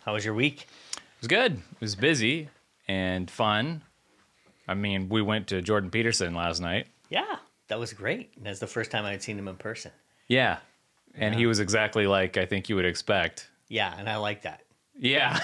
How 0.00 0.14
was 0.14 0.24
your 0.24 0.34
week? 0.34 0.66
It 0.94 1.20
was 1.20 1.28
good. 1.28 1.52
It 1.52 1.80
was 1.80 1.94
busy 1.94 2.48
and 2.88 3.30
fun. 3.30 3.82
I 4.66 4.74
mean, 4.74 5.08
we 5.08 5.20
went 5.22 5.48
to 5.48 5.60
Jordan 5.60 5.90
Peterson 5.90 6.34
last 6.34 6.60
night. 6.60 6.86
Yeah, 7.10 7.36
that 7.68 7.78
was 7.78 7.92
great. 7.92 8.30
And 8.36 8.46
that's 8.46 8.60
the 8.60 8.66
first 8.66 8.90
time 8.90 9.04
I 9.04 9.10
had 9.10 9.22
seen 9.22 9.38
him 9.38 9.48
in 9.48 9.56
person. 9.56 9.92
Yeah. 10.28 10.58
And 11.14 11.34
he 11.34 11.46
was 11.46 11.60
exactly 11.60 12.06
like 12.06 12.36
I 12.36 12.46
think 12.46 12.68
you 12.68 12.76
would 12.76 12.84
expect. 12.84 13.50
Yeah, 13.68 13.94
and 13.98 14.08
I 14.08 14.16
like 14.16 14.42
that. 14.42 14.62
Yeah. 14.98 15.38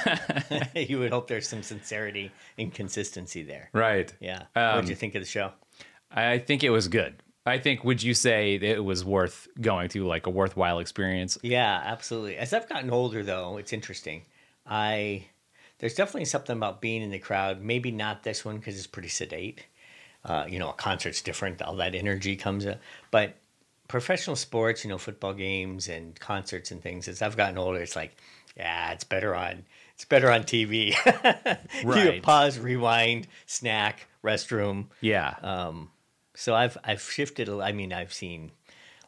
you 0.74 1.00
would 1.00 1.10
hope 1.10 1.28
there's 1.28 1.48
some 1.48 1.62
sincerity 1.62 2.30
and 2.56 2.72
consistency 2.72 3.42
there. 3.42 3.70
right. 3.72 4.12
Yeah. 4.20 4.44
Um, 4.54 4.76
what 4.76 4.80
did 4.82 4.90
you 4.90 4.96
think 4.96 5.14
of 5.14 5.22
the 5.22 5.28
show? 5.28 5.52
I 6.10 6.38
think 6.38 6.64
it 6.64 6.70
was 6.70 6.88
good. 6.88 7.22
I 7.44 7.58
think 7.58 7.84
would 7.84 8.02
you 8.02 8.14
say 8.14 8.56
it 8.56 8.84
was 8.84 9.04
worth 9.04 9.46
going 9.60 9.88
to 9.90 10.04
like 10.06 10.26
a 10.26 10.30
worthwhile 10.30 10.80
experience? 10.80 11.38
Yeah, 11.42 11.80
absolutely. 11.84 12.36
As 12.36 12.52
I've 12.52 12.68
gotten 12.68 12.90
older, 12.90 13.22
though, 13.22 13.56
it's 13.56 13.72
interesting. 13.72 14.22
I 14.68 15.26
there's 15.78 15.94
definitely 15.94 16.24
something 16.24 16.56
about 16.56 16.80
being 16.80 17.02
in 17.02 17.10
the 17.10 17.18
crowd. 17.18 17.60
Maybe 17.62 17.90
not 17.90 18.22
this 18.22 18.44
one 18.44 18.56
because 18.58 18.76
it's 18.76 18.86
pretty 18.86 19.08
sedate. 19.08 19.64
Uh, 20.24 20.44
you 20.48 20.58
know, 20.58 20.70
a 20.70 20.74
concert's 20.74 21.22
different. 21.22 21.62
All 21.62 21.76
that 21.76 21.94
energy 21.94 22.34
comes 22.34 22.66
up. 22.66 22.80
But 23.10 23.36
professional 23.88 24.36
sports, 24.36 24.84
you 24.84 24.90
know, 24.90 24.98
football 24.98 25.34
games 25.34 25.88
and 25.88 26.18
concerts 26.18 26.70
and 26.70 26.82
things. 26.82 27.06
As 27.08 27.22
I've 27.22 27.36
gotten 27.36 27.58
older, 27.58 27.80
it's 27.80 27.94
like, 27.94 28.16
yeah, 28.56 28.92
it's 28.92 29.04
better 29.04 29.34
on 29.34 29.64
it's 29.94 30.04
better 30.04 30.30
on 30.30 30.42
TV. 30.42 30.94
you 31.82 31.88
Right. 31.88 32.22
pause, 32.22 32.58
rewind, 32.58 33.28
snack, 33.46 34.08
restroom. 34.24 34.86
Yeah. 35.00 35.34
Um, 35.42 35.90
so 36.34 36.54
I've 36.54 36.76
I've 36.84 37.02
shifted. 37.02 37.48
I 37.48 37.72
mean, 37.72 37.92
I've 37.92 38.12
seen 38.12 38.52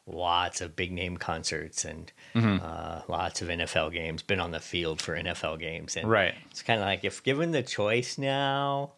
lots 0.08 0.60
of 0.60 0.74
big 0.74 0.90
name 0.92 1.16
concerts 1.16 1.84
and 1.84 2.10
Mm-hmm. 2.34 2.64
uh, 2.64 3.02
lots 3.08 3.42
of 3.42 3.48
NFL 3.48 3.92
games. 3.92 4.22
Been 4.22 4.40
on 4.40 4.50
the 4.52 4.60
field 4.60 5.00
for 5.02 5.14
NFL 5.16 5.58
games, 5.60 5.96
and 5.96 6.08
Right. 6.08 6.34
It's 6.50 6.62
kind 6.62 6.80
of 6.80 6.86
like 6.86 7.04
if 7.04 7.22
given 7.22 7.50
the 7.52 7.62
choice 7.62 8.18
now, 8.18 8.92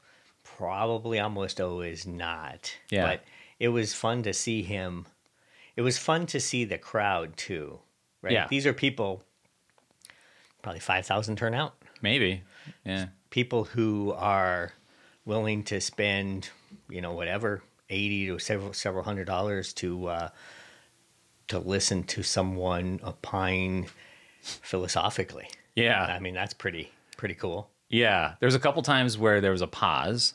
probably 0.44 1.18
almost 1.20 1.60
always 1.60 2.06
not. 2.06 2.72
Yeah. 2.90 3.06
But 3.06 3.24
it 3.58 3.68
was 3.68 3.94
fun 3.94 4.22
to 4.24 4.32
see 4.32 4.62
him. 4.62 5.06
It 5.76 5.82
was 5.82 5.98
fun 5.98 6.26
to 6.26 6.40
see 6.40 6.64
the 6.64 6.78
crowd 6.78 7.36
too. 7.36 7.78
Right. 8.22 8.32
Yeah. 8.32 8.46
These 8.48 8.66
are 8.66 8.72
people. 8.72 9.22
Probably 10.62 10.80
five 10.80 11.06
thousand 11.06 11.36
turnout 11.36 11.74
Maybe. 12.02 12.42
Yeah. 12.84 13.06
people 13.30 13.64
who 13.64 14.12
are 14.12 14.72
willing 15.24 15.62
to 15.64 15.80
spend, 15.80 16.50
you 16.90 17.00
know, 17.00 17.12
whatever, 17.12 17.62
eighty 17.88 18.26
to 18.26 18.38
several 18.38 18.74
several 18.74 19.04
hundred 19.04 19.26
dollars 19.26 19.72
to 19.74 20.06
uh, 20.08 20.28
to 21.50 21.58
listen 21.58 22.02
to 22.04 22.22
someone 22.22 23.00
opine 23.04 23.86
philosophically. 24.42 25.48
Yeah. 25.74 26.02
I 26.04 26.18
mean, 26.18 26.34
that's 26.34 26.54
pretty 26.54 26.90
pretty 27.16 27.34
cool. 27.34 27.70
Yeah, 27.88 28.34
there's 28.40 28.54
a 28.54 28.60
couple 28.60 28.82
times 28.82 29.18
where 29.18 29.40
there 29.40 29.50
was 29.50 29.62
a 29.62 29.66
pause, 29.66 30.34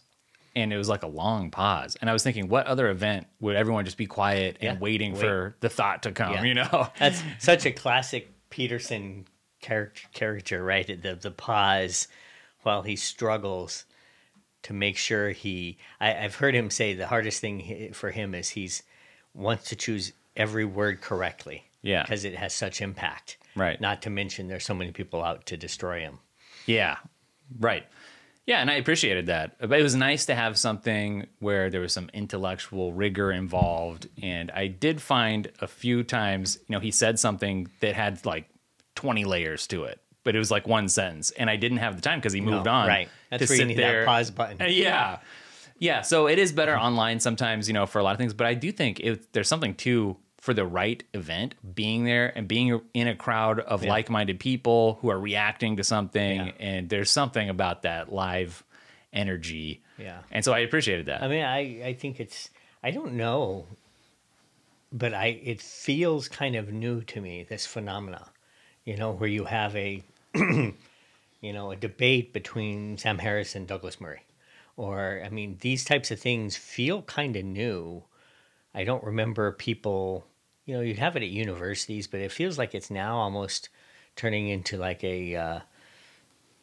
and 0.57 0.73
it 0.73 0.77
was 0.77 0.89
like 0.89 1.03
a 1.03 1.07
long 1.07 1.49
pause, 1.51 1.95
and 2.01 2.09
I 2.09 2.13
was 2.13 2.21
thinking, 2.21 2.49
what 2.49 2.67
other 2.67 2.89
event 2.89 3.27
would 3.39 3.55
everyone 3.55 3.85
just 3.85 3.95
be 3.97 4.07
quiet 4.07 4.57
and 4.59 4.75
Yeah, 4.77 4.79
waiting 4.81 5.13
wait. 5.13 5.21
for 5.21 5.55
the 5.61 5.69
thought 5.69 6.03
to 6.03 6.11
come? 6.11 6.33
Yeah. 6.33 6.43
You 6.43 6.53
know? 6.55 6.87
That's 6.99 7.23
such 7.39 7.65
a 7.65 7.71
classic 7.71 8.29
Peterson 8.49 9.25
charac- 9.63 10.11
caricature, 10.13 10.63
right? 10.63 10.85
The 11.01 11.15
the 11.15 11.31
pause 11.31 12.07
while 12.63 12.81
he 12.81 12.95
struggles 12.97 13.85
to 14.63 14.73
make 14.73 14.97
sure 14.97 15.29
he. 15.31 15.77
I, 16.01 16.13
I've 16.25 16.35
heard 16.35 16.55
him 16.55 16.69
say 16.69 16.93
the 16.93 17.07
hardest 17.07 17.39
thing 17.39 17.93
for 17.93 18.11
him 18.11 18.35
is 18.35 18.49
he's 18.49 18.83
wants 19.33 19.69
to 19.69 19.75
choose 19.77 20.11
every 20.35 20.65
word 20.65 21.01
correctly. 21.01 21.63
Yeah. 21.81 22.01
because 22.01 22.25
it 22.25 22.33
has 22.35 22.51
such 22.53 22.81
impact. 22.81 23.37
Right. 23.55 23.79
Not 23.79 24.01
to 24.03 24.09
mention 24.09 24.47
there's 24.47 24.65
so 24.65 24.73
many 24.73 24.91
people 24.91 25.23
out 25.23 25.45
to 25.47 25.55
destroy 25.57 25.99
him. 25.99 26.17
Yeah, 26.65 26.97
right. 27.59 27.85
Yeah, 28.47 28.59
and 28.59 28.71
I 28.71 28.75
appreciated 28.75 29.27
that. 29.27 29.55
But 29.59 29.79
it 29.79 29.83
was 29.83 29.95
nice 29.95 30.25
to 30.25 30.35
have 30.35 30.57
something 30.57 31.27
where 31.39 31.69
there 31.69 31.81
was 31.81 31.93
some 31.93 32.09
intellectual 32.11 32.91
rigor 32.91 33.31
involved, 33.31 34.07
and 34.21 34.49
I 34.51 34.65
did 34.67 34.99
find 34.99 35.51
a 35.61 35.67
few 35.67 36.03
times, 36.03 36.57
you 36.67 36.73
know, 36.73 36.79
he 36.79 36.89
said 36.91 37.19
something 37.19 37.67
that 37.81 37.93
had 37.95 38.25
like 38.25 38.49
20 38.95 39.23
layers 39.25 39.67
to 39.67 39.83
it. 39.83 39.99
But 40.23 40.35
it 40.35 40.39
was 40.39 40.49
like 40.49 40.67
one 40.67 40.89
sentence, 40.89 41.29
and 41.31 41.51
I 41.51 41.55
didn't 41.55 41.77
have 41.77 41.95
the 41.97 42.01
time 42.01 42.17
because 42.19 42.33
he 42.33 42.41
moved 42.41 42.65
No, 42.65 42.71
on. 42.71 42.87
right. 42.87 43.09
That's 43.29 43.47
where 43.47 43.59
you 43.59 43.65
need 43.65 43.77
there. 43.77 44.01
that 44.01 44.07
pause 44.07 44.31
button. 44.31 44.59
Uh, 44.59 44.65
yeah. 44.69 45.19
Yeah. 45.77 46.01
So 46.01 46.27
it 46.27 46.39
is 46.39 46.51
better 46.51 46.75
online 46.75 47.19
sometimes, 47.19 47.67
you 47.67 47.75
know, 47.75 47.85
for 47.85 47.99
a 47.99 48.03
lot 48.03 48.13
of 48.13 48.17
things. 48.17 48.33
But 48.33 48.47
I 48.47 48.55
do 48.55 48.71
think 48.71 48.99
it, 49.01 49.33
there's 49.33 49.47
something 49.47 49.75
too 49.75 50.17
for 50.45 50.53
the 50.53 50.63
right 50.65 51.03
event, 51.15 51.55
being 51.73 52.03
there 52.05 52.31
and 52.37 52.47
being 52.47 52.79
in 52.93 53.07
a 53.07 53.15
crowd 53.15 53.59
of 53.59 53.83
Yeah. 53.83 53.89
like 53.89 54.11
minded 54.11 54.39
people 54.39 54.99
who 55.01 55.09
are 55.09 55.19
reacting 55.19 55.77
to 55.77 55.83
something. 55.83 56.37
Yeah. 56.37 56.51
And 56.59 56.87
there's 56.87 57.09
something 57.09 57.49
about 57.49 57.81
that 57.81 58.13
live 58.13 58.63
energy. 59.11 59.81
Yeah. 59.97 60.19
And 60.29 60.45
so 60.45 60.53
I 60.53 60.59
appreciated 60.59 61.07
that. 61.07 61.23
I 61.23 61.27
mean, 61.27 61.43
I, 61.43 61.87
I 61.87 61.93
think 61.93 62.19
it's, 62.19 62.51
I 62.83 62.91
don't 62.91 63.13
know, 63.13 63.65
but 64.91 65.15
I, 65.15 65.27
it 65.43 65.61
feels 65.61 66.27
kind 66.27 66.55
of 66.55 66.71
new 66.71 67.01
to 67.01 67.19
me, 67.21 67.43
this 67.49 67.65
phenomena, 67.65 68.29
you 68.83 68.97
know, 68.97 69.13
where 69.13 69.27
you 69.29 69.45
have 69.45 69.75
a, 69.75 70.03
you 70.35 70.73
know, 71.41 71.71
a 71.71 71.75
debate 71.75 72.33
between 72.33 72.99
Sam 72.99 73.17
Harris 73.17 73.55
and 73.55 73.65
Douglas 73.67 73.99
Murray. 73.99 74.21
Or, 74.77 75.23
I 75.25 75.29
mean, 75.29 75.57
these 75.61 75.83
types 75.85 76.11
of 76.11 76.19
things 76.19 76.55
feel 76.55 77.01
kind 77.01 77.35
of 77.35 77.45
new. 77.45 78.03
I 78.75 78.83
don't 78.83 79.03
remember 79.03 79.51
people, 79.53 80.27
you 80.65 80.75
know, 80.75 80.81
you'd 80.81 80.97
have 80.99 81.15
it 81.15 81.23
at 81.23 81.29
universities, 81.29 82.07
but 82.07 82.19
it 82.19 82.31
feels 82.31 82.57
like 82.57 82.73
it's 82.75 82.89
now 82.89 83.17
almost 83.17 83.69
turning 84.15 84.47
into 84.47 84.77
like 84.77 85.03
a, 85.03 85.35
uh, 85.35 85.59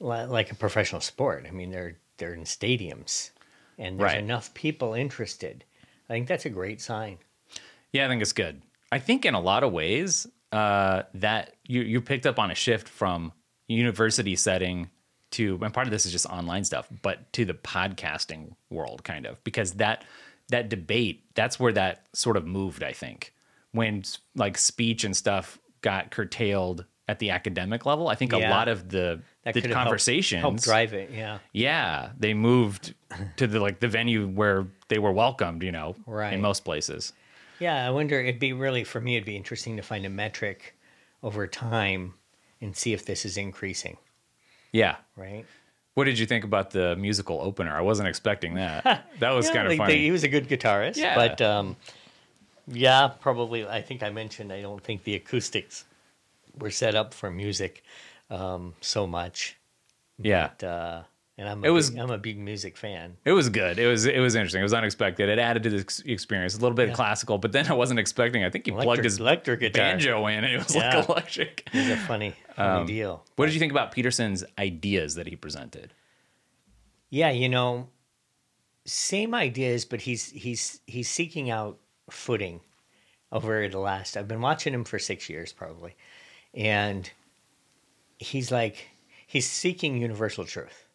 like 0.01 0.51
a 0.51 0.55
professional 0.55 1.01
sport. 1.01 1.47
I 1.49 1.53
mean, 1.53 1.71
they're 1.71 1.97
they're 2.19 2.35
in 2.35 2.45
stadiums, 2.45 3.31
and 3.79 3.99
there's 3.99 4.13
Right. 4.13 4.19
enough 4.19 4.53
people 4.55 4.95
interested. 4.95 5.65
I 6.09 6.13
think 6.15 6.29
that's 6.29 6.45
a 6.45 6.51
great 6.51 6.81
sign. 6.81 7.19
Yeah, 7.93 8.05
I 8.07 8.09
think 8.09 8.23
it's 8.23 8.33
good. 8.33 8.63
I 8.91 8.99
think 8.99 9.25
in 9.25 9.35
a 9.35 9.41
lot 9.41 9.63
of 9.65 9.73
ways 9.73 10.27
uh, 10.51 11.03
that 11.15 11.55
you 11.67 11.83
you 11.83 12.01
picked 12.01 12.27
up 12.27 12.39
on 12.39 12.51
a 12.51 12.55
shift 12.55 12.89
from 12.89 13.33
university 13.69 14.37
setting 14.37 14.91
to, 15.33 15.59
and 15.63 15.73
part 15.73 15.87
of 15.87 15.91
this 15.91 16.05
is 16.05 16.13
just 16.13 16.27
online 16.27 16.65
stuff, 16.65 16.89
but 17.01 17.33
to 17.33 17.45
the 17.47 17.55
podcasting 17.55 18.55
world, 18.69 19.03
kind 19.05 19.25
of, 19.27 19.43
because 19.45 19.73
that 19.75 20.05
that 20.49 20.69
debate 20.69 21.25
that's 21.35 21.59
where 21.61 21.73
that 21.73 22.07
sort 22.13 22.37
of 22.37 22.47
moved. 22.47 22.83
I 22.83 22.93
think 22.93 23.33
when 23.73 24.03
like 24.35 24.57
speech 24.59 25.05
and 25.05 25.17
stuff 25.17 25.59
got 25.81 26.11
curtailed 26.11 26.85
at 27.09 27.19
the 27.19 27.31
academic 27.31 27.85
level, 27.85 28.09
I 28.09 28.15
think 28.15 28.33
a 28.33 28.39
lot 28.39 28.69
of 28.69 28.89
the 28.89 29.21
That 29.45 29.55
the 29.55 29.61
could 29.61 29.71
have 29.71 29.77
helped- 29.77 29.85
conversations 29.87 30.41
helped 30.41 30.63
drive 30.63 30.93
it. 30.95 31.11
Yeah, 31.11 31.39
yeah, 31.53 32.11
they 32.19 32.33
moved 32.35 32.95
to 33.37 33.47
the 33.47 33.59
like 33.61 33.81
the 33.81 33.89
venue 33.89 34.29
where 34.29 34.67
they 34.89 34.99
were 34.99 35.13
welcomed, 35.13 35.63
you 35.63 35.73
know, 35.73 35.97
Right. 36.07 36.33
in 36.33 36.41
most 36.41 36.65
places. 36.65 37.13
yeah. 37.59 37.87
I 37.87 37.91
wonder. 37.91 38.21
It'd 38.21 38.39
be 38.41 38.53
really 38.53 38.85
for 38.85 39.01
me. 39.01 39.17
It'd 39.17 39.27
be 39.27 39.37
interesting 39.37 39.77
to 39.77 39.83
find 39.83 40.07
a 40.07 40.11
metric 40.11 40.77
over 41.23 41.47
time 41.47 42.15
and 42.61 42.77
see 42.77 42.93
if 42.93 43.05
this 43.05 43.25
is 43.25 43.37
increasing. 43.37 43.97
Yeah. 44.73 44.97
Right. 45.17 45.45
What 45.95 46.05
did 46.05 46.19
you 46.19 46.25
think 46.27 46.45
about 46.45 46.71
the 46.71 46.97
musical 46.97 47.41
opener? 47.41 47.77
I 47.77 47.83
wasn't 47.83 48.09
expecting 48.09 48.55
that. 48.55 49.07
That 49.19 49.31
was 49.31 49.47
Yeah, 49.49 49.53
kind 49.55 49.67
of 49.67 49.71
like, 49.73 49.79
funny. 49.79 49.99
He 49.99 50.11
was 50.11 50.25
a 50.25 50.29
good 50.29 50.49
guitarist. 50.49 50.97
Yeah. 50.97 51.15
But 51.15 51.41
um, 51.43 51.77
yeah, 52.73 53.09
probably. 53.21 53.67
I 53.67 53.83
think 53.83 54.03
I 54.03 54.11
mentioned. 54.11 54.53
I 54.53 54.61
don't 54.63 54.83
think 54.83 55.05
the 55.05 55.15
acoustics 55.15 55.85
were 56.59 56.71
set 56.71 56.95
up 56.95 57.15
for 57.15 57.31
music 57.31 57.83
um, 58.31 58.75
so 58.81 59.07
much. 59.07 59.57
yeah, 60.19 60.51
But, 60.59 60.67
uh, 60.67 61.03
and 61.39 61.49
I'm 61.49 61.65
a 61.65 61.69
It 61.69 61.71
was- 61.71 61.91
big, 61.91 61.99
I'm 61.99 62.11
a 62.11 62.19
big 62.19 62.39
music 62.39 62.77
fan. 62.77 63.17
it 63.25 63.33
was 63.33 63.49
good. 63.49 63.79
It 63.79 63.87
was 63.87 64.05
it 64.07 64.19
was 64.21 64.35
interesting. 64.35 64.61
It 64.61 64.65
was 64.65 64.75
unexpected. 64.75 65.29
It 65.29 65.39
added 65.39 65.63
to 65.65 65.71
the 65.71 66.03
experience. 66.13 66.55
A 66.57 66.61
little 66.61 66.77
bit 66.77 66.91
of 66.91 66.95
classical, 66.95 67.39
but 67.39 67.53
then 67.53 67.67
I 67.69 67.73
wasn't 67.75 67.99
expecting. 68.01 68.45
I 68.45 68.51
think 68.51 68.67
he 68.67 68.73
plugged 68.73 69.05
his 69.05 69.19
electric 69.19 69.61
guitar. 69.61 69.83
banjo 69.93 70.27
in, 70.27 70.45
and 70.45 70.53
it 70.55 70.59
was 70.59 70.75
Yeah. 70.75 70.99
like 70.99 71.09
electric. 71.09 71.69
It's 71.73 71.91
a 71.91 71.97
funny, 72.07 72.35
funny 72.55 72.81
Um, 72.81 72.87
deal. 72.87 73.25
What 73.37 73.47
did 73.47 73.55
you 73.55 73.61
think 73.61 73.73
about 73.73 73.93
Peterson's 73.93 74.45
ideas 74.59 75.15
that 75.15 75.27
he 75.27 75.35
presented? 75.37 75.95
Yeah, 77.11 77.31
you 77.31 77.49
know, 77.49 77.89
same 78.85 79.35
ideas, 79.35 79.85
but 79.85 80.03
he's 80.03 80.31
he's 80.33 80.81
he's 80.87 81.09
seeking 81.09 81.51
out 81.51 81.79
footing 82.13 82.61
over 83.33 83.67
the 83.69 83.79
last. 83.79 84.17
I've 84.17 84.29
been 84.29 84.41
watching 84.41 84.75
him 84.75 84.85
for 84.85 84.99
six 84.99 85.29
years 85.29 85.53
probably, 85.53 85.97
and 86.55 87.11
he's 88.19 88.53
like 88.53 88.89
he's 89.27 89.49
seeking 89.49 89.97
universal 89.97 90.45
truth, 90.45 90.87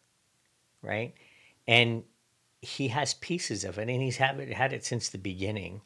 right? 0.82 1.12
And 1.66 2.04
he 2.62 2.88
has 2.88 3.14
pieces 3.14 3.64
of 3.64 3.78
it, 3.78 3.88
and 3.88 4.02
he's 4.02 4.16
had 4.16 4.38
it, 4.40 4.52
had 4.52 4.72
it 4.72 4.84
since 4.84 5.08
the 5.08 5.18
beginning, 5.18 5.80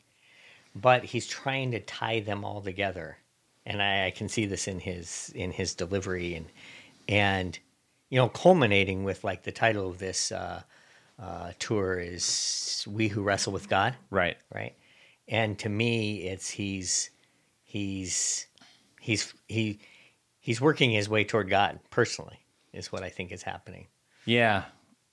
but 0.74 1.04
he's 1.04 1.26
trying 1.26 1.70
to 1.72 1.80
tie 1.80 2.20
them 2.20 2.44
all 2.44 2.60
together, 2.62 3.18
and 3.66 3.82
I, 3.82 4.06
I 4.06 4.10
can 4.10 4.28
see 4.28 4.46
this 4.46 4.68
in 4.68 4.80
his 4.80 5.32
in 5.34 5.52
his 5.52 5.74
delivery 5.74 6.34
and 6.34 6.46
and 7.08 7.58
you 8.10 8.18
know 8.18 8.28
culminating 8.28 9.04
with 9.04 9.24
like 9.24 9.42
the 9.42 9.52
title 9.52 9.88
of 9.88 9.98
this 9.98 10.30
uh, 10.32 10.62
uh, 11.18 11.52
tour 11.58 11.98
is 11.98 12.86
"We 12.88 13.08
Who 13.08 13.22
Wrestle 13.22 13.52
with 13.52 13.68
God," 13.68 13.96
Right. 14.10 14.36
right? 14.54 14.74
And 15.28 15.58
to 15.60 15.68
me, 15.68 16.22
it's 16.22 16.50
he's 16.50 17.10
he's 17.62 18.46
he's 19.00 19.32
he 19.48 19.80
he's 20.40 20.60
working 20.60 20.90
his 20.90 21.08
way 21.08 21.24
toward 21.24 21.48
God 21.48 21.80
personally, 21.90 22.44
is 22.72 22.92
what 22.92 23.02
I 23.02 23.08
think 23.08 23.32
is 23.32 23.42
happening. 23.42 23.86
Yeah. 24.24 24.64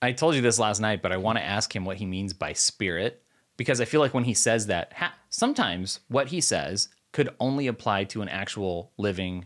I 0.01 0.13
told 0.13 0.35
you 0.35 0.41
this 0.41 0.59
last 0.59 0.79
night, 0.79 1.01
but 1.01 1.11
I 1.11 1.17
want 1.17 1.37
to 1.37 1.43
ask 1.43 1.75
him 1.75 1.83
what 1.83 1.97
he 1.97 2.05
means 2.05 2.33
by 2.33 2.53
spirit 2.53 3.21
because 3.57 3.81
I 3.81 3.85
feel 3.85 3.99
like 3.99 4.13
when 4.13 4.23
he 4.23 4.33
says 4.33 4.67
that, 4.67 4.93
ha- 4.93 5.15
sometimes 5.29 5.99
what 6.07 6.29
he 6.29 6.39
says 6.39 6.87
could 7.11 7.29
only 7.39 7.67
apply 7.67 8.05
to 8.05 8.21
an 8.21 8.29
actual 8.29 8.93
living 8.97 9.45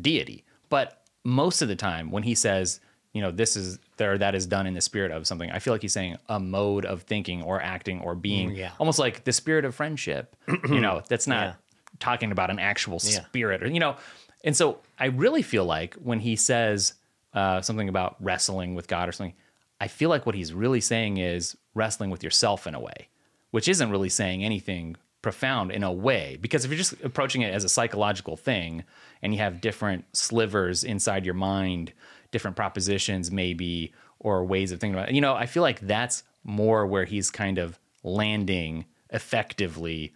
deity. 0.00 0.44
But 0.68 1.04
most 1.24 1.62
of 1.62 1.68
the 1.68 1.76
time, 1.76 2.10
when 2.10 2.24
he 2.24 2.34
says, 2.34 2.80
you 3.12 3.20
know, 3.22 3.30
this 3.30 3.56
is 3.56 3.78
there, 3.98 4.16
that 4.18 4.34
is 4.34 4.46
done 4.46 4.66
in 4.66 4.74
the 4.74 4.80
spirit 4.80 5.10
of 5.12 5.26
something, 5.26 5.50
I 5.50 5.58
feel 5.58 5.74
like 5.74 5.82
he's 5.82 5.92
saying 5.92 6.16
a 6.28 6.40
mode 6.40 6.84
of 6.86 7.02
thinking 7.02 7.42
or 7.42 7.60
acting 7.60 8.00
or 8.00 8.14
being 8.14 8.50
Mm, 8.52 8.56
yeah. 8.56 8.70
almost 8.78 8.98
like 8.98 9.24
the 9.24 9.32
spirit 9.32 9.64
of 9.64 9.74
friendship. 9.74 10.34
you 10.68 10.80
know, 10.80 11.02
that's 11.08 11.26
not 11.26 11.46
Yeah. 11.46 11.54
talking 11.98 12.32
about 12.32 12.50
an 12.50 12.58
actual 12.58 12.98
spirit 12.98 13.62
or, 13.62 13.68
you 13.68 13.80
know, 13.80 13.96
and 14.44 14.56
so 14.56 14.78
I 14.98 15.06
really 15.06 15.42
feel 15.42 15.64
like 15.64 15.94
when 15.94 16.20
he 16.20 16.36
says 16.36 16.94
uh, 17.34 17.60
something 17.60 17.88
about 17.88 18.16
wrestling 18.20 18.74
with 18.74 18.88
God 18.88 19.08
or 19.08 19.12
something, 19.12 19.34
I 19.80 19.88
feel 19.88 20.08
like 20.10 20.26
what 20.26 20.34
he's 20.34 20.52
really 20.54 20.80
saying 20.80 21.18
is 21.18 21.56
wrestling 21.74 22.10
with 22.10 22.22
yourself 22.24 22.66
in 22.66 22.74
a 22.74 22.80
way, 22.80 23.08
which 23.50 23.68
isn't 23.68 23.90
really 23.90 24.08
saying 24.08 24.42
anything 24.44 24.96
profound 25.22 25.70
in 25.70 25.82
a 25.84 25.92
way. 25.92 26.38
Because 26.40 26.64
if 26.64 26.70
you're 26.70 26.78
just 26.78 26.94
approaching 27.04 27.42
it 27.42 27.52
as 27.54 27.62
a 27.64 27.68
psychological 27.68 28.36
thing 28.36 28.84
and 29.22 29.32
you 29.32 29.38
have 29.40 29.60
different 29.60 30.04
slivers 30.16 30.82
inside 30.82 31.24
your 31.24 31.34
mind, 31.34 31.92
different 32.32 32.56
propositions 32.56 33.30
maybe, 33.30 33.92
or 34.18 34.44
ways 34.44 34.72
of 34.72 34.80
thinking 34.80 34.98
about 34.98 35.10
it, 35.10 35.14
you 35.14 35.20
know, 35.20 35.34
I 35.34 35.46
feel 35.46 35.62
like 35.62 35.78
that's 35.80 36.24
more 36.42 36.84
where 36.86 37.04
he's 37.04 37.30
kind 37.30 37.58
of 37.58 37.78
landing 38.02 38.84
effectively. 39.10 40.12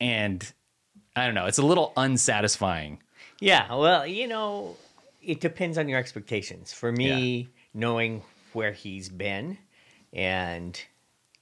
And 0.00 0.50
I 1.14 1.26
don't 1.26 1.34
know, 1.34 1.46
it's 1.46 1.58
a 1.58 1.66
little 1.66 1.92
unsatisfying. 1.96 3.02
Yeah, 3.40 3.74
well, 3.74 4.06
you 4.06 4.26
know, 4.26 4.76
it 5.22 5.40
depends 5.40 5.76
on 5.76 5.88
your 5.88 5.98
expectations. 5.98 6.72
For 6.72 6.90
me, 6.90 7.48
knowing 7.74 8.22
where 8.52 8.72
he's 8.72 9.08
been, 9.08 9.58
and 10.12 10.80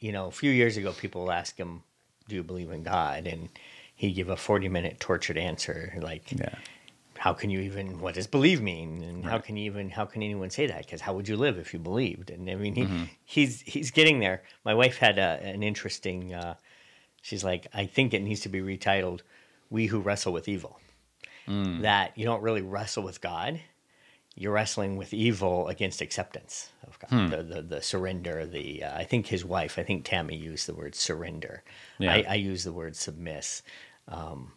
you 0.01 0.13
know, 0.13 0.27
a 0.27 0.31
few 0.31 0.51
years 0.51 0.77
ago, 0.77 0.93
people 0.93 1.31
asked 1.31 1.57
him, 1.59 1.83
"Do 2.29 2.35
you 2.35 2.43
believe 2.43 2.71
in 2.71 2.83
God?" 2.83 3.27
and 3.27 3.49
he 3.95 4.13
give 4.13 4.29
a 4.29 4.37
forty-minute 4.37 5.01
tortured 5.01 5.39
answer, 5.39 5.95
like, 6.01 6.33
Yeah. 6.33 6.55
"How 7.19 7.33
can 7.33 7.51
you 7.51 7.61
even? 7.61 8.01
What 8.01 8.15
does 8.15 8.27
believe 8.27 8.61
mean? 8.63 9.03
And 9.03 9.25
how 9.25 9.39
can 9.39 9.57
you 9.57 9.65
even? 9.67 9.91
How 9.91 10.05
can 10.05 10.23
anyone 10.23 10.51
say 10.51 10.67
that? 10.67 10.85
Because 10.85 11.01
how 11.01 11.15
would 11.15 11.29
you 11.29 11.37
live 11.37 11.59
if 11.59 11.73
you 11.73 11.79
believed?" 11.81 12.31
And 12.31 12.49
I 12.51 12.55
mean, 12.55 12.75
he, 12.75 12.83
Mm-hmm. 12.85 13.05
he's 13.25 13.61
he's 13.63 13.91
getting 13.91 14.21
there. 14.21 14.43
My 14.65 14.75
wife 14.75 14.99
had 14.99 15.19
a, 15.19 15.41
an 15.43 15.63
interesting. 15.63 16.35
Uh, 16.35 16.55
she's 17.23 17.45
like, 17.45 17.67
"I 17.75 17.87
think 17.87 18.15
it 18.15 18.23
needs 18.23 18.41
to 18.41 18.49
be 18.49 18.61
retitled, 18.61 19.21
We 19.71 19.87
Who 19.87 20.01
Wrestle 20.01 20.33
with 20.33 20.49
Evil." 20.49 20.79
Mm. 21.49 21.83
that 21.83 22.19
you 22.19 22.25
don't 22.25 22.43
really 22.43 22.63
wrestle 22.63 23.05
with 23.05 23.21
God. 23.21 23.61
You're 24.35 24.53
wrestling 24.53 24.97
with 24.97 25.15
evil 25.15 25.69
against 25.69 26.01
acceptance 26.03 26.71
of 26.87 26.99
God, 26.99 27.09
Hmm. 27.11 27.27
the, 27.29 27.43
the 27.45 27.63
the 27.63 27.83
surrender. 27.83 28.45
The 28.47 28.83
uh, 28.83 28.99
I 28.99 29.05
think 29.05 29.29
his 29.29 29.45
wife, 29.45 29.79
I 29.79 29.85
think 29.85 30.05
Tammy 30.05 30.37
used 30.37 30.67
the 30.67 30.75
word 30.75 30.95
surrender. 30.97 31.63
Yeah. 31.99 32.13
I, 32.15 32.25
I 32.31 32.35
use 32.35 32.65
the 32.65 32.73
word 32.73 32.97
submiss. 32.97 33.63
Um, 34.09 34.53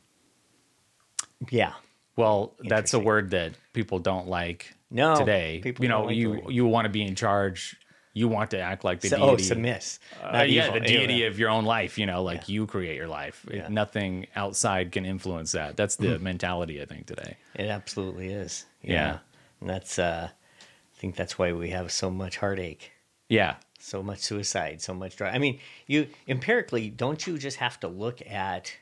yeah, 1.50 1.74
Well, 2.16 2.56
that's 2.68 2.94
a 2.94 3.00
word 3.00 3.30
that 3.32 3.54
people 3.74 4.00
don't 4.00 4.28
like 4.28 4.74
No, 4.92 5.16
today. 5.16 5.60
people 5.64 5.86
you 5.86 5.90
know, 5.90 6.04
like 6.06 6.16
you 6.16 6.44
you 6.50 6.66
want 6.68 6.86
to 6.86 6.90
be 6.90 7.04
in 7.04 7.16
charge. 7.16 7.78
You 8.14 8.28
want 8.28 8.52
to 8.52 8.60
act 8.60 8.84
like 8.84 9.02
the 9.02 9.10
so, 9.10 9.18
oh, 9.18 9.28
deity. 9.36 9.44
submiss. 9.44 10.00
Uh, 10.22 10.44
yeah, 10.48 10.72
the 10.72 10.80
deity 10.82 11.14
Yeah. 11.16 11.28
of 11.28 11.40
your 11.40 11.50
own 11.50 11.64
life. 11.64 11.98
You 11.98 12.06
know, 12.08 12.24
like 12.24 12.50
you 12.50 12.66
create 12.66 12.96
your 12.98 13.08
life. 13.08 13.46
Yeah. 13.50 13.68
nothing 13.70 14.28
outside 14.36 14.92
can 14.92 15.06
influence 15.06 15.52
that. 15.54 15.78
That's 15.78 15.96
the 15.96 16.18
mentality 16.32 16.82
I 16.82 16.86
think 16.86 17.06
today. 17.06 17.38
It 17.56 17.68
absolutely 17.70 18.30
is. 18.34 18.66
Yeah. 18.82 19.20
and 19.62 19.70
that's. 19.70 20.00
Uh, 20.00 20.30
I 20.32 21.00
think 21.00 21.16
that's 21.16 21.40
why 21.40 21.54
we 21.54 21.70
have 21.70 21.92
so 21.94 22.12
much 22.12 22.38
heartache. 22.38 22.92
Yeah, 23.30 23.56
so 23.80 24.04
much 24.04 24.20
suicide, 24.20 24.82
so 24.82 24.94
much 24.94 25.16
drug. 25.16 25.34
I 25.34 25.38
mean, 25.38 25.60
you 25.88 26.08
empirically 26.28 26.90
don't 26.90 27.26
you 27.26 27.38
just 27.38 27.58
have 27.58 27.80
to 27.82 27.88
look 27.88 28.22
at? 28.28 28.74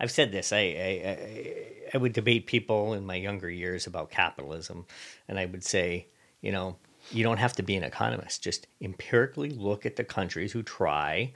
I've 0.00 0.10
said 0.10 0.32
this. 0.32 0.52
I 0.52 0.58
I, 0.58 1.66
I 1.94 1.98
would 1.98 2.12
debate 2.12 2.46
people 2.46 2.94
in 2.94 3.06
my 3.06 3.14
younger 3.14 3.50
years 3.50 3.86
about 3.86 4.10
capitalism, 4.10 4.86
and 5.26 5.38
I 5.38 5.46
would 5.46 5.64
say, 5.64 6.06
you 6.40 6.52
know, 6.52 6.76
you 7.10 7.22
don't 7.22 7.38
have 7.38 7.54
to 7.54 7.62
be 7.62 7.76
an 7.76 7.84
economist. 7.84 8.42
Just 8.42 8.66
empirically 8.80 9.50
look 9.50 9.86
at 9.86 9.96
the 9.96 10.04
countries 10.04 10.52
who 10.52 10.62
try 10.62 11.32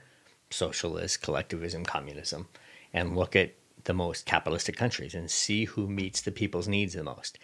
socialist, 0.49 1.21
collectivism, 1.21 1.83
communism, 1.83 2.47
and 2.93 3.15
look 3.15 3.35
at 3.35 3.55
the 3.83 3.93
most 3.93 4.25
capitalistic 4.25 4.77
countries 4.77 5.13
and 5.13 5.29
see 5.29 5.65
who 5.65 5.87
meets 5.87 6.21
the 6.21 6.31
people's 6.31 6.67
needs 6.67 6.93
the 6.93 7.03
most. 7.03 7.39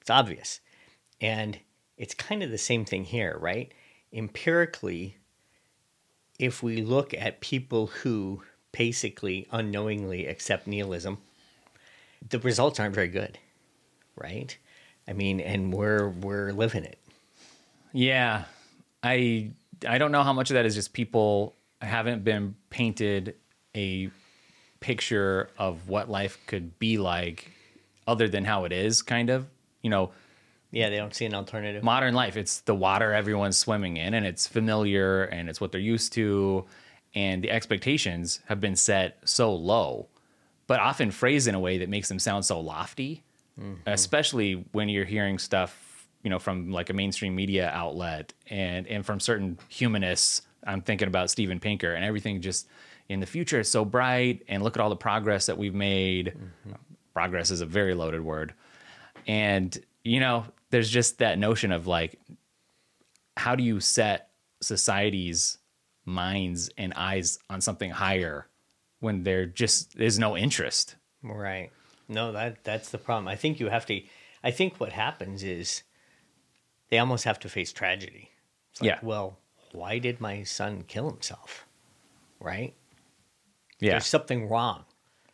It's 0.00 0.10
obvious. 0.10 0.60
And 1.20 1.58
it's 1.96 2.14
kind 2.14 2.42
of 2.42 2.50
the 2.50 2.58
same 2.58 2.84
thing 2.84 3.04
here, 3.04 3.36
right? 3.40 3.72
Empirically, 4.12 5.16
if 6.38 6.62
we 6.62 6.82
look 6.82 7.14
at 7.14 7.40
people 7.40 7.88
who 7.88 8.42
basically 8.72 9.46
unknowingly 9.52 10.26
accept 10.26 10.66
nihilism, 10.66 11.18
the 12.28 12.38
results 12.40 12.80
aren't 12.80 12.94
very 12.94 13.08
good, 13.08 13.38
right? 14.16 14.56
I 15.06 15.12
mean, 15.12 15.40
and 15.40 15.72
we're 15.72 16.08
we're 16.08 16.52
living 16.52 16.84
it. 16.84 16.98
yeah. 17.92 18.44
I 19.04 19.50
I 19.88 19.98
don't 19.98 20.12
know 20.12 20.22
how 20.22 20.32
much 20.32 20.50
of 20.50 20.54
that 20.54 20.64
is 20.64 20.74
just 20.76 20.92
people 20.92 21.56
haven't 21.80 22.22
been 22.22 22.54
painted 22.70 23.34
a 23.74 24.10
picture 24.78 25.50
of 25.58 25.88
what 25.88 26.08
life 26.08 26.38
could 26.46 26.78
be 26.78 26.98
like, 26.98 27.50
other 28.06 28.28
than 28.28 28.44
how 28.44 28.64
it 28.64 28.72
is. 28.72 29.02
Kind 29.02 29.28
of, 29.30 29.46
you 29.82 29.90
know. 29.90 30.12
Yeah, 30.70 30.88
they 30.88 30.96
don't 30.96 31.14
see 31.14 31.26
an 31.26 31.34
alternative. 31.34 31.82
modern 31.82 32.14
life 32.14 32.34
it's 32.38 32.60
the 32.60 32.74
water 32.74 33.12
everyone's 33.12 33.58
swimming 33.58 33.98
in 33.98 34.14
and 34.14 34.24
it's 34.24 34.46
familiar 34.46 35.24
and 35.24 35.50
it's 35.50 35.60
what 35.60 35.70
they're 35.70 35.80
used 35.80 36.14
to 36.14 36.64
and 37.14 37.42
the 37.44 37.50
expectations 37.50 38.40
have 38.46 38.60
been 38.60 38.76
set 38.76 39.18
so 39.24 39.54
low 39.54 40.08
but 40.66 40.80
often 40.80 41.10
phrased 41.10 41.48
in 41.48 41.54
a 41.54 41.60
way 41.60 41.78
that 41.78 41.88
makes 41.88 42.08
them 42.08 42.18
sound 42.18 42.44
so 42.44 42.60
lofty 42.60 43.22
mm-hmm. 43.60 43.74
especially 43.86 44.64
when 44.72 44.88
you're 44.88 45.04
hearing 45.04 45.38
stuff 45.38 45.92
you 46.22 46.30
know 46.30 46.38
from 46.38 46.70
like 46.70 46.90
a 46.90 46.92
mainstream 46.92 47.34
media 47.34 47.70
outlet 47.70 48.32
and 48.48 48.86
and 48.86 49.04
from 49.04 49.20
certain 49.20 49.58
humanists. 49.68 50.42
I'm 50.64 50.80
thinking 50.80 51.08
about 51.08 51.30
steven 51.30 51.58
pinker 51.58 51.92
and 51.92 52.04
everything 52.04 52.40
just 52.40 52.68
in 53.08 53.18
the 53.18 53.26
future 53.26 53.60
is 53.60 53.68
so 53.68 53.84
bright 53.84 54.44
and 54.48 54.62
look 54.62 54.76
at 54.76 54.80
all 54.80 54.90
the 54.90 54.96
progress 54.96 55.46
that 55.46 55.58
we've 55.58 55.74
made. 55.74 56.34
Mm-hmm. 56.36 56.72
Progress 57.12 57.50
is 57.50 57.60
a 57.60 57.66
very 57.66 57.94
loaded 57.94 58.20
word. 58.20 58.54
And 59.26 59.76
you 60.04 60.20
know 60.20 60.44
there's 60.70 60.88
just 60.88 61.18
that 61.18 61.38
notion 61.38 61.72
of 61.72 61.86
like 61.86 62.18
how 63.36 63.54
do 63.54 63.64
you 63.64 63.80
set 63.80 64.30
society's 64.60 65.58
minds 66.04 66.70
and 66.76 66.92
eyes 66.94 67.38
on 67.48 67.60
something 67.60 67.90
higher 67.90 68.48
when 69.00 69.22
there 69.22 69.46
just 69.46 69.98
is 69.98 70.18
no 70.18 70.36
interest 70.36 70.96
Right. 71.22 71.70
No, 72.08 72.32
that 72.32 72.64
that's 72.64 72.90
the 72.90 72.98
problem. 72.98 73.28
I 73.28 73.36
think 73.36 73.60
you 73.60 73.68
have 73.68 73.86
to. 73.86 74.00
I 74.42 74.50
think 74.50 74.80
what 74.80 74.92
happens 74.92 75.42
is 75.42 75.82
they 76.90 76.98
almost 76.98 77.24
have 77.24 77.38
to 77.40 77.48
face 77.48 77.72
tragedy. 77.72 78.30
It's 78.72 78.80
like, 78.80 78.88
Yeah. 78.88 78.98
Well, 79.02 79.38
why 79.72 79.98
did 79.98 80.20
my 80.20 80.42
son 80.42 80.84
kill 80.86 81.08
himself? 81.10 81.66
Right. 82.40 82.74
yeah 83.78 83.92
There's 83.92 84.06
something 84.06 84.48
wrong. 84.48 84.84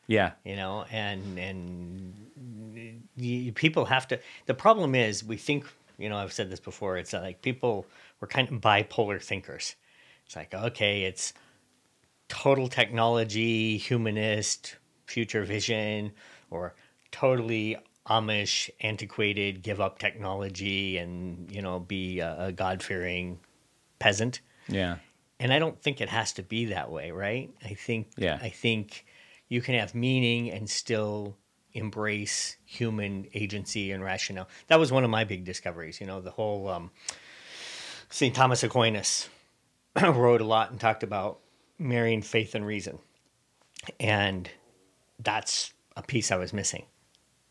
yeah 0.07 0.33
You 0.45 0.57
know, 0.57 0.85
and 0.91 1.39
and 1.39 3.07
you, 3.17 3.53
people 3.53 3.87
have 3.87 4.07
to. 4.09 4.21
The 4.47 4.55
problem 4.55 4.95
is 4.95 5.25
we 5.25 5.37
think. 5.37 5.65
You 6.01 6.09
know, 6.09 6.17
I've 6.17 6.33
said 6.33 6.49
this 6.49 6.61
before. 6.61 6.97
It's 6.97 7.13
like 7.13 7.43
people 7.43 7.85
we're 8.21 8.29
kind 8.29 8.49
of 8.53 8.61
bipolar 8.61 9.21
thinkers. 9.21 9.75
It's 10.29 10.37
like 10.37 10.53
okay, 10.53 11.05
it's 11.05 11.33
total 12.29 12.69
technology, 12.69 13.79
humanist, 13.79 14.77
future 15.07 15.43
vision, 15.43 16.13
or 16.51 16.75
totally 17.11 17.79
Amish, 18.07 18.69
antiquated, 18.83 19.63
give 19.63 19.81
up 19.81 19.99
technology 19.99 20.99
and, 20.99 21.51
you 21.51 21.63
know, 21.63 21.81
be 21.81 22.21
a, 22.21 22.47
a 22.47 22.53
God 22.53 22.83
fearing 22.83 23.39
peasant. 23.99 24.43
yeah 24.69 24.97
And 25.41 25.51
I 25.51 25.59
don't 25.59 25.81
think 25.81 26.03
it 26.03 26.11
has 26.11 26.35
to 26.35 26.43
be 26.43 26.67
that 26.67 26.91
way, 26.91 27.11
right? 27.11 27.51
I 27.65 27.73
think, 27.73 28.11
Yeah. 28.19 28.39
I 28.41 28.51
think 28.51 29.07
you 29.49 29.63
can 29.63 29.77
have 29.77 29.95
meaning 29.95 30.51
and 30.51 30.69
still 30.69 31.37
embrace 31.73 32.59
human 32.67 33.29
agency 33.33 33.93
and 33.93 34.05
rationale. 34.05 34.49
That 34.67 34.79
was 34.79 34.93
one 34.93 35.05
of 35.05 35.11
my 35.11 35.25
big 35.25 35.45
discoveries, 35.45 36.03
you 36.03 36.07
know, 36.07 36.21
the 36.21 36.33
whole 36.33 36.69
um, 36.69 36.91
St. 38.11 38.35
Thomas 38.35 38.63
Aquinas 38.63 39.29
wrote 40.15 40.41
a 40.41 40.45
lot 40.45 40.71
and 40.71 40.81
talked 40.81 41.03
about 41.03 41.39
marrying 41.79 42.23
faith 42.23 42.55
and 42.55 42.67
reason. 42.67 42.99
And 44.01 44.49
that's 45.19 45.73
a 45.97 46.03
piece 46.03 46.31
I 46.33 46.37
was 46.37 46.53
missing. 46.53 46.85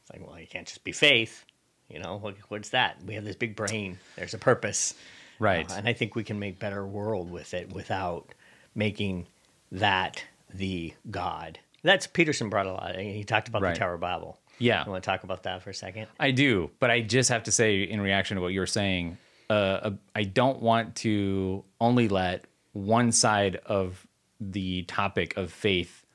It's 0.01 0.11
like, 0.11 0.27
well, 0.27 0.39
you 0.39 0.47
can't 0.47 0.67
just 0.67 0.83
be 0.83 0.91
faith. 0.91 1.45
You 1.89 1.99
know, 1.99 2.17
what, 2.17 2.35
what's 2.49 2.69
that? 2.69 2.97
We 3.05 3.13
have 3.15 3.23
this 3.23 3.35
big 3.35 3.55
brain. 3.55 3.97
There's 4.15 4.33
a 4.33 4.37
purpose. 4.37 4.93
right 5.39 5.69
Uh, 5.69 5.75
and 5.75 5.87
I 5.87 5.93
think 5.93 6.15
we 6.15 6.23
can 6.23 6.37
make 6.39 6.59
better 6.59 6.85
world 6.85 7.31
with 7.31 7.53
it 7.53 7.71
without 7.71 8.33
making 8.75 9.27
that 9.71 10.23
the 10.53 10.93
God. 11.09 11.59
That's 11.83 12.07
Peterson 12.07 12.49
brought 12.49 12.65
a 12.65 12.73
lot. 12.73 12.95
He 12.97 13.23
talked 13.23 13.47
about 13.47 13.61
Right. 13.61 13.73
the 13.73 13.79
Tower 13.79 13.97
Babel. 13.97 14.37
Yeah. 14.59 14.83
You 14.85 14.91
want 14.91 15.03
to 15.03 15.09
talk 15.09 15.23
about 15.23 15.43
that 15.43 15.61
for 15.61 15.69
a 15.69 15.73
second? 15.73 16.07
I 16.19 16.31
do, 16.31 16.71
but 16.79 16.89
I 16.91 17.01
just 17.01 17.29
have 17.29 17.43
to 17.43 17.51
say, 17.51 17.83
in 17.83 18.01
reaction 18.01 18.35
to 18.35 18.41
what 18.41 18.53
you 18.53 18.59
were 18.59 18.65
saying, 18.65 19.17
uh, 19.49 19.91
I 20.15 20.23
don't 20.23 20.61
want 20.61 20.95
to 20.97 21.63
only 21.79 22.07
let 22.09 22.45
one 22.73 23.11
side 23.11 23.55
of 23.65 24.05
the 24.39 24.83
topic 24.83 25.35
of 25.37 25.51
faith 25.51 26.05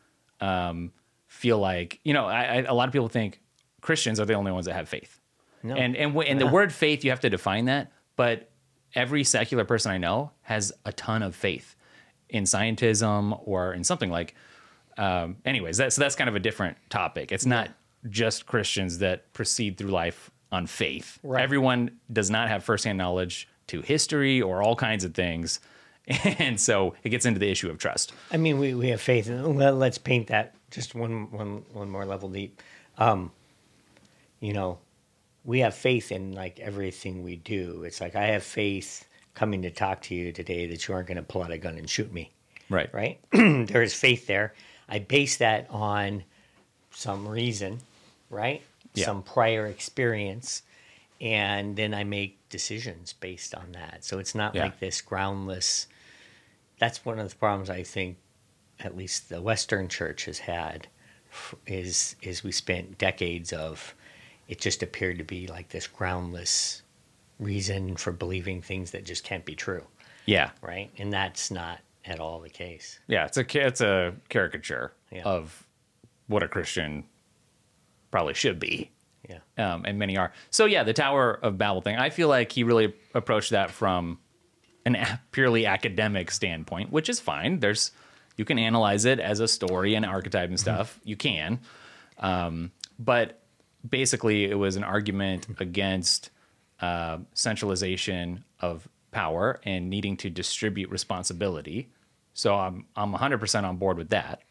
um, 0.40 0.92
feel 1.28 1.58
like 1.58 1.98
you 2.04 2.12
know. 2.12 2.26
I, 2.26 2.42
I, 2.42 2.56
a 2.68 2.74
lot 2.74 2.88
of 2.88 2.92
people 2.92 3.08
think 3.08 3.40
Christians 3.80 4.20
are 4.20 4.24
the 4.26 4.34
only 4.34 4.52
ones 4.52 4.66
that 4.66 4.74
have 4.74 4.88
faith, 4.88 5.20
No. 5.62 5.74
and 5.74 5.96
and 5.96 6.12
w- 6.12 6.28
and 6.30 6.40
the 6.40 6.46
word 6.58 6.72
faith 6.72 7.04
you 7.04 7.10
have 7.10 7.20
to 7.20 7.30
define 7.30 7.64
that. 7.66 7.90
But 8.16 8.50
every 8.94 9.24
secular 9.24 9.64
person 9.64 9.90
I 9.92 9.98
know 9.98 10.32
has 10.42 10.72
a 10.84 10.92
ton 10.92 11.22
of 11.22 11.34
faith 11.34 11.74
in 12.28 12.44
scientism 12.44 13.40
or 13.46 13.72
in 13.72 13.84
something 13.84 14.10
like 14.10 14.34
um, 14.98 15.36
anyways, 15.46 15.78
that's 15.78 15.94
so 15.96 16.00
that's 16.02 16.14
kind 16.16 16.28
of 16.28 16.36
a 16.36 16.40
different 16.40 16.76
topic. 16.90 17.32
It's 17.32 17.46
not 17.46 17.70
just 18.10 18.46
Christians 18.46 18.98
that 18.98 19.32
proceed 19.32 19.78
through 19.78 19.90
life 19.90 20.30
on 20.52 20.66
faith. 20.66 21.18
Right. 21.22 21.42
Everyone 21.42 21.98
does 22.12 22.30
not 22.30 22.48
have 22.48 22.62
firsthand 22.62 22.98
knowledge 22.98 23.48
to 23.68 23.80
history 23.80 24.40
or 24.40 24.62
all 24.62 24.76
kinds 24.76 25.02
of 25.02 25.14
things, 25.14 25.58
and 26.06 26.60
so 26.60 26.94
it 27.02 27.08
gets 27.08 27.26
into 27.26 27.40
the 27.40 27.50
issue 27.50 27.70
of 27.70 27.78
trust. 27.78 28.12
I 28.30 28.36
mean, 28.36 28.58
we, 28.58 28.74
we 28.74 28.88
have 28.88 29.00
faith. 29.00 29.28
Let's 29.28 29.98
paint 29.98 30.28
that 30.28 30.54
just 30.70 30.94
one, 30.94 31.30
one, 31.30 31.64
one 31.72 31.90
more 31.90 32.04
level 32.04 32.28
deep. 32.28 32.60
Um, 32.98 33.32
you 34.40 34.52
know, 34.52 34.78
we 35.44 35.60
have 35.60 35.74
faith 35.74 36.12
in 36.12 36.32
like 36.32 36.60
everything 36.60 37.22
we 37.22 37.36
do. 37.36 37.84
It's 37.84 38.00
like 38.00 38.14
I 38.14 38.26
have 38.26 38.42
faith 38.42 39.06
coming 39.34 39.62
to 39.62 39.70
talk 39.70 40.02
to 40.02 40.14
you 40.14 40.32
today 40.32 40.66
that 40.66 40.86
you 40.86 40.94
aren't 40.94 41.08
going 41.08 41.16
to 41.16 41.22
pull 41.22 41.42
out 41.42 41.50
a 41.50 41.58
gun 41.58 41.78
and 41.78 41.88
shoot 41.88 42.12
me. 42.12 42.32
Right. 42.68 42.92
Right? 42.92 43.20
there 43.32 43.82
is 43.82 43.94
faith 43.94 44.26
there. 44.26 44.54
I 44.88 44.98
base 44.98 45.38
that 45.38 45.68
on 45.70 46.24
some 46.90 47.26
reason, 47.26 47.78
right? 48.28 48.62
Yeah. 48.94 49.06
Some 49.06 49.22
prior 49.22 49.66
experience. 49.66 50.62
And 51.20 51.76
then 51.76 51.94
I 51.94 52.04
make 52.04 52.48
decisions 52.48 53.12
based 53.12 53.54
on 53.54 53.72
that. 53.72 54.04
So 54.04 54.18
it's 54.18 54.34
not 54.34 54.54
Yeah. 54.54 54.64
like 54.64 54.80
this 54.80 55.00
groundless. 55.00 55.86
That's 56.78 57.04
one 57.04 57.18
of 57.18 57.28
the 57.30 57.36
problems 57.36 57.70
I 57.70 57.82
think 57.84 58.18
at 58.80 58.96
least 58.96 59.28
the 59.28 59.40
Western 59.40 59.88
Church 59.88 60.24
has 60.24 60.40
had 60.40 60.88
is 61.66 62.16
is 62.20 62.42
we 62.44 62.52
spent 62.52 62.98
decades 62.98 63.52
of 63.52 63.94
it 64.48 64.60
just 64.60 64.82
appeared 64.82 65.16
to 65.18 65.24
be 65.24 65.46
like 65.46 65.68
this 65.70 65.86
groundless 65.86 66.82
reason 67.38 67.96
for 67.96 68.12
believing 68.12 68.60
things 68.60 68.90
that 68.90 69.04
just 69.04 69.24
can't 69.24 69.44
be 69.44 69.54
true, 69.54 69.86
Yeah. 70.26 70.50
right? 70.60 70.90
And 70.98 71.12
that's 71.12 71.50
not 71.50 71.80
at 72.04 72.20
all 72.20 72.40
the 72.40 72.50
case. 72.50 72.98
Yeah. 73.06 73.24
It's 73.26 73.38
a 73.38 73.66
it's 73.66 73.80
a 73.80 74.14
caricature 74.28 74.92
Yeah. 75.10 75.22
of 75.22 75.66
what 76.26 76.42
a 76.42 76.48
Christian 76.48 77.04
probably 78.12 78.34
should 78.34 78.60
be. 78.60 78.92
Yeah. 79.28 79.38
um, 79.74 79.84
and 79.84 79.98
many 79.98 80.16
are. 80.16 80.32
So 80.50 80.66
yeah, 80.66 80.84
the 80.84 80.92
Tower 80.92 81.32
of 81.32 81.56
Babel 81.56 81.80
thing. 81.80 81.96
I 81.96 82.10
feel 82.10 82.28
like 82.28 82.52
he 82.52 82.64
really 82.64 82.92
approached 83.14 83.50
that 83.50 83.70
from 83.70 84.18
an 84.84 84.96
a- 84.96 85.20
purely 85.30 85.64
academic 85.66 86.30
standpoint, 86.30 86.92
which 86.92 87.08
is 87.08 87.18
fine. 87.18 87.60
There's 87.60 87.92
you 88.36 88.44
can 88.44 88.58
analyze 88.58 89.04
it 89.04 89.20
as 89.20 89.40
a 89.40 89.48
story 89.48 89.94
and 89.94 90.04
archetype 90.04 90.48
and 90.48 90.58
stuff. 90.58 90.98
You 91.04 91.16
can, 91.16 91.60
um, 92.18 92.72
but 92.98 93.42
basically, 93.88 94.44
it 94.44 94.54
was 94.54 94.76
an 94.76 94.84
argument 94.84 95.46
against 95.60 96.30
uh, 96.80 97.18
centralization 97.34 98.44
of 98.60 98.88
power 99.12 99.60
and 99.64 99.88
needing 99.88 100.16
to 100.18 100.30
distribute 100.30 100.90
responsibility. 100.90 101.90
So 102.34 102.54
I'm 102.54 102.86
I'm 102.96 103.12
100% 103.14 103.64
on 103.64 103.76
board 103.76 103.98
with 103.98 104.10
that. 104.10 104.42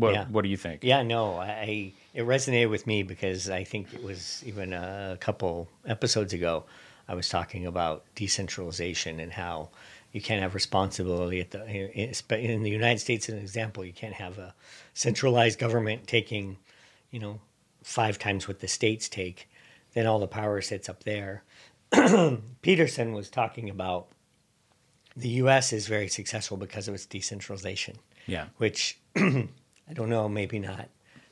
What 0.00 0.14
Yeah. 0.14 0.24
What 0.26 0.42
do 0.42 0.48
you 0.48 0.56
think? 0.56 0.82
Yeah, 0.82 1.02
no, 1.02 1.36
I 1.38 1.92
it 2.14 2.22
resonated 2.22 2.70
with 2.70 2.86
me 2.86 3.02
because 3.02 3.48
I 3.50 3.64
think 3.64 3.94
it 3.94 4.02
was 4.02 4.42
even 4.46 4.72
a 4.72 5.16
couple 5.20 5.68
episodes 5.86 6.32
ago. 6.32 6.64
I 7.08 7.14
was 7.14 7.28
talking 7.28 7.66
about 7.66 8.04
decentralization 8.14 9.20
and 9.20 9.32
how 9.32 9.70
you 10.12 10.20
can't 10.20 10.42
have 10.42 10.54
responsibility 10.54 11.40
at 11.40 11.50
the 11.50 11.64
in 11.66 12.12
in 12.50 12.62
the 12.62 12.70
United 12.70 12.98
States. 13.00 13.28
As 13.28 13.34
an 13.34 13.40
example, 13.40 13.84
you 13.84 13.92
can't 13.92 14.14
have 14.14 14.38
a 14.38 14.54
centralized 14.94 15.58
government 15.58 16.06
taking, 16.06 16.56
you 17.10 17.20
know, 17.20 17.40
five 17.82 18.18
times 18.18 18.48
what 18.48 18.60
the 18.60 18.68
states 18.68 19.08
take. 19.08 19.48
Then 19.94 20.06
all 20.06 20.18
the 20.20 20.28
power 20.28 20.60
sits 20.62 20.88
up 20.88 21.02
there. 21.04 21.42
Peterson 22.62 23.12
was 23.12 23.28
talking 23.28 23.68
about 23.68 24.06
the 25.16 25.28
U.S. 25.42 25.72
is 25.72 25.86
very 25.88 26.08
successful 26.08 26.56
because 26.56 26.86
of 26.88 26.94
its 26.94 27.04
decentralization 27.06 27.96
Yeah. 28.26 28.46
which 28.58 28.98
I 29.90 29.92
don't 29.92 30.08
know, 30.08 30.28
maybe 30.28 30.58
not 30.60 30.88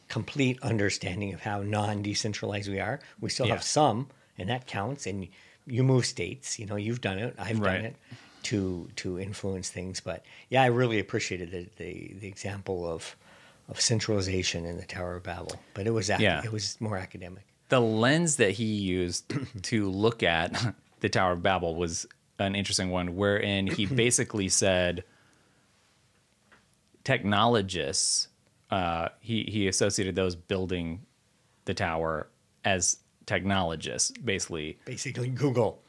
complete 0.09 0.59
understanding 0.63 1.33
of 1.35 1.41
how 1.41 1.63
non-decentralized 1.63 2.69
we 2.69 2.81
are. 2.81 2.99
We 3.21 3.31
still 3.31 3.47
Yeah. 3.47 3.55
have 3.55 3.63
some, 3.63 4.09
and 4.37 4.49
that 4.49 4.67
counts. 4.67 5.07
And 5.07 5.29
you 5.67 5.85
move 5.85 6.05
states, 6.07 6.59
you 6.59 6.67
know, 6.67 6.77
you've 6.77 7.01
done 7.01 7.19
it, 7.19 7.35
I've 7.39 7.61
Right. 7.61 7.77
done 7.77 7.85
it 7.85 7.97
to 8.45 8.89
to 8.97 9.19
influence 9.21 9.69
things. 9.71 10.01
But 10.01 10.25
yeah, 10.49 10.63
I 10.63 10.67
really 10.67 10.99
appreciated 10.99 11.51
the 11.53 11.69
the, 11.83 12.15
the 12.21 12.27
example 12.29 12.87
of 12.91 13.17
of 13.69 13.81
centralization 13.81 14.65
in 14.65 14.79
the 14.79 14.87
Tower 14.87 15.17
of 15.17 15.23
Babel. 15.25 15.61
But 15.75 15.87
it 15.87 15.91
was 15.91 16.09
ac- 16.11 16.23
Yeah. 16.23 16.43
it 16.45 16.51
was 16.53 16.81
more 16.81 16.97
academic. 16.97 17.45
the 17.69 17.81
lens 17.83 18.37
that 18.37 18.53
he 18.53 18.65
used 18.65 19.31
to 19.63 19.91
look 19.91 20.23
at 20.23 20.75
the 21.01 21.09
Tower 21.11 21.33
of 21.33 21.43
Babel 21.43 21.75
was 21.77 22.07
an 22.39 22.55
interesting 22.55 22.89
one, 22.91 23.15
wherein 23.15 23.67
he 23.67 23.85
basically 24.05 24.49
said 24.49 25.05
technologists, 27.05 28.29
uh, 28.71 29.09
he, 29.21 29.45
he 29.45 29.69
associated 29.69 30.15
those 30.15 30.35
building 30.37 31.01
the 31.65 31.75
tower 31.75 32.29
as 32.65 32.99
technologists, 33.27 34.11
basically. 34.13 34.79
Basically, 34.85 35.29
Google. 35.29 35.83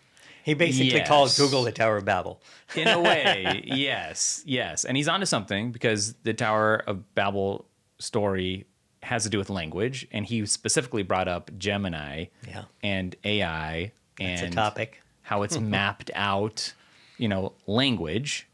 He 0.43 0.53
basically 0.53 1.01
called 1.01 1.27
Yes. 1.29 1.37
Google 1.37 1.63
the 1.63 1.71
Tower 1.71 1.97
of 1.97 2.05
Babel. 2.05 2.41
In 2.75 2.87
a 2.87 2.99
way, 2.99 3.61
yes, 3.65 4.41
yes. 4.45 4.83
And 4.85 4.95
he's 4.97 5.07
onto 5.07 5.25
something 5.25 5.71
because 5.71 6.13
the 6.23 6.33
Tower 6.33 6.83
of 6.87 7.13
Babel 7.13 7.65
story 7.99 8.65
has 9.03 9.23
to 9.23 9.29
do 9.29 9.37
with 9.37 9.49
language, 9.49 10.07
and 10.11 10.25
he 10.25 10.45
specifically 10.45 11.03
brought 11.03 11.27
up 11.27 11.51
Gemini 11.57 12.25
Yeah. 12.47 12.63
and 12.81 13.15
AI 13.23 13.91
It's 14.19 14.41
a 14.41 14.45
and 14.45 14.53
topic. 14.53 15.01
how 15.21 15.43
it's 15.43 15.57
mapped 15.59 16.09
out, 16.15 16.73
you 17.17 17.27
know, 17.27 17.53
language. 17.67 18.47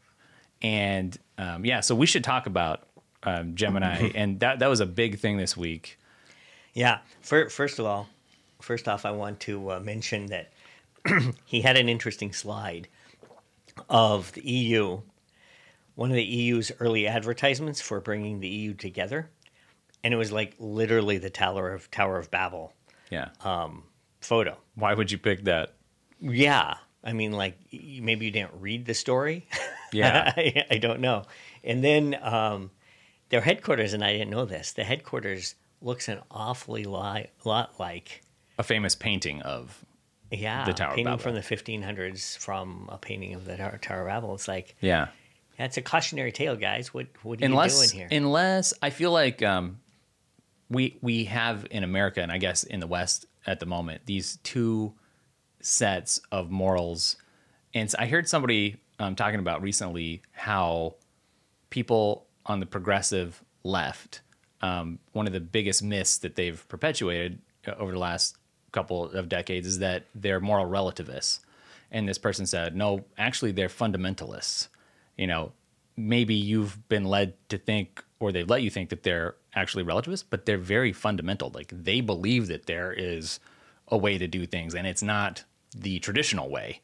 And 0.62 1.16
um, 1.38 1.64
yeah, 1.64 1.80
so 1.80 1.94
we 1.94 2.06
should 2.06 2.24
talk 2.24 2.46
about 2.46 2.85
um, 3.26 3.54
Gemini, 3.54 4.10
and 4.14 4.40
that 4.40 4.60
that 4.60 4.68
was 4.68 4.80
a 4.80 4.86
big 4.86 5.18
thing 5.18 5.36
this 5.36 5.56
week. 5.56 5.98
Yeah. 6.72 6.98
Fir- 7.20 7.48
First 7.50 7.78
of 7.78 7.86
all, 7.86 8.08
first 8.60 8.88
off, 8.88 9.04
I 9.04 9.10
want 9.10 9.40
to 9.40 9.72
uh, 9.72 9.80
mention 9.80 10.26
that 10.26 10.52
he 11.44 11.60
had 11.60 11.76
an 11.76 11.88
interesting 11.88 12.32
slide 12.32 12.88
of 13.90 14.32
the 14.32 14.42
EU, 14.48 15.00
one 15.94 16.10
of 16.10 16.16
the 16.16 16.24
EU's 16.24 16.72
early 16.80 17.06
advertisements 17.06 17.80
for 17.80 18.00
bringing 18.00 18.40
the 18.40 18.48
EU 18.48 18.74
together, 18.74 19.28
and 20.04 20.14
it 20.14 20.16
was 20.16 20.32
like 20.32 20.54
literally 20.58 21.18
the 21.18 21.30
Tower 21.30 21.72
of 21.72 21.90
Tower 21.90 22.18
of 22.18 22.30
Babel 22.30 22.72
Yeah, 23.10 23.28
photo. 24.20 24.56
why 24.74 24.94
would 24.94 25.10
you 25.10 25.18
pick 25.18 25.44
that? 25.44 25.74
Yeah. 26.20 26.74
I 27.04 27.12
mean, 27.12 27.32
like 27.32 27.56
maybe 27.72 28.26
you 28.26 28.32
didn't 28.32 28.54
read 28.58 28.84
the 28.86 28.94
story. 28.94 29.46
Yeah. 29.92 30.32
I, 30.36 30.64
I 30.72 30.78
don't 30.78 31.00
know. 31.00 31.22
And 31.62 31.84
then 31.84 32.16
um, 32.20 32.70
their 33.28 33.40
headquarters, 33.40 33.92
and 33.92 34.04
I 34.04 34.12
didn't 34.12 34.30
know 34.30 34.44
this. 34.44 34.72
The 34.72 34.84
headquarters 34.84 35.54
looks 35.82 36.08
an 36.08 36.20
awfully 36.30 36.84
li- 36.84 37.26
lot 37.44 37.78
like 37.78 38.22
A 38.58 38.62
famous 38.62 38.94
painting 38.94 39.42
of 39.42 39.84
Yeah, 40.30 40.64
the 40.64 40.72
Tower 40.72 40.90
of 40.90 40.96
painting 40.96 41.12
Babel. 41.12 41.18
from 41.22 41.34
the 41.34 41.40
1500s 41.40 42.38
from 42.38 42.88
a 42.90 42.98
painting 42.98 43.34
of 43.34 43.44
the 43.44 43.56
Tower, 43.56 43.78
Tower 43.78 44.00
of 44.02 44.06
Babel. 44.08 44.34
It's 44.34 44.48
like 44.48 44.76
yeah. 44.80 45.08
that's 45.58 45.76
a 45.76 45.82
cautionary 45.82 46.32
tale, 46.32 46.56
guys. 46.56 46.94
What 46.94 47.06
what 47.22 47.40
are 47.42 47.44
unless 47.44 47.92
you 47.92 47.98
doing 48.00 48.08
here? 48.10 48.18
unless 48.18 48.72
I 48.82 48.90
feel 48.90 49.10
like 49.12 49.42
um, 49.42 49.80
we 50.70 50.96
we 51.02 51.24
have 51.24 51.66
in 51.70 51.84
America 51.84 52.22
and 52.22 52.32
I 52.32 52.38
guess 52.38 52.62
in 52.64 52.80
the 52.80 52.86
West 52.86 53.26
at 53.46 53.60
the 53.60 53.66
moment 53.66 54.02
these 54.06 54.38
two 54.42 54.94
sets 55.60 56.20
of 56.30 56.50
morals, 56.50 57.16
and 57.74 57.92
I 57.98 58.06
heard 58.06 58.28
somebody 58.28 58.76
um, 58.98 59.14
talking 59.16 59.40
about 59.40 59.62
recently 59.62 60.22
how 60.32 60.94
people 61.70 62.25
on 62.46 62.60
the 62.60 62.66
progressive 62.66 63.42
left, 63.62 64.22
um, 64.62 64.98
one 65.12 65.26
of 65.26 65.32
the 65.32 65.40
biggest 65.40 65.82
myths 65.82 66.18
that 66.18 66.36
they've 66.36 66.66
perpetuated 66.68 67.40
uh, 67.66 67.72
over 67.78 67.92
the 67.92 67.98
last 67.98 68.36
couple 68.72 69.04
of 69.04 69.28
decades 69.28 69.66
is 69.66 69.78
that 69.80 70.04
they're 70.14 70.40
moral 70.40 70.66
relativists. 70.66 71.40
And 71.90 72.08
this 72.08 72.18
person 72.18 72.46
said, 72.46 72.74
no, 72.74 73.04
actually, 73.16 73.52
they're 73.52 73.68
fundamentalists. 73.68 74.68
You 75.16 75.26
know, 75.26 75.52
maybe 75.96 76.34
you've 76.34 76.88
been 76.88 77.04
led 77.04 77.34
to 77.48 77.58
think, 77.58 78.04
or 78.20 78.32
they've 78.32 78.48
let 78.48 78.62
you 78.62 78.70
think 78.70 78.90
that 78.90 79.02
they're 79.02 79.34
actually 79.54 79.82
relativists, 79.82 80.26
but 80.28 80.46
they're 80.46 80.58
very 80.58 80.92
fundamental. 80.92 81.50
Like 81.54 81.72
they 81.72 82.00
believe 82.00 82.48
that 82.48 82.66
there 82.66 82.92
is 82.92 83.40
a 83.88 83.96
way 83.96 84.18
to 84.18 84.26
do 84.26 84.46
things, 84.46 84.74
and 84.74 84.86
it's 84.86 85.02
not 85.02 85.44
the 85.74 85.98
traditional 86.00 86.50
way, 86.50 86.80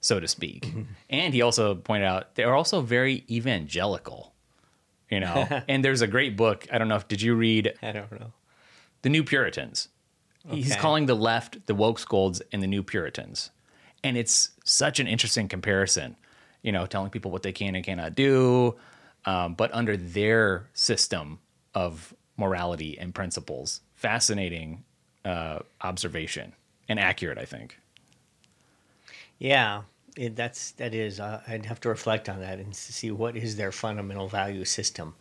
so 0.00 0.20
to 0.20 0.28
speak. 0.28 0.72
and 1.10 1.34
he 1.34 1.42
also 1.42 1.74
pointed 1.74 2.06
out 2.06 2.34
they're 2.34 2.54
also 2.54 2.80
very 2.80 3.24
evangelical. 3.30 4.32
You 5.10 5.20
know, 5.20 5.62
and 5.68 5.84
there's 5.84 6.02
a 6.02 6.06
great 6.06 6.36
book. 6.36 6.66
I 6.72 6.78
don't 6.78 6.88
know 6.88 6.96
if 6.96 7.08
did 7.08 7.22
you 7.22 7.34
read 7.34 7.74
I 7.82 7.92
don't 7.92 8.10
know. 8.12 8.32
the 9.02 9.08
New 9.08 9.24
Puritans. 9.24 9.88
He's 10.48 10.76
calling 10.76 11.06
the 11.06 11.16
left 11.16 11.66
the 11.66 11.74
woke 11.74 11.98
scolds 11.98 12.40
and 12.52 12.62
the 12.62 12.68
New 12.68 12.84
Puritans, 12.84 13.50
and 14.04 14.16
it's 14.16 14.50
such 14.64 15.00
an 15.00 15.08
interesting 15.08 15.48
comparison. 15.48 16.16
You 16.62 16.72
know, 16.72 16.86
telling 16.86 17.10
people 17.10 17.30
what 17.30 17.42
they 17.42 17.52
can 17.52 17.74
and 17.74 17.84
cannot 17.84 18.14
do, 18.14 18.76
um, 19.24 19.54
but 19.54 19.72
under 19.74 19.96
their 19.96 20.68
system 20.72 21.38
of 21.74 22.14
morality 22.36 22.98
and 22.98 23.14
principles. 23.14 23.80
Fascinating 23.94 24.84
uh, 25.24 25.60
observation 25.82 26.52
and 26.88 26.98
accurate, 26.98 27.38
I 27.38 27.44
think. 27.44 27.78
Yeah, 29.38 29.82
it, 30.16 30.36
that's 30.36 30.72
that 30.72 30.94
is. 30.94 31.20
Uh, 31.20 31.42
I'd 31.46 31.66
have 31.66 31.80
to 31.80 31.88
reflect 31.88 32.28
on 32.28 32.40
that 32.40 32.58
and 32.58 32.74
see 32.74 33.10
what 33.10 33.36
is 33.36 33.56
their 33.56 33.72
fundamental 33.72 34.28
value 34.28 34.64
system. 34.64 35.14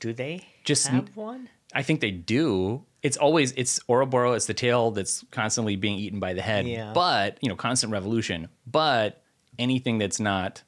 Do 0.00 0.12
they 0.12 0.46
Just- 0.64 0.86
have 0.88 1.14
one? 1.16 1.48
I 1.74 1.82
think 1.82 2.00
they 2.00 2.10
do. 2.10 2.84
It's 3.02 3.16
always 3.16 3.52
it's 3.52 3.78
Ouroboros. 3.88 4.36
It's 4.36 4.46
the 4.46 4.54
tail 4.54 4.90
that's 4.90 5.24
constantly 5.30 5.76
being 5.76 5.98
eaten 5.98 6.18
by 6.18 6.32
the 6.32 6.40
head. 6.42 6.66
Yeah. 6.66 6.92
But 6.94 7.38
you 7.42 7.48
know, 7.48 7.56
constant 7.56 7.92
revolution. 7.92 8.48
But 8.66 9.22
anything 9.58 9.98
that's 9.98 10.18
not 10.18 10.62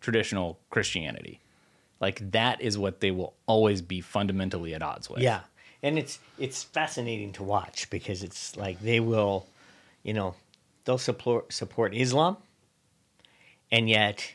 traditional 0.00 0.60
Christianity, 0.70 1.40
like 2.00 2.32
that, 2.32 2.60
is 2.60 2.76
what 2.76 3.00
they 3.00 3.10
will 3.10 3.34
always 3.46 3.80
be 3.82 4.00
fundamentally 4.02 4.74
at 4.74 4.82
odds 4.82 5.08
with. 5.08 5.20
Yeah, 5.22 5.40
and 5.82 5.98
it's 5.98 6.18
it's 6.38 6.62
fascinating 6.62 7.32
to 7.34 7.42
watch 7.42 7.88
because 7.88 8.22
it's 8.22 8.56
like 8.56 8.78
they 8.80 9.00
will, 9.00 9.46
you 10.02 10.12
know, 10.12 10.34
they'll 10.86 10.96
support 10.96 11.52
support 11.52 11.94
Islam, 11.94 12.38
and 13.70 13.88
yet 13.88 14.32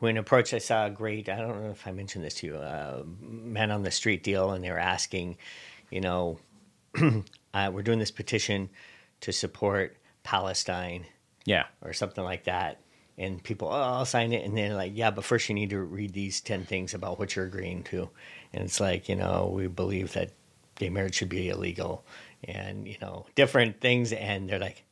when 0.00 0.18
approached, 0.18 0.52
I 0.52 0.58
saw 0.58 0.86
a 0.86 0.90
great. 0.90 1.30
I 1.30 1.36
don't 1.38 1.62
know 1.62 1.70
if 1.70 1.86
I 1.86 1.92
mentioned 1.92 2.24
this 2.24 2.34
to 2.34 2.46
you, 2.46 2.56
uh, 2.56 3.02
man 3.20 3.70
on 3.70 3.82
the 3.82 3.90
street 3.90 4.22
deal, 4.22 4.50
and 4.50 4.62
they 4.62 4.70
were 4.70 4.78
asking, 4.78 5.38
you 5.90 6.02
know, 6.02 6.38
uh, 7.54 7.70
we're 7.72 7.82
doing 7.82 7.98
this 7.98 8.10
petition 8.10 8.68
to 9.20 9.32
support 9.32 9.96
Palestine 10.22 11.06
Yeah. 11.46 11.64
or 11.80 11.94
something 11.94 12.22
like 12.24 12.44
that. 12.44 12.80
And 13.16 13.42
people, 13.42 13.68
oh, 13.68 13.80
I'll 13.80 14.04
sign 14.04 14.32
it. 14.32 14.44
And 14.44 14.56
they're 14.56 14.74
like, 14.74 14.92
yeah, 14.94 15.10
but 15.12 15.24
first 15.24 15.48
you 15.48 15.54
need 15.54 15.70
to 15.70 15.78
read 15.80 16.12
these 16.12 16.40
10 16.40 16.64
things 16.66 16.94
about 16.94 17.18
what 17.18 17.36
you're 17.36 17.44
agreeing 17.46 17.84
to. 17.84 18.10
And 18.52 18.64
it's 18.64 18.80
like, 18.80 19.08
you 19.08 19.14
know, 19.14 19.52
we 19.54 19.68
believe 19.68 20.12
that 20.14 20.32
gay 20.74 20.90
marriage 20.90 21.14
should 21.14 21.28
be 21.28 21.48
illegal 21.48 22.04
and, 22.42 22.88
you 22.88 22.96
know, 23.00 23.24
different 23.36 23.80
things. 23.80 24.12
And 24.12 24.48
they're 24.48 24.58
like, 24.58 24.82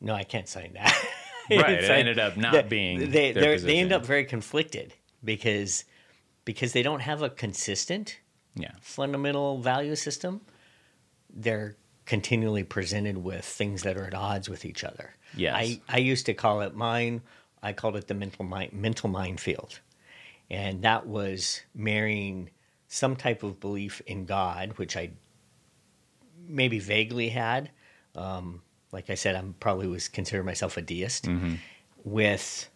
no, 0.00 0.14
I 0.14 0.24
can't 0.24 0.48
sign 0.48 0.72
that. 0.74 0.96
Right, 1.52 1.82
it 1.82 1.90
ended 1.90 2.20
up 2.20 2.36
not 2.36 2.52
they- 2.52 2.62
being 2.62 3.10
They, 3.10 3.32
they're- 3.32 3.58
end 3.66 3.92
up 3.92 4.06
very 4.06 4.24
conflicted 4.24 4.94
because 5.24 5.84
because 6.44 6.72
they 6.72 6.82
don't 6.84 7.00
have 7.00 7.22
a 7.22 7.28
consistent 7.30 8.20
Yeah. 8.54 8.70
fundamental 8.80 9.60
value 9.60 9.96
system. 9.96 10.42
They're 11.28 11.76
continually 12.06 12.62
presented 12.62 13.18
with 13.18 13.44
things 13.44 13.82
that 13.82 13.96
are 13.96 14.04
at 14.04 14.14
odds 14.14 14.48
with 14.48 14.64
each 14.64 14.84
other. 14.84 15.16
Yes. 15.34 15.54
I, 15.56 15.80
I 15.88 15.98
used 15.98 16.26
to 16.26 16.34
call 16.34 16.60
it 16.60 16.76
mine. 16.76 17.20
I 17.64 17.72
called 17.72 17.96
it 17.96 18.06
the 18.06 18.14
mental 18.14 18.44
mind, 18.44 18.72
mental 18.72 19.10
minefield, 19.10 19.80
and 20.50 20.82
that 20.82 21.08
was 21.08 21.62
marrying 21.74 22.50
some 22.86 23.16
type 23.16 23.42
of 23.42 23.58
belief 23.58 24.00
in 24.06 24.24
God, 24.24 24.74
which 24.78 24.96
I 24.96 25.10
maybe 26.46 26.78
vaguely 26.78 27.28
had. 27.30 27.70
Um, 28.14 28.62
like 28.92 29.10
I 29.10 29.14
said, 29.14 29.34
I'm 29.36 29.54
probably 29.60 29.86
was 29.86 30.08
consider 30.08 30.42
myself 30.42 30.76
a 30.76 30.82
deist 30.82 31.26
with 32.04 32.68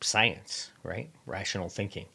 science, 0.00 0.70
right? 0.82 1.10
Rational 1.26 1.68
thinking. 1.68 2.06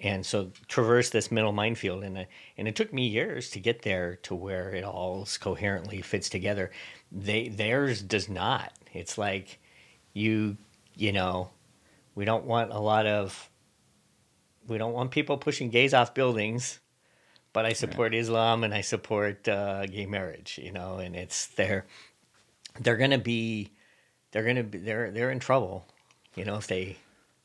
And 0.00 0.24
so 0.24 0.52
traverse 0.68 1.10
this 1.10 1.32
middle 1.32 1.50
minefield, 1.52 2.04
and 2.04 2.18
I- 2.20 2.28
and 2.56 2.68
it 2.68 2.76
took 2.76 2.92
me 2.92 3.08
years 3.08 3.50
to 3.50 3.58
get 3.60 3.82
there 3.82 4.14
to 4.22 4.34
where 4.34 4.70
it 4.72 4.84
all 4.84 5.26
coherently 5.40 6.00
fits 6.02 6.28
together. 6.28 6.70
They 7.10 7.48
theirs 7.48 8.00
does 8.02 8.28
not. 8.28 8.72
It's 8.94 9.18
like 9.18 9.58
you 10.12 10.56
you 10.94 11.12
know, 11.12 11.50
we 12.14 12.24
don't 12.24 12.44
want 12.44 12.72
a 12.72 12.78
lot 12.78 13.06
of 13.06 13.50
we 14.68 14.78
don't 14.78 14.92
want 14.92 15.10
people 15.10 15.36
pushing 15.38 15.70
gays 15.70 15.94
off 15.94 16.14
buildings, 16.14 16.78
but 17.52 17.64
I 17.66 17.72
support 17.72 18.14
Islam 18.14 18.62
and 18.64 18.72
I 18.74 18.82
support 18.82 19.48
uh, 19.48 19.86
gay 19.86 20.06
marriage. 20.06 20.60
You 20.62 20.70
know, 20.72 20.98
and 20.98 21.16
it's 21.16 21.46
they're 21.46 21.86
they're 22.80 22.96
gonna 22.96 23.18
be 23.18 23.70
they're 24.30 24.44
gonna 24.44 24.62
be 24.62 24.78
they're 24.78 25.10
they're 25.10 25.30
in 25.30 25.38
trouble. 25.38 25.86
You 26.34 26.44
know, 26.44 26.56
if 26.56 26.66
they 26.66 26.96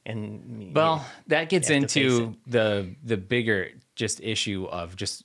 and 0.05 0.73
Well, 0.75 1.05
that 1.27 1.49
gets 1.49 1.69
You 1.69 1.75
have 1.75 1.83
to 1.83 1.87
face 1.87 2.05
into 2.05 2.35
the 2.47 2.95
the 3.03 3.17
bigger 3.17 3.69
just 3.95 4.21
issue 4.21 4.65
of 4.65 4.95
just 4.95 5.23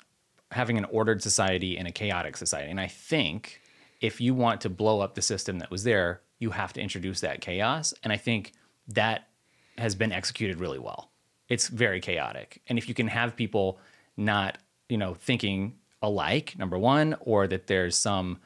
having 0.53 0.79
an 0.79 0.87
ordered 0.87 1.23
society 1.23 1.77
and 1.77 1.87
a 1.87 1.93
chaotic 1.93 2.37
society. 2.37 2.71
And 2.71 2.81
I 2.81 2.87
think 2.87 3.61
if 4.01 4.21
you 4.21 4.35
want 4.35 4.61
to 4.63 4.71
blow 4.71 5.01
up 5.01 5.15
the 5.15 5.23
system 5.23 5.59
that 5.59 5.71
was 5.71 5.85
there, 5.85 6.23
you 6.39 6.51
have 6.51 6.73
to 6.75 6.81
introduce 6.81 7.21
that 7.21 7.41
chaos. 7.41 7.93
And 8.03 8.13
I 8.13 8.17
think 8.17 8.53
that 8.89 9.29
has 9.77 9.95
been 9.95 10.13
executed 10.13 10.59
really 10.59 10.79
well. 10.79 11.11
It's 11.49 11.69
very 11.69 12.01
chaotic. 12.01 12.63
And 12.69 12.79
if 12.79 12.89
you 12.89 12.95
can 12.95 13.09
have 13.09 13.37
people 13.37 13.79
not, 14.17 14.59
you 14.89 14.97
know, 14.97 15.15
thinking 15.15 15.75
alike, 16.03 16.55
number 16.59 16.79
one, 16.79 17.17
or 17.21 17.47
that 17.47 17.67
there's 17.67 17.97
some 17.97 18.39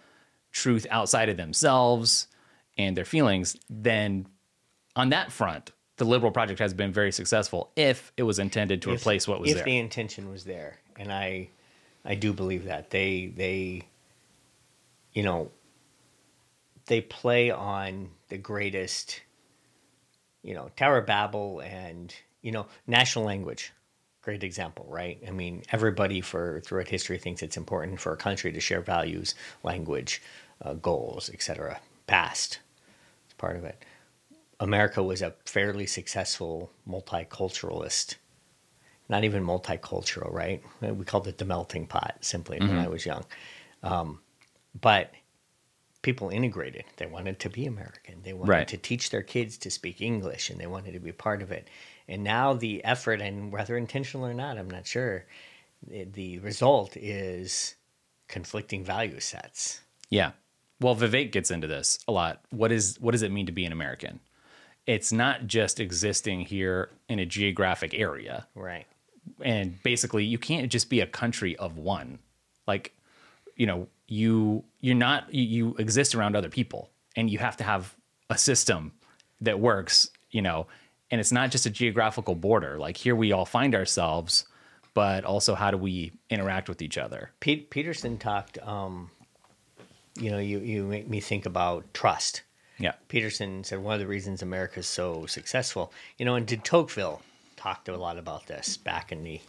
truth 0.52 0.86
outside 0.90 1.28
of 1.28 1.36
themselves 1.36 2.28
and 2.78 2.96
their 2.96 3.04
feelings, 3.04 3.56
then 3.68 4.26
on 4.94 5.10
that 5.10 5.32
front, 5.32 5.72
the 5.96 6.04
liberal 6.04 6.32
project 6.32 6.58
has 6.58 6.74
been 6.74 6.92
very 6.92 7.12
successful 7.12 7.70
if 7.76 8.12
it 8.16 8.22
was 8.22 8.38
intended 8.38 8.82
to 8.82 8.90
if- 8.90 9.00
replace 9.00 9.26
what 9.26 9.40
was 9.40 9.50
if 9.50 9.56
there. 9.56 9.64
the 9.64 9.78
intention 9.78 10.30
was 10.30 10.44
there, 10.44 10.78
and 10.98 11.12
I, 11.12 11.48
I 12.04 12.14
do 12.14 12.32
believe 12.32 12.64
that. 12.64 12.90
They 12.90 13.32
they, 13.34 13.82
you 15.12 15.22
know, 15.22 15.50
they 16.86 17.00
play 17.00 17.50
on 17.50 18.10
the 18.28 18.38
greatest, 18.38 19.20
you 20.42 20.54
know, 20.54 20.70
Tower 20.76 20.98
of 20.98 21.06
Babel 21.06 21.60
and 21.60 22.14
you 22.42 22.52
know 22.52 22.66
national 22.86 23.24
language, 23.24 23.72
great 24.22 24.42
example, 24.44 24.86
right? 24.88 25.18
I 25.26 25.30
mean, 25.30 25.62
everybody 25.72 26.20
for 26.20 26.60
throughout 26.64 26.88
history 26.88 27.18
thinks 27.18 27.42
it's 27.42 27.56
important 27.56 28.00
for 28.00 28.12
a 28.12 28.16
country 28.16 28.52
to 28.52 28.60
share 28.60 28.80
values, 28.80 29.34
language, 29.62 30.22
uh, 30.62 30.74
goals, 30.74 31.28
etc. 31.34 31.80
Past, 32.06 32.60
it's 33.24 33.34
part 33.34 33.56
of 33.56 33.64
it. 33.64 33.84
America 34.60 35.02
was 35.02 35.22
a 35.22 35.34
fairly 35.44 35.86
successful 35.86 36.70
multiculturalist 36.88 38.14
not 39.08 39.24
even 39.24 39.44
multicultural, 39.44 40.32
right? 40.32 40.62
We 40.80 41.04
called 41.04 41.28
it 41.28 41.36
the 41.36 41.44
melting 41.44 41.86
pot 41.86 42.16
simply 42.22 42.58
when 42.60 42.78
I 42.78 42.88
was 42.88 43.04
young. 43.04 43.24
Um, 43.82 44.20
but 44.80 45.12
people 46.00 46.30
integrated. 46.30 46.84
They 46.96 47.06
wanted 47.06 47.38
to 47.40 47.50
be 47.50 47.66
American. 47.66 48.22
They 48.22 48.32
wanted 48.32 48.50
Right. 48.50 48.68
to 48.68 48.78
teach 48.78 49.10
their 49.10 49.22
kids 49.22 49.58
to 49.58 49.70
speak 49.70 50.00
English 50.00 50.48
and 50.48 50.58
they 50.58 50.66
wanted 50.66 50.92
to 50.92 50.98
be 51.00 51.12
part 51.12 51.42
of 51.42 51.52
it. 51.52 51.68
And 52.08 52.24
now 52.24 52.54
the 52.54 52.84
effort, 52.84 53.20
and 53.20 53.52
whether 53.52 53.76
intentional 53.76 54.26
or 54.26 54.34
not, 54.34 54.58
I'm 54.58 54.70
not 54.70 54.86
sure, 54.86 55.26
the, 55.86 56.38
result 56.38 56.96
is 56.96 57.74
conflicting 58.28 58.84
value 58.84 59.20
sets. 59.20 59.80
Yeah. 60.10 60.32
Well, 60.80 60.96
Vivek 60.96 61.32
gets 61.32 61.50
into 61.50 61.66
this 61.66 61.98
a 62.08 62.12
lot. 62.12 62.40
What 62.50 62.72
is 62.72 62.98
what 63.00 63.12
does 63.12 63.22
it 63.22 63.30
mean 63.30 63.46
to 63.46 63.52
be 63.52 63.64
an 63.64 63.72
American? 63.72 64.20
It's 64.86 65.12
not 65.12 65.46
just 65.46 65.78
existing 65.78 66.40
here 66.40 66.90
in 67.08 67.18
a 67.18 67.26
geographic 67.26 67.94
area. 67.94 68.46
Right. 68.54 68.86
And 69.40 69.80
basically 69.82 70.24
you 70.24 70.38
can't 70.38 70.70
just 70.72 70.90
be 70.90 71.00
a 71.00 71.06
country 71.06 71.56
of 71.56 71.78
one. 71.78 72.18
Like, 72.66 72.92
you 73.56 73.66
know, 73.66 73.86
you 74.08 74.64
you're 74.80 74.96
not 74.96 75.32
you 75.32 75.76
exist 75.78 76.14
around 76.14 76.34
other 76.34 76.48
people 76.48 76.90
and 77.16 77.30
you 77.30 77.38
have 77.38 77.56
to 77.58 77.64
have 77.64 77.94
a 78.28 78.36
system 78.36 78.92
that 79.40 79.60
works, 79.60 80.10
you 80.30 80.42
know, 80.42 80.66
and 81.12 81.20
it's 81.20 81.30
not 81.30 81.50
just 81.50 81.66
a 81.66 81.70
geographical 81.70 82.34
border. 82.34 82.78
Like 82.78 82.96
here 82.96 83.14
we 83.14 83.32
all 83.32 83.44
find 83.44 83.74
ourselves, 83.74 84.46
but 84.94 85.24
also 85.24 85.54
how 85.54 85.70
do 85.70 85.76
we 85.76 86.12
interact 86.30 86.70
with 86.70 86.80
each 86.80 86.96
other? 86.96 87.30
Pete, 87.38 87.68
Peterson 87.68 88.16
talked, 88.16 88.58
um, 88.66 89.10
you 90.18 90.30
know, 90.30 90.38
you, 90.38 90.58
you 90.60 90.84
make 90.84 91.08
me 91.08 91.20
think 91.20 91.44
about 91.44 91.92
trust. 91.92 92.42
Yeah. 92.78 92.94
Peterson 93.08 93.62
said 93.62 93.80
one 93.80 93.92
of 93.92 94.00
the 94.00 94.06
reasons 94.06 94.40
America's 94.40 94.86
so 94.86 95.26
successful, 95.26 95.92
you 96.16 96.24
know, 96.24 96.34
and 96.34 96.46
de 96.46 96.56
Tocqueville 96.56 97.20
talked 97.56 97.88
a 97.88 97.96
lot 97.96 98.18
about 98.18 98.46
this 98.46 98.78
back 98.78 99.12
in 99.12 99.22
the 99.22 99.40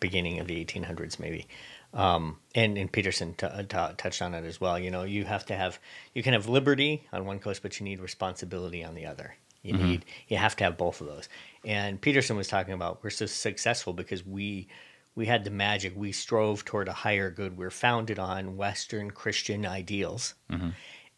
beginning 0.00 0.38
of 0.38 0.48
the 0.48 0.62
1800s, 0.62 1.18
maybe. 1.18 1.46
Um, 1.94 2.38
and, 2.54 2.76
and 2.76 2.92
Peterson 2.92 3.34
t- 3.34 3.46
t- 3.46 3.94
touched 3.96 4.20
on 4.20 4.34
it 4.34 4.44
as 4.44 4.60
well. 4.60 4.78
You 4.78 4.90
know, 4.90 5.04
you 5.04 5.24
have 5.24 5.46
to 5.46 5.56
have, 5.56 5.78
you 6.14 6.22
can 6.22 6.34
have 6.34 6.48
liberty 6.48 7.06
on 7.10 7.24
one 7.24 7.38
coast, 7.38 7.62
but 7.62 7.80
you 7.80 7.84
need 7.84 8.00
responsibility 8.00 8.84
on 8.84 8.94
the 8.94 9.06
other. 9.06 9.34
You 9.62 9.74
need, 9.74 10.00
mm-hmm. 10.00 10.08
you 10.28 10.36
have 10.38 10.56
to 10.56 10.64
have 10.64 10.76
both 10.76 11.00
of 11.00 11.06
those. 11.06 11.28
And 11.64 12.00
Peterson 12.00 12.36
was 12.36 12.48
talking 12.48 12.74
about 12.74 13.02
we're 13.02 13.10
so 13.10 13.26
successful 13.26 13.92
because 13.92 14.26
we, 14.26 14.68
we 15.14 15.26
had 15.26 15.44
the 15.44 15.50
magic. 15.50 15.92
We 15.96 16.10
strove 16.12 16.64
toward 16.64 16.88
a 16.88 16.92
higher 16.92 17.30
good. 17.30 17.56
We're 17.56 17.70
founded 17.70 18.18
on 18.18 18.56
Western 18.56 19.10
Christian 19.10 19.64
ideals 19.64 20.34
mm-hmm. 20.50 20.70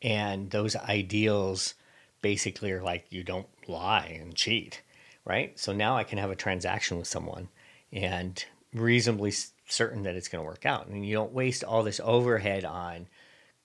and 0.02 0.50
those 0.50 0.76
ideals 0.76 1.74
basically 2.20 2.72
are 2.72 2.82
like 2.82 3.06
you 3.10 3.22
don't 3.22 3.48
lie 3.68 4.18
and 4.18 4.34
cheat 4.34 4.80
right 5.26 5.58
so 5.58 5.74
now 5.74 5.94
i 5.94 6.02
can 6.02 6.16
have 6.16 6.30
a 6.30 6.34
transaction 6.34 6.96
with 6.96 7.06
someone 7.06 7.50
and 7.92 8.46
reasonably 8.74 9.32
certain 9.66 10.02
that 10.02 10.16
it's 10.16 10.28
going 10.28 10.42
to 10.42 10.46
work 10.46 10.66
out. 10.66 10.88
And 10.88 11.06
you 11.06 11.14
don't 11.14 11.32
waste 11.32 11.64
all 11.64 11.82
this 11.82 12.00
overhead 12.02 12.64
on 12.64 13.06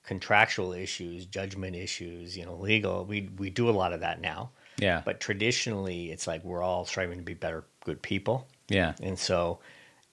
contractual 0.03 0.73
issues, 0.73 1.25
judgment 1.25 1.75
issues, 1.75 2.37
you 2.37 2.45
know, 2.45 2.55
legal. 2.55 3.05
We 3.05 3.29
we 3.37 3.49
do 3.49 3.69
a 3.69 3.71
lot 3.71 3.93
of 3.93 3.99
that 4.01 4.21
now. 4.21 4.51
Yeah. 4.79 5.01
But 5.05 5.19
traditionally, 5.19 6.11
it's 6.11 6.27
like 6.27 6.43
we're 6.43 6.63
all 6.63 6.85
striving 6.85 7.17
to 7.17 7.23
be 7.23 7.33
better, 7.33 7.65
good 7.85 8.01
people. 8.01 8.47
Yeah. 8.67 8.93
And 9.01 9.17
so, 9.19 9.59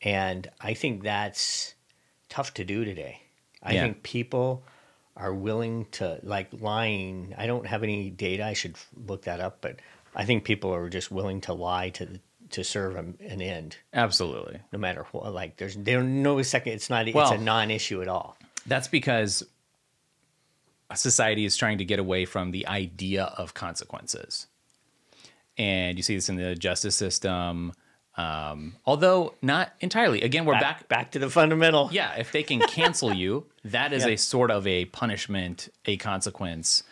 and 0.02 0.48
I 0.60 0.74
think 0.74 1.02
that's 1.02 1.74
tough 2.28 2.54
to 2.54 2.64
do 2.64 2.84
today. 2.84 3.20
I 3.62 3.74
Yeah. 3.74 3.82
think 3.82 4.02
people 4.02 4.62
are 5.16 5.32
willing 5.34 5.86
to 5.92 6.20
like 6.22 6.48
lying. 6.60 7.34
I 7.38 7.46
don't 7.46 7.66
have 7.66 7.82
any 7.82 8.10
data. 8.10 8.44
I 8.44 8.52
should 8.52 8.76
look 9.06 9.22
that 9.24 9.40
up, 9.40 9.58
but 9.60 9.76
I 10.14 10.24
think 10.24 10.44
people 10.44 10.74
are 10.74 10.88
just 10.90 11.10
willing 11.10 11.40
to 11.42 11.52
lie 11.52 11.90
to 11.90 12.06
the, 12.06 12.20
to 12.50 12.62
serve 12.62 12.96
an 12.96 13.16
end, 13.42 13.76
Absolutely. 13.92 14.60
no 14.72 14.78
matter 14.78 15.04
what. 15.12 15.32
Like 15.32 15.56
there's 15.56 15.74
there's 15.76 16.04
no 16.04 16.40
second. 16.42 16.72
It's 16.74 16.88
not. 16.90 17.06
Well- 17.12 17.32
it's 17.32 17.40
a 17.40 17.42
non-issue 17.44 18.02
at 18.02 18.08
all. 18.08 18.36
That's 18.66 18.88
because 18.88 19.42
society 20.94 21.44
is 21.44 21.56
trying 21.56 21.78
to 21.78 21.84
get 21.84 21.98
away 21.98 22.24
from 22.24 22.50
the 22.52 22.66
idea 22.66 23.24
of 23.36 23.54
consequences. 23.54 24.46
And 25.58 25.96
you 25.96 26.02
see 26.02 26.14
this 26.14 26.28
in 26.28 26.36
the 26.36 26.54
justice 26.54 26.96
system. 26.96 27.72
Um, 28.16 28.76
although 28.86 29.34
not 29.42 29.72
entirely. 29.80 30.22
Again, 30.22 30.46
we're 30.46 30.54
back, 30.54 30.62
Back 30.62 30.88
back 30.88 31.10
to 31.12 31.18
the 31.18 31.28
fundamental. 31.28 31.90
Yeah, 31.92 32.14
if 32.16 32.32
they 32.32 32.42
can 32.42 32.60
cancel 32.60 33.12
you, 33.12 33.46
that 33.64 33.92
is 33.92 34.06
a 34.06 34.16
sort 34.16 34.50
of 34.50 34.66
a 34.66 34.86
punishment, 34.86 35.68
a 35.84 35.96
consequence. 35.98 36.82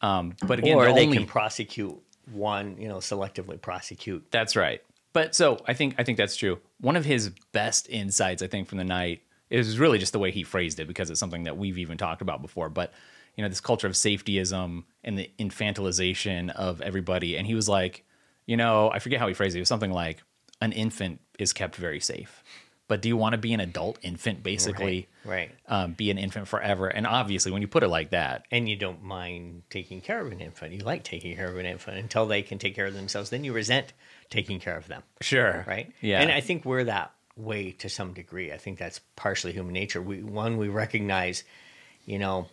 Um, 0.00 0.34
but 0.46 0.58
again, 0.58 0.76
or 0.76 0.86
the 0.86 0.94
they 0.94 1.04
only, 1.04 1.18
can 1.18 1.26
prosecute 1.26 2.00
one. 2.32 2.76
You 2.78 2.88
know, 2.88 2.96
selectively 2.96 3.60
prosecute. 3.60 4.24
That's 4.30 4.56
right. 4.56 4.82
But 5.12 5.34
so 5.34 5.58
I 5.66 5.74
think 5.74 5.94
I 5.98 6.04
think 6.04 6.16
that's 6.16 6.36
true. 6.36 6.58
One 6.80 6.96
of 6.96 7.04
his 7.04 7.30
best 7.52 7.88
insights, 7.90 8.42
I 8.42 8.46
think, 8.46 8.68
from 8.68 8.78
the 8.78 8.84
night 8.84 9.22
is 9.50 9.78
really 9.78 9.98
just 9.98 10.14
the 10.14 10.18
way 10.18 10.30
he 10.30 10.42
phrased 10.42 10.80
it, 10.80 10.88
because 10.88 11.10
it's 11.10 11.20
something 11.20 11.44
that 11.44 11.58
we've 11.58 11.78
even 11.78 11.98
talked 11.98 12.22
about 12.22 12.40
before. 12.40 12.70
But 12.70 12.92
you 13.36 13.42
know, 13.42 13.48
this 13.48 13.60
culture 13.60 13.86
of 13.86 13.94
safetyism 13.94 14.84
and 15.04 15.18
the 15.18 15.30
infantilization 15.38 16.50
of 16.50 16.80
everybody. 16.80 17.36
And 17.36 17.46
he 17.46 17.54
was 17.54 17.68
like, 17.68 18.04
you 18.46 18.56
know, 18.56 18.90
I 18.90 18.98
forget 18.98 19.20
how 19.20 19.28
he 19.28 19.34
phrased 19.34 19.54
it. 19.54 19.58
It 19.58 19.62
was 19.62 19.68
something 19.68 19.92
like, 19.92 20.22
an 20.60 20.72
infant 20.72 21.20
is 21.38 21.52
kept 21.52 21.76
very 21.76 22.00
safe. 22.00 22.42
But 22.88 23.00
do 23.00 23.08
you 23.08 23.16
want 23.16 23.32
to 23.32 23.38
be 23.38 23.52
an 23.52 23.60
adult 23.60 23.98
infant, 24.02 24.42
basically? 24.42 25.08
Right. 25.24 25.50
Um, 25.66 25.94
be 25.94 26.10
an 26.10 26.18
infant 26.18 26.46
forever. 26.46 26.88
And 26.88 27.06
obviously, 27.06 27.50
when 27.50 27.62
you 27.62 27.68
put 27.68 27.82
it 27.82 27.88
like 27.88 28.10
that, 28.10 28.44
and 28.50 28.68
you 28.68 28.76
don't 28.76 29.02
mind 29.02 29.62
taking 29.70 30.00
care 30.00 30.20
of 30.20 30.30
an 30.30 30.40
infant. 30.40 30.74
You 30.74 30.80
like 30.80 31.02
taking 31.02 31.34
care 31.34 31.48
of 31.48 31.56
an 31.56 31.64
infant 31.64 31.98
until 31.98 32.26
they 32.26 32.42
can 32.42 32.58
take 32.58 32.74
care 32.74 32.86
of 32.86 32.94
themselves. 32.94 33.30
Then 33.30 33.44
you 33.44 33.52
resent 33.54 33.92
taking 34.30 34.60
care 34.60 34.76
of 34.76 34.88
them, 34.88 35.02
sure, 35.20 35.64
right? 35.66 35.90
Yeah, 36.00 36.20
And 36.20 36.30
I 36.30 36.40
think 36.40 36.64
we're 36.64 36.84
that 36.84 37.12
way 37.36 37.72
to 37.72 37.88
some 37.88 38.12
degree. 38.12 38.52
I 38.52 38.58
think 38.58 38.78
that's 38.78 39.00
partially 39.16 39.52
human 39.52 39.72
nature. 39.72 40.02
We 40.02 40.22
one 40.22 40.58
we 40.58 40.68
recognize, 40.68 41.44
you 42.04 42.18
know, 42.18 42.46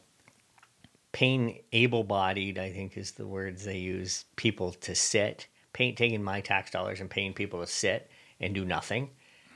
paying 1.12 1.62
able-bodied. 1.72 2.60
I 2.60 2.72
think 2.72 2.98
is 2.98 3.12
the 3.12 3.28
words 3.28 3.66
they 3.66 3.78
use. 3.78 4.26
People 4.36 4.72
to 4.74 4.96
sit, 4.96 5.48
paying 5.74 5.96
taking 5.96 6.24
my 6.24 6.42
tax 6.42 6.72
dollars 6.72 7.00
and 7.02 7.10
paying 7.10 7.34
people 7.34 7.60
to 7.62 7.68
sit 7.68 8.10
and 8.40 8.54
do 8.54 8.66
nothing 8.66 9.10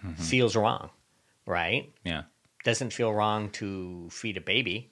mm-hmm. 0.05 0.21
feels 0.21 0.55
wrong, 0.55 0.89
right? 1.45 1.93
yeah, 2.03 2.23
Doesn't 2.63 2.93
feel 2.93 3.13
wrong 3.13 3.49
to 3.51 4.09
feed 4.11 4.37
a 4.37 4.41
baby, 4.41 4.91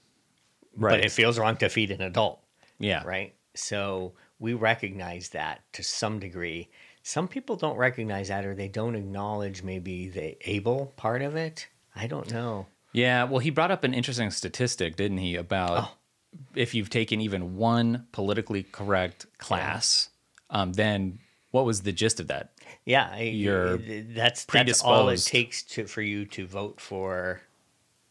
right, 0.76 0.92
but 0.92 1.06
it 1.06 1.12
feels 1.12 1.38
wrong 1.38 1.58
to 1.58 1.70
feed 1.70 1.92
an 1.92 2.02
adult 2.02 2.42
yeah, 2.82 3.04
right? 3.06 3.34
So 3.54 4.14
we 4.40 4.54
recognize 4.56 5.30
that 5.30 5.62
to 5.74 5.84
some 5.84 6.20
degree. 6.20 6.70
Some 7.04 7.28
people 7.28 7.56
don't 7.56 7.78
recognize 7.78 8.28
that 8.28 8.46
or 8.46 8.56
they 8.56 8.68
don't 8.68 8.96
acknowledge 8.96 9.64
maybe 9.64 10.10
the 10.10 10.38
able 10.50 10.94
part 10.98 11.22
of 11.22 11.36
it. 11.36 11.68
I 11.96 12.08
don't 12.08 12.32
know. 12.32 12.68
Yeah, 12.94 13.24
well, 13.24 13.40
he 13.40 13.52
brought 13.52 13.72
up 13.72 13.84
an 13.84 13.94
interesting 13.94 14.32
statistic, 14.32 14.96
didn't 14.96 15.20
he, 15.20 15.36
about 15.36 15.84
Oh. 15.84 15.92
If 16.56 16.74
you've 16.74 16.90
taken 16.90 17.22
even 17.22 17.56
one 17.58 18.08
politically 18.12 18.64
correct 18.64 19.26
class, 19.38 20.10
um, 20.50 20.74
then 20.74 21.20
what 21.52 21.66
was 21.66 21.82
the 21.82 21.92
gist 21.92 22.20
of 22.20 22.28
that? 22.28 22.52
Yeah, 22.86 23.10
I- 23.12 23.22
You're 23.24 23.78
that's 23.78 24.46
that's 24.46 24.82
all 24.82 25.10
it 25.10 25.22
takes 25.24 25.64
to 25.64 25.86
for 25.86 26.02
you 26.02 26.26
to 26.26 26.46
vote 26.48 26.80
for 26.80 27.42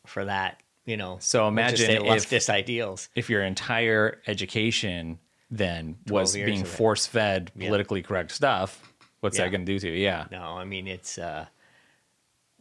for 0.06 0.24
that. 0.24 0.60
You 0.86 0.96
know, 0.96 1.18
So 1.20 1.46
imagine 1.46 1.90
if- 1.90 2.02
leftist 2.02 2.48
ideals. 2.48 3.08
If 3.14 3.30
your 3.30 3.42
entire 3.42 4.20
education 4.26 5.18
then 5.50 5.96
was 6.08 6.34
being 6.34 6.64
force 6.64 7.06
fed 7.06 7.52
politically 7.58 8.02
correct 8.02 8.30
stuff, 8.32 8.92
what's 9.20 9.36
Yeah. 9.38 9.44
that 9.44 9.50
going 9.50 9.66
to 9.66 9.72
do 9.72 9.78
to 9.80 9.88
you? 9.88 9.94
Yeah. 10.02 10.26
No, 10.30 10.42
I 10.56 10.64
mean 10.64 10.86
it's 10.86 11.18
uh, 11.18 11.46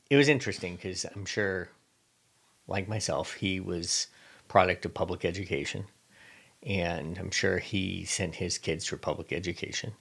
it 0.10 0.16
was 0.16 0.28
interesting 0.28 0.76
because 0.76 1.06
I'm 1.06 1.26
sure, 1.26 1.70
like 2.68 2.88
myself, 2.88 3.34
he 3.36 3.60
was 3.60 4.08
product 4.50 4.84
of 4.86 4.94
public 4.94 5.24
education, 5.24 5.86
and 6.62 7.18
I'm 7.18 7.32
sure 7.32 7.60
he 7.60 8.04
sent 8.04 8.36
his 8.36 8.58
kids 8.58 8.86
through 8.86 8.98
public 8.98 9.32
education. 9.32 9.94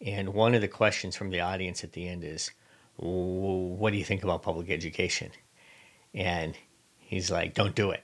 And 0.00 0.32
one 0.32 0.54
of 0.54 0.62
the 0.62 0.68
questions 0.68 1.14
from 1.16 1.28
the 1.30 1.40
audience 1.40 1.84
at 1.84 1.92
the 1.92 2.08
end 2.08 2.24
is, 2.24 2.50
"What 2.96 3.90
do 3.90 3.98
you 3.98 4.04
think 4.04 4.24
about 4.24 4.42
public 4.42 4.70
education?" 4.70 5.30
And 6.14 6.56
he's 6.98 7.30
like, 7.30 7.54
"Don't 7.54 7.74
do 7.74 7.90
it." 7.90 8.02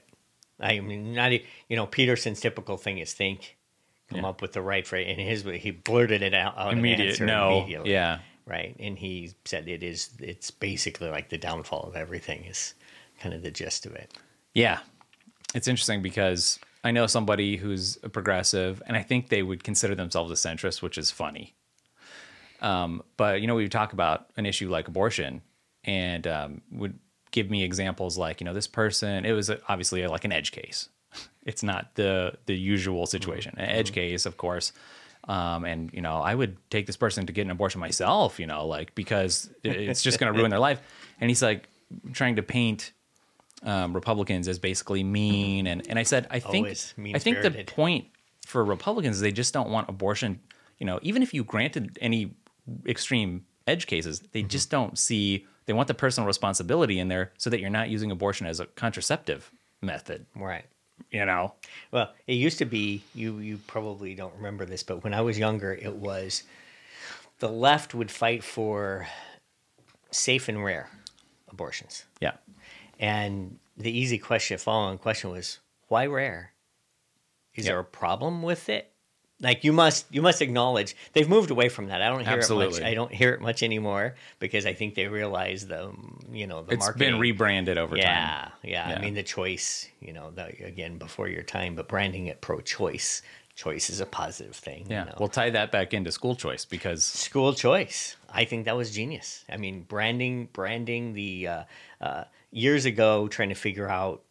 I 0.59 0.79
mean, 0.79 1.13
not 1.13 1.31
you 1.31 1.41
know 1.71 1.87
Peterson's 1.87 2.39
typical 2.41 2.77
thing 2.77 2.99
is 2.99 3.13
think, 3.13 3.57
come 4.09 4.19
Yeah. 4.21 4.27
up 4.29 4.41
with 4.41 4.53
the 4.53 4.61
right 4.61 4.85
phrase, 4.85 5.07
and 5.09 5.19
his 5.19 5.43
way, 5.45 5.57
he 5.57 5.71
blurted 5.71 6.21
it 6.21 6.33
out. 6.33 6.57
out 6.57 6.73
an 6.73 6.79
Immediate. 6.79 7.09
answer 7.09 7.25
No. 7.25 7.59
immediately 7.59 7.91
Yeah. 7.91 8.19
right? 8.45 8.75
And 8.79 8.97
he 8.99 9.33
said 9.45 9.67
it 9.67 9.83
is 9.83 10.09
it's 10.19 10.51
basically 10.51 11.09
like 11.09 11.29
the 11.29 11.37
downfall 11.37 11.83
of 11.83 11.95
everything 11.95 12.45
is 12.45 12.73
kind 13.19 13.33
of 13.33 13.41
the 13.43 13.51
gist 13.51 13.85
of 13.85 13.93
it. 13.95 14.11
Yeah. 14.53 14.79
It's 15.53 15.67
interesting 15.67 16.01
because 16.01 16.59
I 16.83 16.91
know 16.91 17.07
somebody 17.07 17.57
who's 17.57 17.97
a 18.03 18.09
progressive, 18.09 18.81
and 18.85 18.95
I 18.95 19.01
think 19.03 19.29
they 19.29 19.43
would 19.43 19.63
consider 19.63 19.95
themselves 19.95 20.31
a 20.31 20.35
centrist, 20.35 20.81
which 20.81 20.97
is 20.97 21.11
funny. 21.11 21.55
Um, 22.61 23.03
but 23.17 23.41
you 23.41 23.47
know, 23.47 23.55
we 23.55 23.67
talk 23.69 23.93
about 23.93 24.27
an 24.37 24.45
issue 24.45 24.69
like 24.69 24.87
abortion, 24.87 25.41
and 25.83 26.27
um, 26.27 26.61
would 26.71 26.99
give 27.31 27.49
me 27.49 27.63
examples 27.63 28.17
like, 28.17 28.41
you 28.41 28.45
know, 28.45 28.53
this 28.53 28.67
person. 28.67 29.25
It 29.25 29.33
was 29.33 29.51
obviously 29.67 30.05
like 30.07 30.25
an 30.25 30.31
edge 30.31 30.51
case. 30.51 30.89
It's 31.45 31.63
not 31.63 31.95
the 31.95 32.37
the 32.45 32.55
usual 32.55 33.07
situation. 33.07 33.55
An 33.57 33.69
edge 33.69 33.91
case, 33.91 34.27
of 34.27 34.37
course. 34.37 34.71
Um, 35.27 35.65
and 35.65 35.91
you 35.93 36.01
know, 36.01 36.17
I 36.17 36.35
would 36.35 36.57
take 36.69 36.85
this 36.85 36.97
person 36.97 37.25
to 37.25 37.33
get 37.33 37.45
an 37.45 37.49
abortion 37.49 37.79
myself. 37.79 38.39
You 38.39 38.45
know, 38.45 38.67
like 38.67 38.93
because 38.93 39.49
it's 39.63 40.03
just 40.03 40.19
going 40.19 40.31
to 40.31 40.37
ruin 40.37 40.51
their 40.51 40.59
life. 40.59 40.79
And 41.19 41.29
he's 41.29 41.41
like 41.41 41.67
trying 42.11 42.35
to 42.35 42.43
paint 42.43 42.91
um, 43.63 43.93
Republicans 43.93 44.47
as 44.47 44.59
basically 44.59 45.03
mean, 45.03 45.67
and 45.67 45.85
and 45.89 45.99
I 45.99 46.03
said 46.03 46.27
I 46.29 46.39
think 46.39 46.67
I 46.67 47.19
think 47.19 47.41
the 47.41 47.63
point 47.67 48.05
for 48.45 48.63
Republicans 48.63 49.17
is 49.17 49.21
they 49.21 49.31
just 49.31 49.53
don't 49.53 49.69
want 49.69 49.89
abortion. 49.89 50.39
You 50.77 50.85
know, 50.85 50.99
even 51.01 51.21
if 51.23 51.33
you 51.33 51.43
granted 51.43 51.97
any 52.01 52.35
extreme 52.87 53.45
edge 53.67 53.85
cases, 53.87 54.21
they 54.31 54.39
Mm-hmm. 54.41 54.47
just 54.49 54.69
don't 54.69 54.97
see. 54.97 55.45
They 55.65 55.73
want 55.73 55.87
the 55.87 55.93
personal 55.93 56.25
responsibility 56.25 56.97
in 56.99 57.09
there 57.09 57.31
so 57.37 57.49
that 57.51 57.59
you're 57.59 57.69
not 57.69 57.89
using 57.89 58.09
abortion 58.11 58.47
as 58.47 58.59
a 58.59 58.65
contraceptive 58.65 59.51
method. 59.81 60.25
Right. 60.35 60.65
You 61.11 61.25
know, 61.25 61.53
Well, 61.91 62.11
it 62.27 62.33
used 62.33 62.57
to 62.59 62.65
be 62.65 63.03
you 63.13 63.39
you 63.39 63.57
probably 63.67 64.15
don't 64.15 64.35
remember 64.35 64.65
this, 64.65 64.83
but 64.83 65.03
when 65.03 65.13
I 65.13 65.21
was 65.21 65.37
younger, 65.37 65.73
it 65.73 65.95
was 65.95 66.43
the 67.39 67.49
left 67.49 67.93
would 67.93 68.09
fight 68.11 68.43
for 68.43 69.07
safe 70.11 70.49
and 70.49 70.63
rare 70.63 70.89
abortions. 71.49 72.05
yeah, 72.19 72.33
And 72.99 73.59
the 73.77 73.91
easy 73.97 74.17
question, 74.17 74.57
following 74.57 74.97
question 74.97 75.29
was, 75.31 75.59
why 75.87 76.05
rare? 76.05 76.53
Is 77.55 77.65
Yep. 77.65 77.71
there 77.71 77.79
a 77.79 77.83
problem 77.85 78.43
with 78.43 78.69
it? 78.69 78.91
Like 79.41 79.63
you 79.63 79.71
must 79.71 80.05
you 80.13 80.21
must 80.21 80.41
acknowledge 80.41 80.97
they've 81.13 81.27
moved 81.29 81.49
away 81.49 81.69
from 81.69 81.87
that. 81.87 82.01
I 82.01 82.09
don't 82.09 82.27
hear 82.27 82.39
it 82.39 82.49
much. 82.49 82.81
I 82.81 82.93
don't 82.93 83.11
hear 83.13 83.31
it 83.31 83.39
much 83.39 83.63
anymore 83.63 84.15
because 84.39 84.65
I 84.65 84.73
think 84.73 84.95
they 84.95 85.07
realize 85.07 85.65
the 85.65 85.93
you 86.29 86.45
know 86.45 86.61
the 86.61 86.73
it's 86.73 86.85
marketing. 86.85 87.13
been 87.13 87.19
rebranded 87.21 87.77
over 87.77 87.95
time. 87.95 88.03
yeah, 88.05 88.49
yeah, 88.63 88.89
Yeah. 88.89 88.97
I 88.97 89.01
mean 89.01 89.13
the 89.13 89.23
choice, 89.23 89.87
you 90.01 90.11
know, 90.11 90.31
the, 90.31 90.47
again 90.65 90.97
before 90.97 91.29
your 91.29 91.43
time, 91.43 91.75
but 91.75 91.87
branding 91.87 92.27
it 92.27 92.41
pro-choice. 92.41 93.21
Choice 93.55 93.89
is 93.89 93.99
a 94.01 94.05
positive 94.05 94.55
thing. 94.55 94.85
Yeah, 94.89 94.99
you 95.03 95.05
know? 95.09 95.15
we'll 95.19 95.27
tie 95.29 95.49
that 95.49 95.71
back 95.71 95.93
into 95.93 96.11
school 96.11 96.35
choice 96.35 96.63
because 96.65 97.03
school 97.05 97.53
choice. 97.53 98.15
I 98.29 98.43
think 98.45 98.65
that 98.65 98.75
was 98.75 98.91
genius. 98.91 99.43
I 99.49 99.55
mean, 99.57 99.81
branding, 99.83 100.47
branding 100.53 101.13
the 101.13 101.47
uh, 101.47 101.63
uh, 101.99 102.23
years 102.51 102.85
ago, 102.85 103.27
trying 103.27 103.49
to 103.49 103.55
figure 103.55 103.89
out 103.89 104.23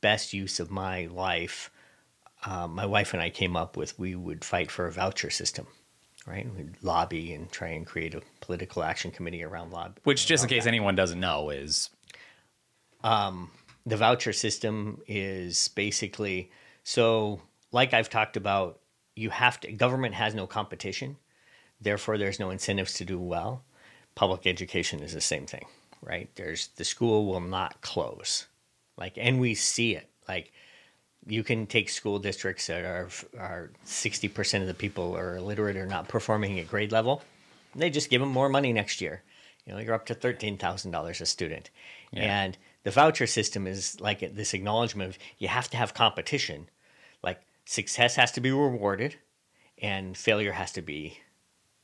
best 0.00 0.32
use 0.32 0.60
of 0.60 0.70
my 0.70 1.06
life. 1.06 1.70
Um, 2.44 2.74
my 2.74 2.86
wife 2.86 3.12
and 3.12 3.22
I 3.22 3.30
came 3.30 3.56
up 3.56 3.76
with 3.76 3.98
we 3.98 4.14
would 4.14 4.44
fight 4.44 4.70
for 4.70 4.86
a 4.86 4.92
voucher 4.92 5.30
system, 5.30 5.66
right? 6.26 6.46
We'd 6.56 6.76
lobby 6.82 7.32
and 7.32 7.50
try 7.50 7.68
and 7.68 7.86
create 7.86 8.14
a 8.14 8.22
political 8.40 8.82
action 8.82 9.10
committee 9.10 9.42
around 9.42 9.72
lobby. 9.72 10.00
which 10.04 10.26
just 10.26 10.44
in 10.44 10.50
case 10.50 10.64
that. 10.64 10.68
anyone 10.68 10.94
doesn't 10.94 11.20
know 11.20 11.50
is 11.50 11.90
the 13.86 13.96
voucher 13.96 14.32
system 14.32 15.00
is 15.06 15.68
basically 15.68 16.50
so 16.82 17.40
like 17.72 17.94
i've 17.94 18.10
talked 18.10 18.36
about 18.36 18.80
you 19.14 19.30
have 19.30 19.60
to 19.60 19.72
government 19.72 20.14
has 20.14 20.34
no 20.34 20.46
competition 20.46 21.16
therefore 21.80 22.18
there's 22.18 22.40
no 22.40 22.50
incentives 22.50 22.94
to 22.94 23.04
do 23.04 23.18
well 23.18 23.64
public 24.14 24.46
education 24.46 25.00
is 25.00 25.14
the 25.14 25.20
same 25.20 25.46
thing 25.46 25.64
right? 26.02 26.28
There's 26.34 26.68
the 26.76 26.84
school 26.84 27.26
will 27.26 27.40
not 27.40 27.80
close, 27.80 28.46
like, 28.96 29.14
and 29.16 29.40
we 29.40 29.54
see 29.54 29.94
it. 29.94 30.08
Like, 30.28 30.52
you 31.26 31.42
can 31.42 31.66
take 31.66 31.88
school 31.88 32.18
districts 32.18 32.66
that 32.68 32.84
are 32.84 33.08
are 33.38 33.70
sixty 33.84 34.28
percent 34.28 34.62
of 34.62 34.68
the 34.68 34.74
people 34.74 35.16
are 35.16 35.36
illiterate 35.36 35.76
or 35.76 35.86
not 35.86 36.08
performing 36.08 36.58
at 36.58 36.68
grade 36.68 36.92
level. 36.92 37.22
They 37.74 37.90
just 37.90 38.10
give 38.10 38.20
them 38.20 38.30
more 38.30 38.48
money 38.48 38.72
next 38.72 39.00
year. 39.00 39.22
You 39.66 39.72
know, 39.72 39.80
you're 39.80 39.94
up 39.94 40.06
to 40.06 40.14
thirteen 40.14 40.56
thousand 40.56 40.92
dollars 40.92 41.20
a 41.20 41.26
student, 41.26 41.70
and 42.12 42.56
the 42.84 42.90
voucher 42.90 43.26
system 43.26 43.66
is 43.66 44.00
like 44.00 44.20
this 44.34 44.54
acknowledgement 44.54 45.10
of 45.10 45.18
you 45.38 45.48
have 45.48 45.68
to 45.70 45.76
have 45.76 45.92
competition. 45.92 46.68
Like 47.22 47.40
success 47.64 48.14
has 48.16 48.30
to 48.32 48.40
be 48.40 48.52
rewarded, 48.52 49.16
and 49.82 50.16
failure 50.16 50.52
has 50.52 50.70
to 50.72 50.82
be 50.82 51.18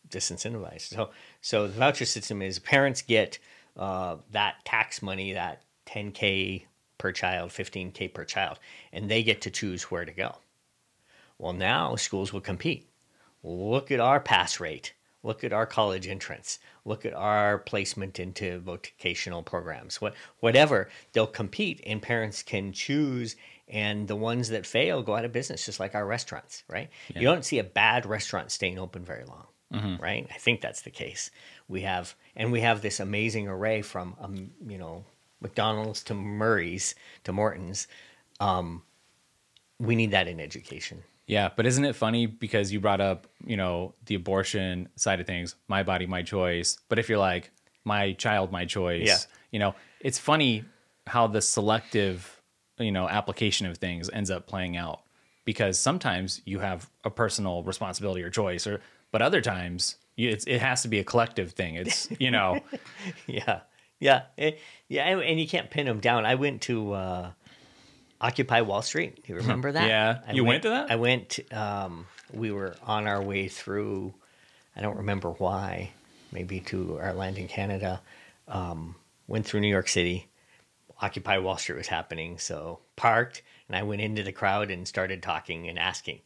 disincentivized. 0.08 0.94
So, 0.94 1.10
so 1.40 1.66
the 1.66 1.72
voucher 1.72 2.04
system 2.04 2.42
is 2.42 2.58
parents 2.58 3.02
get 3.02 3.38
uh, 3.76 4.16
that 4.30 4.64
tax 4.64 5.02
money, 5.02 5.32
that 5.32 5.62
10k 5.86 6.64
per 6.98 7.12
child, 7.12 7.50
15k 7.50 8.12
per 8.12 8.24
child, 8.24 8.58
and 8.92 9.10
they 9.10 9.22
get 9.22 9.40
to 9.42 9.50
choose 9.50 9.84
where 9.84 10.04
to 10.04 10.12
go. 10.12 10.36
Well, 11.38 11.52
now 11.52 11.96
schools 11.96 12.32
will 12.32 12.40
compete. 12.40 12.88
Look 13.42 13.90
at 13.90 14.00
our 14.00 14.20
pass 14.20 14.60
rate. 14.60 14.94
Look 15.24 15.44
at 15.44 15.52
our 15.52 15.66
college 15.66 16.08
entrance. 16.08 16.58
Look 16.84 17.04
at 17.04 17.14
our 17.14 17.58
placement 17.58 18.18
into 18.18 18.58
vocational 18.60 19.42
programs. 19.42 20.00
What, 20.00 20.14
whatever, 20.40 20.88
they'll 21.12 21.26
compete, 21.26 21.80
and 21.86 22.02
parents 22.02 22.42
can 22.42 22.72
choose. 22.72 23.36
And 23.68 24.08
the 24.08 24.16
ones 24.16 24.48
that 24.48 24.66
fail 24.66 25.02
go 25.02 25.16
out 25.16 25.24
of 25.24 25.32
business, 25.32 25.64
just 25.64 25.80
like 25.80 25.94
our 25.94 26.06
restaurants, 26.06 26.64
right? 26.68 26.90
Yeah. 27.14 27.20
You 27.20 27.26
don't 27.28 27.44
see 27.44 27.58
a 27.58 27.64
bad 27.64 28.04
restaurant 28.04 28.50
staying 28.50 28.78
open 28.78 29.04
very 29.04 29.24
long, 29.24 29.46
mm-hmm. 29.72 30.02
right? 30.02 30.26
I 30.30 30.38
think 30.38 30.60
that's 30.60 30.82
the 30.82 30.90
case. 30.90 31.30
We 31.68 31.82
have, 31.82 32.14
and 32.36 32.52
we 32.52 32.60
have 32.60 32.82
this 32.82 33.00
amazing 33.00 33.48
array 33.48 33.82
from, 33.82 34.16
um, 34.20 34.50
you 34.66 34.78
know, 34.78 35.04
McDonald's 35.40 36.02
to 36.04 36.14
Murray's 36.14 36.94
to 37.24 37.32
Morton's. 37.32 37.88
Um, 38.40 38.82
we 39.78 39.96
need 39.96 40.12
that 40.12 40.28
in 40.28 40.40
education. 40.40 41.02
Yeah, 41.26 41.50
but 41.54 41.66
isn't 41.66 41.84
it 41.84 41.96
funny 41.96 42.26
because 42.26 42.72
you 42.72 42.80
brought 42.80 43.00
up, 43.00 43.26
you 43.46 43.56
know, 43.56 43.94
the 44.06 44.16
abortion 44.16 44.88
side 44.96 45.20
of 45.20 45.26
things, 45.26 45.54
my 45.68 45.82
body, 45.82 46.06
my 46.06 46.22
choice. 46.22 46.78
But 46.88 46.98
if 46.98 47.08
you're 47.08 47.18
like, 47.18 47.50
my 47.84 48.12
child, 48.12 48.52
my 48.52 48.64
choice, 48.64 49.06
yeah. 49.06 49.16
you 49.50 49.58
know, 49.58 49.74
it's 50.00 50.18
funny 50.18 50.64
how 51.06 51.26
the 51.26 51.40
selective, 51.40 52.40
you 52.78 52.92
know, 52.92 53.08
application 53.08 53.66
of 53.66 53.78
things 53.78 54.10
ends 54.10 54.30
up 54.30 54.46
playing 54.46 54.76
out 54.76 55.02
because 55.44 55.78
sometimes 55.78 56.42
you 56.44 56.58
have 56.58 56.88
a 57.04 57.10
personal 57.10 57.62
responsibility 57.62 58.22
or 58.22 58.30
choice, 58.30 58.66
or 58.66 58.80
but 59.12 59.22
other 59.22 59.40
times 59.40 59.96
it's, 60.16 60.44
it 60.46 60.60
has 60.60 60.82
to 60.82 60.88
be 60.88 60.98
a 60.98 61.04
collective 61.04 61.52
thing. 61.52 61.76
It's 61.76 62.08
you 62.18 62.32
know, 62.32 62.60
yeah, 63.26 63.60
yeah, 64.00 64.22
it, 64.36 64.58
yeah, 64.88 65.04
and 65.06 65.38
you 65.38 65.46
can't 65.46 65.70
pin 65.70 65.86
them 65.86 66.00
down. 66.00 66.26
I 66.26 66.34
went 66.34 66.62
to 66.62 66.92
uh, 66.92 67.30
Occupy 68.20 68.62
Wall 68.62 68.82
Street. 68.82 69.24
You 69.26 69.36
remember 69.36 69.70
that? 69.70 69.86
yeah, 69.86 70.18
I 70.26 70.32
you 70.32 70.42
went, 70.42 70.54
went, 70.54 70.62
to 70.64 70.68
that. 70.70 70.90
I 70.90 70.96
went. 70.96 71.38
Um, 71.52 72.06
we 72.32 72.50
were 72.50 72.74
on 72.84 73.06
our 73.06 73.22
way 73.22 73.46
through. 73.46 74.12
I 74.74 74.80
don't 74.80 74.96
remember 74.96 75.30
why. 75.30 75.90
Maybe 76.32 76.60
to 76.60 76.98
our 76.98 77.12
land 77.12 77.38
in 77.38 77.46
Canada. 77.46 78.00
Um, 78.48 78.96
went 79.28 79.46
through 79.46 79.60
New 79.60 79.68
York 79.68 79.88
City. 79.88 80.28
Occupy 81.00 81.38
Wall 81.38 81.58
Street 81.58 81.76
was 81.76 81.88
happening, 81.88 82.38
so 82.38 82.78
parked, 82.94 83.42
and 83.66 83.76
I 83.76 83.82
went 83.82 84.00
into 84.00 84.22
the 84.22 84.30
crowd 84.30 84.70
and 84.70 84.86
started 84.86 85.20
talking 85.20 85.68
and 85.68 85.76
asking, 85.76 86.20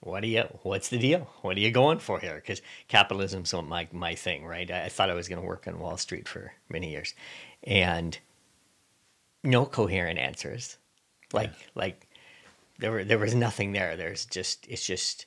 "What 0.00 0.22
are 0.24 0.28
you? 0.28 0.42
What's 0.62 0.88
the 0.88 0.98
deal? 0.98 1.30
What 1.42 1.56
are 1.56 1.60
you 1.60 1.70
going 1.70 1.98
for 1.98 2.18
here?" 2.18 2.36
Because 2.36 2.62
capitalism's 2.88 3.52
not 3.52 3.66
my 3.66 3.88
my 3.92 4.14
thing, 4.14 4.44
right? 4.44 4.70
I, 4.70 4.84
I 4.84 4.88
thought 4.88 5.10
I 5.10 5.14
was 5.14 5.28
going 5.28 5.40
to 5.40 5.46
work 5.46 5.66
on 5.66 5.78
Wall 5.78 5.96
Street 5.96 6.28
for 6.28 6.52
many 6.68 6.90
years, 6.90 7.14
and 7.64 8.18
no 9.42 9.64
coherent 9.64 10.18
answers 10.18 10.76
like 11.32 11.50
yeah. 11.50 11.66
like 11.74 12.06
there 12.78 12.90
were 12.90 13.04
there 13.04 13.18
was 13.18 13.34
nothing 13.34 13.72
there. 13.72 13.96
There's 13.96 14.24
just 14.26 14.66
it's 14.68 14.84
just 14.84 15.26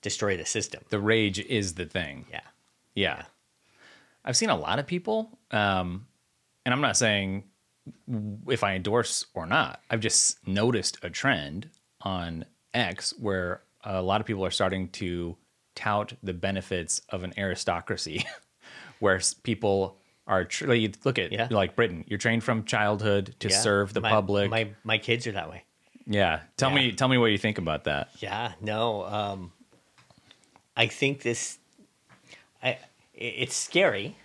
destroy 0.00 0.36
the 0.36 0.44
system. 0.44 0.82
The 0.90 1.00
rage 1.00 1.38
is 1.38 1.74
the 1.74 1.86
thing. 1.86 2.26
Yeah. 2.30 2.40
Yeah. 2.94 3.16
yeah. 3.16 3.22
I've 4.24 4.36
seen 4.36 4.50
a 4.50 4.56
lot 4.56 4.78
of 4.78 4.86
people, 4.86 5.36
um, 5.50 6.06
and 6.64 6.72
I'm 6.72 6.80
not 6.80 6.96
saying 6.96 7.44
if 8.48 8.62
I 8.62 8.74
endorse 8.74 9.26
or 9.34 9.46
not. 9.46 9.80
I've 9.90 10.00
just 10.00 10.46
noticed 10.46 10.98
a 11.02 11.10
trend 11.10 11.70
on 12.02 12.44
X 12.72 13.12
where 13.18 13.62
a 13.84 14.02
lot 14.02 14.20
of 14.20 14.26
people 14.26 14.44
are 14.44 14.50
starting 14.50 14.88
to 14.90 15.36
tout 15.74 16.12
the 16.22 16.32
benefits 16.34 17.00
of 17.08 17.24
an 17.24 17.32
aristocracy, 17.36 18.24
where 18.98 19.20
people 19.42 19.96
are 20.26 20.44
truly 20.44 20.92
look 21.04 21.18
at 21.18 21.32
yeah. 21.32 21.48
like 21.50 21.74
Britain. 21.76 22.04
You're 22.06 22.18
trained 22.18 22.44
from 22.44 22.64
childhood 22.64 23.34
to 23.40 23.48
yeah. 23.48 23.58
serve 23.58 23.92
the 23.92 24.00
my, 24.00 24.10
public. 24.10 24.50
My 24.50 24.70
my 24.84 24.98
kids 24.98 25.26
are 25.26 25.32
that 25.32 25.50
way. 25.50 25.64
Yeah. 26.06 26.40
Tell 26.56 26.70
yeah. 26.70 26.76
me 26.76 26.92
tell 26.92 27.08
me 27.08 27.18
what 27.18 27.26
you 27.26 27.38
think 27.38 27.58
about 27.58 27.84
that. 27.84 28.10
Yeah. 28.18 28.52
No. 28.60 29.04
Um, 29.04 29.52
I 30.76 30.86
think 30.86 31.22
this. 31.22 31.58
I 32.62 32.78
it's 33.14 33.56
scary, 33.56 34.16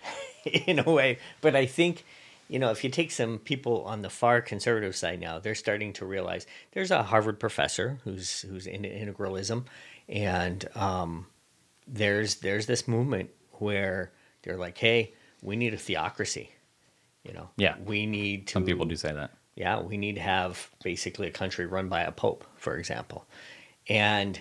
in 0.44 0.78
a 0.78 0.90
way, 0.90 1.18
but 1.40 1.54
I 1.54 1.66
think. 1.66 2.04
You 2.48 2.58
know, 2.58 2.70
if 2.70 2.82
you 2.82 2.90
take 2.90 3.10
some 3.10 3.38
people 3.38 3.84
on 3.84 4.02
the 4.02 4.10
far 4.10 4.40
conservative 4.40 4.96
side 4.96 5.20
now, 5.20 5.38
they're 5.38 5.54
starting 5.54 5.92
to 5.94 6.06
realize 6.06 6.46
there's 6.72 6.90
a 6.90 7.02
Harvard 7.02 7.38
professor 7.38 7.98
who's 8.04 8.40
who's 8.42 8.66
into 8.66 8.88
integralism, 8.88 9.64
and 10.08 10.66
um, 10.74 11.26
there's 11.86 12.36
there's 12.36 12.66
this 12.66 12.88
movement 12.88 13.30
where 13.54 14.12
they're 14.42 14.56
like, 14.56 14.78
hey, 14.78 15.12
we 15.42 15.56
need 15.56 15.74
a 15.74 15.78
theocracy. 15.78 16.50
You 17.22 17.34
know, 17.34 17.50
yeah, 17.56 17.76
we 17.84 18.06
need 18.06 18.46
to. 18.48 18.52
Some 18.54 18.64
people 18.64 18.86
do 18.86 18.96
say 18.96 19.12
that. 19.12 19.32
Yeah, 19.54 19.80
we 19.80 19.96
need 19.96 20.14
to 20.14 20.22
have 20.22 20.70
basically 20.82 21.26
a 21.26 21.32
country 21.32 21.66
run 21.66 21.88
by 21.88 22.02
a 22.02 22.12
pope, 22.12 22.44
for 22.56 22.76
example, 22.76 23.26
and 23.88 24.40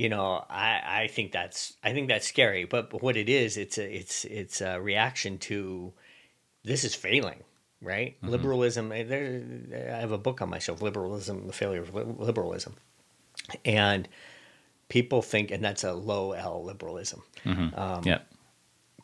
you 0.00 0.08
know, 0.08 0.42
I, 0.48 1.02
I 1.02 1.08
think 1.08 1.30
that's 1.30 1.74
I 1.84 1.92
think 1.92 2.08
that's 2.08 2.26
scary. 2.26 2.64
But, 2.64 2.88
but 2.88 3.02
what 3.02 3.18
it 3.18 3.28
is, 3.28 3.58
it's 3.58 3.76
a 3.76 3.94
it's 3.94 4.24
it's 4.24 4.62
a 4.62 4.80
reaction 4.80 5.36
to 5.40 5.92
this 6.64 6.84
is 6.84 6.94
failing, 6.94 7.42
right? 7.80 8.16
Mm-hmm. 8.16 8.28
Liberalism. 8.28 8.92
Eh, 8.92 9.02
there, 9.04 9.92
I 9.94 10.00
have 10.00 10.12
a 10.12 10.18
book 10.18 10.42
on 10.42 10.50
myself, 10.50 10.82
liberalism, 10.82 11.46
the 11.46 11.52
failure 11.52 11.82
of 11.82 11.94
liberalism, 11.94 12.76
and 13.64 14.08
people 14.88 15.22
think, 15.22 15.50
and 15.50 15.64
that's 15.64 15.84
a 15.84 15.92
low 15.92 16.32
L 16.32 16.64
liberalism. 16.64 17.22
Mm-hmm. 17.44 17.78
Um, 17.78 18.02
yeah 18.04 18.18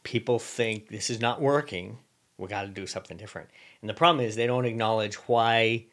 people 0.07 0.39
think 0.39 0.87
this 0.87 1.11
is 1.11 1.21
not 1.21 1.41
working. 1.41 1.99
We 2.39 2.47
got 2.47 2.63
to 2.63 2.69
do 2.69 2.87
something 2.87 3.17
different. 3.17 3.51
And 3.81 3.91
the 3.91 3.95
problem 3.95 4.25
is 4.25 4.37
they 4.37 4.47
don't 4.47 4.65
acknowledge 4.65 5.17
why 5.27 5.87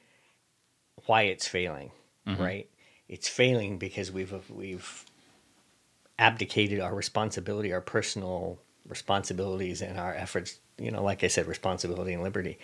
why 1.08 1.24
it's 1.24 1.48
failing, 1.48 1.92
mm-hmm. 2.28 2.42
right? 2.42 2.70
It's 3.10 3.28
failing 3.28 3.80
because 3.80 4.12
we've 4.12 4.32
we've 4.52 5.04
abdicated 6.20 6.80
our 6.80 6.94
responsibility, 6.94 7.74
our 7.74 7.82
personal 7.82 8.60
responsibilities, 8.88 9.82
and 9.82 10.00
our 10.00 10.14
efforts. 10.14 10.60
You 10.78 10.92
know, 10.92 11.04
like 11.04 11.24
I 11.24 11.28
said, 11.28 11.48
responsibility 11.48 12.14
and 12.14 12.24
liberty. 12.24 12.58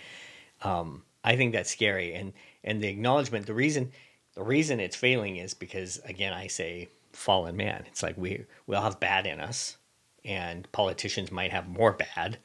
Um, 0.62 1.02
I 1.24 1.36
think 1.36 1.52
that's 1.52 1.70
scary, 1.70 2.14
and 2.14 2.32
and 2.64 2.82
the 2.82 2.88
acknowledgement. 2.88 3.46
The 3.46 3.54
reason 3.54 3.92
the 4.34 4.42
reason 4.42 4.80
it's 4.80 4.96
failing 4.96 5.36
is 5.36 5.54
because 5.54 6.00
again, 6.04 6.32
I 6.32 6.46
say 6.46 6.88
fallen 7.12 7.56
man. 7.56 7.84
It's 7.86 8.02
like 8.02 8.16
we 8.16 8.44
we 8.66 8.76
all 8.76 8.82
have 8.82 9.00
bad 9.00 9.26
in 9.26 9.40
us, 9.40 9.76
and 10.24 10.70
politicians 10.72 11.32
might 11.32 11.52
have 11.52 11.68
more 11.68 11.92
bad. 11.92 12.38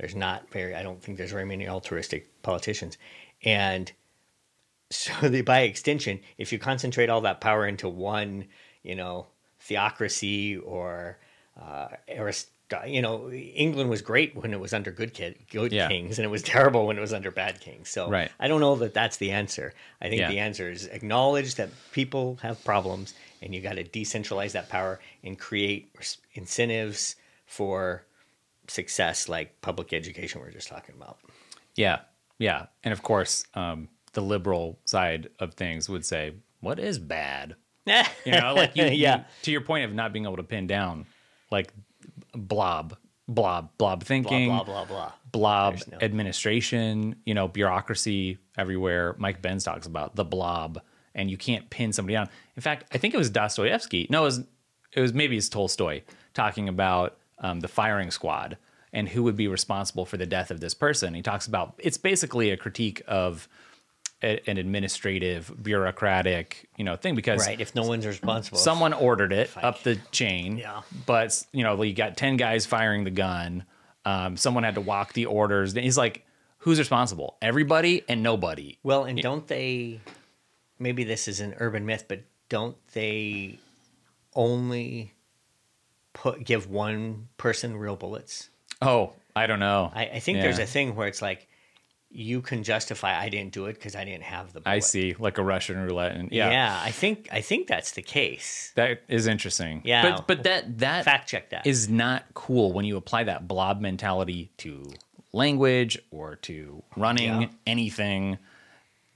There's 0.00 0.14
not 0.14 0.50
very, 0.50 0.74
I 0.74 0.82
don't 0.82 1.02
think 1.02 1.18
there's 1.18 1.32
very 1.32 1.44
many 1.44 1.68
altruistic 1.68 2.42
politicians. 2.42 2.96
And 3.44 3.92
so 4.90 5.12
the, 5.28 5.42
by 5.42 5.60
extension, 5.60 6.20
if 6.38 6.52
you 6.52 6.58
concentrate 6.58 7.10
all 7.10 7.20
that 7.22 7.40
power 7.40 7.66
into 7.66 7.88
one, 7.88 8.46
you 8.82 8.94
know, 8.94 9.26
theocracy 9.58 10.56
or 10.56 11.18
uh, 11.60 11.88
arist- 12.08 12.50
you 12.86 13.02
know, 13.02 13.30
England 13.30 13.90
was 13.90 14.02
great 14.02 14.36
when 14.36 14.52
it 14.52 14.60
was 14.60 14.72
under 14.72 14.90
good 14.90 15.14
kid, 15.14 15.36
good 15.50 15.72
yeah. 15.72 15.88
kings, 15.88 16.18
and 16.18 16.24
it 16.24 16.28
was 16.28 16.42
terrible 16.54 16.86
when 16.86 16.96
it 16.96 17.00
was 17.00 17.12
under 17.12 17.30
bad 17.30 17.60
kings. 17.60 17.88
So 17.88 18.08
right. 18.08 18.30
I 18.38 18.48
don't 18.48 18.60
know 18.60 18.76
that 18.76 18.94
that's 18.94 19.16
the 19.16 19.30
answer. 19.32 19.74
I 20.00 20.08
think 20.08 20.20
yeah. 20.20 20.28
the 20.28 20.38
answer 20.38 20.70
is 20.70 20.86
acknowledge 20.86 21.56
that 21.56 21.70
people 21.92 22.38
have 22.42 22.62
problems, 22.64 23.14
and 23.42 23.54
you 23.54 23.60
got 23.60 23.74
to 23.74 23.84
decentralize 23.84 24.52
that 24.52 24.68
power 24.68 25.00
and 25.24 25.38
create 25.38 25.94
incentives 26.34 27.16
for 27.46 28.04
success 28.68 29.28
like 29.28 29.60
public 29.60 29.92
education 29.92 30.40
we 30.40 30.46
are 30.46 30.52
just 30.52 30.68
talking 30.68 30.94
about. 30.96 31.18
Yeah. 31.74 32.00
Yeah. 32.38 32.66
And 32.84 32.92
of 32.92 33.02
course, 33.02 33.44
um, 33.54 33.88
the 34.12 34.22
liberal 34.22 34.78
side 34.84 35.28
of 35.38 35.54
things 35.54 35.88
would 35.88 36.04
say, 36.04 36.34
what 36.60 36.78
is 36.78 36.98
bad? 36.98 37.56
you 37.86 38.32
know, 38.32 38.54
like 38.54 38.76
you, 38.76 38.84
yeah. 38.84 39.16
You, 39.16 39.24
to 39.42 39.50
your 39.50 39.62
point 39.62 39.84
of 39.84 39.94
not 39.94 40.12
being 40.12 40.24
able 40.24 40.36
to 40.36 40.42
pin 40.42 40.66
down, 40.66 41.06
like 41.50 41.72
blob, 42.34 42.96
blob, 43.28 43.70
blob 43.78 44.04
thinking, 44.04 44.48
blah, 44.48 44.64
blah, 44.64 44.84
blah, 44.84 44.96
blah. 44.96 45.12
blob 45.32 45.78
no... 45.90 45.98
administration, 46.00 47.16
you 47.24 47.34
know, 47.34 47.48
bureaucracy 47.48 48.38
everywhere. 48.56 49.14
Mike 49.18 49.42
Benz 49.42 49.64
talks 49.64 49.86
about 49.86 50.16
the 50.16 50.24
blob, 50.24 50.80
and 51.14 51.30
you 51.30 51.36
can't 51.36 51.68
pin 51.70 51.92
somebody 51.92 52.14
down. 52.14 52.28
In 52.56 52.62
fact, 52.62 52.86
I 52.92 52.98
think 52.98 53.14
it 53.14 53.18
was 53.18 53.30
Dostoevsky. 53.30 54.06
No, 54.10 54.22
it 54.22 54.26
was, 54.26 54.38
it 54.94 55.00
was 55.00 55.12
maybe 55.12 55.36
it's 55.36 55.48
Tolstoy 55.48 56.02
talking 56.34 56.68
about 56.68 57.16
um, 57.38 57.60
the 57.60 57.68
firing 57.68 58.10
squad 58.10 58.56
and 58.92 59.08
who 59.08 59.22
would 59.22 59.36
be 59.36 59.48
responsible 59.48 60.04
for 60.04 60.16
the 60.16 60.26
death 60.26 60.50
of 60.50 60.60
this 60.60 60.74
person. 60.74 61.14
He 61.14 61.22
talks 61.22 61.46
about 61.46 61.74
it's 61.78 61.96
basically 61.96 62.50
a 62.50 62.56
critique 62.56 63.02
of 63.06 63.48
a, 64.22 64.40
an 64.48 64.58
administrative, 64.58 65.52
bureaucratic, 65.62 66.68
you 66.76 66.84
know, 66.84 66.96
thing 66.96 67.14
because 67.14 67.46
Right. 67.46 67.60
If 67.60 67.74
no 67.74 67.82
one's 67.86 68.06
responsible. 68.06 68.58
someone 68.58 68.92
ordered 68.92 69.32
it 69.32 69.50
up 69.56 69.82
the 69.82 69.96
chain. 70.12 70.58
Yeah. 70.58 70.82
But 71.06 71.42
you 71.52 71.64
know, 71.64 71.82
you 71.82 71.94
got 71.94 72.16
ten 72.16 72.36
guys 72.36 72.66
firing 72.66 73.04
the 73.04 73.10
gun. 73.10 73.64
Um, 74.04 74.36
someone 74.36 74.64
had 74.64 74.74
to 74.76 74.80
walk 74.80 75.12
the 75.12 75.26
orders. 75.26 75.74
He's 75.74 75.98
like, 75.98 76.24
who's 76.58 76.78
responsible? 76.78 77.36
Everybody 77.42 78.02
and 78.08 78.22
nobody. 78.22 78.78
Well, 78.82 79.04
and 79.04 79.20
don't 79.20 79.46
they? 79.46 80.00
Maybe 80.78 81.04
this 81.04 81.28
is 81.28 81.40
an 81.40 81.54
urban 81.58 81.84
myth, 81.84 82.06
but 82.08 82.22
don't 82.48 82.76
they 82.92 83.58
only 84.34 85.12
put 86.12 86.44
give 86.44 86.68
one 86.70 87.28
person 87.36 87.76
real 87.76 87.96
bullets? 87.96 88.48
Oh, 88.82 89.12
I 89.36 89.46
don't 89.46 89.60
know. 89.60 89.92
I, 89.94 90.06
I 90.06 90.18
think 90.20 90.40
there's 90.40 90.58
a 90.58 90.66
thing 90.66 90.96
where 90.96 91.06
it's 91.06 91.20
like 91.20 91.46
you 92.12 92.42
can 92.42 92.62
justify 92.64 93.16
I 93.18 93.28
didn't 93.28 93.52
do 93.52 93.66
it 93.66 93.74
because 93.74 93.94
I 93.94 94.04
didn't 94.04 94.24
have 94.24 94.52
the. 94.52 94.60
Bullet. 94.60 94.72
I 94.74 94.78
see, 94.80 95.14
like 95.18 95.38
a 95.38 95.44
Russian 95.44 95.78
roulette, 95.78 96.16
and 96.16 96.30
yeah, 96.32 96.50
Yeah. 96.50 96.80
I 96.82 96.90
think 96.90 97.28
I 97.30 97.40
think 97.40 97.68
that's 97.68 97.92
the 97.92 98.02
case. 98.02 98.72
that 98.74 99.02
is 99.08 99.26
interesting. 99.28 99.82
Yeah. 99.84 100.02
but 100.16 100.26
but 100.26 100.42
that 100.42 100.78
that 100.78 101.04
Fact 101.04 101.28
check 101.28 101.50
that. 101.50 101.66
is 101.66 101.88
not 101.88 102.24
cool 102.34 102.72
when 102.72 102.84
you 102.84 102.96
apply 102.96 103.24
that 103.24 103.46
blob 103.46 103.80
mentality 103.80 104.50
to 104.58 104.90
language 105.32 105.98
or 106.10 106.34
to 106.36 106.82
running 106.96 107.42
Yeah. 107.42 107.48
anything 107.66 108.38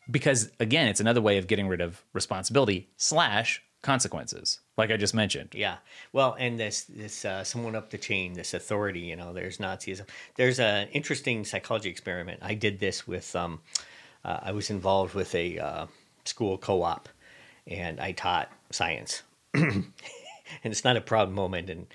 because 0.09 0.53
again 0.61 0.87
it's 0.87 1.01
another 1.01 1.21
way 1.21 1.39
of 1.39 1.49
getting 1.49 1.67
rid 1.67 1.81
of 1.81 2.05
responsibility 2.13 2.89
slash 2.97 3.61
consequences 3.85 4.61
like 4.77 4.91
i 4.91 4.97
just 4.97 5.15
mentioned 5.15 5.45
Yeah. 5.55 5.77
Well, 6.13 6.37
and 6.39 6.59
this 6.59 6.85
this 6.85 7.25
uh, 7.25 7.45
someone 7.45 7.75
up 7.77 7.91
the 7.91 7.99
chain, 7.99 8.35
this 8.35 8.55
authority, 8.55 9.01
you 9.01 9.17
know, 9.17 9.33
there's 9.33 9.59
Nazism. 9.59 10.07
There's 10.37 10.61
an 10.61 10.89
interesting 10.89 11.45
psychology 11.45 11.91
experiment. 11.91 12.41
I 12.43 12.55
did 12.55 12.81
this 12.81 13.07
with. 13.07 13.35
Um, 13.37 13.61
uh, 14.25 14.41
I 14.43 14.53
was 14.53 14.71
involved 14.71 15.15
with 15.15 15.35
a 15.35 15.59
uh, 15.59 15.87
school 16.25 16.57
co-op, 16.57 17.09
and 17.67 18.01
I 18.01 18.13
taught 18.13 18.51
science. 18.71 19.23
and 19.55 19.93
it's 20.65 20.85
not 20.85 20.97
a 20.97 21.01
proud 21.01 21.31
moment, 21.31 21.71
and 21.71 21.87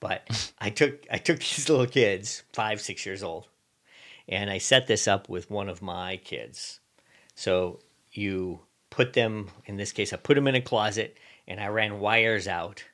but 0.00 0.52
I 0.58 0.70
took 0.70 1.06
I 1.10 1.18
took 1.18 1.38
these 1.38 1.68
little 1.68 1.86
kids, 1.86 2.42
five 2.52 2.80
six 2.80 3.06
years 3.06 3.22
old, 3.22 3.48
and 4.28 4.50
I 4.50 4.58
set 4.58 4.86
this 4.86 5.08
up 5.08 5.28
with 5.28 5.50
one 5.50 5.68
of 5.68 5.82
my 5.82 6.16
kids. 6.18 6.80
So 7.34 7.80
you 8.12 8.60
put 8.90 9.12
them 9.12 9.50
in 9.66 9.76
this 9.76 9.92
case, 9.92 10.12
I 10.12 10.16
put 10.16 10.34
them 10.34 10.48
in 10.48 10.54
a 10.54 10.60
closet, 10.60 11.16
and 11.46 11.60
I 11.60 11.68
ran 11.68 12.00
wires 12.00 12.48
out 12.48 12.84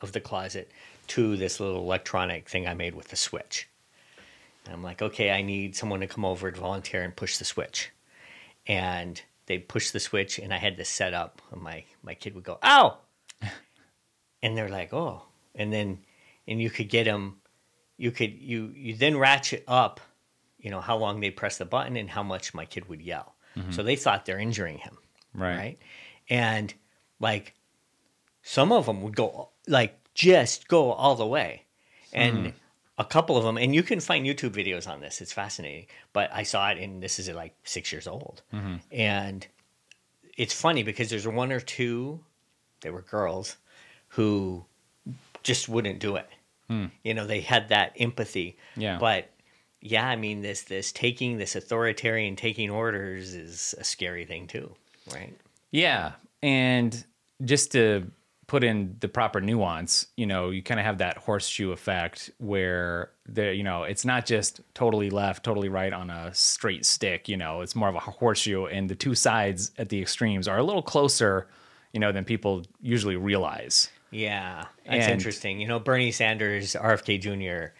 of 0.00 0.12
the 0.12 0.20
closet 0.20 0.70
to 1.08 1.36
this 1.36 1.60
little 1.60 1.78
electronic 1.78 2.48
thing 2.48 2.66
I 2.66 2.74
made 2.74 2.94
with 2.94 3.08
the 3.08 3.16
switch. 3.16 3.68
And 4.64 4.74
I'm 4.74 4.82
like, 4.82 5.02
okay, 5.02 5.30
I 5.30 5.42
need 5.42 5.74
someone 5.74 6.00
to 6.00 6.06
come 6.06 6.24
over 6.24 6.48
and 6.48 6.56
volunteer 6.56 7.02
and 7.02 7.14
push 7.14 7.38
the 7.38 7.44
switch. 7.44 7.90
And 8.66 9.20
they 9.46 9.58
push 9.58 9.90
the 9.90 10.00
switch, 10.00 10.38
and 10.38 10.54
I 10.54 10.58
had 10.58 10.76
this 10.76 10.88
set 10.88 11.14
up. 11.14 11.42
And 11.50 11.62
my 11.62 11.84
my 12.02 12.14
kid 12.14 12.34
would 12.34 12.44
go, 12.44 12.58
"Ow!" 12.62 12.98
and 14.42 14.56
they're 14.56 14.68
like, 14.68 14.92
"Oh!" 14.92 15.22
And 15.54 15.72
then, 15.72 15.98
and 16.46 16.60
you 16.60 16.70
could 16.70 16.88
get 16.88 17.04
them. 17.04 17.40
You 17.96 18.12
could 18.12 18.38
you 18.38 18.72
you 18.76 18.94
then 18.94 19.18
ratchet 19.18 19.64
up, 19.66 20.00
you 20.60 20.70
know, 20.70 20.80
how 20.80 20.96
long 20.96 21.18
they 21.18 21.30
press 21.30 21.58
the 21.58 21.64
button 21.64 21.96
and 21.96 22.08
how 22.08 22.22
much 22.22 22.54
my 22.54 22.64
kid 22.64 22.88
would 22.88 23.02
yell. 23.02 23.34
Mm-hmm. 23.56 23.72
So 23.72 23.82
they 23.82 23.96
thought 23.96 24.24
they're 24.24 24.38
injuring 24.38 24.78
him 24.78 24.98
right, 25.34 25.56
right? 25.56 25.78
And 26.28 26.72
like 27.18 27.54
some 28.42 28.72
of 28.72 28.86
them 28.86 29.02
would 29.02 29.16
go 29.16 29.50
like 29.66 29.98
just 30.14 30.68
go 30.68 30.92
all 30.92 31.14
the 31.14 31.26
way, 31.26 31.64
and 32.12 32.38
hmm. 32.38 32.52
a 32.98 33.04
couple 33.04 33.36
of 33.36 33.44
them, 33.44 33.56
and 33.56 33.74
you 33.74 33.82
can 33.82 34.00
find 34.00 34.26
YouTube 34.26 34.50
videos 34.50 34.88
on 34.88 35.00
this. 35.00 35.20
It's 35.20 35.32
fascinating. 35.32 35.86
But 36.12 36.30
I 36.32 36.42
saw 36.42 36.70
it, 36.70 36.78
and 36.78 37.02
this 37.02 37.18
is 37.18 37.28
at 37.28 37.36
like 37.36 37.54
six 37.64 37.92
years 37.92 38.06
old, 38.06 38.42
mm-hmm. 38.52 38.76
and 38.92 39.46
it's 40.36 40.54
funny 40.58 40.82
because 40.82 41.10
there's 41.10 41.26
one 41.26 41.52
or 41.52 41.60
two, 41.60 42.20
they 42.80 42.90
were 42.90 43.02
girls, 43.02 43.56
who 44.08 44.64
just 45.42 45.68
wouldn't 45.68 45.98
do 45.98 46.16
it. 46.16 46.28
Hmm. 46.68 46.86
You 47.02 47.14
know, 47.14 47.26
they 47.26 47.40
had 47.40 47.68
that 47.70 47.92
empathy. 47.98 48.56
Yeah. 48.76 48.98
But 48.98 49.30
yeah, 49.80 50.06
I 50.06 50.16
mean, 50.16 50.42
this 50.42 50.62
this 50.62 50.92
taking 50.92 51.38
this 51.38 51.56
authoritarian 51.56 52.36
taking 52.36 52.70
orders 52.70 53.34
is 53.34 53.74
a 53.78 53.84
scary 53.84 54.24
thing 54.24 54.46
too, 54.46 54.74
right? 55.14 55.36
yeah 55.70 56.12
and 56.42 57.04
just 57.44 57.72
to 57.72 58.10
put 58.46 58.64
in 58.64 58.96
the 59.00 59.08
proper 59.08 59.40
nuance 59.40 60.06
you 60.16 60.26
know 60.26 60.50
you 60.50 60.62
kind 60.62 60.80
of 60.80 60.84
have 60.86 60.98
that 60.98 61.16
horseshoe 61.18 61.70
effect 61.70 62.30
where 62.38 63.10
the 63.28 63.54
you 63.54 63.62
know 63.62 63.84
it's 63.84 64.04
not 64.04 64.26
just 64.26 64.60
totally 64.74 65.08
left 65.10 65.44
totally 65.44 65.68
right 65.68 65.92
on 65.92 66.10
a 66.10 66.34
straight 66.34 66.84
stick 66.84 67.28
you 67.28 67.36
know 67.36 67.60
it's 67.60 67.76
more 67.76 67.88
of 67.88 67.94
a 67.94 68.00
horseshoe 68.00 68.64
and 68.66 68.88
the 68.90 68.94
two 68.96 69.14
sides 69.14 69.70
at 69.78 69.88
the 69.88 70.00
extremes 70.02 70.48
are 70.48 70.58
a 70.58 70.64
little 70.64 70.82
closer 70.82 71.46
you 71.92 72.00
know 72.00 72.10
than 72.10 72.24
people 72.24 72.64
usually 72.80 73.16
realize 73.16 73.88
Yeah, 74.12 74.64
that's 74.84 75.04
And- 75.04 75.12
interesting. 75.12 75.60
You 75.60 75.68
know, 75.68 75.78
Bernie 75.78 76.10
Sanders, 76.10 76.74
RFK 76.74 77.18
Jr. 77.20 77.72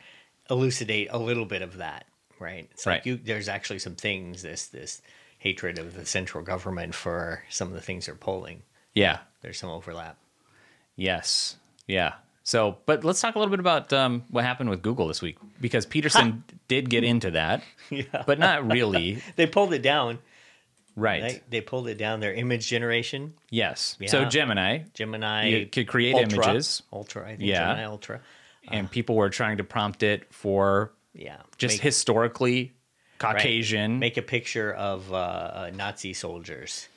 elucidate 0.49 1.09
a 1.11 1.19
little 1.19 1.45
bit 1.45 1.63
of 1.63 1.79
that, 1.79 2.07
right? 2.39 2.69
It's 2.73 2.87
Right. 2.87 2.95
like 2.97 3.07
you, 3.07 3.17
there's 3.17 3.49
actually 3.49 3.81
some 3.81 3.97
things 3.97 4.43
this 4.43 4.67
this 4.69 5.03
hatred 5.41 5.79
of 5.79 5.95
the 5.95 6.07
central 6.07 6.45
government 6.45 6.95
for 6.95 7.43
some 7.51 7.67
of 7.69 7.75
the 7.75 7.81
things 7.81 8.07
they're 8.07 8.15
polling. 8.15 8.63
yeah 8.95 9.19
There's 9.43 9.59
some 9.59 9.71
overlap. 9.71 10.17
Yes. 10.97 11.57
Yeah. 11.87 12.15
So, 12.43 12.79
but 12.87 13.05
let's 13.05 13.21
talk 13.21 13.35
a 13.37 13.39
little 13.39 13.51
bit 13.51 13.61
about 13.61 13.93
um, 13.93 14.25
what 14.31 14.45
happened 14.45 14.71
with 14.71 14.83
Google 14.83 15.09
this 15.09 15.23
week 15.23 15.37
because 15.61 15.87
Peterson 15.87 16.43
did 16.69 16.91
get 16.91 17.05
into 17.05 17.33
that, 17.33 17.63
Yeah, 17.91 18.23
but 18.27 18.39
not 18.39 18.71
really. 18.71 19.23
they 19.37 19.47
pulled 19.47 19.73
it 19.73 19.83
down. 19.83 20.19
Right. 20.97 21.23
Right? 21.23 21.43
They 21.51 21.61
pulled 21.61 21.89
it 21.89 21.97
down. 21.97 22.21
Their 22.21 22.35
image 22.35 22.67
generation, 22.69 23.35
Yes. 23.51 23.97
Yeah. 24.01 24.09
So 24.11 24.25
Gemini 24.27 24.85
Gemini, 24.95 25.47
You 25.49 25.67
could 25.67 25.87
create 25.89 26.15
Ultra, 26.15 26.45
images. 26.47 26.83
Ultra, 26.93 27.25
I 27.25 27.37
think 27.37 27.43
Yeah. 27.49 27.61
Gemini 27.69 27.85
Ultra. 27.85 28.21
and 28.69 28.91
people 28.91 29.15
were 29.17 29.31
trying 29.31 29.57
to 29.59 29.65
prompt 29.65 30.03
it 30.03 30.33
for 30.35 30.93
Yeah, 31.15 31.37
just 31.57 31.75
Make- 31.75 31.83
historically 31.83 32.73
right. 33.23 33.37
Caucasian. 33.37 33.99
Make 33.99 34.17
a 34.17 34.23
picture 34.23 34.73
of 34.73 35.13
uh, 35.13 35.17
uh, 35.17 35.71
Nazi 35.75 36.13
soldiers. 36.15 36.89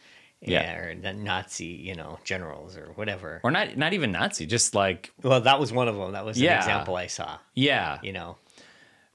Yeah. 0.45 0.75
or 0.75 0.95
the 0.95 1.13
Nazi, 1.13 1.67
you 1.67 1.95
know, 1.95 2.19
generals 2.25 2.75
or 2.75 2.91
whatever. 2.95 3.39
or 3.45 3.51
not 3.51 3.77
not 3.77 3.93
even 3.93 4.11
Nazi, 4.11 4.45
just 4.45 4.75
like 4.75 5.13
Well, 5.21 5.39
that 5.39 5.57
was 5.57 5.71
one 5.71 5.87
of 5.87 5.95
them. 5.95 6.11
That 6.11 6.25
was 6.25 6.37
an 6.37 6.43
example 6.43 6.97
I 6.97 7.07
saw. 7.07 7.37
yeah. 7.53 7.97
You 8.03 8.11
know, 8.11 8.35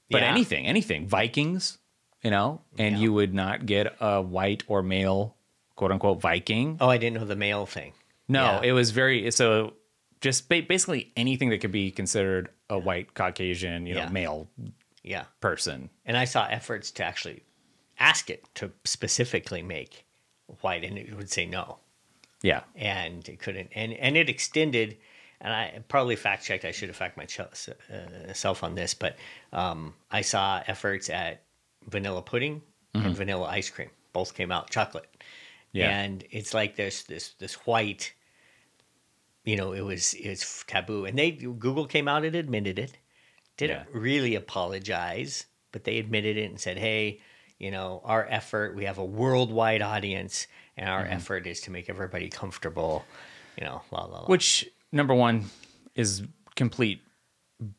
But 0.09 0.23
Yeah. 0.23 0.31
anything, 0.31 0.65
anything. 0.65 1.07
Vikings, 1.07 1.77
you 2.23 2.31
know, 2.31 2.61
and 2.79 2.95
Yeah. 2.95 3.01
you 3.03 3.13
would 3.13 3.31
not 3.31 3.67
get 3.67 3.95
a 4.01 4.23
white 4.23 4.63
or 4.67 4.81
male 4.81 5.35
quote 5.75 5.91
unquote 5.91 6.19
Viking. 6.19 6.77
Oh, 6.81 6.89
I 6.89 6.97
didn't 6.97 7.17
know 7.19 7.25
the 7.25 7.35
male 7.35 7.67
thing. 7.67 7.93
No, 8.27 8.43
Yeah. 8.43 8.61
it 8.69 8.71
was 8.71 8.89
very 8.89 9.29
so. 9.29 9.73
Just 10.21 10.49
ba- 10.49 10.63
basically 10.67 11.11
anything 11.15 11.49
that 11.51 11.59
could 11.61 11.71
be 11.71 11.91
considered 11.91 12.49
a 12.71 12.79
white 12.79 13.13
Caucasian, 13.13 13.85
you 13.85 13.93
know, 13.93 14.01
Yeah. 14.01 14.09
male 14.09 14.49
Yeah, 15.03 15.25
person. 15.39 15.89
and 16.05 16.17
I 16.17 16.25
saw 16.25 16.45
efforts 16.45 16.91
to 16.91 17.03
actually 17.03 17.43
ask 17.99 18.29
it 18.29 18.43
to 18.55 18.71
specifically 18.85 19.61
make 19.61 20.05
white, 20.61 20.83
and 20.83 20.97
it 20.97 21.15
would 21.15 21.29
say 21.29 21.45
no, 21.45 21.77
Yeah, 22.41 22.61
and 22.75 23.27
it 23.27 23.39
couldn't, 23.39 23.69
and 23.73 23.93
and 23.93 24.17
it 24.17 24.29
extended. 24.29 24.97
And 25.41 25.53
I 25.53 25.79
probably 25.87 26.17
fact 26.17 26.43
checked. 26.43 26.65
I 26.65 26.71
should 26.71 26.89
have 26.89 26.97
fact 26.97 27.15
myself 27.15 28.61
on 28.61 28.75
this, 28.75 28.93
but 28.93 29.15
um, 29.53 29.93
I 30.11 30.19
saw 30.21 30.61
efforts 30.67 31.09
at 31.09 31.43
vanilla 31.87 32.21
pudding 32.21 32.61
and 32.93 33.15
vanilla 33.15 33.47
ice 33.47 33.69
cream. 33.69 33.89
Both 34.11 34.35
came 34.35 34.51
out 34.51 34.69
chocolate. 34.69 35.07
Yeah. 35.71 35.97
and 35.99 36.23
it's 36.31 36.53
like 36.53 36.75
there's 36.75 37.03
this 37.03 37.33
this 37.37 37.53
white 37.67 38.13
you 39.45 39.55
know 39.55 39.71
it 39.73 39.81
was 39.81 40.15
it's 40.15 40.63
taboo 40.67 41.05
and 41.05 41.17
they 41.17 41.29
google 41.31 41.85
came 41.85 42.07
out 42.07 42.25
and 42.25 42.35
admitted 42.35 42.79
it 42.79 42.97
didn't 43.59 43.77
Yeah. 43.93 43.99
really 44.07 44.33
apologize 44.35 45.45
but 45.71 45.83
they 45.83 45.97
admitted 45.99 46.35
it 46.37 46.49
and 46.49 46.59
said 46.59 46.77
hey 46.77 47.21
you 47.59 47.69
know 47.71 48.01
our 48.03 48.25
effort 48.29 48.75
we 48.75 48.85
have 48.85 48.97
a 48.97 49.05
worldwide 49.05 49.81
audience 49.83 50.47
and 50.77 50.89
our 50.89 51.03
Mm-hmm. 51.03 51.13
effort 51.13 51.45
is 51.47 51.61
to 51.61 51.71
make 51.71 51.89
everybody 51.89 52.29
comfortable 52.29 53.05
you 53.57 53.65
know 53.65 53.81
la 53.91 54.05
la 54.05 54.21
la 54.21 54.25
which 54.27 54.67
number 54.91 55.13
one 55.13 55.45
is 55.95 56.23
complete 56.55 57.01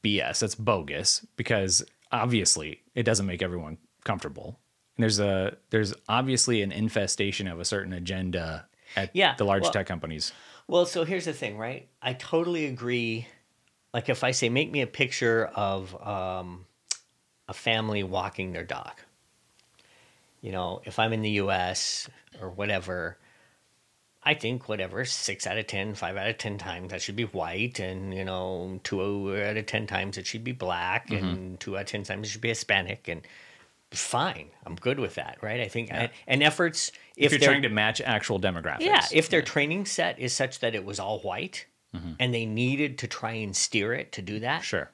BS. 0.05 0.41
That's 0.41 0.55
bogus 0.55 1.25
because 1.37 1.83
obviously 2.13 2.83
it 2.95 3.05
doesn't 3.05 3.25
make 3.27 3.41
everyone 3.43 3.79
comfortable. 4.05 4.59
And 4.97 5.03
there's 5.03 5.19
a 5.21 5.57
there's 5.71 5.95
obviously 6.09 6.61
an 6.63 6.71
infestation 6.73 7.49
of 7.49 7.61
a 7.61 7.65
certain 7.65 7.93
agenda 7.95 8.69
at 8.97 9.11
Yeah, 9.15 9.37
the 9.37 9.45
large 9.45 9.63
well- 9.63 9.73
tech 9.73 9.87
companies. 9.87 10.33
Well, 10.69 10.85
so 10.87 11.05
here's 11.05 11.25
the 11.25 11.33
thing, 11.33 11.57
right? 11.59 11.89
I 12.03 12.13
totally 12.13 12.67
agree. 12.67 13.27
Like 13.93 14.09
if 14.09 14.23
I 14.23 14.31
say, 14.31 14.49
make 14.49 14.71
me 14.71 14.83
a 14.83 14.87
picture 14.87 15.47
of 15.55 15.95
um, 16.07 16.67
a 17.49 17.53
family 17.53 18.03
walking 18.03 18.53
their 18.53 18.65
dog. 18.65 18.93
You 20.41 20.53
know, 20.53 20.81
if 20.85 20.99
I'm 20.99 21.13
in 21.13 21.23
the 21.23 21.31
U.S. 21.31 22.09
or 22.41 22.49
whatever, 22.49 23.19
I 24.23 24.35
think 24.35 24.69
whatever 24.69 25.05
six 25.05 25.47
out 25.47 25.59
of 25.59 25.67
ten, 25.67 25.95
five 25.95 26.17
out 26.17 26.29
of 26.29 26.39
ten 26.39 26.57
times 26.57 26.91
that 26.91 27.03
should 27.03 27.17
be 27.17 27.25
white, 27.25 27.79
and 27.79 28.15
you 28.15 28.25
know 28.25 28.81
two 28.85 29.37
out 29.37 29.57
of 29.57 29.67
ten 29.67 29.87
times 29.87 30.17
it 30.19 30.27
should 30.27 30.45
be 30.45 30.53
black, 30.53 31.09
Mm-hmm. 31.09 31.27
and 31.27 31.61
two 31.61 31.77
out 31.77 31.83
of 31.83 31.87
ten 31.89 32.05
times 32.05 32.29
it 32.29 32.31
should 32.31 32.41
be 32.41 32.49
Hispanic, 32.49 33.09
and 33.09 33.23
fine, 33.93 34.49
I'm 34.65 34.77
good 34.77 35.01
with 35.01 35.17
that, 35.17 35.39
right? 35.43 35.61
I 35.61 35.69
think 35.69 35.93
I, 35.93 36.11
and 36.27 36.43
efforts 36.43 36.93
if, 37.17 37.33
if, 37.33 37.41
you're 37.41 37.51
trying 37.51 37.63
to 37.63 37.69
match 37.69 38.01
actual 38.01 38.39
demographics. 38.41 38.81
yeah, 38.81 39.05
if 39.13 39.29
their 39.29 39.43
training 39.43 39.85
set 39.87 40.19
is 40.19 40.33
such 40.33 40.61
that 40.61 40.75
it 40.75 40.85
was 40.85 41.01
all 41.01 41.19
white, 41.21 41.67
Mm-hmm. 41.95 42.13
and 42.21 42.33
they 42.33 42.47
needed 42.47 42.99
to 42.99 43.09
try 43.09 43.33
and 43.33 43.57
steer 43.57 43.93
it 43.93 44.13
to 44.13 44.23
do 44.23 44.39
that, 44.41 44.63
sure. 44.63 44.91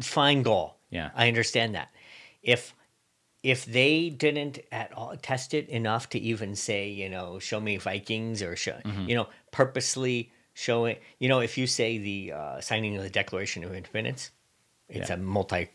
fine 0.00 0.42
goal. 0.42 0.76
Yeah. 0.90 1.10
I 1.14 1.28
understand 1.28 1.74
that. 1.74 1.90
If 2.42 2.74
if 3.42 3.64
they 3.64 4.08
didn't 4.10 4.60
at 4.70 4.92
all 4.92 5.16
test 5.16 5.52
it 5.54 5.68
enough 5.68 6.08
to 6.10 6.18
even 6.20 6.54
say, 6.54 6.88
you 6.88 7.08
know, 7.08 7.40
show 7.40 7.58
me 7.60 7.76
Vikings 7.78 8.42
or 8.42 8.54
show, 8.54 8.78
Mm-hmm. 8.84 9.08
you 9.08 9.16
know, 9.16 9.28
purposely 9.50 10.30
show 10.54 10.84
it, 10.84 11.02
you 11.18 11.28
know, 11.28 11.40
if 11.40 11.58
you 11.58 11.66
say 11.66 11.98
the 11.98 12.32
uh, 12.32 12.60
signing 12.60 12.96
of 12.96 13.02
the 13.02 13.10
Declaration 13.10 13.64
of 13.64 13.74
Independence, 13.74 14.30
it's 14.88 15.08
Yeah. 15.08 15.16
a 15.16 15.18
multi, 15.18 15.68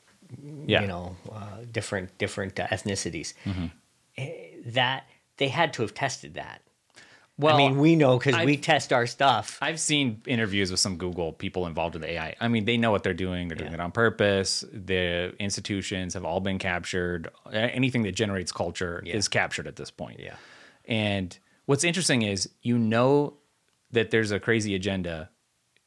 Yeah. 0.65 0.81
you 0.81 0.87
know, 0.87 1.17
uh, 1.29 1.65
different 1.69 2.17
different 2.17 2.57
uh, 2.59 2.67
ethnicities. 2.67 3.33
Mm-hmm. 3.45 3.65
Eh, 4.17 4.31
That 4.67 5.03
they 5.37 5.49
had 5.49 5.73
to 5.73 5.81
have 5.81 5.93
tested 5.93 6.35
that. 6.35 6.61
Well, 7.39 7.53
I 7.53 7.57
mean, 7.57 7.77
we 7.77 7.95
know 7.95 8.17
because 8.17 8.43
we 8.45 8.57
test 8.57 8.91
our 8.91 9.05
stuff. 9.05 9.59
I've 9.61 9.79
seen 9.79 10.21
interviews 10.25 10.71
with 10.71 10.79
some 10.79 10.97
Google 10.97 11.33
people 11.33 11.67
involved 11.67 11.93
with 11.93 12.03
AI. 12.03 12.35
I 12.39 12.47
mean, 12.47 12.65
they 12.65 12.77
know 12.77 12.89
what 12.89 13.03
they're 13.03 13.13
doing. 13.13 13.47
They're 13.47 13.57
doing 13.57 13.69
Yeah. 13.71 13.75
it 13.75 13.79
on 13.79 13.91
purpose. 13.91 14.65
The 14.73 15.35
institutions 15.39 16.15
have 16.15 16.25
all 16.25 16.39
been 16.39 16.57
captured. 16.57 17.29
Anything 17.51 18.01
that 18.03 18.13
generates 18.15 18.51
culture 18.51 19.03
Yeah. 19.05 19.15
is 19.15 19.27
captured 19.27 19.67
at 19.67 19.75
this 19.75 19.91
point. 19.91 20.19
Yeah. 20.19 20.35
And 20.85 21.37
what's 21.65 21.83
interesting 21.83 22.23
is 22.23 22.49
you 22.63 22.79
know 22.79 23.35
that 23.91 24.09
there's 24.09 24.31
a 24.31 24.39
crazy 24.39 24.73
agenda 24.73 25.29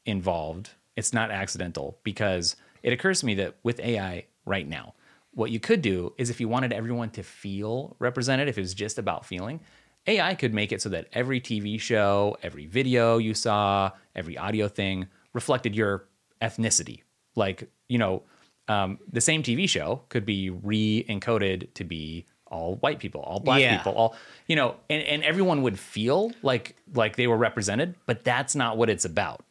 involved. 0.05 0.69
It's 0.95 1.13
not 1.13 1.31
accidental 1.31 1.99
because 2.03 2.55
it 2.81 2.93
occurs 2.93 3.19
to 3.19 3.25
me 3.25 3.35
that 3.35 3.55
with 3.61 3.79
AI 3.81 4.25
right 4.45 4.67
now, 4.67 4.93
what 5.33 5.51
you 5.51 5.59
could 5.59 5.81
do 5.81 6.13
is 6.17 6.29
if 6.29 6.39
you 6.39 6.47
wanted 6.47 6.73
everyone 6.73 7.09
to 7.11 7.23
feel 7.23 7.95
represented, 7.99 8.47
if 8.47 8.57
it 8.57 8.61
was 8.61 8.73
just 8.73 8.97
about 8.97 9.25
feeling, 9.25 9.59
AI 10.07 10.33
could 10.35 10.53
make 10.53 10.71
it 10.71 10.81
so 10.81 10.89
that 10.89 11.07
every 11.13 11.39
TV 11.39 11.79
show, 11.79 12.37
every 12.41 12.65
video 12.65 13.17
you 13.17 13.33
saw, 13.33 13.91
every 14.15 14.37
audio 14.37 14.67
thing 14.67 15.07
reflected 15.33 15.75
your 15.75 16.07
ethnicity. 16.41 17.01
Like, 17.35 17.69
you 17.87 17.97
know, 17.97 18.23
um, 18.67 18.99
the 19.11 19.21
same 19.21 19.43
TV 19.43 19.69
show 19.69 20.01
could 20.09 20.25
be 20.25 20.49
re 20.49 21.05
encoded 21.07 21.73
to 21.75 21.83
be 21.83 22.25
all 22.47 22.75
white 22.77 22.99
people, 22.99 23.21
all 23.21 23.39
black 23.39 23.61
Yeah. 23.61 23.77
people, 23.77 23.93
all 23.93 24.15
you 24.47 24.55
know, 24.55 24.75
and, 24.89 25.03
and 25.03 25.23
everyone 25.23 25.61
would 25.61 25.79
feel 25.79 26.31
like 26.41 26.75
like 26.93 27.15
they 27.15 27.27
were 27.27 27.37
represented, 27.37 27.95
but 28.05 28.23
that's 28.23 28.55
not 28.55 28.77
what 28.77 28.89
it's 28.89 29.05
about. 29.05 29.43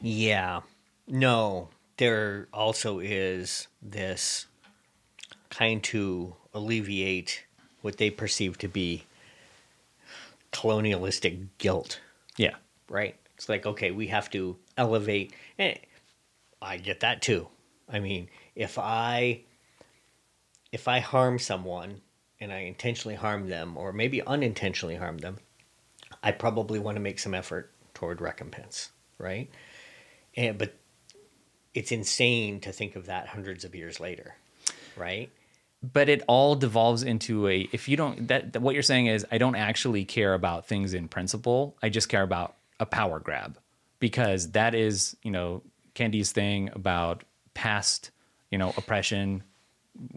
Yeah. 0.00 0.60
No, 1.08 1.70
there 1.96 2.48
also 2.52 3.00
is 3.00 3.66
this 3.82 4.46
kind 5.50 5.82
to 5.84 6.36
alleviate 6.54 7.44
what 7.82 7.96
they 7.98 8.10
perceive 8.10 8.58
to 8.58 8.68
be 8.68 9.04
colonialistic 10.52 11.58
guilt, 11.58 12.00
Yeah. 12.36 12.54
right? 12.88 13.16
It's 13.36 13.48
like, 13.48 13.66
okay, 13.66 13.90
we 13.90 14.08
have 14.08 14.30
to 14.30 14.56
elevate. 14.76 15.32
And 15.58 15.78
I 16.60 16.78
get 16.78 17.00
that 17.00 17.22
too. 17.22 17.48
I 17.88 18.00
mean, 18.00 18.28
if 18.54 18.78
I 18.78 19.40
if 20.72 20.88
I 20.88 20.98
harm 20.98 21.38
someone 21.38 22.00
and 22.40 22.52
I 22.52 22.58
intentionally 22.60 23.14
harm 23.14 23.48
them 23.48 23.76
or 23.76 23.92
maybe 23.92 24.22
unintentionally 24.22 24.96
harm 24.96 25.18
them, 25.18 25.38
I 26.22 26.32
probably 26.32 26.78
want 26.78 26.96
to 26.96 27.00
make 27.00 27.18
some 27.18 27.34
effort 27.34 27.70
toward 27.94 28.20
recompense, 28.20 28.90
right? 29.18 29.48
And 30.36 30.58
but 30.58 30.74
it's 31.74 31.92
insane 31.92 32.60
to 32.60 32.72
think 32.72 32.96
of 32.96 33.06
that 33.06 33.28
hundreds 33.28 33.64
of 33.64 33.74
years 33.74 34.00
later, 34.00 34.34
right? 34.96 35.30
But 35.80 36.08
it 36.08 36.22
all 36.26 36.56
devolves 36.56 37.02
into 37.02 37.46
a 37.46 37.68
if 37.72 37.88
you 37.88 37.96
don't 37.96 38.28
that, 38.28 38.52
that 38.52 38.60
what 38.60 38.74
you're 38.74 38.82
saying 38.82 39.06
is 39.06 39.24
i 39.30 39.38
don't 39.38 39.54
actually 39.54 40.04
care 40.04 40.34
about 40.34 40.66
things 40.66 40.92
in 40.92 41.08
principle. 41.08 41.76
I 41.82 41.88
just 41.88 42.08
care 42.08 42.22
about 42.22 42.56
a 42.80 42.86
power 42.86 43.20
grab 43.20 43.58
because 44.00 44.52
that 44.52 44.74
is 44.74 45.16
you 45.22 45.30
know 45.30 45.62
Kendi's 45.94 46.32
thing 46.32 46.70
about 46.72 47.24
past 47.54 48.10
you 48.50 48.58
know 48.58 48.72
oppression. 48.76 49.44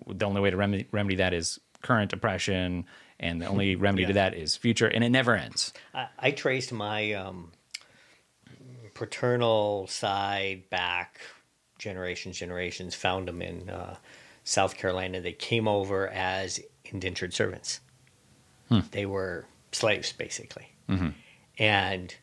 The 0.07 0.25
only 0.25 0.41
way 0.41 0.51
to 0.51 0.57
remedy, 0.57 0.87
remedy 0.91 1.15
that 1.15 1.33
is 1.33 1.59
current 1.81 2.13
oppression 2.13 2.85
and 3.19 3.41
the 3.41 3.47
only 3.47 3.75
remedy 3.87 4.05
to 4.05 4.13
that 4.13 4.33
is 4.33 4.55
future 4.55 4.87
and 4.87 5.03
it 5.03 5.09
never 5.09 5.35
ends. 5.35 5.73
I, 5.93 6.07
I 6.17 6.31
traced 6.31 6.71
my 6.71 7.13
um, 7.13 7.51
paternal 8.93 9.87
side 9.87 10.69
back 10.69 11.21
generations, 11.77 12.37
generations, 12.37 12.93
found 12.93 13.27
them 13.27 13.41
in 13.41 13.69
uh, 13.69 13.95
South 14.43 14.77
Carolina. 14.77 15.21
They 15.21 15.33
came 15.33 15.67
over 15.67 16.07
as 16.07 16.59
indentured 16.85 17.33
servants. 17.33 17.79
Hmm. 18.69 18.79
They 18.91 19.05
were 19.05 19.45
slaves, 19.71 20.11
basically. 20.11 20.69
Mm-hmm. 20.89 21.09
And, 21.57 22.15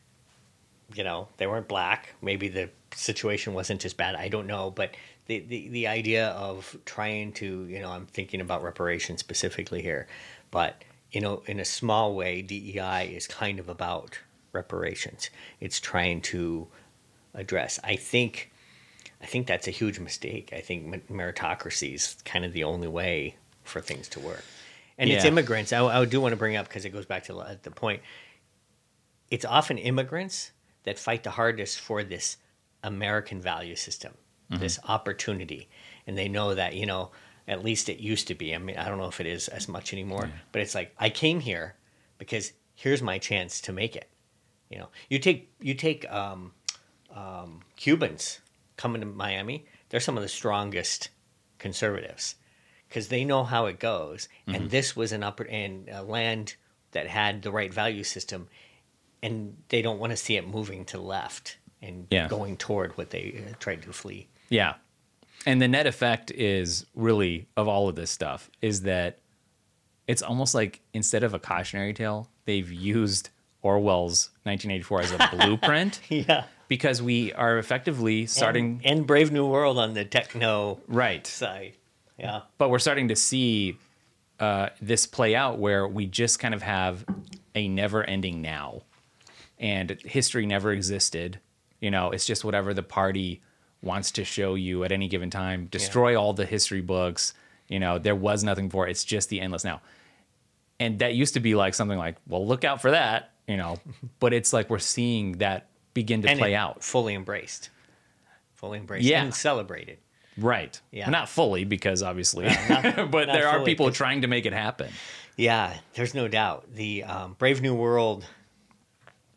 you 0.93 1.03
know, 1.03 1.27
they 1.37 1.47
weren't 1.47 1.67
black. 1.67 2.15
Maybe 2.21 2.47
the 2.47 2.69
situation 2.93 3.53
wasn't 3.53 3.85
as 3.85 3.93
bad. 3.93 4.15
I 4.15 4.27
don't 4.27 4.47
know. 4.47 4.71
But 4.71 4.95
the, 5.27 5.39
the, 5.39 5.69
the 5.69 5.87
idea 5.87 6.29
of 6.29 6.77
trying 6.85 7.33
to, 7.33 7.65
you 7.65 7.79
know, 7.79 7.91
I'm 7.91 8.07
thinking 8.07 8.41
about 8.41 8.63
reparations 8.63 9.19
specifically 9.19 9.81
here. 9.81 10.07
But, 10.51 10.83
you 11.11 11.21
know, 11.21 11.43
in 11.45 11.59
a 11.59 11.65
small 11.65 12.15
way, 12.15 12.41
DEI 12.41 13.13
is 13.15 13.27
kind 13.27 13.59
of 13.59 13.69
about 13.69 14.19
reparations. 14.51 15.29
It's 15.59 15.79
trying 15.79 16.21
to 16.21 16.67
address. 17.33 17.79
I 17.83 17.95
think 17.95 18.51
I 19.21 19.25
think 19.25 19.47
that's 19.47 19.67
a 19.67 19.71
huge 19.71 19.99
mistake. 19.99 20.51
I 20.53 20.61
think 20.61 21.07
meritocracy 21.09 21.93
is 21.93 22.15
kind 22.25 22.45
of 22.45 22.53
the 22.53 22.63
only 22.63 22.87
way 22.87 23.35
for 23.63 23.81
things 23.81 24.07
to 24.09 24.19
work. 24.19 24.43
And 24.97 25.09
it's 25.17 25.23
immigrants. 25.29 25.73
I, 25.73 25.83
I 25.85 26.05
do 26.05 26.19
want 26.21 26.31
to 26.33 26.37
bring 26.37 26.55
up 26.55 26.67
because 26.67 26.85
it 26.85 26.89
goes 26.91 27.05
back 27.05 27.23
to 27.25 27.33
the- 27.33 27.59
the 27.63 27.71
point. 27.71 28.01
It's 29.29 29.45
often 29.45 29.77
immigrants 29.77 30.51
that 30.83 30.97
fight 30.97 31.23
the 31.23 31.31
hardest 31.31 31.79
for 31.79 32.03
this 32.03 32.37
American 32.83 33.41
value 33.41 33.75
system, 33.75 34.13
this 34.49 34.79
opportunity, 34.85 35.69
and 36.07 36.17
they 36.17 36.27
know 36.27 36.55
that 36.55 36.73
you 36.73 36.85
know 36.87 37.11
at 37.47 37.63
least 37.63 37.87
it 37.89 37.99
used 37.99 38.27
to 38.29 38.35
be. 38.35 38.55
I 38.55 38.57
mean, 38.57 38.77
I 38.77 38.87
don't 38.89 38.97
know 38.97 39.07
if 39.07 39.19
it 39.19 39.27
is 39.27 39.47
as 39.47 39.67
much 39.67 39.93
anymore, 39.93 40.31
but 40.51 40.61
it's 40.61 40.73
like 40.73 40.93
I 40.97 41.09
came 41.11 41.39
here 41.41 41.75
because 42.17 42.53
here's 42.73 43.01
my 43.03 43.19
chance 43.19 43.61
to 43.61 43.73
make 43.73 43.95
it. 43.95 44.09
You 44.69 44.79
know, 44.79 44.89
you 45.09 45.19
take 45.19 45.51
you 45.59 45.73
take 45.75 46.09
um, 46.11 46.53
um, 47.13 47.61
Cubans 47.75 48.39
coming 48.79 49.01
to 49.01 49.07
Miami. 49.07 49.65
They're 49.89 49.99
some 49.99 50.15
of 50.17 50.23
the 50.23 50.29
strongest 50.29 51.09
conservatives 51.57 52.35
because 52.87 53.09
they 53.09 53.25
know 53.25 53.43
how 53.43 53.65
it 53.67 53.77
goes. 53.79 54.29
And 54.47 54.71
this 54.71 54.95
was 54.95 55.11
an 55.11 55.21
upper 55.21 55.45
and 55.47 55.89
a 55.89 56.01
land 56.01 56.55
that 56.91 57.07
had 57.07 57.41
the 57.43 57.51
right 57.51 57.71
value 57.73 58.03
system, 58.03 58.47
and 59.21 59.57
they 59.67 59.81
don't 59.81 59.99
want 59.99 60.11
to 60.11 60.17
see 60.17 60.37
it 60.37 60.47
moving 60.47 60.85
to 60.85 60.97
the 60.97 61.03
left 61.03 61.57
and 61.81 62.07
Yeah. 62.09 62.27
going 62.27 62.57
toward 62.57 62.97
what 62.97 63.09
they 63.11 63.43
uh, 63.47 63.53
tried 63.59 63.81
to 63.83 63.93
flee. 63.93 64.27
Yeah. 64.49 64.75
And 65.45 65.61
the 65.61 65.67
net 65.67 65.85
effect 65.87 66.31
is 66.31 66.85
really 66.95 67.47
of 67.55 67.67
all 67.67 67.89
of 67.89 67.95
this 67.95 68.11
stuff 68.11 68.49
is 68.61 68.81
that 68.83 69.19
it's 70.07 70.21
almost 70.21 70.55
like 70.55 70.81
instead 70.93 71.23
of 71.23 71.33
a 71.33 71.39
cautionary 71.39 71.93
tale, 71.93 72.27
they've 72.45 72.71
used 72.71 73.29
Orwell's 73.61 74.29
1984 74.43 75.01
as 75.01 75.11
a 75.11 75.29
blueprint 75.37 76.01
Yeah. 76.09 76.45
Because 76.69 77.01
we 77.01 77.33
are 77.33 77.57
effectively 77.57 78.27
starting 78.27 78.79
and, 78.85 78.99
and 78.99 79.07
Brave 79.07 79.31
New 79.31 79.45
World 79.45 79.77
on 79.77 79.95
the 79.95 80.05
techno 80.05 80.79
right. 80.87 81.27
side. 81.27 81.73
Yeah. 82.17 82.41
But 82.57 82.69
we're 82.69 82.79
starting 82.79 83.09
to 83.09 83.15
see 83.15 83.77
uh, 84.39 84.69
this 84.81 85.05
play 85.05 85.35
out 85.35 85.57
where 85.57 85.87
we 85.87 86.05
just 86.05 86.39
kind 86.39 86.53
of 86.53 86.61
have 86.61 87.03
a 87.55 87.67
never 87.67 88.03
ending 88.03 88.41
now. 88.41 88.83
And 89.57 89.99
history 90.05 90.45
never 90.45 90.71
existed. 90.71 91.39
You 91.81 91.91
know, 91.91 92.11
it's 92.11 92.25
just 92.25 92.45
whatever 92.45 92.73
the 92.73 92.83
party 92.83 93.41
wants 93.81 94.11
to 94.11 94.23
show 94.23 94.55
you 94.55 94.83
at 94.83 94.91
any 94.91 95.07
given 95.07 95.29
time. 95.29 95.65
Destroy 95.65 96.19
all 96.19 96.33
the 96.33 96.45
history 96.45 96.81
books. 96.81 97.33
You 97.67 97.79
know, 97.79 97.97
there 97.97 98.15
was 98.15 98.43
nothing 98.43 98.69
for 98.69 98.87
it. 98.87 98.91
It's 98.91 99.03
just 99.03 99.29
the 99.29 99.41
endless 99.41 99.63
now. 99.63 99.81
And 100.79 100.99
that 100.99 101.15
used 101.15 101.33
to 101.33 101.39
be 101.39 101.55
like 101.55 101.73
something 101.73 101.97
like, 101.97 102.15
well, 102.27 102.45
look 102.45 102.63
out 102.63 102.81
for 102.81 102.91
that, 102.91 103.31
you 103.47 103.57
know. 103.57 103.77
but 104.19 104.33
it's 104.33 104.53
like 104.53 104.69
we're 104.69 104.79
seeing 104.79 105.39
that 105.39 105.68
begin 106.01 106.21
to 106.21 106.29
and 106.29 106.39
play 106.39 106.55
out. 106.55 106.83
fully 106.83 107.13
embraced, 107.13 107.69
fully 108.55 108.77
embraced, 108.79 109.05
Yeah. 109.05 109.21
and 109.23 109.33
celebrated. 109.33 109.97
Right. 110.37 110.79
Yeah. 110.91 111.09
Not 111.09 111.27
fully, 111.27 111.65
because 111.65 112.01
obviously, 112.01 112.45
but 112.69 113.11
not 113.11 113.11
there 113.11 113.47
are 113.49 113.63
people 113.65 113.91
trying 113.91 114.21
to 114.21 114.27
make 114.27 114.45
it 114.45 114.53
happen. 114.53 114.89
Yeah, 115.35 115.73
there's 115.95 116.13
no 116.13 116.27
doubt. 116.29 116.73
The 116.73 117.03
um, 117.03 117.35
Brave 117.37 117.61
New 117.61 117.75
World 117.75 118.25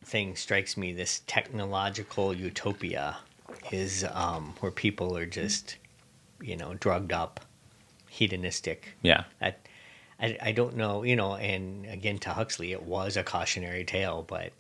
thing 0.05 0.37
strikes 0.37 0.77
me. 0.77 0.93
This 0.93 1.23
technological 1.27 2.35
utopia 2.35 3.17
is 3.73 4.05
um, 4.13 4.55
where 4.61 4.71
people 4.73 5.17
are 5.17 5.27
just, 5.27 5.77
you 6.41 6.57
know, 6.57 6.75
drugged 6.75 7.13
up, 7.13 7.41
hedonistic. 8.09 8.89
Yeah. 9.03 9.25
That 9.41 9.67
I, 10.21 10.37
I 10.41 10.53
don't 10.53 10.77
know, 10.77 11.03
you 11.03 11.17
know, 11.17 11.35
and 11.35 11.87
again 11.87 12.19
to 12.19 12.31
Huxley, 12.31 12.71
it 12.73 12.83
was 12.83 13.17
a 13.17 13.25
cautionary 13.25 13.85
tale, 13.85 14.25
but 14.27 14.53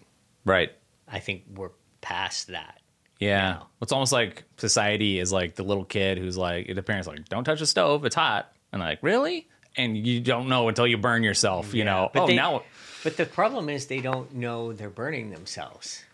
Right. 0.44 0.72
I 1.08 1.20
think 1.20 1.44
we're 1.54 1.70
past 2.02 2.48
that. 2.48 2.80
Yeah. 3.18 3.60
It's 3.80 3.92
almost 3.92 4.12
like 4.12 4.44
society 4.58 5.18
is 5.18 5.32
like 5.32 5.54
the 5.54 5.62
little 5.62 5.84
kid 5.84 6.18
who's 6.18 6.36
like, 6.36 6.74
the 6.74 6.82
parents 6.82 7.08
are 7.08 7.12
like, 7.12 7.28
don't 7.28 7.44
touch 7.44 7.60
the 7.60 7.66
stove, 7.66 8.04
it's 8.04 8.16
hot. 8.16 8.52
And 8.72 8.82
like, 8.82 8.98
really? 9.00 9.48
And 9.76 9.96
you 9.96 10.20
don't 10.20 10.48
know 10.48 10.68
until 10.68 10.86
you 10.86 10.98
burn 10.98 11.22
yourself, 11.22 11.72
you 11.72 11.84
know. 11.84 12.10
But 12.12 12.24
oh, 12.24 12.26
they- 12.26 12.36
now. 12.36 12.62
But 13.04 13.16
the 13.16 13.26
problem 13.26 13.68
is 13.68 13.86
they 13.86 14.00
don't 14.00 14.34
know 14.34 14.72
they're 14.72 14.90
burning 14.90 15.30
themselves. 15.30 16.04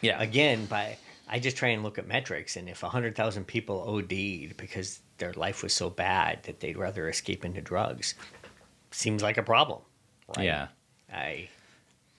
Yeah. 0.00 0.20
Again, 0.20 0.66
by 0.66 0.98
I 1.28 1.38
just 1.40 1.56
try 1.56 1.70
and 1.70 1.82
look 1.82 1.98
at 1.98 2.06
metrics, 2.06 2.56
and 2.56 2.68
if 2.68 2.80
hundred 2.80 3.16
thousand 3.16 3.46
people 3.46 3.84
OD'd 3.88 4.56
because 4.56 5.00
their 5.18 5.32
life 5.32 5.62
was 5.62 5.72
so 5.72 5.90
bad 5.90 6.42
that 6.44 6.60
they'd 6.60 6.76
rather 6.76 7.08
escape 7.08 7.44
into 7.44 7.60
drugs, 7.60 8.14
seems 8.92 9.22
like 9.22 9.36
a 9.36 9.42
problem. 9.42 9.80
Right? 10.36 10.44
Yeah. 10.46 10.68
I 11.12 11.48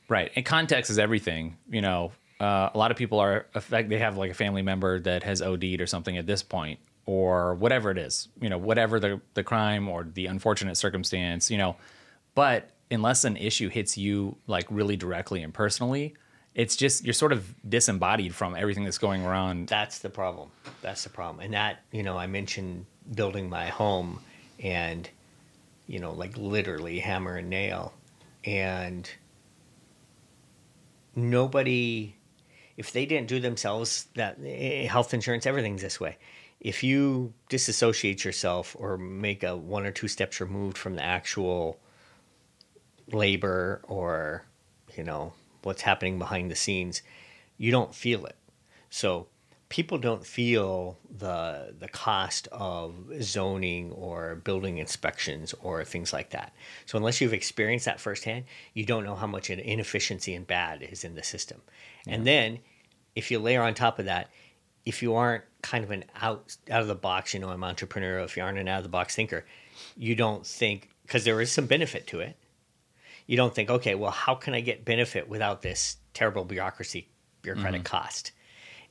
Right. 0.10 0.32
And 0.36 0.46
context 0.46 0.90
is 0.92 1.00
everything. 1.00 1.58
You 1.70 1.82
know, 1.82 2.12
uh, 2.40 2.70
a 2.74 2.78
lot 2.78 2.92
of 2.92 2.98
people 2.98 3.20
are 3.20 3.46
affect. 3.54 3.90
They 3.90 4.00
have 4.00 4.18
like 4.18 4.32
a 4.32 4.36
family 4.36 4.62
member 4.62 5.00
that 5.02 5.24
has 5.24 5.42
OD'd 5.42 5.82
or 5.82 5.88
something 5.88 6.18
at 6.18 6.26
this 6.26 6.44
point, 6.44 6.80
or 7.06 7.56
whatever 7.56 7.92
it 7.92 7.98
is. 7.98 8.28
You 8.42 8.50
know, 8.50 8.58
whatever 8.58 9.00
the 9.00 9.22
the 9.34 9.44
crime 9.44 9.88
or 9.90 10.04
the 10.04 10.28
unfortunate 10.28 10.76
circumstance. 10.76 11.52
You 11.52 11.58
know, 11.58 11.76
but 12.36 12.70
unless 12.92 13.24
an 13.24 13.38
issue 13.38 13.70
hits 13.70 13.98
you 13.98 14.36
like 14.48 14.66
really 14.70 14.98
directly 14.98 15.44
and 15.44 15.54
personally, 15.54 16.16
it's 16.56 16.76
just 16.76 17.04
you're 17.04 17.14
sort 17.14 17.32
of 17.32 17.54
disembodied 17.68 18.34
from 18.34 18.56
everything 18.56 18.84
that's 18.84 18.98
going 18.98 19.24
around. 19.24 19.68
That's 19.68 20.00
the 20.00 20.10
problem. 20.10 20.50
That's 20.82 21.04
the 21.04 21.10
problem. 21.10 21.44
And 21.44 21.54
that, 21.54 21.84
you 21.92 22.04
know, 22.04 22.18
I 22.18 22.28
mentioned 22.28 22.86
building 23.14 23.50
my 23.50 23.68
home 23.68 24.20
and, 24.62 25.10
you 25.88 26.00
know, 26.00 26.12
like 26.12 26.38
literally 26.38 27.00
hammer 27.00 27.38
and 27.38 27.50
nail. 27.50 27.94
And 28.44 29.10
nobody, 31.16 32.16
if 32.80 32.94
they 32.94 33.06
didn't 33.06 33.28
do 33.28 33.42
themselves 33.42 34.08
that 34.16 34.38
eh, 34.42 34.88
health 34.88 35.14
insurance, 35.14 35.46
everything's 35.46 35.82
this 35.82 36.00
way. 36.00 36.18
If 36.62 36.82
you 36.82 37.34
disassociate 37.50 38.24
yourself 38.24 38.74
or 38.80 38.98
make 38.98 39.44
a 39.44 39.58
one 39.58 39.86
or 39.86 39.92
two 39.92 40.08
steps 40.08 40.40
removed 40.40 40.78
from 40.78 40.96
the 40.96 41.04
actual 41.04 41.78
labor 43.12 43.82
or, 43.84 44.46
you 44.96 45.04
know, 45.04 45.34
what's 45.64 45.82
happening 45.82 46.18
behind 46.18 46.50
the 46.50 46.56
scenes, 46.56 47.02
you 47.58 47.70
don't 47.70 47.94
feel 47.94 48.26
it. 48.26 48.38
So 48.90 49.28
people 49.68 49.98
don't 49.98 50.26
feel 50.26 50.98
the 51.18 51.76
the 51.78 51.90
cost 51.90 52.48
of 52.54 52.96
zoning 53.22 53.92
or 53.92 54.36
building 54.36 54.78
inspections 54.78 55.54
or 55.62 55.84
things 55.84 56.14
like 56.14 56.30
that. 56.30 56.54
So 56.86 56.98
unless 56.98 57.20
you've 57.20 57.34
experienced 57.34 57.86
that 57.88 58.00
firsthand, 58.00 58.46
you 58.74 58.86
don't 58.86 59.04
know 59.04 59.16
how 59.16 59.28
much 59.28 59.50
an 59.50 59.60
inefficiency 59.60 60.34
and 60.34 60.48
bad 60.48 60.82
is 60.82 61.04
in 61.04 61.16
the 61.16 61.24
system. 61.24 61.62
And 62.08 62.26
then 62.26 62.60
if 63.20 63.30
you 63.30 63.38
layer 63.38 63.62
on 63.62 63.74
top 63.74 64.00
of 64.00 64.06
that, 64.06 64.30
if 64.86 65.04
you 65.04 65.14
aren't 65.16 65.44
kind 65.62 65.84
of 65.84 65.92
an 65.92 66.06
out 66.22 66.56
out 66.72 66.82
of 66.82 66.88
the 66.88 66.96
box, 66.96 67.34
you 67.34 67.40
know, 67.40 67.50
I'm 67.50 67.62
entrepreneurial, 67.62 68.24
if 68.24 68.38
you 68.38 68.44
aren't 68.44 68.58
an 68.58 68.68
out 68.68 68.78
of 68.78 68.84
the 68.84 68.90
box 68.90 69.14
thinker, 69.16 69.46
you 69.98 70.16
don't 70.16 70.46
think 70.46 70.90
because 71.04 71.26
there 71.26 71.40
is 71.42 71.52
some 71.52 71.66
benefit 71.68 72.08
to 72.08 72.22
it. 72.22 72.38
You 73.28 73.38
don't 73.38 73.54
think, 73.54 73.70
okay, 73.70 73.94
well, 73.94 74.10
how 74.12 74.34
can 74.36 74.54
I 74.56 74.62
get 74.62 74.86
benefit 74.86 75.30
without 75.30 75.62
this 75.62 75.98
terrible 76.14 76.46
bureaucracy, 76.46 77.10
bureaucratic 77.44 77.84
cost? 77.84 78.32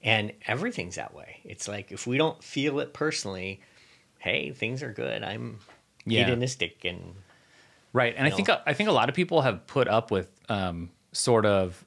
And 0.02 0.32
everything's 0.46 0.94
that 0.94 1.12
way. 1.14 1.40
It's 1.44 1.66
like 1.66 1.90
if 1.90 2.06
we 2.06 2.18
don't 2.18 2.44
feel 2.44 2.78
it 2.78 2.92
personally, 2.92 3.60
hey, 4.18 4.52
things 4.52 4.82
are 4.82 4.92
good. 4.92 5.24
I'm 5.24 5.58
Yeah. 6.04 6.24
hedonistic 6.24 6.84
and 6.84 7.14
Right, 7.94 8.14
and 8.16 8.26
I 8.26 8.30
know? 8.30 8.36
think 8.36 8.50
I 8.50 8.74
think 8.74 8.90
a 8.90 8.92
lot 8.92 9.08
of 9.08 9.14
people 9.14 9.40
have 9.40 9.66
put 9.66 9.88
up 9.88 10.10
with 10.10 10.28
um, 10.50 10.90
sort 11.12 11.46
of 11.46 11.84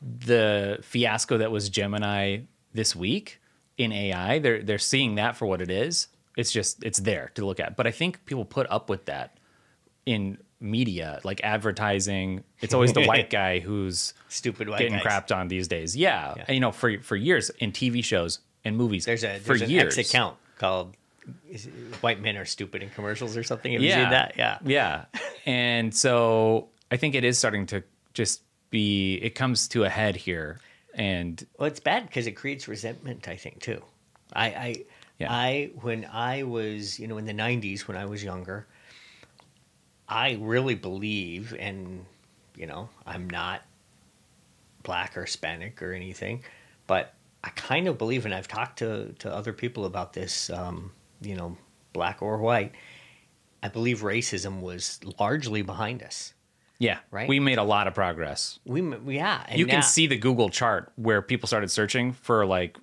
the 0.00 0.78
fiasco 0.82 1.38
that 1.38 1.50
was 1.50 1.68
Gemini 1.68 2.40
this 2.74 2.94
week 2.96 3.40
in 3.76 3.92
AI. 3.92 4.38
They're 4.38 4.62
they're 4.62 4.78
seeing 4.78 5.16
that 5.16 5.36
for 5.36 5.46
what 5.46 5.60
it 5.60 5.70
is. 5.70 6.08
It's 6.36 6.52
just 6.52 6.84
it's 6.84 6.98
there 7.00 7.30
to 7.34 7.44
look 7.44 7.60
at. 7.60 7.76
But 7.76 7.86
I 7.86 7.90
think 7.90 8.24
people 8.26 8.44
put 8.44 8.66
up 8.70 8.88
with 8.88 9.06
that 9.06 9.36
in 10.06 10.38
media, 10.60 11.20
like 11.24 11.40
advertising. 11.44 12.44
It's 12.60 12.74
always 12.74 12.92
the 12.92 13.04
white 13.06 13.30
guy 13.40 13.60
who's 13.60 14.14
stupid 14.28 14.68
white 14.68 14.78
getting 14.78 14.94
guys. 14.94 15.02
crapped 15.04 15.36
on 15.36 15.48
these 15.48 15.68
days. 15.68 15.96
Yeah. 15.96 16.34
Yeah. 16.36 16.44
And, 16.48 16.54
you 16.54 16.60
know, 16.60 16.72
for 16.72 16.98
for 17.00 17.16
years 17.16 17.50
in 17.58 17.72
TV 17.72 18.02
shows 18.04 18.40
and 18.64 18.76
movies, 18.76 19.04
There's 19.04 19.24
a 19.24 19.38
for 19.38 19.48
there's 19.48 19.62
an 19.62 19.70
years. 19.70 19.98
X 19.98 20.08
account 20.10 20.36
called 20.58 20.94
"White 22.00 22.20
Men 22.20 22.36
Are 22.36 22.44
Stupid" 22.44 22.82
in 22.82 22.90
commercials 22.90 23.36
or 23.36 23.42
something. 23.42 23.72
Have 23.72 23.82
you 23.82 23.90
seen 23.90 24.10
that? 24.10 24.34
Yeah. 24.36 24.58
Yeah. 24.64 25.04
And 25.46 25.94
so 25.94 26.68
I 26.90 26.96
think 26.96 27.14
it 27.14 27.24
is 27.24 27.38
starting 27.38 27.66
to 27.66 27.82
just 28.14 28.42
be, 28.70 29.14
it 29.16 29.34
comes 29.34 29.68
to 29.68 29.84
a 29.84 29.88
head 29.88 30.16
here. 30.16 30.60
And 30.94 31.44
Well, 31.58 31.68
it's 31.68 31.80
bad 31.80 32.06
because 32.06 32.26
it 32.26 32.32
creates 32.32 32.68
resentment. 32.68 33.28
I 33.28 33.36
think 33.36 33.60
too. 33.60 33.82
I, 34.32 34.46
I, 34.46 34.84
Yeah. 35.18 35.32
I, 35.32 35.70
when 35.80 36.04
I 36.04 36.42
was, 36.42 36.98
you 36.98 37.06
know, 37.06 37.18
in 37.18 37.24
the 37.24 37.32
'90s 37.32 37.82
when 37.82 37.96
I 37.96 38.06
was 38.06 38.22
younger, 38.22 38.66
I 40.08 40.38
really 40.40 40.74
believe, 40.74 41.54
and 41.58 42.04
you 42.56 42.66
know, 42.66 42.88
I'm 43.06 43.28
not 43.28 43.62
black 44.82 45.16
or 45.16 45.24
Hispanic 45.24 45.82
or 45.82 45.92
anything, 45.92 46.42
but 46.86 47.14
I 47.44 47.50
kind 47.50 47.86
of 47.88 47.98
believe, 47.98 48.24
and 48.24 48.34
I've 48.34 48.48
talked 48.48 48.78
to 48.80 49.12
to 49.20 49.32
other 49.32 49.52
people 49.52 49.84
about 49.84 50.12
this, 50.12 50.50
um, 50.50 50.92
you 51.20 51.36
know, 51.36 51.56
black 51.92 52.22
or 52.22 52.38
white. 52.38 52.72
I 53.62 53.68
believe 53.68 54.00
racism 54.00 54.60
was 54.60 55.00
largely 55.18 55.62
behind 55.62 56.02
us. 56.02 56.32
Yeah, 56.78 56.98
Right? 57.10 57.28
we 57.28 57.40
made 57.40 57.58
a 57.58 57.62
lot 57.62 57.86
of 57.88 57.94
progress. 57.94 58.58
We, 58.64 58.80
yeah, 59.14 59.44
and 59.48 59.58
you 59.58 59.66
can 59.66 59.82
see 59.82 60.06
the 60.06 60.16
Google 60.16 60.48
chart 60.48 60.92
where 60.96 61.22
people 61.22 61.46
started 61.46 61.70
searching 61.70 62.12
for 62.12 62.46
like 62.46 62.78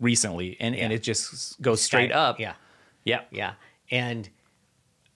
recently, 0.00 0.56
and, 0.60 0.74
and 0.74 0.92
it 0.92 1.02
just 1.02 1.60
goes 1.60 1.82
straight 1.82 2.12
up. 2.12 2.40
Yeah, 2.40 2.54
Yeah. 3.04 3.22
Yeah. 3.30 3.52
And 3.90 4.28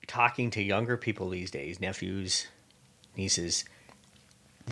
talking 0.06 0.50
to 0.50 0.62
younger 0.62 0.96
people 0.96 1.28
these 1.30 1.50
days, 1.50 1.80
nephews, 1.80 2.46
nieces, 3.16 3.64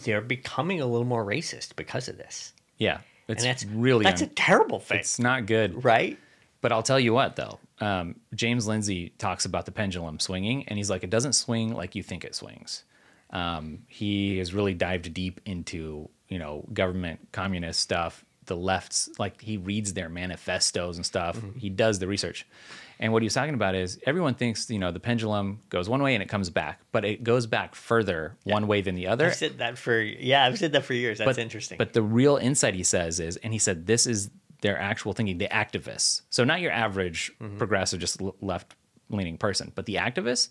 they're 0.04 0.20
becoming 0.20 0.80
a 0.80 0.86
little 0.86 1.06
more 1.06 1.24
racist 1.24 1.76
because 1.76 2.08
of 2.08 2.16
this. 2.18 2.52
Yeah. 2.76 3.00
It's 3.28 3.42
and 3.42 3.50
that's 3.50 3.64
really, 3.66 4.04
that's 4.04 4.22
a 4.22 4.26
terrible 4.26 4.80
thing, 4.80 4.98
it's 4.98 5.18
not 5.18 5.46
good. 5.46 5.84
right? 5.84 6.18
But 6.60 6.72
I'll 6.72 6.82
tell 6.82 6.98
you 6.98 7.12
what, 7.12 7.36
though, 7.36 7.58
um, 7.80 8.16
James 8.34 8.66
Lindsay 8.66 9.10
talks 9.18 9.44
about 9.44 9.64
the 9.66 9.70
pendulum 9.70 10.18
swinging, 10.18 10.66
and 10.66 10.76
he's 10.76 10.90
like, 10.90 11.04
it 11.04 11.10
doesn't 11.10 11.34
swing 11.34 11.72
like 11.74 11.94
you 11.94 12.02
think 12.02 12.24
it 12.24 12.34
swings. 12.34 12.84
Um, 13.30 13.80
he 13.88 14.38
has 14.38 14.54
really 14.54 14.74
dived 14.74 15.12
deep 15.12 15.40
into 15.44 16.08
you 16.28 16.38
know 16.38 16.64
government 16.72 17.28
communist 17.32 17.80
stuff. 17.80 18.24
The 18.46 18.56
left's 18.56 19.10
like 19.18 19.42
he 19.42 19.58
reads 19.58 19.92
their 19.92 20.08
manifestos 20.08 20.96
and 20.96 21.04
stuff. 21.04 21.36
Mm-hmm. 21.36 21.58
He 21.58 21.68
does 21.68 21.98
the 21.98 22.06
research, 22.06 22.46
and 22.98 23.12
what 23.12 23.20
he 23.20 23.26
was 23.26 23.34
talking 23.34 23.52
about 23.52 23.74
is 23.74 23.98
everyone 24.06 24.34
thinks 24.34 24.70
you 24.70 24.78
know 24.78 24.90
the 24.90 25.00
pendulum 25.00 25.60
goes 25.68 25.88
one 25.88 26.02
way 26.02 26.14
and 26.14 26.22
it 26.22 26.30
comes 26.30 26.48
back, 26.48 26.80
but 26.90 27.04
it 27.04 27.22
goes 27.22 27.46
back 27.46 27.74
further 27.74 28.36
one 28.44 28.66
way 28.66 28.80
than 28.80 28.94
the 28.94 29.06
other. 29.08 29.26
I've 29.26 29.34
said 29.34 29.58
that 29.58 29.76
for 29.76 30.00
yeah, 30.00 30.46
I've 30.46 30.58
said 30.58 30.72
that 30.72 30.84
for 30.84 30.94
years. 30.94 31.18
That's 31.18 31.36
but, 31.36 31.38
interesting. 31.38 31.76
But 31.76 31.92
the 31.92 32.02
real 32.02 32.36
insight 32.38 32.74
he 32.74 32.84
says 32.84 33.20
is, 33.20 33.36
and 33.38 33.52
he 33.52 33.58
said 33.58 33.86
this 33.86 34.06
is 34.06 34.30
their 34.62 34.78
actual 34.78 35.12
thinking, 35.12 35.38
the 35.38 35.48
activists. 35.48 36.22
So 36.30 36.42
not 36.44 36.60
your 36.60 36.72
average 36.72 37.30
Mm-hmm. 37.40 37.58
progressive, 37.58 38.00
just 38.00 38.20
left 38.40 38.74
leaning 39.10 39.36
person, 39.36 39.72
but 39.74 39.84
the 39.86 39.96
activists. 39.96 40.48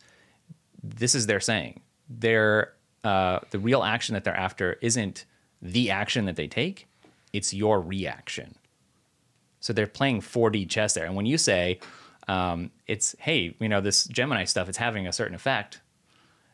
This 0.84 1.16
is 1.16 1.26
their 1.26 1.40
saying. 1.40 1.82
Their 2.10 2.74
uh, 3.04 3.40
the 3.52 3.60
real 3.60 3.84
action 3.84 4.14
that 4.14 4.24
they're 4.24 4.36
after 4.36 4.78
isn't 4.82 5.26
the 5.62 5.92
action 5.92 6.26
that 6.26 6.36
they 6.36 6.48
take; 6.48 6.88
it's 7.34 7.54
your 7.54 7.82
reaction. 7.82 8.56
So 9.60 9.74
they're 9.74 9.88
playing 9.88 10.22
4D 10.22 10.70
chess 10.70 10.94
there. 10.94 11.06
And 11.06 11.16
when 11.16 11.26
you 11.26 11.38
say 11.38 11.80
um, 12.28 12.72
it's, 12.88 13.16
hey, 13.20 13.56
you 13.60 13.70
know, 13.70 13.82
this 13.82 14.06
Gemini 14.06 14.44
stuff, 14.46 14.70
it's 14.70 14.78
having 14.78 15.08
a 15.08 15.14
certain 15.14 15.36
effect, 15.36 15.82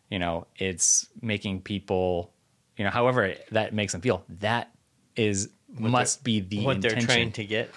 you 0.10 0.20
know, 0.20 0.47
it's 0.58 1.08
making 1.22 1.62
people, 1.62 2.32
you 2.78 2.84
know, 2.84 2.91
however 2.91 3.36
that 3.51 3.74
makes 3.74 3.91
them 3.91 4.01
feel, 4.01 4.24
that 4.39 4.72
is 5.16 5.49
must 5.78 6.24
be 6.24 6.39
the 6.39 6.64
what 6.64 6.78
intention. 6.78 6.99
they're 6.99 7.16
trying 7.16 7.32
to 7.34 7.45
get. 7.45 7.72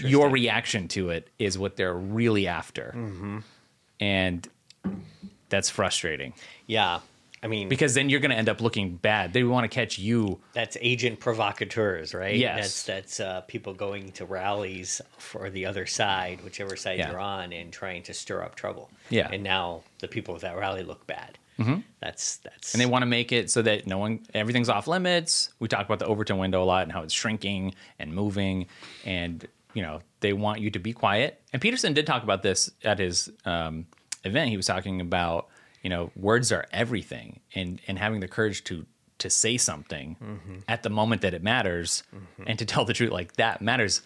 Your 0.00 0.28
reaction 0.28 0.88
to 0.88 1.10
it 1.10 1.30
is 1.38 1.56
what 1.56 1.76
they're 1.76 1.94
really 1.94 2.46
after. 2.46 2.92
Mm-hmm. 2.96 3.38
And 4.00 4.48
that's 5.54 5.70
frustrating 5.70 6.32
yeah. 6.66 7.00
I 7.42 7.46
mean, 7.46 7.68
because 7.68 7.92
then 7.92 8.08
you're 8.08 8.20
going 8.20 8.30
to 8.30 8.38
end 8.38 8.48
up 8.48 8.62
looking 8.62 8.96
bad. 8.96 9.34
They 9.34 9.44
want 9.44 9.64
to 9.64 9.68
catch 9.68 9.98
you. 9.98 10.40
that's 10.54 10.78
agent 10.80 11.20
provocateurs, 11.20 12.14
right? 12.14 12.34
Yes. 12.36 12.56
That's 12.56 12.82
that's 12.84 13.20
uh, 13.20 13.40
people 13.42 13.74
going 13.74 14.12
to 14.12 14.24
rallies 14.24 15.02
for 15.18 15.50
the 15.50 15.66
other 15.66 15.84
side, 15.84 16.40
whichever 16.42 16.74
side 16.74 16.98
Yeah. 16.98 17.10
you're 17.10 17.20
on, 17.20 17.52
and 17.52 17.70
trying 17.70 18.02
to 18.04 18.14
stir 18.14 18.42
up 18.42 18.54
trouble. 18.54 18.90
Yeah. 19.10 19.28
And 19.30 19.42
now 19.42 19.82
the 19.98 20.08
people 20.08 20.34
of 20.34 20.40
that 20.40 20.56
rally 20.56 20.84
look 20.84 21.06
bad. 21.06 21.38
That's 22.00 22.38
that's 22.38 22.72
and 22.72 22.80
they 22.80 22.86
want 22.86 23.02
to 23.02 23.06
make 23.06 23.30
it 23.30 23.50
so 23.50 23.60
that 23.60 23.86
no 23.86 23.98
one 23.98 24.20
everything's 24.32 24.70
off 24.70 24.86
limits 24.88 25.50
we 25.60 25.68
talk 25.68 25.84
about 25.86 25.98
the 25.98 26.06
overton 26.06 26.38
window 26.38 26.62
a 26.62 26.64
lot 26.64 26.82
and 26.84 26.92
how 26.92 27.02
it's 27.02 27.14
shrinking 27.14 27.74
and 27.98 28.12
moving 28.12 28.66
and 29.04 29.46
you 29.74 29.82
know 29.82 30.00
they 30.20 30.32
want 30.32 30.60
you 30.60 30.70
to 30.70 30.78
be 30.80 30.92
quiet 30.92 31.40
and 31.52 31.62
peterson 31.62 31.92
did 31.94 32.06
talk 32.06 32.22
about 32.24 32.42
this 32.42 32.70
at 32.82 32.98
his 32.98 33.30
um, 33.44 33.86
event 34.24 34.50
he 34.50 34.56
was 34.56 34.66
talking 34.66 35.00
about 35.00 35.48
you 35.82 35.90
know, 35.90 36.10
words 36.16 36.50
are 36.50 36.64
everything, 36.72 37.40
and 37.54 37.78
and 37.86 37.98
having 37.98 38.20
the 38.20 38.28
courage 38.28 38.64
to 38.64 38.86
to 39.18 39.28
say 39.30 39.56
something 39.58 40.16
Mm-hmm. 40.22 40.56
at 40.66 40.82
the 40.82 40.88
moment 40.90 41.20
that 41.22 41.34
it 41.34 41.42
matters, 41.42 42.02
and 42.46 42.58
to 42.58 42.64
tell 42.64 42.84
the 42.86 42.94
truth 42.94 43.12
like 43.12 43.34
that 43.34 43.60
matters, 43.60 44.00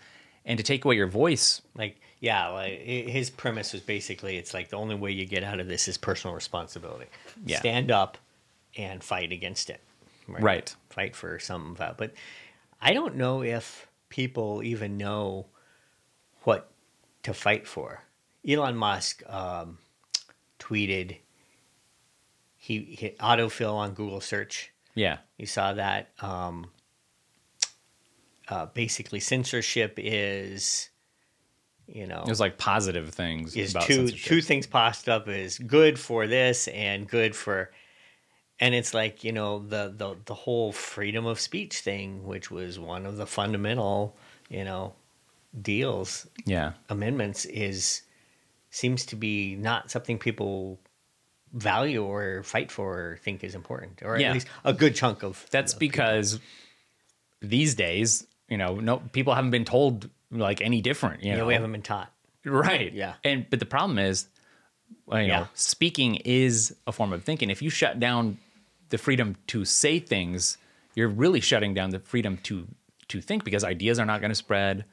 and 0.45 0.59
to 0.59 0.65
take 0.65 0.85
away 0.85 0.97
your 0.97 1.07
voice. 1.07 1.63
Like, 1.77 2.01
yeah, 2.21 2.49
like 2.49 2.81
his 2.81 3.31
premise 3.31 3.73
was 3.73 3.81
basically 3.83 4.37
it's 4.39 4.53
like 4.53 4.71
the 4.71 4.77
only 4.77 4.97
way 4.97 5.13
you 5.13 5.25
get 5.25 5.45
out 5.45 5.61
of 5.61 5.69
this 5.69 5.87
is 5.87 5.97
personal 5.97 6.35
responsibility. 6.35 7.07
Yeah. 7.47 7.61
Stand 7.61 7.93
up 7.93 8.19
and 8.77 9.03
fight 9.03 9.31
against 9.31 9.71
it. 9.71 9.81
Right. 10.27 10.75
Fight 10.91 11.15
for 11.15 11.39
something 11.39 11.71
about. 11.77 11.97
But 11.97 12.13
I 12.83 12.93
don't 12.93 13.15
know 13.17 13.43
if 13.43 13.87
people 14.09 14.63
even 14.65 14.97
know 14.99 15.47
what 16.43 16.71
to 17.23 17.33
fight 17.33 17.67
for. 17.69 18.03
Elon 18.47 18.77
Musk 18.77 19.23
um, 19.29 19.79
tweeted 20.69 21.17
he 22.57 22.81
hit 22.99 23.19
autofill 23.19 23.75
on 23.75 23.95
Google 23.95 24.21
search. 24.21 24.73
Yeah. 24.95 25.19
You 25.37 25.47
saw 25.47 25.75
that. 25.75 26.11
Um, 26.21 26.67
uh, 28.49 28.67
basically, 28.67 29.21
censorship 29.21 29.95
is, 29.97 30.89
you 31.87 32.07
know, 32.07 32.23
There's 32.27 32.41
like 32.41 32.59
positive 32.59 33.11
things 33.11 33.55
is 33.57 33.71
about 33.73 33.85
two 33.85 34.09
two 34.11 34.41
things 34.41 34.67
popped 34.67 35.09
up 35.09 35.29
is 35.29 35.59
good 35.59 35.99
for 35.99 36.27
this 36.27 36.67
and 36.69 37.09
good 37.09 37.37
for 37.37 37.71
and 38.61 38.75
it's 38.75 38.93
like 38.93 39.23
you 39.25 39.33
know 39.33 39.61
the 39.61 39.95
the 39.97 40.17
the 40.25 40.35
whole 40.35 40.73
freedom 40.73 41.27
of 41.27 41.39
speech 41.39 41.79
thing 41.79 42.27
which 42.27 42.51
was 42.51 42.79
one 42.79 43.07
of 43.07 43.17
the 43.17 43.27
fundamental 43.27 44.17
you 44.51 44.65
know 44.65 44.95
deals 45.63 46.27
Yeah. 46.45 46.73
amendments 46.89 47.45
is 47.47 48.03
seems 48.71 49.07
to 49.07 49.17
be 49.17 49.57
not 49.57 49.91
something 49.91 50.19
people 50.19 50.79
value 51.53 52.05
or 52.05 52.43
fight 52.43 52.71
for 52.71 53.13
or 53.13 53.17
think 53.23 53.43
is 53.43 53.55
important 53.55 54.03
or 54.03 54.19
Yeah. 54.19 54.29
at 54.29 54.35
least 54.35 54.47
a 54.65 54.73
good 54.75 54.95
chunk 54.95 55.23
of 55.23 55.47
That's 55.51 55.73
of 55.73 55.79
people. 55.79 55.93
because 55.93 56.41
these 57.41 57.75
days, 57.75 58.27
you 58.49 58.59
know, 58.59 58.75
no 58.77 58.99
people 58.99 59.35
haven't 59.35 59.51
been 59.53 59.65
told 59.65 60.11
like 60.31 60.61
any 60.61 60.81
different. 60.83 61.23
You 61.23 61.31
yeah 61.31 61.37
know, 61.39 61.47
we 61.47 61.55
haven't 61.55 61.73
been 61.73 61.83
taught 61.83 62.13
right. 62.45 62.93
Yeah. 62.93 63.15
and 63.25 63.47
but 63.49 63.61
the 63.61 63.67
problem 63.67 63.99
is, 63.99 64.29
well, 65.07 65.21
you 65.23 65.29
Yeah. 65.29 65.41
know, 65.41 65.49
speaking 65.55 66.17
is 66.17 66.75
a 66.87 66.93
form 66.93 67.13
of 67.13 67.25
thinking. 67.25 67.51
If 67.51 67.63
you 67.63 67.71
shut 67.71 67.99
down 67.99 68.39
the 68.91 68.99
freedom 68.99 69.37
to 69.49 69.65
say 69.65 69.99
things, 70.01 70.59
you're 70.95 71.09
really 71.09 71.41
shutting 71.41 71.73
down 71.75 71.91
the 71.91 72.01
freedom 72.01 72.39
to 72.45 72.67
to 73.09 73.23
think 73.23 73.43
because 73.43 73.65
ideas 73.65 73.99
are 73.99 74.05
not 74.05 74.21
going 74.21 74.31
to 74.31 74.35
spread. 74.35 74.85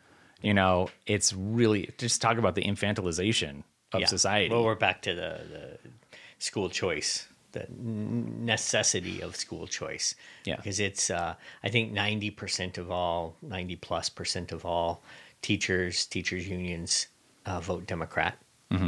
You 0.46 0.54
know, 0.54 0.89
it's 1.08 1.34
really 1.34 1.89
just 1.98 2.22
talk 2.22 2.38
about 2.38 2.54
the 2.54 2.62
infantilization 2.64 3.64
of 3.93 4.02
Yeah. 4.02 4.06
society. 4.06 4.54
Well, 4.54 4.64
we're 4.64 4.76
back 4.76 5.02
to 5.02 5.16
the, 5.16 5.41
the 5.50 5.89
school 6.38 6.70
choice, 6.70 7.28
the 7.54 7.66
necessity 7.80 9.22
of 9.22 9.36
school 9.36 9.66
choice. 9.66 10.14
Yeah. 10.46 10.58
Because 10.58 10.80
it's, 10.80 11.10
uh, 11.10 11.34
I 11.64 11.70
think 11.70 11.93
90% 11.93 12.78
of 12.78 12.91
all, 12.91 13.36
90 13.41 13.76
plus 13.78 14.08
percent 14.10 14.52
of 14.52 14.66
all 14.66 15.02
teachers, 15.41 16.06
teachers' 16.06 16.48
unions 16.48 17.08
uh, 17.48 17.60
vote 17.60 17.88
Democrat, 17.88 18.38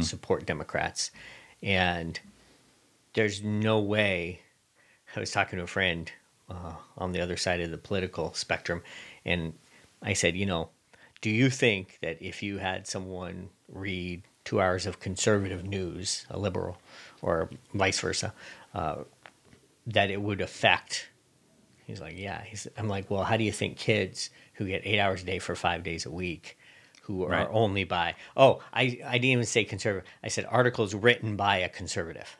support 0.00 0.46
Democrats. 0.46 1.10
And 1.62 2.20
there's 3.14 3.42
no 3.42 3.80
way. 3.80 4.42
I 5.16 5.20
was 5.20 5.32
talking 5.32 5.56
to 5.56 5.64
a 5.64 5.66
friend 5.66 6.12
uh, 6.48 6.74
on 6.98 7.10
the 7.12 7.20
other 7.20 7.36
side 7.36 7.60
of 7.62 7.70
the 7.72 7.78
political 7.78 8.32
spectrum, 8.34 8.82
and 9.24 9.54
I 10.02 10.12
said, 10.12 10.36
you 10.36 10.46
know, 10.46 10.68
do 11.20 11.30
you 11.30 11.50
think 11.50 11.98
that 12.02 12.20
if 12.22 12.42
you 12.42 12.58
had 12.58 12.86
someone 12.86 13.50
read 13.68 14.22
two 14.44 14.60
hours 14.60 14.86
of 14.86 15.00
conservative 15.00 15.64
news, 15.64 16.24
a 16.30 16.38
liberal, 16.38 16.78
or 17.22 17.50
vice 17.74 18.00
versa, 18.00 18.32
uh, 18.74 18.96
that 19.86 20.10
it 20.10 20.20
would 20.22 20.40
affect? 20.40 21.08
He's 21.86 22.00
like, 22.00 22.16
yeah. 22.16 22.42
He's, 22.44 22.68
I'm 22.76 22.88
like, 22.88 23.10
well, 23.10 23.24
how 23.24 23.36
do 23.36 23.44
you 23.44 23.52
think 23.52 23.76
kids 23.78 24.30
who 24.54 24.66
get 24.66 24.82
eight 24.84 24.98
hours 25.00 25.22
a 25.22 25.26
day 25.26 25.38
for 25.38 25.54
five 25.54 25.82
days 25.82 26.06
a 26.06 26.10
week, 26.10 26.58
who 27.02 27.24
are 27.24 27.30
Right. 27.30 27.48
only 27.50 27.84
by, 27.84 28.14
oh, 28.36 28.60
I, 28.72 29.00
I 29.04 29.12
didn't 29.12 29.24
even 29.32 29.44
say 29.46 29.64
conservative. 29.64 30.08
I 30.22 30.28
said 30.28 30.46
articles 30.48 30.94
written 30.94 31.36
by 31.36 31.58
a 31.58 31.68
conservative, 31.68 32.36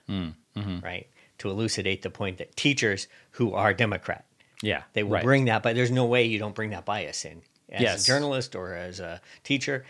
right? 0.82 1.06
To 1.38 1.50
elucidate 1.50 2.02
the 2.02 2.10
point 2.10 2.38
that 2.38 2.56
teachers 2.56 3.06
who 3.32 3.54
are 3.54 3.72
Democrat, 3.72 4.24
yeah, 4.62 4.82
they 4.92 5.02
will 5.04 5.12
right. 5.12 5.24
bring 5.24 5.44
that, 5.46 5.62
but 5.62 5.74
there's 5.76 5.90
no 5.90 6.04
way 6.04 6.24
you 6.24 6.38
don't 6.38 6.54
bring 6.54 6.70
that 6.70 6.84
bias 6.84 7.24
in 7.24 7.42
as 7.70 7.80
Yes. 7.80 8.04
a 8.04 8.06
journalist 8.06 8.54
or 8.54 8.74
as 8.74 9.00
a 9.00 9.20
teacher. 9.44 9.84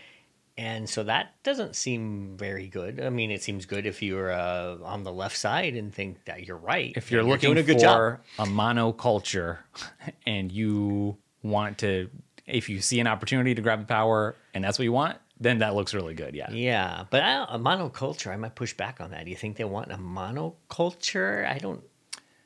And 0.57 0.89
so 0.89 1.03
that 1.03 1.41
doesn't 1.43 1.75
seem 1.77 2.35
very 2.37 2.67
good. 2.67 2.99
I 2.99 3.09
mean, 3.09 3.31
it 3.31 3.41
seems 3.41 3.65
good 3.65 3.85
if 3.85 4.01
you're 4.03 4.29
uh, 4.31 4.75
on 4.83 5.03
the 5.03 5.11
left 5.13 5.37
side 5.37 5.75
and 5.75 5.93
think 5.93 6.25
that 6.25 6.45
you're 6.45 6.57
right. 6.57 6.91
if 6.97 7.11
you're 7.11 7.23
looking 7.23 7.53
doing 7.53 7.59
a 7.59 7.63
good 7.63 7.77
for 7.79 8.21
job. 8.37 8.47
a 8.47 8.51
monoculture 8.51 9.59
and 10.27 10.51
you 10.51 11.17
want 11.43 11.77
to 11.79 12.09
if 12.45 12.67
you 12.67 12.81
see 12.81 12.99
an 12.99 13.07
opportunity 13.07 13.55
to 13.55 13.61
grab 13.61 13.79
the 13.79 13.85
power 13.85 14.35
and 14.53 14.61
that's 14.63 14.77
what 14.79 14.83
you 14.83 14.91
want 14.91 15.17
then 15.39 15.59
that 15.59 15.73
looks 15.75 15.93
really 15.93 16.13
good 16.15 16.35
yeah 16.35 16.51
Yeah, 16.51 17.05
but 17.09 17.23
I, 17.23 17.45
a 17.47 17.57
monoculture, 17.57 18.27
I 18.29 18.35
might 18.35 18.55
push 18.55 18.73
back 18.73 18.99
on 18.99 19.11
that. 19.11 19.23
Do 19.23 19.29
you 19.31 19.37
think 19.37 19.55
they 19.55 19.63
want 19.63 19.89
a 19.91 19.95
monoculture? 19.97 21.47
I 21.49 21.57
don't. 21.59 21.81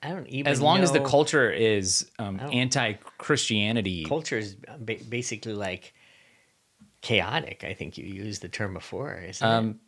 I 0.04 0.10
don't 0.10 0.28
even. 0.28 0.52
as 0.52 0.62
long 0.62 0.82
as 0.82 0.92
the 0.92 1.00
culture 1.02 1.52
is 1.52 2.10
um, 2.20 2.40
anti-christianity 2.40 4.06
culture 4.06 4.38
is 4.38 4.56
ba- 4.80 4.98
basically 5.08 5.54
like 5.54 5.94
chaotic. 7.02 7.64
I 7.64 7.74
think 7.74 7.98
you 7.98 8.06
used 8.06 8.42
the 8.42 8.50
term 8.50 8.74
before, 8.74 9.16
isn't 9.16 9.46
it? 9.46 9.52
Um, 9.52 9.80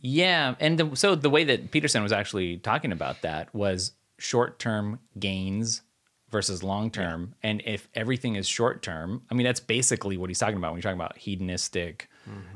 yeah 0.00 0.54
and 0.60 0.78
the, 0.78 0.94
so 0.94 1.14
the 1.14 1.30
way 1.30 1.44
that 1.44 1.70
peterson 1.70 2.02
was 2.02 2.12
actually 2.12 2.58
talking 2.58 2.92
about 2.92 3.22
that 3.22 3.52
was 3.54 3.92
short-term 4.18 4.98
gains 5.18 5.82
versus 6.30 6.62
long-term 6.62 7.34
and 7.42 7.62
if 7.64 7.88
everything 7.94 8.36
is 8.36 8.46
short-term 8.46 9.22
i 9.30 9.34
mean 9.34 9.44
that's 9.44 9.60
basically 9.60 10.16
what 10.16 10.28
he's 10.28 10.38
talking 10.38 10.56
about 10.56 10.72
when 10.72 10.78
you're 10.78 10.82
talking 10.82 11.00
about 11.00 11.16
hedonistic 11.16 12.08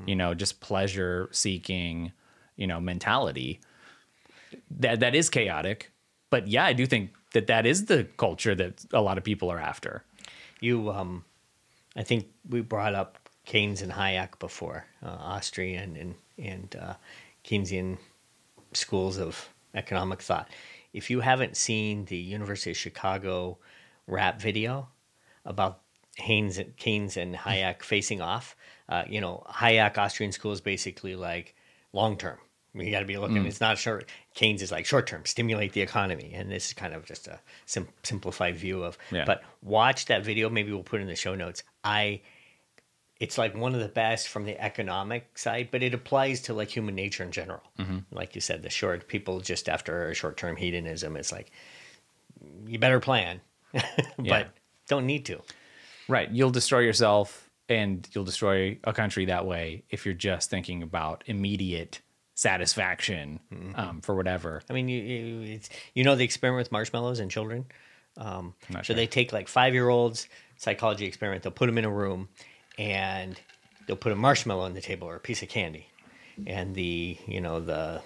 you 0.06 0.14
know 0.14 0.34
just 0.34 0.60
pleasure 0.60 1.28
seeking 1.32 2.12
you 2.56 2.66
know 2.66 2.80
mentality 2.80 3.60
that 4.70 5.00
that 5.00 5.14
is 5.14 5.30
chaotic 5.30 5.89
but 6.30 6.48
yeah 6.48 6.64
i 6.64 6.72
do 6.72 6.86
think 6.86 7.10
that 7.32 7.46
that 7.46 7.66
is 7.66 7.86
the 7.86 8.04
culture 8.16 8.54
that 8.54 8.84
a 8.92 9.00
lot 9.00 9.18
of 9.18 9.24
people 9.24 9.50
are 9.50 9.60
after 9.60 10.04
You, 10.60 10.90
um, 10.90 11.24
I 11.96 12.02
think 12.04 12.26
we 12.48 12.60
brought 12.60 12.94
up 12.94 13.18
Keynes 13.46 13.82
and 13.82 13.92
Hayek 13.92 14.38
before, 14.38 14.84
uh, 15.02 15.08
Austrian 15.08 15.96
and 15.96 16.14
and 16.38 16.76
uh, 16.76 16.94
Keynesian 17.44 17.98
schools 18.72 19.18
of 19.18 19.48
economic 19.74 20.20
thought. 20.22 20.48
If 20.92 21.10
you 21.10 21.20
haven't 21.20 21.56
seen 21.56 22.04
the 22.06 22.16
University 22.16 22.70
of 22.72 22.76
Chicago 22.76 23.58
rap 24.06 24.40
video 24.40 24.88
about 25.44 25.80
Haynes, 26.16 26.60
Keynes 26.76 27.16
and 27.16 27.34
Hayek 27.34 27.82
facing 27.82 28.20
off, 28.20 28.54
uh, 28.88 29.04
you 29.08 29.20
know, 29.20 29.42
Hayek 29.48 29.96
Austrian 29.98 30.32
school 30.32 30.52
is 30.52 30.60
basically 30.60 31.16
like 31.16 31.54
long 31.92 32.16
term. 32.16 32.38
You 32.74 32.90
got 32.90 33.00
to 33.00 33.04
be 33.06 33.16
looking. 33.16 33.42
Mm. 33.42 33.46
It's 33.46 33.60
not 33.60 33.78
short. 33.78 34.08
Keynes 34.34 34.62
is 34.62 34.70
like 34.70 34.86
short 34.86 35.06
term, 35.08 35.24
stimulate 35.26 35.72
the 35.72 35.80
economy, 35.80 36.32
and 36.34 36.50
this 36.50 36.68
is 36.68 36.72
kind 36.74 36.94
of 36.94 37.04
just 37.04 37.26
a 37.26 37.40
sim- 37.66 37.88
simplified 38.04 38.56
view 38.56 38.84
of. 38.84 38.96
Yeah. 39.10 39.24
But 39.24 39.42
watch 39.62 40.06
that 40.06 40.24
video. 40.24 40.48
Maybe 40.48 40.72
we'll 40.72 40.82
put 40.84 41.00
in 41.00 41.08
the 41.08 41.16
show 41.16 41.34
notes. 41.34 41.64
I, 41.82 42.20
it's 43.18 43.36
like 43.38 43.56
one 43.56 43.74
of 43.74 43.80
the 43.80 43.88
best 43.88 44.28
from 44.28 44.44
the 44.44 44.58
economic 44.62 45.36
side, 45.36 45.68
but 45.72 45.82
it 45.82 45.94
applies 45.94 46.42
to 46.42 46.54
like 46.54 46.68
human 46.68 46.94
nature 46.94 47.24
in 47.24 47.32
general. 47.32 47.62
Mm-hmm. 47.78 47.98
Like 48.12 48.34
you 48.36 48.40
said, 48.40 48.62
the 48.62 48.70
short 48.70 49.08
people 49.08 49.40
just 49.40 49.68
after 49.68 50.08
a 50.08 50.14
short 50.14 50.36
term 50.36 50.54
hedonism, 50.56 51.16
it's 51.16 51.32
like 51.32 51.50
you 52.66 52.78
better 52.78 53.00
plan, 53.00 53.40
but 53.72 53.84
Yeah. 54.22 54.44
don't 54.88 55.06
need 55.06 55.26
to. 55.26 55.42
Right. 56.08 56.30
You'll 56.30 56.50
destroy 56.50 56.80
yourself 56.80 57.50
and 57.68 58.08
you'll 58.12 58.24
destroy 58.24 58.78
a 58.84 58.92
country 58.92 59.26
that 59.26 59.44
way 59.46 59.82
if 59.90 60.04
you're 60.04 60.14
just 60.14 60.50
thinking 60.50 60.82
about 60.82 61.22
immediate 61.26 62.00
satisfaction 62.40 63.38
um, 63.74 64.00
for 64.00 64.14
whatever. 64.14 64.62
I 64.70 64.72
mean, 64.72 64.88
you 64.88 65.02
you, 65.02 65.42
it's, 65.42 65.68
you 65.94 66.04
know 66.04 66.16
the 66.16 66.24
experiment 66.24 66.64
with 66.64 66.72
marshmallows 66.72 67.20
and 67.20 67.30
children. 67.30 67.66
Um, 68.16 68.54
so 68.72 68.82
sure. 68.82 68.96
they 68.96 69.06
take 69.06 69.32
like 69.32 69.46
five 69.46 69.74
year 69.74 69.90
olds 69.90 70.26
psychology 70.56 71.04
experiment. 71.04 71.42
They'll 71.42 71.52
put 71.52 71.66
them 71.66 71.76
in 71.76 71.84
a 71.84 71.90
room, 71.90 72.28
and 72.78 73.38
they'll 73.86 73.96
put 73.96 74.12
a 74.12 74.16
marshmallow 74.16 74.64
on 74.64 74.72
the 74.72 74.80
table 74.80 75.06
or 75.06 75.16
a 75.16 75.20
piece 75.20 75.42
of 75.42 75.50
candy, 75.50 75.86
and 76.46 76.74
the 76.74 77.18
you 77.26 77.42
know 77.42 77.60
the 77.60 78.00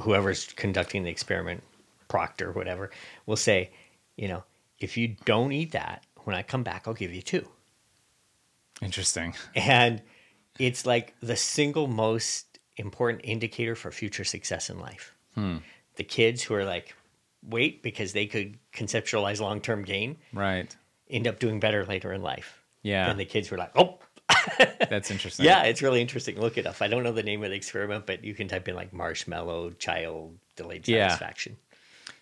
whoever's 0.00 0.46
conducting 0.52 1.02
the 1.02 1.10
experiment, 1.10 1.64
proctor 2.06 2.52
whatever, 2.52 2.90
will 3.26 3.36
say, 3.36 3.70
you 4.16 4.28
know, 4.28 4.44
if 4.78 4.96
you 4.96 5.16
don't 5.24 5.50
eat 5.50 5.72
that, 5.72 6.04
when 6.24 6.36
I 6.36 6.42
come 6.42 6.62
back, 6.62 6.84
I'll 6.86 6.94
give 6.94 7.12
you 7.12 7.22
two. 7.22 7.48
Interesting. 8.80 9.34
And 9.56 10.02
it's 10.58 10.86
like 10.86 11.14
the 11.20 11.36
single 11.36 11.86
most 11.86 12.45
important 12.76 13.22
indicator 13.24 13.74
for 13.74 13.90
future 13.90 14.24
success 14.24 14.70
in 14.70 14.78
life. 14.78 15.14
Hmm. 15.34 15.58
The 15.96 16.04
kids 16.04 16.42
who 16.42 16.54
are 16.54 16.64
like, 16.64 16.94
wait, 17.42 17.82
because 17.82 18.12
they 18.12 18.26
could 18.26 18.58
conceptualize 18.72 19.40
long 19.40 19.60
term 19.60 19.84
gain, 19.84 20.16
Right. 20.32 20.74
end 21.08 21.26
up 21.26 21.38
doing 21.38 21.60
better 21.60 21.84
later 21.84 22.12
in 22.12 22.22
life. 22.22 22.62
Yeah. 22.82 23.10
And 23.10 23.18
the 23.18 23.24
kids 23.24 23.50
were 23.50 23.58
like, 23.58 23.72
oh, 23.76 23.98
That's 24.90 25.10
interesting. 25.10 25.44
Yeah, 25.46 25.62
it's 25.62 25.82
really 25.82 26.00
interesting. 26.00 26.38
Look 26.40 26.58
it 26.58 26.66
up. 26.66 26.80
I 26.80 26.88
don't 26.88 27.02
know 27.02 27.12
the 27.12 27.22
name 27.22 27.42
of 27.44 27.50
the 27.50 27.56
experiment, 27.56 28.06
but 28.06 28.24
you 28.24 28.34
can 28.34 28.48
type 28.48 28.68
in 28.68 28.74
like 28.74 28.92
marshmallow 28.92 29.70
child 29.78 30.36
delayed 30.56 30.86
Yeah. 30.86 31.08
satisfaction. 31.08 31.56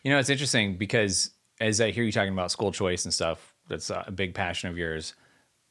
You 0.02 0.10
know, 0.12 0.18
it's 0.18 0.30
interesting 0.30 0.76
because 0.76 1.30
as 1.60 1.80
I 1.80 1.90
hear 1.90 2.04
you 2.04 2.12
talking 2.12 2.32
about 2.32 2.50
school 2.50 2.72
choice 2.72 3.04
and 3.04 3.12
stuff, 3.14 3.54
that's 3.68 3.90
a 3.90 4.10
big 4.14 4.34
passion 4.34 4.68
of 4.70 4.76
yours, 4.78 5.14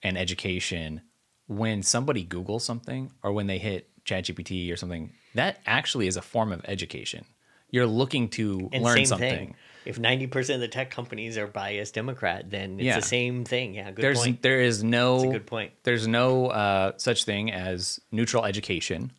and 0.02 0.18
education. 0.18 1.02
When 1.48 1.84
somebody 1.84 2.26
Googles 2.26 2.62
something 2.62 3.12
or 3.22 3.32
when 3.34 3.48
they 3.48 3.58
hit 3.60 3.90
ChatGPT 4.06 4.72
or 4.72 4.76
something, 4.78 5.12
that 5.36 5.60
actually 5.66 6.08
is 6.08 6.18
a 6.18 6.22
form 6.22 6.52
of 6.52 6.62
education. 6.66 7.26
You're 7.72 7.88
looking 7.88 8.30
to 8.30 8.70
And 8.72 8.84
learn 8.84 9.06
something. 9.06 9.30
thing. 9.30 9.56
If 9.86 10.00
ninety 10.00 10.28
percent 10.28 10.56
of 10.56 10.62
the 10.62 10.68
tech 10.70 10.92
companies 10.92 11.38
are 11.38 11.48
biased 11.48 11.94
Democrat, 11.96 12.50
then 12.50 12.76
it's 12.80 12.86
Yeah. 12.86 12.96
the 12.98 13.02
same 13.06 13.44
thing. 13.44 13.74
Yeah, 13.74 13.92
good 13.92 14.04
There's 14.04 14.20
point. 14.20 14.42
there 14.42 14.62
is 14.62 14.84
no 14.84 15.18
That's 15.18 15.30
a 15.30 15.34
good 15.34 15.48
point. 15.48 15.72
There's 15.84 16.08
no 16.08 16.48
uh, 16.48 16.92
such 16.98 17.26
thing 17.26 17.52
as 17.52 18.00
neutral 18.12 18.46
education, 18.46 19.12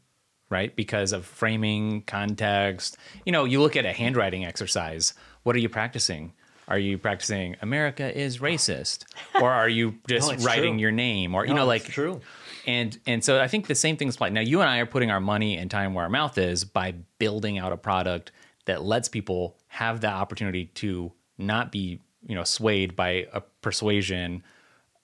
right? 0.48 0.74
Because 0.74 1.12
of 1.12 1.26
framing, 1.26 2.02
context. 2.02 2.96
You 3.26 3.32
know, 3.32 3.44
you 3.44 3.60
look 3.60 3.76
at 3.76 3.84
a 3.84 3.92
handwriting 3.92 4.44
exercise. 4.44 5.12
What 5.42 5.54
are 5.56 5.58
you 5.58 5.68
practicing? 5.68 6.32
Are 6.66 6.78
you 6.78 6.96
practicing 6.96 7.56
America 7.60 8.16
is 8.18 8.38
racist, 8.38 9.04
or 9.42 9.50
are 9.50 9.68
you 9.68 9.96
just 10.08 10.32
it's 10.32 10.44
writing 10.46 10.74
true. 10.74 10.80
your 10.80 10.92
name, 10.92 11.34
or 11.34 11.44
you 11.44 11.50
No, 11.52 11.56
know, 11.62 11.66
like 11.66 11.84
true. 11.84 12.22
And 12.66 12.98
and 13.06 13.22
so 13.24 13.40
I 13.40 13.48
think 13.48 13.66
the 13.66 13.74
same 13.74 13.96
things 13.96 14.14
apply. 14.14 14.30
Now 14.30 14.40
you 14.40 14.60
and 14.60 14.70
I 14.70 14.78
are 14.78 14.86
putting 14.86 15.10
our 15.10 15.20
money 15.20 15.56
and 15.56 15.70
time 15.70 15.94
where 15.94 16.04
our 16.04 16.10
mouth 16.10 16.38
is 16.38 16.64
by 16.64 16.94
building 17.18 17.58
out 17.58 17.72
a 17.72 17.76
product 17.76 18.32
that 18.66 18.82
lets 18.82 19.08
people 19.08 19.56
have 19.68 20.00
the 20.00 20.08
opportunity 20.08 20.66
to 20.66 21.12
not 21.38 21.70
be 21.72 22.00
you 22.26 22.34
know 22.34 22.44
swayed 22.44 22.96
by 22.96 23.26
a 23.32 23.40
persuasion, 23.60 24.42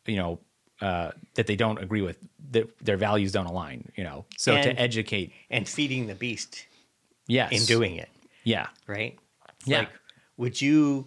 you 0.07 0.17
know 0.17 0.39
uh, 0.81 1.11
that 1.35 1.47
they 1.47 1.57
don't 1.57 1.79
agree 1.79 2.01
with 2.01 2.17
that 2.53 2.69
their 2.85 2.97
values 2.97 3.33
don't 3.33 3.47
align. 3.47 3.91
You 3.97 4.05
know, 4.05 4.25
so 4.37 4.55
And- 4.55 4.65
to 4.77 4.81
educate, 4.81 5.33
And 5.51 5.69
feeding 5.69 6.07
the 6.07 6.15
beast 6.15 6.67
yes, 7.27 7.53
in 7.53 7.65
doing 7.67 7.97
it, 7.97 8.09
yeah, 8.45 8.69
right? 8.87 9.19
Yeah. 9.67 9.81
Like, 9.81 9.91
would 10.39 10.61
you 10.61 11.07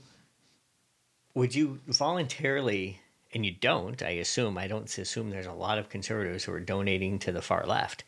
would 1.33 1.55
you 1.55 1.79
voluntarily 1.87 2.99
and 3.33 3.45
you 3.45 3.51
don't, 3.51 4.01
I 4.01 4.11
assume, 4.11 4.57
I 4.57 4.67
don't 4.67 4.97
assume 4.97 5.29
there's 5.29 5.45
a 5.45 5.53
lot 5.53 5.77
of 5.77 5.89
conservatives 5.89 6.43
who 6.43 6.53
are 6.53 6.59
donating 6.59 7.19
to 7.19 7.31
the 7.31 7.41
far 7.41 7.65
left. 7.65 8.03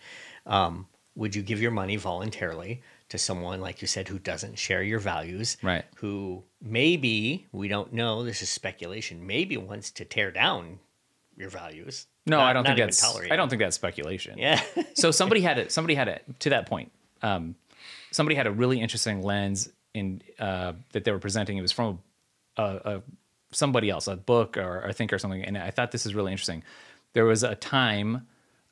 Um, 0.46 0.88
would 1.16 1.36
you 1.36 1.42
give 1.42 1.62
your 1.62 1.72
money 1.72 1.96
voluntarily 1.96 2.82
to 3.10 3.18
someone, 3.18 3.62
like 3.62 3.82
you 3.82 3.88
said, 3.88 4.08
who 4.08 4.20
doesn't 4.20 4.58
share 4.60 4.84
your 4.84 5.00
values? 5.00 5.58
Right. 5.62 5.86
Who 5.98 6.44
maybe, 6.62 7.48
we 7.52 7.68
don't 7.68 7.94
know, 7.94 8.24
this 8.24 8.42
is 8.42 8.50
speculation, 8.50 9.26
maybe 9.26 9.58
wants 9.58 9.92
to 9.92 10.06
tear 10.06 10.32
down 10.32 10.80
your 11.38 11.50
values. 11.50 12.08
No, 12.26 12.38
Not- 12.38 12.50
I 12.50 12.54
don't 12.54 12.66
think 12.66 12.78
that's. 12.78 13.16
I 13.32 13.36
don't 13.36 13.50
think 13.50 13.62
that's 13.62 13.76
speculation. 13.76 14.38
Yeah. 14.38 14.62
so 14.94 15.12
somebody 15.12 15.42
had 15.42 15.60
it. 15.60 15.72
Somebody 15.72 15.96
had 15.96 16.08
it 16.08 16.24
to 16.40 16.50
that 16.52 16.66
point. 16.68 16.92
Um, 17.22 17.56
somebody 18.12 18.36
had 18.36 18.48
a 18.48 18.52
really 18.52 18.80
interesting 18.82 19.22
lens 19.22 19.70
in 19.94 20.22
uh, 20.40 20.74
that 20.92 21.04
they 21.04 21.12
were 21.12 21.20
presenting. 21.20 21.58
It 21.58 21.62
was 21.62 21.72
from 21.72 22.00
a, 22.58 22.64
a 22.64 23.02
somebody 23.56 23.90
else, 23.90 24.08
a 24.08 24.16
book 24.16 24.58
or 24.58 24.82
a 24.82 24.94
think 24.94 25.14
or 25.14 25.18
something. 25.18 25.44
And 25.44 25.58
I 25.58 25.72
thought 25.72 25.92
this 25.92 26.06
is 26.06 26.14
really 26.14 26.32
interesting. 26.32 26.64
There 27.14 27.26
was 27.26 27.44
a 27.44 27.56
time 27.56 28.28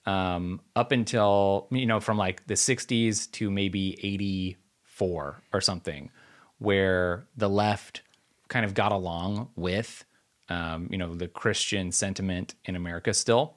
um, 0.06 0.60
up 0.76 0.92
until 0.92 1.68
you 1.72 1.86
know 1.86 2.00
from 2.00 2.18
like 2.18 2.46
the 2.48 2.56
'60s 2.56 3.32
to 3.32 3.50
maybe 3.50 3.98
'84 4.04 5.42
or 5.54 5.62
something, 5.62 6.12
where 6.60 7.26
the 7.38 7.50
left 7.50 8.02
kind 8.50 8.66
of 8.66 8.74
got 8.74 8.92
along 8.92 9.50
with 9.56 10.04
um, 10.50 10.88
you 10.92 10.98
know 10.98 11.16
the 11.16 11.28
Christian 11.28 11.92
sentiment 11.92 12.56
in 12.66 12.76
America. 12.76 13.14
Still, 13.14 13.56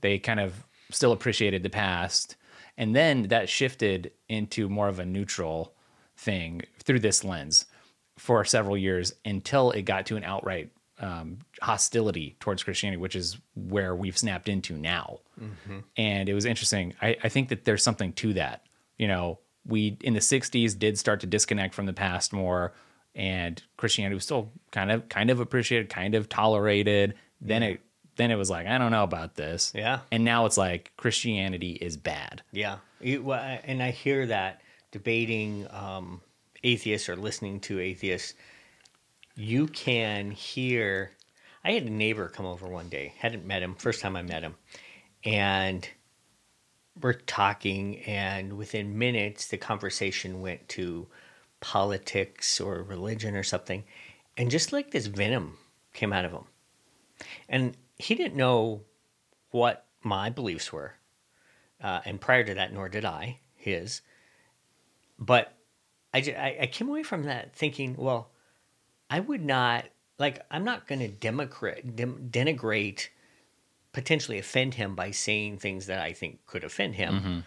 they 0.00 0.18
kind 0.18 0.40
of 0.40 0.64
still 0.90 1.12
appreciated 1.12 1.62
the 1.62 1.70
past, 1.70 2.36
and 2.78 2.96
then 2.96 3.24
that 3.28 3.48
shifted 3.50 4.12
into 4.28 4.68
more 4.68 4.88
of 4.88 4.98
a 4.98 5.04
neutral 5.04 5.74
thing 6.16 6.62
through 6.78 7.00
this 7.00 7.24
lens 7.24 7.66
for 8.22 8.44
several 8.44 8.78
years 8.78 9.12
until 9.24 9.72
it 9.72 9.82
got 9.82 10.06
to 10.06 10.16
an 10.16 10.22
outright 10.22 10.70
um, 11.00 11.38
hostility 11.60 12.36
towards 12.38 12.62
Christianity, 12.62 12.96
which 12.96 13.16
is 13.16 13.36
where 13.56 13.96
we've 13.96 14.16
snapped 14.16 14.48
into 14.48 14.76
now. 14.76 15.18
And 15.96 16.28
it 16.28 16.32
was 16.32 16.44
interesting. 16.44 16.94
I, 17.02 17.16
I 17.24 17.28
think 17.28 17.48
that 17.48 17.64
there's 17.64 17.82
something 17.82 18.12
to 18.12 18.34
that. 18.34 18.64
You 18.96 19.08
know, 19.08 19.40
we 19.66 19.98
in 20.02 20.14
the 20.14 20.20
'60s 20.20 20.78
did 20.78 21.00
start 21.00 21.18
to 21.20 21.26
disconnect 21.26 21.74
from 21.74 21.86
the 21.86 21.92
past 21.92 22.32
more, 22.32 22.72
and 23.16 23.60
Christianity 23.76 24.14
was 24.14 24.22
still 24.22 24.52
kind 24.70 24.92
of 24.92 25.08
kind 25.08 25.28
of 25.28 25.40
appreciated, 25.40 25.88
kind 25.88 26.14
of 26.14 26.28
tolerated. 26.28 27.14
Then 27.40 27.64
it 27.64 27.80
then 28.14 28.30
it 28.30 28.36
was 28.36 28.50
like 28.50 28.68
I 28.68 28.78
don't 28.78 28.92
know 28.92 29.02
about 29.02 29.34
this. 29.34 29.72
Yeah. 29.74 30.00
And 30.12 30.24
now 30.24 30.46
it's 30.46 30.56
like 30.56 30.92
Christianity 30.96 31.72
is 31.72 31.96
bad. 31.96 32.42
Yeah, 32.52 32.76
you, 33.00 33.24
well, 33.24 33.58
and 33.64 33.82
I 33.82 33.90
hear 33.90 34.26
that 34.26 34.60
debating 34.92 35.66
um, 35.70 36.20
atheists 36.62 37.08
or 37.08 37.16
listening 37.16 37.60
to 37.60 37.80
atheists, 37.80 38.34
you 39.34 39.66
can 39.66 40.30
hear. 40.30 41.12
I 41.64 41.72
had 41.72 41.84
a 41.84 41.90
neighbor 41.90 42.28
come 42.28 42.46
over 42.46 42.66
one 42.66 42.88
day. 42.88 43.14
Hadn't 43.18 43.46
met 43.46 43.62
him. 43.62 43.74
First 43.74 44.00
time 44.00 44.16
I 44.16 44.22
met 44.22 44.42
him, 44.42 44.54
and 45.24 45.88
we're 47.00 47.12
talking, 47.14 47.98
and 48.00 48.54
within 48.54 48.98
minutes, 48.98 49.46
the 49.46 49.56
conversation 49.56 50.40
went 50.40 50.68
to 50.70 51.08
politics 51.60 52.60
or 52.60 52.82
religion 52.82 53.34
or 53.36 53.42
something, 53.42 53.84
and 54.36 54.50
just 54.50 54.72
like 54.72 54.90
this 54.90 55.06
venom 55.06 55.56
came 55.94 56.12
out 56.12 56.24
of 56.24 56.32
him, 56.32 56.44
and 57.48 57.76
he 57.98 58.14
didn't 58.14 58.36
know 58.36 58.82
what 59.50 59.86
my 60.02 60.28
beliefs 60.28 60.72
were 60.72 60.94
uh, 61.82 62.00
and 62.04 62.20
prior 62.20 62.44
to 62.44 62.54
that, 62.54 62.72
nor 62.72 62.88
did 62.88 63.04
I 63.04 63.40
his. 63.54 64.02
But 65.18 65.54
I, 66.14 66.18
I, 66.18 66.56
I 66.62 66.66
came 66.66 66.88
away 66.88 67.02
from 67.02 67.24
that 67.24 67.54
thinking, 67.54 67.96
well, 67.96 68.30
I 69.10 69.20
would 69.20 69.44
not 69.44 69.86
like 70.18 70.44
I'm 70.50 70.64
not 70.64 70.86
going 70.86 71.00
to 71.00 71.08
democrat 71.08 71.96
dem, 71.96 72.28
denigrate, 72.30 73.08
potentially 73.92 74.38
offend 74.38 74.74
him 74.74 74.94
by 74.94 75.10
saying 75.10 75.58
things 75.58 75.86
that 75.86 76.00
I 76.00 76.12
think 76.12 76.46
could 76.46 76.64
offend 76.64 76.94
him. 76.94 77.14
Mm-hmm. 77.14 77.38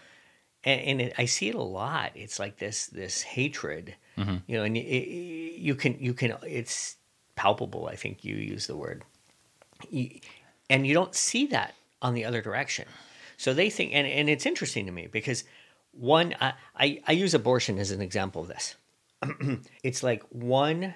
And, 0.64 0.80
and 0.80 1.00
it, 1.00 1.14
I 1.16 1.26
see 1.26 1.48
it 1.48 1.54
a 1.54 1.62
lot. 1.62 2.12
It's 2.14 2.38
like 2.38 2.58
this 2.58 2.86
this 2.86 3.22
hatred, 3.22 3.94
mm-hmm. 4.18 4.36
you 4.46 4.56
know, 4.56 4.64
and 4.64 4.76
it, 4.76 4.80
it- 4.80 5.58
you 5.58 5.74
can 5.74 5.96
you 5.98 6.12
can 6.12 6.34
it's 6.46 6.96
palpable. 7.34 7.86
I 7.86 7.96
think 7.96 8.24
you 8.24 8.36
use 8.36 8.66
the 8.66 8.76
word 8.76 9.04
you, 9.90 10.20
and 10.68 10.86
you 10.86 10.94
don't 10.94 11.14
see 11.14 11.46
that 11.46 11.74
on 12.02 12.14
the 12.14 12.24
other 12.24 12.42
direction. 12.42 12.86
So 13.36 13.52
they 13.52 13.70
think, 13.70 13.92
and, 13.94 14.06
and 14.06 14.28
it's 14.28 14.46
interesting 14.46 14.86
to 14.86 14.92
me 14.92 15.08
because 15.10 15.44
one, 15.98 16.34
I, 16.40 16.52
I, 16.76 17.02
I 17.06 17.12
use 17.12 17.34
abortion 17.34 17.78
as 17.78 17.90
an 17.90 18.02
example 18.02 18.42
of 18.42 18.48
this. 18.48 18.76
it's 19.82 20.02
like 20.02 20.22
one 20.30 20.94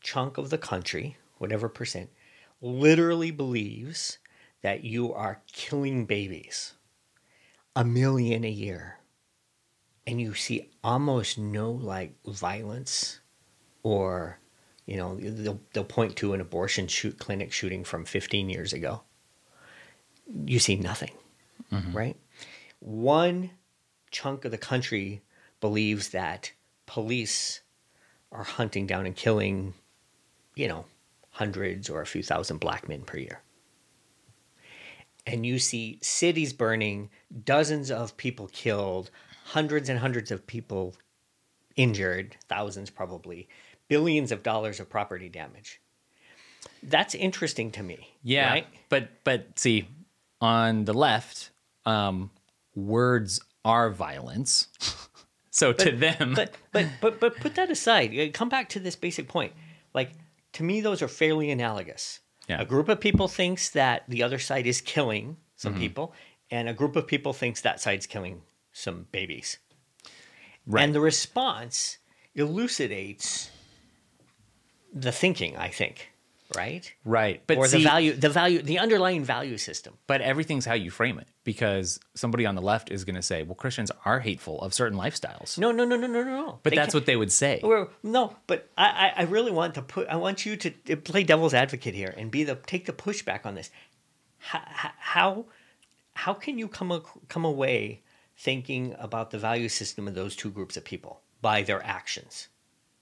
chunk 0.00 0.38
of 0.38 0.50
the 0.50 0.58
country, 0.58 1.16
whatever 1.38 1.68
percent, 1.68 2.10
literally 2.60 3.30
believes 3.30 4.18
that 4.62 4.84
you 4.84 5.12
are 5.12 5.42
killing 5.52 6.06
babies 6.06 6.74
a 7.74 7.84
million 7.84 8.44
a 8.44 8.50
year. 8.50 8.98
And 10.06 10.20
you 10.20 10.34
see 10.34 10.70
almost 10.84 11.36
no 11.36 11.72
like 11.72 12.14
violence 12.24 13.20
or 13.82 14.38
you 14.86 14.96
know, 14.96 15.16
they'll, 15.16 15.60
they'll 15.72 15.84
point 15.84 16.16
to 16.16 16.32
an 16.32 16.40
abortion 16.40 16.86
shoot 16.86 17.18
clinic 17.18 17.52
shooting 17.52 17.82
from 17.82 18.04
15 18.04 18.48
years 18.48 18.72
ago. 18.72 19.02
You 20.44 20.60
see 20.60 20.76
nothing, 20.76 21.10
mm-hmm. 21.72 21.96
right? 21.96 22.16
One 22.78 23.50
chunk 24.16 24.46
of 24.46 24.50
the 24.50 24.56
country 24.58 25.20
believes 25.60 26.08
that 26.08 26.50
police 26.86 27.60
are 28.32 28.44
hunting 28.44 28.86
down 28.86 29.04
and 29.04 29.14
killing, 29.14 29.74
you 30.54 30.66
know, 30.66 30.86
hundreds 31.32 31.90
or 31.90 32.00
a 32.00 32.06
few 32.06 32.22
thousand 32.22 32.58
black 32.58 32.88
men 32.88 33.02
per 33.02 33.18
year. 33.18 33.42
And 35.26 35.44
you 35.44 35.58
see 35.58 35.98
cities 36.00 36.54
burning, 36.54 37.10
dozens 37.44 37.90
of 37.90 38.16
people 38.16 38.48
killed, 38.52 39.10
hundreds 39.44 39.90
and 39.90 39.98
hundreds 39.98 40.30
of 40.30 40.46
people 40.46 40.94
injured, 41.76 42.36
thousands 42.48 42.88
probably, 42.88 43.48
billions 43.88 44.32
of 44.32 44.42
dollars 44.42 44.80
of 44.80 44.88
property 44.88 45.28
damage. 45.28 45.82
That's 46.82 47.14
interesting 47.14 47.70
to 47.72 47.82
me. 47.82 48.16
Yeah, 48.22 48.48
Right? 48.48 48.66
but 48.88 49.08
but 49.24 49.58
see, 49.58 49.88
on 50.40 50.86
the 50.86 50.94
left, 50.94 51.50
um, 51.84 52.30
words 52.74 53.40
are 53.66 53.90
violence. 53.90 54.68
so 55.50 55.72
to 55.72 55.90
them, 55.90 56.34
But 56.34 56.50
but 56.72 56.86
but 57.00 57.20
but 57.20 57.36
put 57.44 57.54
that 57.56 57.70
aside. 57.70 58.08
Uh, 58.18 58.30
Come 58.32 58.48
back 58.48 58.68
to 58.70 58.80
this 58.80 58.96
basic 58.96 59.26
point. 59.28 59.52
Like 59.94 60.10
to 60.52 60.62
me, 60.62 60.80
those 60.80 61.02
are 61.02 61.08
fairly 61.08 61.50
analogous. 61.50 62.20
Yeah. 62.48 62.60
A 62.60 62.64
group 62.64 62.88
of 62.88 63.00
people 63.00 63.28
thinks 63.28 63.70
that 63.70 64.04
the 64.08 64.22
other 64.22 64.38
side 64.38 64.66
is 64.66 64.80
killing 64.80 65.36
some 65.56 65.72
Mm-hmm. 65.72 65.80
people, 65.82 66.14
and 66.50 66.68
a 66.68 66.74
group 66.74 66.94
of 66.96 67.06
people 67.06 67.32
thinks 67.32 67.60
that 67.62 67.80
side's 67.80 68.06
killing 68.06 68.42
some 68.72 69.06
babies. 69.10 69.58
Right. 70.66 70.84
And 70.84 70.94
the 70.94 71.00
response 71.00 71.98
elucidates 72.34 73.50
the 74.94 75.12
thinking. 75.12 75.56
I 75.56 75.68
think. 75.70 76.10
Right? 76.54 76.92
Right. 77.04 77.42
But 77.46 77.58
or 77.58 77.66
see, 77.66 77.78
the 77.78 77.84
value, 77.84 78.12
the 78.12 78.28
value, 78.28 78.62
the 78.62 78.78
underlying 78.78 79.24
value 79.24 79.58
system. 79.58 79.94
but 80.06 80.20
everything's 80.20 80.64
how 80.64 80.74
you 80.74 80.90
frame 80.90 81.18
it 81.18 81.28
because 81.44 81.98
somebody 82.14 82.46
on 82.46 82.54
the 82.54 82.62
left 82.62 82.90
is 82.90 83.04
going 83.04 83.16
to 83.16 83.22
say, 83.22 83.42
well, 83.42 83.54
Christians 83.54 83.90
are 84.04 84.20
hateful 84.20 84.60
of 84.62 84.74
certain 84.74 84.98
lifestyles. 84.98 85.58
No, 85.58 85.72
no, 85.72 85.84
no, 85.84 85.96
no, 85.96 86.06
no, 86.06 86.22
no, 86.22 86.30
no. 86.30 86.58
but 86.62 86.70
They 86.70 86.76
that's 86.76 86.94
what 86.94 87.06
they 87.06 87.16
would 87.16 87.32
say. 87.32 87.60
No, 88.02 88.36
but 88.46 88.70
I, 88.76 89.12
I, 89.16 89.22
really 89.24 89.50
want 89.50 89.74
to 89.74 89.82
put. 89.82 90.08
I 90.08 90.16
want 90.16 90.46
you 90.46 90.56
to 90.56 90.70
play 90.96 91.24
devil's 91.24 91.54
advocate 91.54 91.94
here 91.94 92.14
and 92.16 92.30
be 92.30 92.44
the 92.44 92.56
take 92.66 92.86
the 92.86 92.92
pushback 92.92 93.46
on 93.46 93.54
this. 93.54 93.70
How 94.38 94.62
how 94.98 95.44
how 96.14 96.34
can 96.34 96.58
you 96.58 96.68
come 96.68 96.92
ac- 96.92 97.04
come 97.28 97.44
away 97.44 98.02
thinking 98.36 98.94
about 98.98 99.30
the 99.30 99.38
value 99.38 99.68
system 99.68 100.06
of 100.06 100.14
those 100.14 100.36
two 100.36 100.50
groups 100.50 100.76
of 100.76 100.84
people 100.84 101.20
by 101.42 101.62
their 101.62 101.84
actions? 101.84 102.48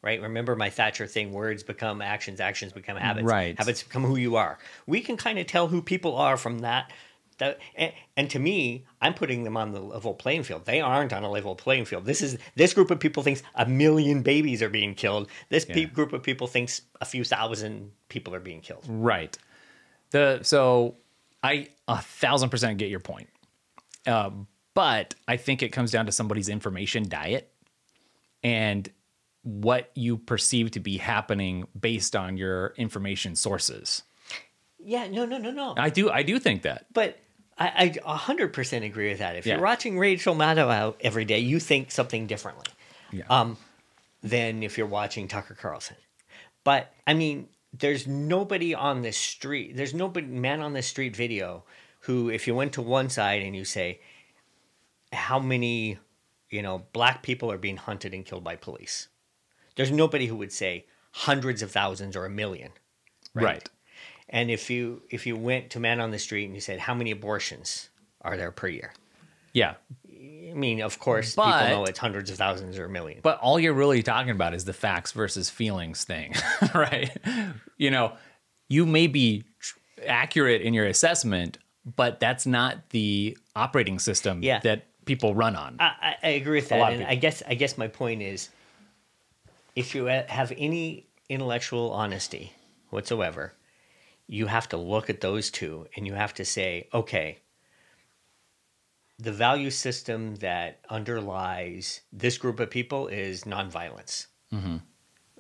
Right. 0.05 0.21
Remember 0.21 0.55
my 0.55 0.69
Thatcher 0.69 1.07
thing: 1.07 1.33
words 1.33 1.63
become 1.63 2.03
actions, 2.03 2.39
actions 2.39 2.75
become 2.75 2.99
habits, 2.99 3.25
Right. 3.25 3.57
Habits 3.57 3.83
become 3.83 4.05
who 4.05 4.17
you 4.17 4.37
are. 4.37 4.59
We 4.87 5.01
can 5.01 5.17
kind 5.17 5.39
of 5.39 5.47
tell 5.47 5.69
who 5.69 5.81
people 5.81 6.17
are 6.17 6.37
from 6.37 6.59
that. 6.59 6.93
That, 7.39 7.59
and, 7.75 7.93
and 8.17 8.31
to 8.31 8.39
me, 8.39 8.85
I'm 9.01 9.15
putting 9.15 9.45
them 9.45 9.57
on 9.57 9.73
the 9.73 9.81
level 9.81 10.13
playing 10.15 10.43
field. 10.45 10.67
They 10.67 10.81
aren't 10.81 11.13
on 11.15 11.25
a 11.25 11.31
level 11.31 11.57
playing 11.57 11.87
field. 11.87 12.05
This 12.05 12.21
is 12.21 12.37
this 12.55 12.75
group 12.75 12.91
of 12.91 13.01
people 13.01 13.23
thinks 13.23 13.43
a 13.55 13.65
million 13.67 14.23
babies 14.23 14.63
are 14.63 14.69
being 14.69 14.95
killed. 14.95 15.29
This 15.49 15.65
pe- 15.65 15.87
group 15.87 16.13
of 16.13 16.23
people 16.23 16.47
thinks 16.47 16.83
a 17.01 17.07
few 17.07 17.25
thousand 17.25 17.91
people 18.09 18.35
are 18.35 18.41
being 18.41 18.61
killed. 18.61 18.85
Right. 18.87 19.37
The 20.11 20.41
so 20.43 20.97
I 21.43 21.71
a 21.89 22.03
thousand 22.03 22.51
percent 22.51 22.77
get 22.79 22.91
your 22.91 23.01
point, 23.01 23.31
um, 24.07 24.49
but 24.75 25.15
I 25.27 25.39
think 25.39 25.63
it 25.63 25.71
comes 25.71 25.91
down 25.91 26.07
to 26.07 26.13
somebody's 26.13 26.51
information 26.51 27.09
diet 27.09 27.51
and 28.43 28.89
what 29.45 29.91
you 29.95 30.17
perceive 30.17 30.73
to 30.73 30.81
be 30.81 30.97
happening 30.97 31.67
based 31.79 32.17
on 32.17 32.37
your 32.37 32.75
information 32.77 33.37
sources. 33.37 34.03
Yeah, 34.79 35.07
no, 35.07 35.25
no, 35.25 35.39
no, 35.39 35.51
no. 35.51 35.75
I 35.77 35.89
do 35.91 36.11
I 36.11 36.23
do 36.23 36.39
think 36.39 36.63
that. 36.63 36.87
But 36.93 37.19
I, 37.57 37.95
I 38.05 38.17
100% 38.19 38.85
agree 38.85 39.11
with 39.11 39.19
that. 39.21 39.37
If 39.37 39.47
Yeah. 39.47 39.55
you're 39.55 39.63
watching 39.63 39.97
Rachel 39.99 40.35
Maddow 40.35 40.73
out 40.73 40.97
every 41.01 41.25
day, 41.25 41.39
you 41.39 41.61
think 41.61 41.91
something 41.93 42.27
differently. 42.27 42.67
Yeah. 43.13 43.25
um, 43.31 43.57
than 44.23 44.63
if 44.65 44.77
you're 44.77 44.87
watching 44.89 45.29
Tucker 45.29 45.55
Carlson. 45.55 45.97
But 46.65 46.93
I 47.07 47.15
mean, 47.15 47.49
there's 47.73 48.07
nobody 48.07 48.75
on 48.75 49.03
the 49.03 49.13
street. 49.13 49.77
There's 49.77 49.95
nobody 49.95 50.27
man 50.27 50.61
on 50.63 50.73
the 50.73 50.83
street 50.83 51.15
video 51.15 51.65
who, 52.01 52.29
if 52.31 52.47
you 52.47 52.55
went 52.55 52.73
to 52.75 52.83
one 52.83 53.09
side 53.11 53.43
and 53.43 53.55
you 53.55 53.65
say, 53.65 54.01
how 55.13 55.39
many, 55.39 55.99
you 56.51 56.63
know, 56.63 56.85
black 56.93 57.23
people 57.23 57.51
are 57.53 57.59
being 57.59 57.77
hunted 57.77 58.13
and 58.15 58.25
killed 58.25 58.43
by 58.45 58.57
police, 58.57 59.09
there's 59.77 59.91
nobody 59.91 60.27
who 60.27 60.37
would 60.37 60.53
say 60.53 60.87
hundreds 61.13 61.63
of 61.63 61.71
thousands 61.71 62.17
or 62.17 62.25
a 62.27 62.31
million. 62.31 62.71
right. 63.35 63.69
And 64.31 64.51
if 64.51 64.71
you 64.71 65.03
if 65.11 65.27
you 65.27 65.37
went 65.37 65.71
to 65.71 65.81
man 65.81 66.01
on 66.01 66.11
the 66.11 66.19
street 66.19 66.47
and 66.47 66.55
you 66.55 66.61
said, 66.61 66.79
how 66.81 66.95
many 66.95 67.11
abortions 67.11 67.91
are 68.23 68.37
there 68.37 68.51
per 68.51 68.69
year? 68.69 68.93
Yeah. 69.53 69.75
I 70.11 70.53
mean, 70.57 70.81
of 70.81 70.99
course, 70.99 71.35
But- 71.35 71.61
people 71.63 71.79
know 71.79 71.85
it's 71.85 71.99
hundreds 71.99 72.31
of 72.31 72.37
thousands 72.39 72.79
or 72.79 72.87
a 72.87 72.89
million. 72.89 73.21
But 73.23 73.39
all 73.41 73.61
you're 73.61 73.75
really 73.75 74.03
talking 74.03 74.31
about 74.31 74.55
is 74.55 74.65
the 74.65 74.73
facts 74.73 75.13
versus 75.13 75.51
feelings 75.51 76.05
thing, 76.05 76.35
right? 76.75 77.15
You 77.77 77.91
know, 77.91 78.15
you 78.69 78.87
may 78.87 79.07
be 79.09 79.45
tr- 79.61 79.79
accurate 80.07 80.63
in 80.63 80.73
your 80.75 80.87
assessment, 80.87 81.59
but 81.85 82.19
that's 82.19 82.47
not 82.47 82.89
the 82.91 83.37
operating 83.55 83.99
system 83.99 84.43
Yeah. 84.43 84.61
that 84.61 84.87
people 85.05 85.35
run 85.35 85.55
on. 85.55 85.77
I, 85.81 86.17
I- 86.23 86.29
agree 86.29 86.59
with 86.59 86.71
that, 86.71 86.93
and 86.93 87.05
I 87.05 87.15
guess 87.15 87.43
I 87.47 87.55
guess 87.55 87.77
my 87.77 87.89
point 87.89 88.23
is, 88.23 88.49
if 89.75 89.95
you 89.95 90.07
have 90.07 90.53
any 90.57 91.07
intellectual 91.29 91.93
honesty 91.93 92.53
whatsoever, 92.91 93.55
you 94.27 94.47
have 94.47 94.69
to 94.71 94.77
look 94.77 95.11
at 95.11 95.21
those 95.21 95.51
two, 95.51 95.87
and 95.97 96.07
you 96.07 96.15
have 96.15 96.35
to 96.35 96.45
say, 96.45 96.89
okay, 96.95 97.39
the 99.19 99.33
value 99.33 99.71
system 99.71 100.37
that 100.37 100.81
underlies 100.89 102.01
this 102.13 102.39
group 102.39 102.59
of 102.61 102.71
people 102.71 103.09
is 103.09 103.45
nonviolence, 103.45 104.27
mm-hmm. 104.53 104.77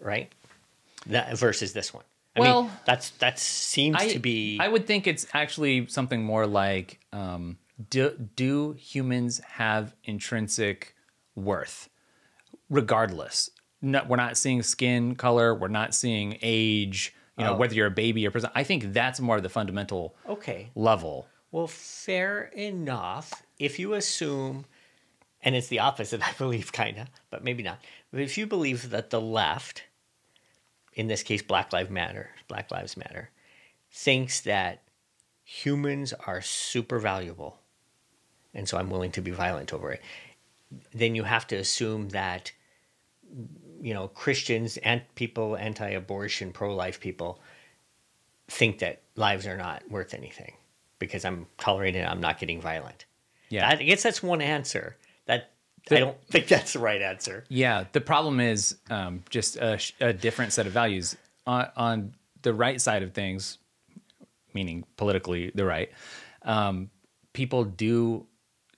right? 0.01 0.32
That 1.07 1.37
versus 1.37 1.72
this 1.72 1.93
one. 1.93 2.05
I 2.37 2.41
Well, 2.41 2.62
mean, 2.64 2.72
that's 2.85 3.11
that 3.11 3.39
seems 3.39 3.97
I, 3.99 4.09
to 4.09 4.18
be. 4.18 4.59
I 4.61 4.68
would 4.68 4.87
think 4.87 5.07
it's 5.07 5.26
actually 5.32 5.87
something 5.87 6.22
more 6.24 6.47
like 6.47 7.01
um, 7.12 7.59
do, 7.91 8.11
do 8.37 8.72
humans 8.72 9.41
have 9.41 9.95
intrinsic 10.05 10.95
worth? 11.35 11.89
Regardless. 12.70 13.51
No, 13.85 14.03
we're 14.09 14.16
not 14.16 14.39
seeing 14.39 14.62
skin 14.62 15.14
color, 15.14 15.55
we're 15.55 15.68
not 15.68 15.95
seeing 15.95 16.39
age, 16.41 17.14
you 17.37 17.45
know, 17.45 17.53
Oh. 17.53 17.57
whether 17.57 17.74
you're 17.74 17.87
a 17.89 17.91
baby 17.91 18.26
or 18.26 18.30
person. 18.30 18.51
I 18.55 18.64
think 18.64 18.93
that's 18.95 19.20
more 19.20 19.41
the 19.43 19.49
fundamental 19.51 20.16
okay, 20.26 20.70
level. 20.74 21.28
Well, 21.53 21.66
fair 21.66 22.45
enough. 22.55 23.43
If 23.59 23.78
you 23.78 23.93
assume, 23.93 24.64
and 25.43 25.55
it's 25.55 25.68
the 25.68 25.80
opposite, 25.80 26.22
I 26.26 26.32
believe, 26.39 26.72
kind 26.72 26.99
of, 26.99 27.09
but 27.30 27.45
maybe 27.45 27.62
not. 27.62 27.78
But 28.11 28.20
if 28.22 28.39
you 28.39 28.47
believe 28.47 28.89
that 28.91 29.11
the 29.11 29.20
left, 29.20 29.82
in 30.95 31.07
this 31.09 31.22
case, 31.22 31.43
Black 31.43 31.72
Lives 31.72 31.91
Matter, 31.91 32.30
Black 32.49 32.70
Lives 32.70 32.97
Matter, 32.97 33.30
thinks 33.93 34.41
that 34.41 34.82
humans 35.45 36.14
are 36.26 36.41
super 36.41 36.99
valuable, 36.99 37.59
and 38.55 38.66
so 38.66 38.78
I'm 38.78 38.89
willing 38.89 39.11
to 39.12 39.20
be 39.20 39.30
violent 39.30 39.74
over 39.74 39.93
it, 39.93 40.01
then 40.95 41.14
you 41.14 41.24
have 41.24 41.47
to 41.49 41.57
assume 41.57 42.09
that, 42.11 42.53
you 43.85 43.93
know, 43.93 44.09
Christians 44.09 44.78
and 44.78 45.03
people 45.14 45.57
anti-abortion, 45.57 46.53
pro-life 46.53 46.99
people 47.01 47.39
think 48.49 48.78
that 48.78 49.03
lives 49.14 49.47
are 49.47 49.59
not 49.59 49.82
worth 49.91 50.14
anything 50.14 50.55
because 50.99 51.24
I'm 51.24 51.47
tolerating 51.59 52.03
it, 52.03 52.07
I'm 52.09 52.20
not 52.20 52.39
getting 52.39 52.61
violent. 52.62 53.05
Yeah. 53.51 53.68
I 53.68 53.76
guess 53.76 54.03
that's 54.03 54.22
one 54.22 54.41
answer. 54.41 54.97
That 55.26 55.51
The- 55.89 55.97
I 55.97 56.01
don't 56.01 56.16
think 56.28 56.47
that's 56.49 56.72
the 56.72 56.78
right 56.78 57.03
answer. 57.03 57.45
Yeah, 57.49 57.85
the 57.93 58.01
problem 58.01 58.41
is 58.41 58.76
um, 58.89 59.22
just 59.28 59.57
a, 59.57 59.78
a 60.01 60.12
different 60.14 60.53
set 60.55 60.66
of 60.66 60.72
values. 60.72 61.14
On, 61.47 61.68
on 61.76 62.14
the 62.41 62.55
right 62.55 62.80
side 62.80 63.03
of 63.03 63.12
things, 63.12 63.59
meaning 64.55 64.85
politically 64.97 65.53
the 65.55 65.66
right, 65.66 65.91
um, 66.43 66.89
people 67.35 67.64
do 67.64 68.26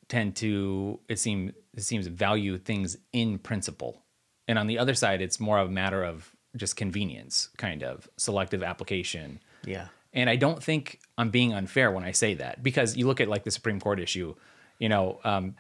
tend 0.09 0.35
to 0.37 0.99
it 1.09 1.19
seems 1.21 1.53
it 1.75 1.83
seems 1.83 2.09
value 2.09 2.59
things 2.59 2.97
in 3.13 3.39
principle, 3.39 4.03
and 4.49 4.59
on 4.59 4.67
the 4.67 4.79
other 4.79 4.95
side, 4.95 5.21
it's 5.21 5.41
more 5.41 5.59
of 5.59 5.69
a 5.69 5.73
matter 5.73 6.05
of 6.05 6.33
just 6.57 6.77
convenience, 6.77 7.51
kind 7.57 7.83
of 7.83 8.09
selective 8.17 8.63
application. 8.63 9.41
Yeah. 9.65 9.89
And 10.13 10.31
I 10.31 10.37
don't 10.37 10.63
think 10.63 11.01
I'm 11.19 11.31
being 11.31 11.53
unfair 11.53 11.91
when 11.91 12.05
I 12.05 12.13
say 12.13 12.35
that 12.35 12.63
because 12.63 12.97
you 12.97 13.07
look 13.07 13.21
at 13.21 13.29
like 13.29 13.45
the 13.45 13.51
Supreme 13.51 13.81
Court 13.81 14.01
issue, 14.01 14.35
you 14.79 14.89
know, 14.89 15.21
um, 15.25 15.57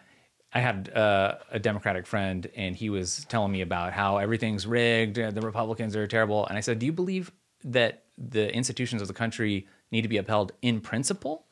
I 0.53 0.61
had 0.61 0.91
uh, 0.95 1.37
a 1.51 1.59
Democratic 1.59 2.07
friend 2.07 2.49
and 2.57 2.75
he 2.75 2.89
was 2.89 3.27
telling 3.29 3.53
me 3.53 3.61
about 3.61 3.93
how 3.93 4.17
everything's 4.17 4.67
rigged, 4.67 5.17
the 5.17 5.41
Republicans 5.43 5.95
are 5.97 6.07
terrible. 6.07 6.47
And 6.47 6.57
I 6.57 6.61
said, 6.61 6.79
Do 6.79 6.87
you 6.87 6.93
believe 6.93 7.31
that 7.65 8.05
the 8.17 8.53
institutions 8.55 9.03
of 9.03 9.09
the 9.09 9.15
country 9.15 9.67
need 9.91 10.03
to 10.03 10.09
be 10.09 10.17
upheld 10.17 10.53
in 10.63 10.81
principle? 10.81 11.45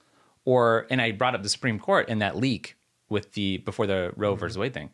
Or, 0.47 0.87
and 0.91 1.03
I 1.03 1.13
brought 1.13 1.35
up 1.35 1.43
the 1.43 1.49
Supreme 1.49 1.79
Court 1.79 2.07
and 2.09 2.23
that 2.23 2.37
leak 2.37 2.77
with 3.09 3.33
the, 3.33 3.59
before 3.59 3.87
the 3.87 4.13
Roe 4.17 4.35
versus 4.35 4.57
Wade 4.57 4.73
thing. 4.73 4.91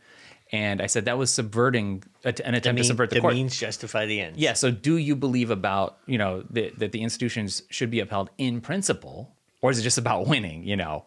And 0.53 0.83
I 0.83 0.87
said 0.87 1.05
that 1.05 1.17
was 1.17 1.33
subverting, 1.33 2.03
an 2.25 2.55
attempt 2.55 2.79
to 2.79 2.85
subvert 2.85 3.11
the, 3.11 3.17
the 3.17 3.21
court. 3.21 3.35
means 3.35 3.57
justify 3.57 4.07
the 4.07 4.21
ends. 4.21 4.39
Yeah. 4.39 4.55
So, 4.55 4.73
do 4.73 4.97
you 4.97 5.15
believe 5.15 5.51
about 5.51 5.99
you 6.07 6.19
know 6.19 6.45
the, 6.51 6.73
that 6.79 6.93
the 6.93 7.03
institutions 7.03 7.63
should 7.71 7.91
be 7.91 8.01
upheld 8.01 8.31
in 8.37 8.61
principle, 8.61 9.33
or 9.61 9.71
is 9.71 9.79
it 9.79 9.83
just 9.83 9.99
about 9.99 10.27
winning? 10.27 10.65
You 10.65 10.77
know, 10.77 11.05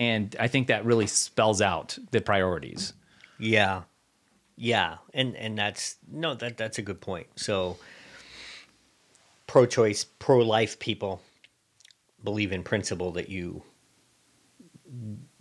and 0.00 0.34
I 0.40 0.48
think 0.48 0.68
that 0.68 0.84
really 0.84 1.06
spells 1.06 1.62
out 1.62 1.98
the 2.10 2.20
priorities. 2.20 2.94
Yeah. 3.38 3.82
Yeah. 4.56 4.96
And 5.14 5.36
and 5.36 5.56
that's 5.56 5.96
no, 6.10 6.34
that 6.34 6.56
that's 6.56 6.78
a 6.78 6.82
good 6.82 7.00
point. 7.00 7.28
So 7.36 7.78
pro 9.46 9.66
choice, 9.66 10.04
pro 10.04 10.38
life 10.38 10.78
people 10.78 11.20
believe 12.24 12.52
in 12.52 12.62
principle 12.62 13.12
that 13.12 13.28
you 13.28 13.62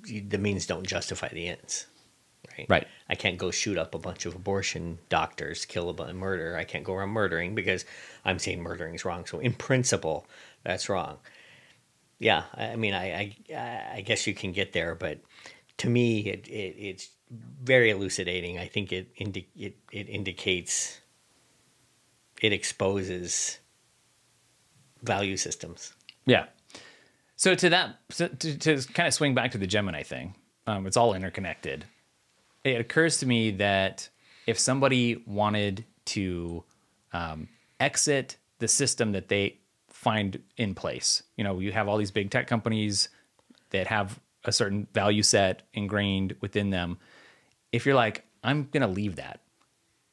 the 0.04 0.38
means 0.38 0.66
don't 0.66 0.86
justify 0.86 1.30
the 1.30 1.48
ends. 1.48 1.88
Right. 2.58 2.66
Right. 2.70 2.88
I 3.10 3.16
can't 3.16 3.38
go 3.38 3.52
shoot 3.52 3.78
up 3.78 3.96
a 3.96 4.00
bunch 4.00 4.26
of 4.26 4.36
abortion 4.36 5.00
doctors, 5.10 5.66
kill 5.66 5.90
a 5.90 5.94
bunch, 5.94 6.14
murder. 6.14 6.58
I 6.58 6.64
can't 6.64 6.84
go 6.84 6.94
around 6.94 7.10
murdering 7.10 7.56
because 7.56 7.86
I'm 8.26 8.40
saying 8.40 8.62
murdering 8.62 8.96
is 8.96 9.06
wrong. 9.06 9.26
So 9.26 9.40
in 9.40 9.54
principle, 9.54 10.26
that's 10.64 10.90
wrong. 10.90 11.18
Yeah, 12.20 12.44
I 12.56 12.68
I 12.72 12.76
mean, 12.76 12.94
I, 12.94 13.36
I, 13.54 13.96
I 13.96 14.02
guess 14.02 14.28
you 14.28 14.34
can 14.34 14.52
get 14.52 14.74
there, 14.74 14.96
but 14.96 15.20
to 15.78 15.90
me, 15.90 16.22
it, 16.22 16.48
it 16.48 16.76
it's 16.78 17.10
very 17.62 17.92
elucidating. 17.92 18.58
I 18.58 18.68
think 18.68 18.92
it, 18.92 19.10
indi- 19.18 19.50
it 19.58 19.78
it 19.92 20.10
indicates, 20.10 21.00
it 22.42 22.52
exposes 22.52 23.60
value 25.02 25.38
systems. 25.38 25.94
Yeah. 26.26 26.48
So 27.38 27.56
to 27.56 27.70
that, 27.70 28.00
so 28.10 28.28
to, 28.28 28.58
to 28.58 28.94
kind 28.94 29.08
of 29.08 29.14
swing 29.14 29.34
back 29.34 29.52
to 29.52 29.58
the 29.58 29.68
Gemini 29.68 30.04
thing, 30.04 30.36
um, 30.68 30.86
it's 30.88 30.98
all 30.98 31.14
interconnected. 31.14 31.86
It 32.64 32.80
occurs 32.80 33.18
to 33.20 33.26
me 33.26 33.52
that 33.52 34.10
if 34.46 34.60
somebody 34.60 35.24
wanted 35.26 35.86
to 36.06 36.64
um, 37.14 37.48
exit 37.80 38.38
the 38.60 38.68
system 38.68 39.14
that 39.14 39.30
they 39.30 39.60
find 39.90 40.42
in 40.58 40.76
place. 40.76 41.24
You 41.36 41.44
know, 41.44 41.60
you 41.60 41.72
have 41.72 41.88
all 41.88 41.98
these 41.98 42.12
big 42.12 42.30
tech 42.32 42.48
companies 42.48 43.10
that 43.72 43.88
have 43.88 44.20
a 44.46 44.52
certain 44.52 44.88
value 44.94 45.24
set 45.24 45.64
ingrained 45.74 46.36
within 46.42 46.70
them. 46.70 46.98
If 47.72 47.86
you're 47.86 47.96
like, 47.96 48.26
I'm 48.44 48.70
going 48.72 48.82
to 48.82 48.88
leave 48.88 49.18
that, 49.18 49.42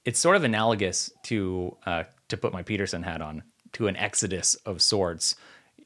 it's 0.05 0.19
sort 0.19 0.37
of 0.37 0.45
analogous 0.45 1.11
to 1.25 1.77
uh, 1.87 2.05
to 2.29 2.37
put 2.37 2.53
my 2.53 2.63
Peterson 2.63 3.03
hat 3.03 3.21
on 3.21 3.43
to 3.73 3.87
an 3.87 3.97
exodus 3.97 4.55
of 4.67 4.83
sorts. 4.83 5.37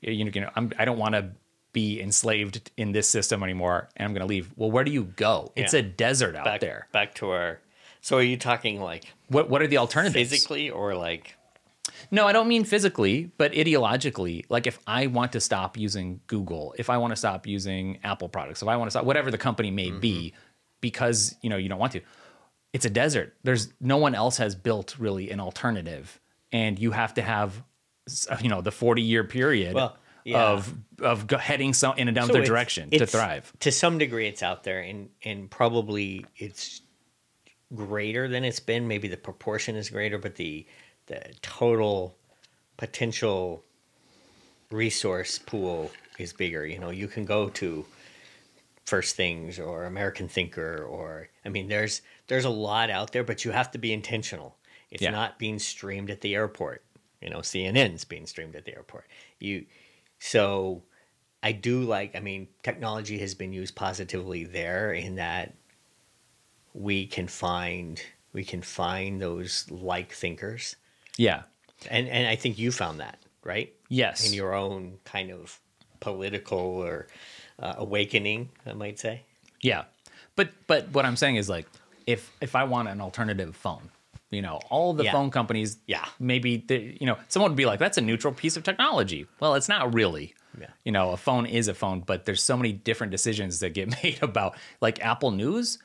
You 0.00 0.24
know, 0.24 0.50
I 0.78 0.84
don't 0.84 0.98
want 0.98 1.14
to 1.14 1.30
be 1.72 2.00
enslaved 2.00 2.70
in 2.76 2.92
this 2.92 3.08
system 3.08 3.42
anymore, 3.42 3.88
and 3.96 4.06
I'm 4.06 4.12
going 4.12 4.20
to 4.22 4.26
leave. 4.26 4.50
Well, 4.56 4.70
where 4.70 4.84
do 4.84 4.90
you 4.90 5.04
go? 5.04 5.52
It's 5.56 5.72
Yeah. 5.74 5.80
a 5.80 5.82
desert 5.82 6.34
out 6.36 6.44
back 6.44 6.60
there. 6.60 6.88
back 6.92 7.14
to 7.16 7.30
our. 7.30 7.60
So 8.00 8.16
are 8.16 8.22
you 8.22 8.36
talking 8.36 8.80
like 8.80 9.04
What 9.28 9.50
what 9.50 9.60
are 9.62 9.66
the 9.66 9.76
alternatives? 9.78 10.30
physically 10.30 10.70
or 10.70 10.94
like? 10.94 11.36
No, 12.10 12.26
I 12.26 12.32
don't 12.32 12.48
mean 12.48 12.64
physically, 12.64 13.30
but 13.36 13.52
ideologically. 13.52 14.44
Like 14.48 14.66
if 14.66 14.78
I 14.86 15.06
want 15.06 15.32
to 15.32 15.40
stop 15.40 15.76
using 15.76 16.20
Google, 16.26 16.74
if 16.78 16.88
I 16.90 16.96
want 16.96 17.12
to 17.12 17.16
stop 17.16 17.46
using 17.46 17.98
Apple 18.02 18.28
products, 18.28 18.62
if 18.62 18.68
I 18.68 18.76
want 18.76 18.86
to 18.88 18.92
stop 18.92 19.04
whatever 19.04 19.30
the 19.30 19.38
company 19.38 19.70
may 19.70 19.90
be, 19.90 20.28
mm-hmm. 20.32 20.36
because 20.80 21.36
you 21.42 21.50
know 21.50 21.56
you 21.56 21.68
don't 21.68 21.78
want 21.78 21.92
to, 21.92 22.00
it's 22.72 22.84
a 22.86 22.90
desert. 22.90 23.36
There's 23.44 23.72
no 23.80 23.98
one 23.98 24.14
else 24.14 24.38
has 24.38 24.54
built 24.54 24.96
really 24.98 25.30
an 25.30 25.40
alternative, 25.40 26.18
and 26.52 26.78
you 26.78 26.92
have 26.92 27.14
to 27.14 27.22
have, 27.22 27.62
you 28.40 28.48
know, 28.48 28.60
the 28.60 28.72
40 28.72 29.02
year 29.02 29.24
period 29.24 29.74
Well, 29.74 29.96
yeah. 30.24 30.42
of 30.50 30.74
of 31.00 31.30
heading 31.30 31.72
some 31.74 31.96
in 31.98 32.08
another 32.08 32.32
So 32.32 32.38
it's- 32.38 32.48
direction 32.48 32.90
to 32.90 32.96
it's- 32.96 33.12
thrive. 33.12 33.52
To 33.60 33.72
some 33.72 33.98
degree, 33.98 34.26
it's 34.28 34.42
out 34.42 34.64
there, 34.64 34.80
and 34.80 35.08
and 35.24 35.50
probably 35.50 36.24
it's 36.36 36.82
greater 37.74 38.28
than 38.28 38.44
it's 38.44 38.60
been. 38.60 38.88
Maybe 38.88 39.08
the 39.08 39.16
proportion 39.16 39.76
is 39.76 39.90
greater, 39.90 40.18
but 40.18 40.36
the 40.36 40.66
the 41.06 41.32
total 41.42 42.16
potential 42.76 43.64
resource 44.70 45.38
pool 45.38 45.90
is 46.18 46.32
bigger. 46.32 46.66
You 46.66 46.78
know, 46.78 46.90
you 46.90 47.08
can 47.08 47.24
go 47.24 47.48
to 47.50 47.84
First 48.86 49.16
Things 49.16 49.58
or 49.58 49.84
American 49.84 50.28
Thinker, 50.28 50.84
or 50.84 51.28
I 51.44 51.48
mean, 51.48 51.68
there's 51.68 52.02
there's 52.26 52.44
a 52.44 52.50
lot 52.50 52.90
out 52.90 53.12
there, 53.12 53.24
but 53.24 53.44
you 53.44 53.50
have 53.52 53.70
to 53.72 53.78
be 53.78 53.92
intentional. 53.92 54.56
It's 54.90 55.02
Yeah. 55.02 55.10
not 55.10 55.38
being 55.38 55.58
streamed 55.58 56.10
at 56.10 56.20
the 56.20 56.34
airport. 56.34 56.84
You 57.20 57.30
know, 57.30 57.40
CNN's 57.42 58.04
being 58.04 58.26
streamed 58.26 58.56
at 58.56 58.64
the 58.64 58.74
airport. 58.74 59.06
You 59.38 59.66
so 60.20 60.82
I 61.42 61.50
do 61.52 61.80
like. 61.82 62.14
I 62.14 62.20
mean, 62.20 62.46
technology 62.62 63.18
has 63.18 63.34
been 63.34 63.52
used 63.52 63.74
positively 63.74 64.44
there 64.44 64.92
in 64.92 65.16
that 65.16 65.54
we 66.74 67.06
can 67.06 67.26
find 67.26 68.00
we 68.32 68.44
can 68.44 68.62
find 68.62 69.20
those 69.20 69.68
like 69.70 70.12
thinkers, 70.12 70.76
Yeah. 71.16 71.42
and 71.90 72.06
and 72.08 72.28
I 72.28 72.36
think 72.36 72.58
you 72.58 72.70
found 72.70 73.00
that 73.00 73.18
right 73.42 73.72
Yes. 73.88 74.24
in 74.26 74.32
your 74.34 74.54
own 74.54 74.98
kind 75.04 75.32
of 75.32 75.58
political 75.98 76.58
or 76.58 77.08
uh, 77.58 77.74
awakening, 77.78 78.50
I 78.66 78.74
might 78.74 78.98
say. 79.00 79.22
Yeah. 79.62 79.84
But 80.36 80.50
but 80.68 80.90
what 80.90 81.04
I'm 81.04 81.16
saying 81.16 81.36
is 81.36 81.48
like 81.48 81.66
if 82.06 82.30
if 82.40 82.54
I 82.54 82.64
want 82.64 82.88
an 82.88 83.00
alternative 83.00 83.56
phone, 83.56 83.90
you 84.30 84.42
know, 84.42 84.60
all 84.70 84.92
the 84.94 85.04
Yeah. 85.04 85.12
phone 85.12 85.30
companies, 85.30 85.78
Yeah. 85.86 86.06
maybe 86.18 86.56
they, 86.58 86.96
you 87.00 87.06
know, 87.06 87.18
someone 87.28 87.50
would 87.52 87.56
be 87.56 87.66
like, 87.66 87.78
that's 87.78 87.98
a 87.98 88.00
neutral 88.00 88.32
piece 88.32 88.56
of 88.56 88.62
technology. 88.62 89.26
Well, 89.40 89.54
it's 89.54 89.68
not 89.68 89.92
really. 89.94 90.34
Yeah. 90.60 90.68
You 90.84 90.92
know, 90.92 91.10
a 91.10 91.16
phone 91.16 91.46
is 91.46 91.68
a 91.68 91.74
phone, 91.74 92.00
but 92.00 92.24
there's 92.24 92.42
so 92.42 92.56
many 92.56 92.72
different 92.72 93.10
decisions 93.10 93.60
that 93.60 93.74
get 93.74 93.88
made 94.02 94.22
about 94.22 94.56
like 94.80 95.04
Apple 95.04 95.30
News. 95.32 95.78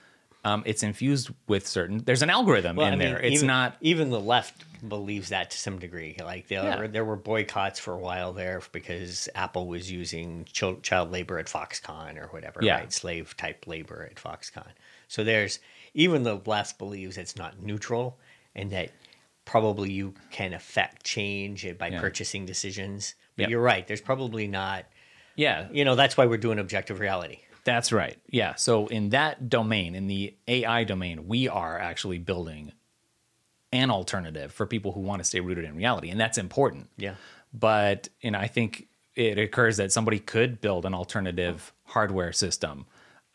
Um, 0.44 0.62
it's 0.68 0.84
infused 0.84 1.32
with 1.48 1.66
certain. 1.66 2.04
There's 2.06 2.22
an 2.22 2.30
algorithm 2.30 2.78
in 2.78 3.00
there. 3.00 3.18
It's 3.20 3.38
even, 3.38 3.48
not. 3.48 3.78
even 3.82 4.12
the 4.12 4.20
left 4.20 4.54
believes 4.88 5.30
that 5.30 5.50
to 5.50 5.58
some 5.58 5.80
degree. 5.80 6.16
Like 6.24 6.48
there, 6.50 6.64
Yeah. 6.64 6.86
there 6.88 7.04
were 7.04 7.16
boycotts 7.16 7.80
for 7.80 7.94
a 7.96 7.98
while 7.98 8.32
there 8.32 8.62
because 8.72 9.28
Apple 9.34 9.66
was 9.66 9.92
using 9.92 10.46
child, 10.54 10.84
child 10.84 11.12
labor 11.12 11.40
at 11.40 11.48
Foxconn 11.48 12.22
or 12.22 12.28
whatever, 12.28 12.60
Yeah. 12.62 12.76
right? 12.76 12.94
Slave 12.94 13.36
type 13.38 13.66
labor 13.66 14.08
at 14.12 14.18
Foxconn. 14.18 14.68
So 15.08 15.24
there's 15.24 15.58
even 15.96 16.22
the 16.22 16.40
left 16.46 16.78
believes 16.78 17.18
it's 17.18 17.36
not 17.36 17.64
neutral 17.64 18.20
and 18.56 18.72
that 18.72 18.92
probably 19.46 19.92
you 19.92 20.14
can 20.32 20.54
affect 20.54 21.04
change 21.04 21.68
by 21.78 21.90
Yeah. 21.90 22.00
purchasing 22.02 22.46
decisions. 22.46 23.16
But 23.36 23.44
Yep. 23.44 23.50
you're 23.50 23.62
right. 23.62 23.86
There's 23.88 24.02
probably 24.02 24.48
not. 24.48 24.86
Yeah. 25.36 25.68
You 25.72 25.86
know, 25.86 25.96
that's 25.96 26.16
why 26.18 26.26
we're 26.26 26.38
doing 26.38 26.58
objective 26.60 27.00
reality. 27.00 27.40
That's 27.66 27.92
right. 27.92 28.18
Yeah. 28.30 28.56
So 28.56 28.88
in 28.88 29.10
that 29.10 29.50
domain, 29.50 29.94
in 29.96 30.08
the 30.08 30.36
AI 30.48 30.84
domain, 30.84 31.28
we 31.28 31.48
are 31.48 31.78
actually 31.80 32.20
building 32.20 32.72
an 33.72 33.92
alternative 33.92 34.52
for 34.54 34.66
people 34.66 34.94
who 34.94 35.02
want 35.02 35.20
to 35.20 35.24
stay 35.26 35.40
rooted 35.42 35.66
in 35.66 35.76
reality, 35.76 36.10
and 36.10 36.20
that's 36.20 36.38
important. 36.38 36.90
Yeah. 36.98 37.16
But 37.54 38.10
you 38.22 38.32
know, 38.32 38.40
I 38.40 38.48
think 38.48 38.88
it 39.16 39.38
occurs 39.38 39.78
that 39.78 39.92
somebody 39.92 40.20
could 40.20 40.62
build 40.62 40.86
an 40.86 40.94
alternative 40.94 41.74
hardware 41.86 42.32
system 42.32 42.86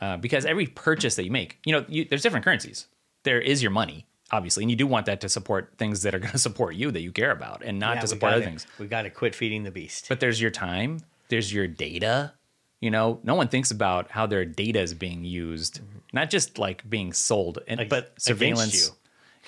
uh, 0.00 0.16
because 0.16 0.46
every 0.46 0.66
purchase 0.66 1.16
that 1.16 1.24
you 1.24 1.30
make, 1.30 1.58
you 1.64 1.72
know, 1.72 1.84
you, 1.88 2.04
there's 2.06 2.22
different 2.22 2.44
currencies. 2.44 2.86
There 3.24 3.40
is 3.40 3.62
your 3.62 3.70
money, 3.72 4.06
obviously, 4.32 4.64
and 4.64 4.70
you 4.70 4.76
do 4.76 4.86
want 4.86 5.06
that 5.06 5.20
to 5.22 5.28
support 5.28 5.72
things 5.78 6.02
that 6.02 6.14
are 6.14 6.18
going 6.24 6.32
to 6.32 6.38
support 6.38 6.74
you 6.74 6.90
that 6.90 7.00
you 7.02 7.12
care 7.12 7.30
about, 7.30 7.62
and 7.64 7.78
not 7.78 7.96
Yeah, 7.96 8.00
to 8.02 8.06
support 8.08 8.32
other 8.32 8.40
gotta- 8.40 8.50
things. 8.50 8.66
We 8.78 8.86
got 8.86 9.02
to 9.02 9.10
quit 9.10 9.34
feeding 9.34 9.64
the 9.64 9.70
beast. 9.70 10.06
But 10.08 10.20
there's 10.20 10.40
your 10.40 10.50
time, 10.50 11.00
there's 11.28 11.52
your 11.52 11.66
data. 11.66 12.32
You 12.80 12.90
know, 12.90 13.20
no 13.22 13.34
one 13.34 13.48
thinks 13.48 13.70
about 13.70 14.10
how 14.10 14.26
their 14.26 14.44
data 14.46 14.80
is 14.80 14.94
being 14.94 15.22
used, 15.24 15.80
not 16.14 16.30
just 16.30 16.58
like 16.58 16.88
being 16.88 17.12
sold, 17.12 17.58
and 17.68 17.80
Ag- 17.80 17.88
but 17.90 18.14
surveillance. 18.18 18.74
you. 18.88 18.94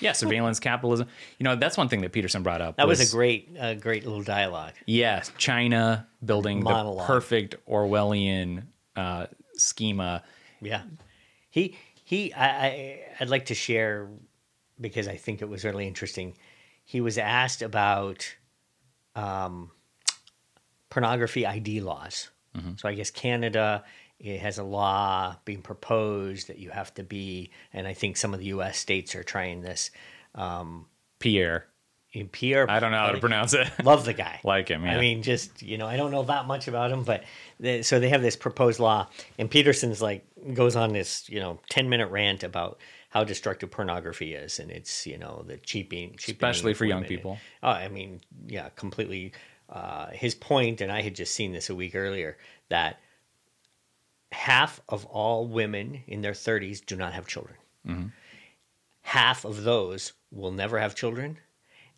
Yeah, 0.00 0.12
surveillance 0.22 0.60
capitalism. 0.60 1.08
You 1.38 1.44
know, 1.44 1.56
that's 1.56 1.78
one 1.78 1.88
thing 1.88 2.02
that 2.02 2.12
Peterson 2.12 2.42
brought 2.42 2.60
up. 2.60 2.76
that 2.76 2.86
was, 2.86 3.00
a 3.00 3.10
great, 3.14 3.48
uh, 3.58 3.72
great 3.74 4.04
little 4.04 4.22
dialogue. 4.22 4.74
yeah, 4.84 5.22
China 5.38 6.06
building 6.24 6.62
Monologue. 6.62 6.98
the 6.98 7.12
perfect 7.12 7.54
Orwellian 7.66 8.64
uh, 8.96 9.26
schema. 9.54 10.22
Yeah, 10.60 10.82
he 11.50 11.76
he. 12.04 12.32
I, 12.34 12.46
I 12.66 13.00
I'd 13.20 13.28
like 13.30 13.46
to 13.46 13.54
share 13.54 14.08
because 14.82 15.08
I 15.08 15.16
think 15.16 15.40
it 15.40 15.48
was 15.48 15.64
really 15.64 15.86
interesting. 15.86 16.34
He 16.84 17.00
was 17.00 17.16
asked 17.16 17.62
about 17.62 18.36
um, 19.16 19.70
pornography 20.90 21.46
ID 21.46 21.80
laws. 21.80 22.28
So 22.76 22.86
I 22.86 22.92
guess 22.92 23.10
Canada 23.10 23.82
it 24.20 24.40
has 24.40 24.58
a 24.58 24.62
law 24.62 25.36
being 25.44 25.62
proposed 25.62 26.48
that 26.48 26.58
you 26.58 26.70
have 26.70 26.94
to 26.94 27.02
be, 27.02 27.50
and 27.72 27.88
I 27.88 27.94
think 27.94 28.16
some 28.16 28.34
of 28.34 28.40
the 28.40 28.46
U.S. 28.46 28.78
states 28.78 29.14
are 29.16 29.24
trying 29.24 29.62
this. 29.62 29.90
Pierre, 31.18 31.66
In 32.12 32.28
Pierre, 32.28 32.70
I 32.70 32.78
don't 32.78 32.92
know 32.92 32.98
how 32.98 33.12
to 33.12 33.18
pronounce 33.18 33.52
it. 33.54 33.68
love 33.84 34.04
the 34.04 34.12
guy. 34.12 34.38
Like 34.44 34.68
him, 34.68 34.84
yeah. 34.84 34.96
I 34.96 35.00
mean, 35.00 35.22
just 35.22 35.62
you 35.62 35.78
know, 35.78 35.86
I 35.86 35.96
don't 35.96 36.10
know 36.10 36.22
that 36.24 36.46
much 36.46 36.68
about 36.68 36.92
him, 36.92 37.02
but 37.04 37.24
they, 37.58 37.82
so 37.82 37.98
they 37.98 38.10
have 38.10 38.22
this 38.22 38.36
proposed 38.36 38.78
law, 38.78 39.08
and 39.38 39.50
Peterson's 39.50 40.02
like 40.02 40.24
goes 40.54 40.76
on 40.76 40.92
this 40.92 41.28
you 41.28 41.40
know 41.40 41.58
ten 41.68 41.88
minute 41.88 42.10
rant 42.10 42.44
about 42.44 42.78
how 43.12 43.22
destructive 43.22 43.70
pornography 43.70 44.32
is, 44.32 44.58
and 44.58 44.70
it's 44.70 45.06
you 45.06 45.18
know 45.18 45.44
the 45.46 45.58
cheaping, 45.58 46.14
cheapening 46.16 46.50
Especially 46.50 46.72
for 46.72 46.86
young 46.86 47.04
people. 47.04 47.36
Oh, 47.62 47.68
I 47.68 47.88
mean, 47.88 48.20
yeah, 48.46 48.70
completely. 48.70 49.32
Uh, 49.68 50.08
his 50.10 50.34
point, 50.34 50.80
and 50.80 50.90
I 50.90 51.00
had 51.02 51.14
just 51.14 51.34
seen 51.34 51.52
this 51.52 51.70
a 51.70 51.74
week 51.74 51.94
earlier, 51.94 52.36
that 52.68 53.00
half 54.32 54.80
of 54.88 55.04
all 55.06 55.46
women 55.46 56.02
in 56.06 56.20
their 56.20 56.32
30s 56.32 56.84
do 56.84 56.96
not 56.96 57.12
have 57.12 57.26
children. 57.26 57.56
Mm-hmm. 57.86 58.06
Half 59.02 59.44
of 59.44 59.62
those 59.62 60.12
will 60.30 60.52
never 60.52 60.78
have 60.78 60.94
children 60.94 61.38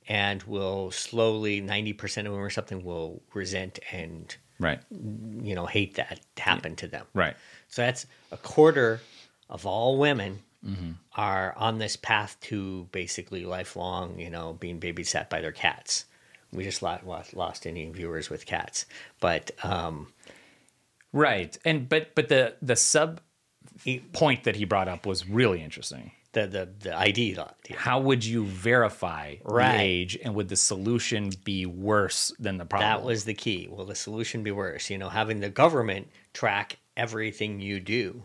and 0.09 0.43
will 0.45 0.91
slowly, 0.91 1.61
90% 1.61 2.19
of 2.19 2.25
them 2.25 2.35
or 2.35 2.51
something, 2.51 2.85
will 2.85 3.23
resent 3.33 3.81
and, 3.91 4.37
right, 4.61 4.81
you 4.91 5.55
know, 5.55 5.67
hate 5.67 5.95
that 5.95 6.21
happen 6.37 6.77
to 6.77 6.87
them. 6.87 7.07
right. 7.15 7.35
So 7.69 7.83
that's 7.83 8.07
a 8.31 8.37
quarter 8.37 9.01
of 9.49 9.67
all 9.67 9.99
women 9.99 10.41
Mm-hmm. 10.67 10.93
are 11.17 11.55
on 11.59 11.79
this 11.79 11.95
path 11.97 12.37
to 12.43 12.89
basically 12.91 13.45
lifelong, 13.45 14.19
you 14.19 14.31
know, 14.31 14.55
being 14.59 14.81
babysat 14.81 15.29
by 15.29 15.41
their 15.43 15.53
cats. 15.53 16.07
We 16.53 16.65
just 16.65 16.83
lost, 16.83 17.35
lost, 17.35 17.67
any 17.67 17.85
viewers 17.91 18.31
with 18.31 18.47
cats, 18.47 18.87
but 19.21 19.51
um, 19.63 20.09
Right. 21.13 21.57
And 21.65 21.89
but 21.89 22.15
but 22.15 22.29
the 22.29 22.55
the 22.63 22.77
sub 22.77 23.21
point 24.13 24.45
that 24.45 24.57
he 24.57 24.65
brought 24.65 24.89
up 24.89 25.07
was 25.07 25.29
really 25.29 25.63
interesting. 25.63 26.13
the 26.33 26.47
the 26.47 26.69
the 26.81 26.99
ID 26.99 27.37
yeah. 27.37 27.77
How 27.77 28.01
would 28.01 28.25
you 28.25 28.45
verify 28.45 29.37
Right. 29.45 29.77
the 29.77 29.83
age 29.83 30.19
and 30.25 30.35
would 30.35 30.49
the 30.49 30.57
solution 30.57 31.31
be 31.45 31.67
worse 31.67 32.33
than 32.39 32.57
the 32.59 32.65
problem? 32.65 32.91
That 32.91 33.05
was 33.05 33.25
the 33.25 33.35
key. 33.35 33.69
Will 33.71 33.85
the 33.85 33.95
solution 33.95 34.43
be 34.43 34.51
worse? 34.51 34.91
You 34.91 34.99
know, 34.99 35.09
having 35.09 35.41
the 35.41 35.51
government 35.51 36.09
track 36.33 36.79
everything 36.97 37.61
you 37.61 37.81
do. 37.81 38.23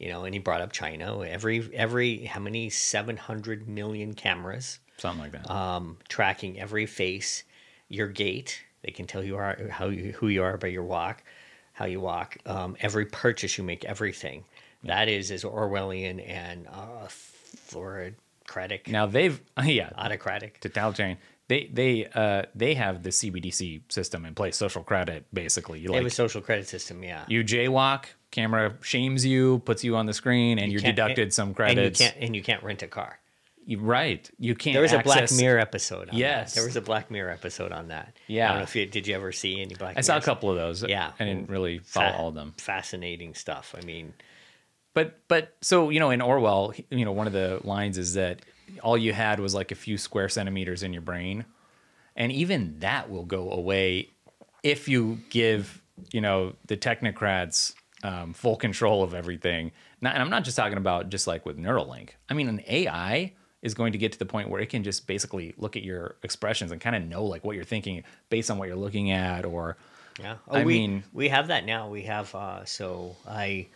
You 0.00 0.08
know, 0.08 0.24
and 0.24 0.34
he 0.34 0.38
brought 0.40 0.62
up 0.62 0.72
China. 0.72 1.20
Every 1.20 1.68
every 1.74 2.24
how 2.24 2.40
many 2.40 2.70
seven 2.70 3.16
hundred 3.16 3.68
million 3.68 4.14
cameras 4.14 4.80
something 4.96 5.20
like 5.20 5.32
that. 5.32 5.50
um, 5.50 5.98
tracking 6.08 6.58
every 6.58 6.86
face, 6.86 7.44
your 7.88 8.08
gait. 8.08 8.62
They 8.82 8.92
can 8.92 9.06
tell 9.06 9.22
you 9.22 9.36
are 9.36 9.68
how 9.70 9.88
you, 9.88 10.12
who 10.12 10.28
you 10.28 10.42
are 10.42 10.56
by 10.56 10.68
your 10.68 10.84
walk, 10.84 11.22
how 11.74 11.84
you 11.84 12.00
walk. 12.00 12.38
Um, 12.46 12.76
every 12.80 13.04
purchase 13.04 13.58
you 13.58 13.64
make, 13.64 13.84
everything. 13.84 14.44
That 14.84 15.08
is 15.08 15.30
as 15.30 15.44
Orwellian 15.44 16.26
and 16.26 16.66
uh, 16.66 17.08
now 18.88 19.06
they've 19.06 19.40
yeah, 19.64 19.90
autocratic. 19.96 20.60
totalitarian. 20.60 21.18
They 21.50 21.68
they 21.72 22.06
uh 22.14 22.42
they 22.54 22.74
have 22.74 23.02
the 23.02 23.10
CBDC 23.10 23.82
system 23.92 24.24
in 24.24 24.34
place, 24.34 24.56
social 24.56 24.82
credit 24.84 25.26
basically. 25.34 25.80
You 25.80 25.88
They 25.88 25.96
have 25.96 26.06
a 26.06 26.10
social 26.10 26.40
credit 26.40 26.68
system, 26.68 27.02
yeah. 27.02 27.24
you 27.28 27.42
jaywalk, 27.42 28.04
camera 28.30 28.76
shames 28.82 29.26
you, 29.26 29.58
puts 29.66 29.82
you 29.82 29.96
on 29.96 30.06
the 30.06 30.14
screen, 30.14 30.58
and 30.60 30.70
you 30.72 30.78
are 30.78 30.82
deducted 30.82 31.34
some 31.34 31.54
and 31.58 31.76
you 31.78 31.90
can't 31.90 32.16
and 32.20 32.36
you 32.36 32.42
can't 32.42 32.62
rent 32.62 32.82
a 32.82 32.86
car. 32.86 33.18
You- 33.66 33.78
right. 33.80 34.28
You 34.38 34.54
can't. 34.54 34.74
There 34.74 34.82
was 34.82 34.92
a 34.92 35.00
Black 35.00 35.30
Mirror 35.32 35.58
episode. 35.58 36.08
On 36.08 36.16
Yes. 36.16 36.54
that. 36.54 36.60
there 36.60 36.66
was 36.66 36.76
a 36.76 36.80
Black 36.80 37.10
Mirror 37.10 37.30
episode 37.30 37.72
on 37.72 37.88
that. 37.88 38.16
Yeah. 38.26 38.46
I 38.46 38.48
don't 38.48 38.56
know 38.58 38.62
if 38.64 38.74
you 38.76 38.86
did. 38.86 39.06
You 39.06 39.14
ever 39.16 39.32
see 39.32 39.60
any 39.60 39.74
Black? 39.74 39.98
I 39.98 40.00
saw 40.00 40.16
a 40.16 40.20
couple 40.20 40.50
of 40.50 40.56
those. 40.56 40.82
Yeah. 40.82 41.12
I 41.20 41.24
didn't 41.24 41.50
really 41.50 41.78
follow 41.80 42.10
Fa- 42.12 42.16
all 42.16 42.28
of 42.28 42.34
them. 42.34 42.54
Fascinating 42.58 43.34
stuff. 43.34 43.74
I 43.80 43.84
mean, 43.84 44.14
But 44.94 45.18
but 45.28 45.56
so 45.60 45.90
you 45.90 46.00
know 46.00 46.10
in 46.10 46.20
Orwell, 46.22 46.72
you 46.90 47.04
know 47.04 47.12
one 47.12 47.26
of 47.26 47.32
the 47.32 47.60
lines 47.64 47.96
is 47.98 48.14
that 48.14 48.40
all 48.82 48.96
you 48.96 49.12
had 49.12 49.40
was 49.40 49.54
like 49.54 49.72
a 49.72 49.74
few 49.74 49.98
square 49.98 50.28
centimeters 50.28 50.82
in 50.82 50.92
your 50.92 51.02
brain, 51.02 51.44
and 52.16 52.32
even 52.32 52.78
that 52.80 53.10
will 53.10 53.24
go 53.24 53.50
away 53.50 54.10
if 54.62 54.88
you 54.88 55.20
give 55.30 55.82
you 56.12 56.20
know 56.20 56.54
the 56.66 56.76
technocrats 56.76 57.74
um, 58.02 58.32
full 58.32 58.56
control 58.56 59.02
of 59.02 59.14
everything. 59.14 59.72
Not, 60.00 60.14
and 60.14 60.22
I'm 60.22 60.30
not 60.30 60.44
just 60.44 60.56
talking 60.56 60.78
about 60.78 61.10
just 61.10 61.26
like 61.26 61.44
with 61.44 61.58
Neuralink. 61.58 62.10
I 62.28 62.34
mean, 62.34 62.48
an 62.48 62.62
AI 62.66 63.32
is 63.62 63.74
going 63.74 63.92
to 63.92 63.98
get 63.98 64.12
to 64.12 64.18
the 64.18 64.26
point 64.26 64.48
where 64.48 64.60
it 64.60 64.70
can 64.70 64.82
just 64.82 65.06
basically 65.06 65.54
look 65.58 65.76
at 65.76 65.82
your 65.82 66.16
expressions 66.22 66.72
and 66.72 66.80
kind 66.80 66.96
of 66.96 67.02
know 67.02 67.24
like 67.24 67.44
what 67.44 67.56
you're 67.56 67.64
thinking 67.64 68.02
based 68.30 68.50
on 68.50 68.56
what 68.56 68.68
you're 68.68 68.76
looking 68.76 69.10
at 69.10 69.44
or 69.44 69.76
yeah. 70.18 70.36
I 70.48 70.64
we, 70.64 70.78
mean- 70.78 71.04
we 71.12 71.28
have 71.28 71.48
that 71.48 71.66
now. 71.66 71.88
We 71.88 72.02
have. 72.02 72.34
Uh, 72.34 72.64
so 72.64 73.16
I 73.28 73.68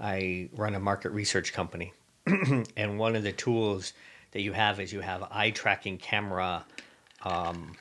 I 0.00 0.48
run 0.56 0.74
a 0.74 0.80
market 0.80 1.10
research 1.10 1.52
company, 1.52 1.92
and 2.76 2.98
one 2.98 3.16
of 3.16 3.22
the 3.22 3.32
tools 3.32 3.92
that 4.32 4.40
you 4.42 4.52
have 4.52 4.80
is 4.80 4.92
you 4.92 5.00
have 5.00 5.22
eye 5.30 5.50
tracking 5.50 5.98
camera 5.98 6.64
um, 7.24 7.74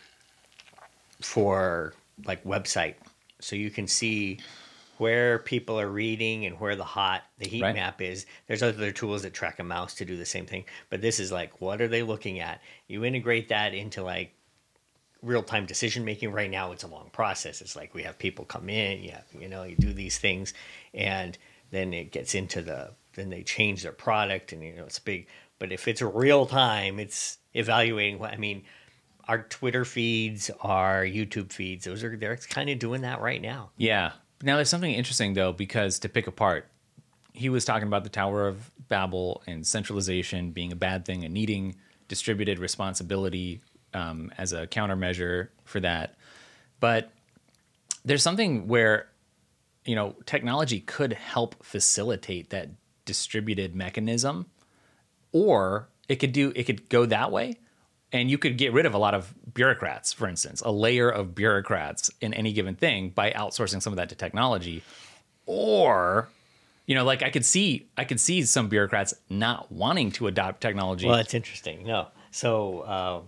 for 1.22 1.94
like 2.26 2.44
website, 2.44 2.96
so 3.40 3.56
you 3.56 3.70
can 3.72 3.88
see 3.88 4.40
where 4.98 5.40
people 5.40 5.80
are 5.80 5.90
reading 5.90 6.46
and 6.46 6.60
where 6.60 6.76
the 6.76 6.84
hot 6.84 7.24
the 7.40 7.48
heat 7.48 7.64
Right. 7.64 7.74
map 7.74 8.02
is. 8.02 8.28
There's 8.48 8.62
other 8.62 8.92
tools 8.92 9.24
that 9.24 9.34
track 9.34 9.58
a 9.60 9.64
mouse 9.64 9.96
to 9.96 10.06
do 10.06 10.16
the 10.16 10.26
same 10.26 10.46
thing, 10.46 10.66
but 10.90 11.02
this 11.02 11.20
is 11.20 11.32
like 11.32 11.60
what 11.60 11.82
are 11.82 11.88
they 11.88 12.04
looking 12.04 12.40
at? 12.40 12.62
You 12.88 13.04
integrate 13.04 13.50
that 13.50 13.74
into 13.74 14.04
like 14.04 14.34
real 15.24 15.44
time 15.44 15.66
decision 15.66 16.06
making. 16.06 16.32
Right 16.32 16.52
now, 16.52 16.72
it's 16.72 16.84
a 16.84 16.88
long 16.88 17.10
process. 17.12 17.62
It's 17.62 17.76
like 17.76 17.94
we 17.96 18.04
have 18.04 18.20
people 18.20 18.46
come 18.46 18.70
in, 18.70 19.04
yeah, 19.04 19.22
you 19.40 19.48
know, 19.48 19.64
you 19.64 19.76
do 19.76 19.94
these 19.94 20.20
things, 20.20 20.54
and 20.94 21.38
then 21.72 21.94
it 21.94 22.12
gets 22.12 22.36
into 22.36 22.62
the 22.62 22.92
then 23.16 23.30
they 23.30 23.44
change 23.44 23.84
their 23.84 23.92
product, 23.92 24.54
and 24.54 24.64
you 24.64 24.76
know 24.76 24.84
it's 24.86 25.00
big. 25.00 25.28
But 25.62 25.72
if 25.72 25.88
it's 25.88 26.02
real 26.02 26.48
time, 26.48 27.00
it's 27.00 27.38
evaluating. 27.54 28.18
What 28.18 28.34
I 28.34 28.38
mean, 28.38 28.64
our 29.28 29.44
Twitter 29.44 29.86
feeds, 29.86 30.50
our 30.62 31.04
YouTube 31.04 31.54
feeds, 31.54 31.86
those 31.86 32.04
are 32.04 32.18
they're 32.18 32.36
kind 32.36 32.68
of 32.72 32.80
doing 32.80 33.02
that 33.02 33.22
right 33.22 33.40
now. 33.40 33.70
Yeah. 33.78 34.14
Now 34.42 34.56
there's 34.56 34.70
something 34.70 34.92
interesting 34.92 35.36
though, 35.36 35.54
because 35.54 36.00
to 36.00 36.10
pick 36.10 36.26
apart, 36.26 36.68
he 37.34 37.50
was 37.50 37.64
talking 37.64 37.88
about 37.88 38.04
the 38.04 38.10
Tower 38.10 38.48
of 38.48 38.72
Babel 38.88 39.44
and 39.46 39.66
centralization 39.66 40.50
being 40.50 40.72
a 40.72 40.76
bad 40.76 41.06
thing 41.06 41.24
and 41.24 41.32
needing 41.32 41.76
distributed 42.08 42.58
responsibility 42.58 43.62
um, 43.94 44.32
as 44.40 44.54
a 44.54 44.66
countermeasure 44.66 45.50
for 45.64 45.80
that. 45.82 46.16
But 46.80 47.12
there's 48.04 48.24
something 48.24 48.68
where, 48.68 49.10
you 49.86 49.94
know, 49.94 50.16
technology 50.26 50.80
could 50.80 51.14
help 51.14 51.64
facilitate 51.64 52.50
that 52.50 52.70
distributed 53.06 53.76
mechanism, 53.76 54.48
or 55.32 55.88
it 56.10 56.18
could 56.18 56.32
do 56.32 56.52
it 56.56 56.64
could 56.64 56.90
go 56.90 57.06
that 57.06 57.32
way 57.32 57.56
and 58.14 58.30
you 58.30 58.38
could 58.38 58.58
get 58.58 58.74
rid 58.74 58.86
of 58.86 58.94
a 58.94 58.98
lot 58.98 59.14
of 59.14 59.34
bureaucrats 59.54 60.12
for 60.14 60.28
instance 60.28 60.62
a 60.62 60.72
layer 60.72 61.10
of 61.10 61.34
bureaucrats 61.36 62.10
in 62.22 62.34
any 62.34 62.52
given 62.54 62.76
thing 62.76 63.10
by 63.10 63.32
outsourcing 63.32 63.82
some 63.82 63.94
of 63.94 63.98
that 63.98 64.10
to 64.10 64.16
technology 64.16 64.84
or 65.46 66.30
you 66.86 66.96
know 66.96 67.04
like 67.04 67.24
i 67.24 67.30
could 67.30 67.46
see 67.46 67.88
i 67.98 68.04
could 68.04 68.20
see 68.20 68.44
some 68.44 68.68
bureaucrats 68.68 69.14
not 69.30 69.72
wanting 69.72 70.12
to 70.12 70.28
adopt 70.28 70.62
technology 70.62 71.08
Well, 71.08 71.18
that's 71.18 71.34
interesting. 71.34 71.86
No, 71.86 72.08
so 72.32 72.80
uh, 72.82 73.22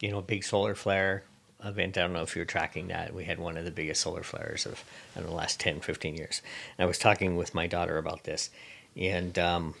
you 0.00 0.10
know, 0.10 0.22
big 0.22 0.44
solar 0.44 0.74
flare 0.74 1.24
event. 1.62 1.98
I 1.98 2.02
don't 2.02 2.14
know 2.14 2.22
if 2.22 2.34
you're 2.34 2.46
tracking 2.46 2.88
that. 2.88 3.12
We 3.12 3.24
had 3.24 3.38
one 3.38 3.58
of 3.58 3.64
the 3.66 3.70
biggest 3.70 4.00
solar 4.00 4.22
flares 4.22 4.64
of 4.64 4.82
in 5.14 5.24
the 5.24 5.30
last 5.30 5.60
10, 5.60 5.80
15 5.80 6.16
years. 6.16 6.40
And 6.78 6.84
I 6.84 6.86
was 6.86 6.96
talking 6.98 7.36
with 7.36 7.54
my 7.54 7.66
daughter 7.66 7.98
about 7.98 8.24
this, 8.24 8.48
and 8.96 9.38
um, 9.38 9.74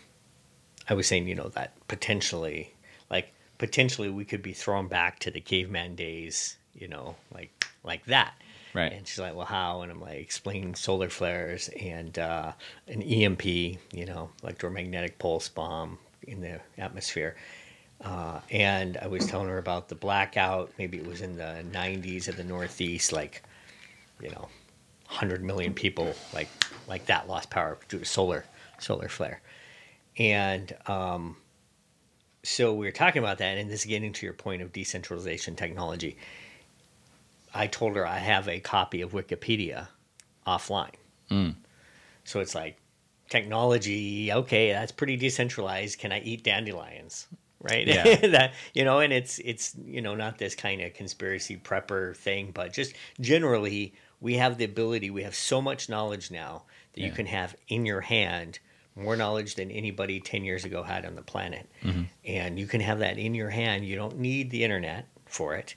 I 0.90 0.94
was 0.94 1.06
saying, 1.06 1.28
you 1.28 1.36
know, 1.36 1.48
that 1.50 1.72
potentially, 1.88 2.74
like 3.10 3.32
potentially, 3.58 4.10
we 4.10 4.24
could 4.24 4.42
be 4.42 4.52
thrown 4.52 4.88
back 4.88 5.20
to 5.20 5.30
the 5.30 5.40
caveman 5.40 5.94
days. 5.94 6.56
You 6.74 6.88
know, 6.88 7.16
like 7.32 7.66
like 7.84 8.04
that. 8.06 8.34
Right. 8.74 8.92
And 8.92 9.06
she's 9.06 9.18
like, 9.18 9.34
"Well, 9.34 9.46
how?" 9.46 9.82
And 9.82 9.90
I'm 9.90 10.00
like, 10.00 10.18
explaining 10.18 10.74
solar 10.74 11.08
flares 11.08 11.68
and 11.80 12.18
uh, 12.18 12.52
an 12.88 13.02
EMP, 13.02 13.44
you 13.44 14.06
know, 14.06 14.30
electromagnetic 14.42 15.18
pulse 15.18 15.48
bomb 15.48 15.98
in 16.26 16.40
the 16.40 16.60
atmosphere. 16.78 17.36
Uh, 18.00 18.40
and 18.50 18.96
I 18.96 19.06
was 19.08 19.26
telling 19.26 19.48
her 19.48 19.58
about 19.58 19.88
the 19.88 19.94
blackout. 19.94 20.72
Maybe 20.78 20.98
it 20.98 21.06
was 21.06 21.20
in 21.20 21.36
the 21.36 21.64
90s 21.70 22.28
in 22.28 22.36
the 22.36 22.44
Northeast, 22.44 23.12
like, 23.12 23.42
you 24.22 24.30
know, 24.30 24.48
100 25.06 25.42
million 25.42 25.74
people 25.74 26.14
like 26.32 26.48
like 26.88 27.04
that 27.06 27.28
lost 27.28 27.50
power 27.50 27.78
due 27.88 27.98
to 27.98 28.04
solar 28.04 28.44
solar 28.78 29.08
flare. 29.08 29.40
And 30.18 30.74
um, 30.86 31.36
so 32.42 32.72
we 32.72 32.86
were 32.86 32.92
talking 32.92 33.22
about 33.22 33.38
that, 33.38 33.58
and 33.58 33.70
this 33.70 33.80
is 33.80 33.86
getting 33.86 34.12
to 34.12 34.26
your 34.26 34.34
point 34.34 34.62
of 34.62 34.72
decentralization 34.72 35.56
technology. 35.56 36.16
I 37.52 37.66
told 37.66 37.96
her 37.96 38.06
I 38.06 38.18
have 38.18 38.48
a 38.48 38.60
copy 38.60 39.02
of 39.02 39.12
Wikipedia 39.12 39.88
offline. 40.46 40.94
So 42.24 42.40
it's 42.40 42.54
like 42.54 42.78
technology, 43.28 44.32
okay, 44.32 44.72
that's 44.72 44.92
pretty 44.92 45.16
decentralized. 45.16 45.98
Can 45.98 46.12
I 46.12 46.20
eat 46.20 46.44
dandelions? 46.44 47.26
Right? 47.60 47.86
Yeah. 47.86 48.16
that 48.28 48.54
you 48.72 48.84
know, 48.84 49.00
and 49.00 49.12
it's 49.12 49.38
it's 49.40 49.74
you 49.84 50.00
know, 50.00 50.14
not 50.14 50.38
this 50.38 50.54
kind 50.54 50.80
of 50.80 50.94
conspiracy 50.94 51.56
prepper 51.56 52.16
thing, 52.16 52.52
but 52.52 52.72
just 52.72 52.94
generally 53.20 53.94
we 54.20 54.34
have 54.34 54.58
the 54.58 54.64
ability, 54.64 55.10
we 55.10 55.22
have 55.22 55.34
so 55.34 55.60
much 55.60 55.88
knowledge 55.88 56.30
now 56.30 56.64
that 56.92 57.00
you 57.00 57.10
can 57.10 57.26
have 57.26 57.56
in 57.68 57.86
your 57.86 58.00
hand 58.00 58.58
more 59.02 59.16
knowledge 59.16 59.54
than 59.54 59.70
anybody 59.70 60.20
10 60.20 60.44
years 60.44 60.64
ago 60.64 60.82
had 60.82 61.04
on 61.04 61.14
the 61.14 61.22
planet. 61.22 61.68
And 62.24 62.58
you 62.58 62.66
can 62.66 62.80
have 62.80 62.98
that 63.00 63.18
in 63.18 63.34
your 63.34 63.50
hand. 63.50 63.84
You 63.84 63.96
don't 63.96 64.18
need 64.18 64.50
the 64.50 64.64
internet 64.64 65.06
for 65.26 65.54
it 65.56 65.74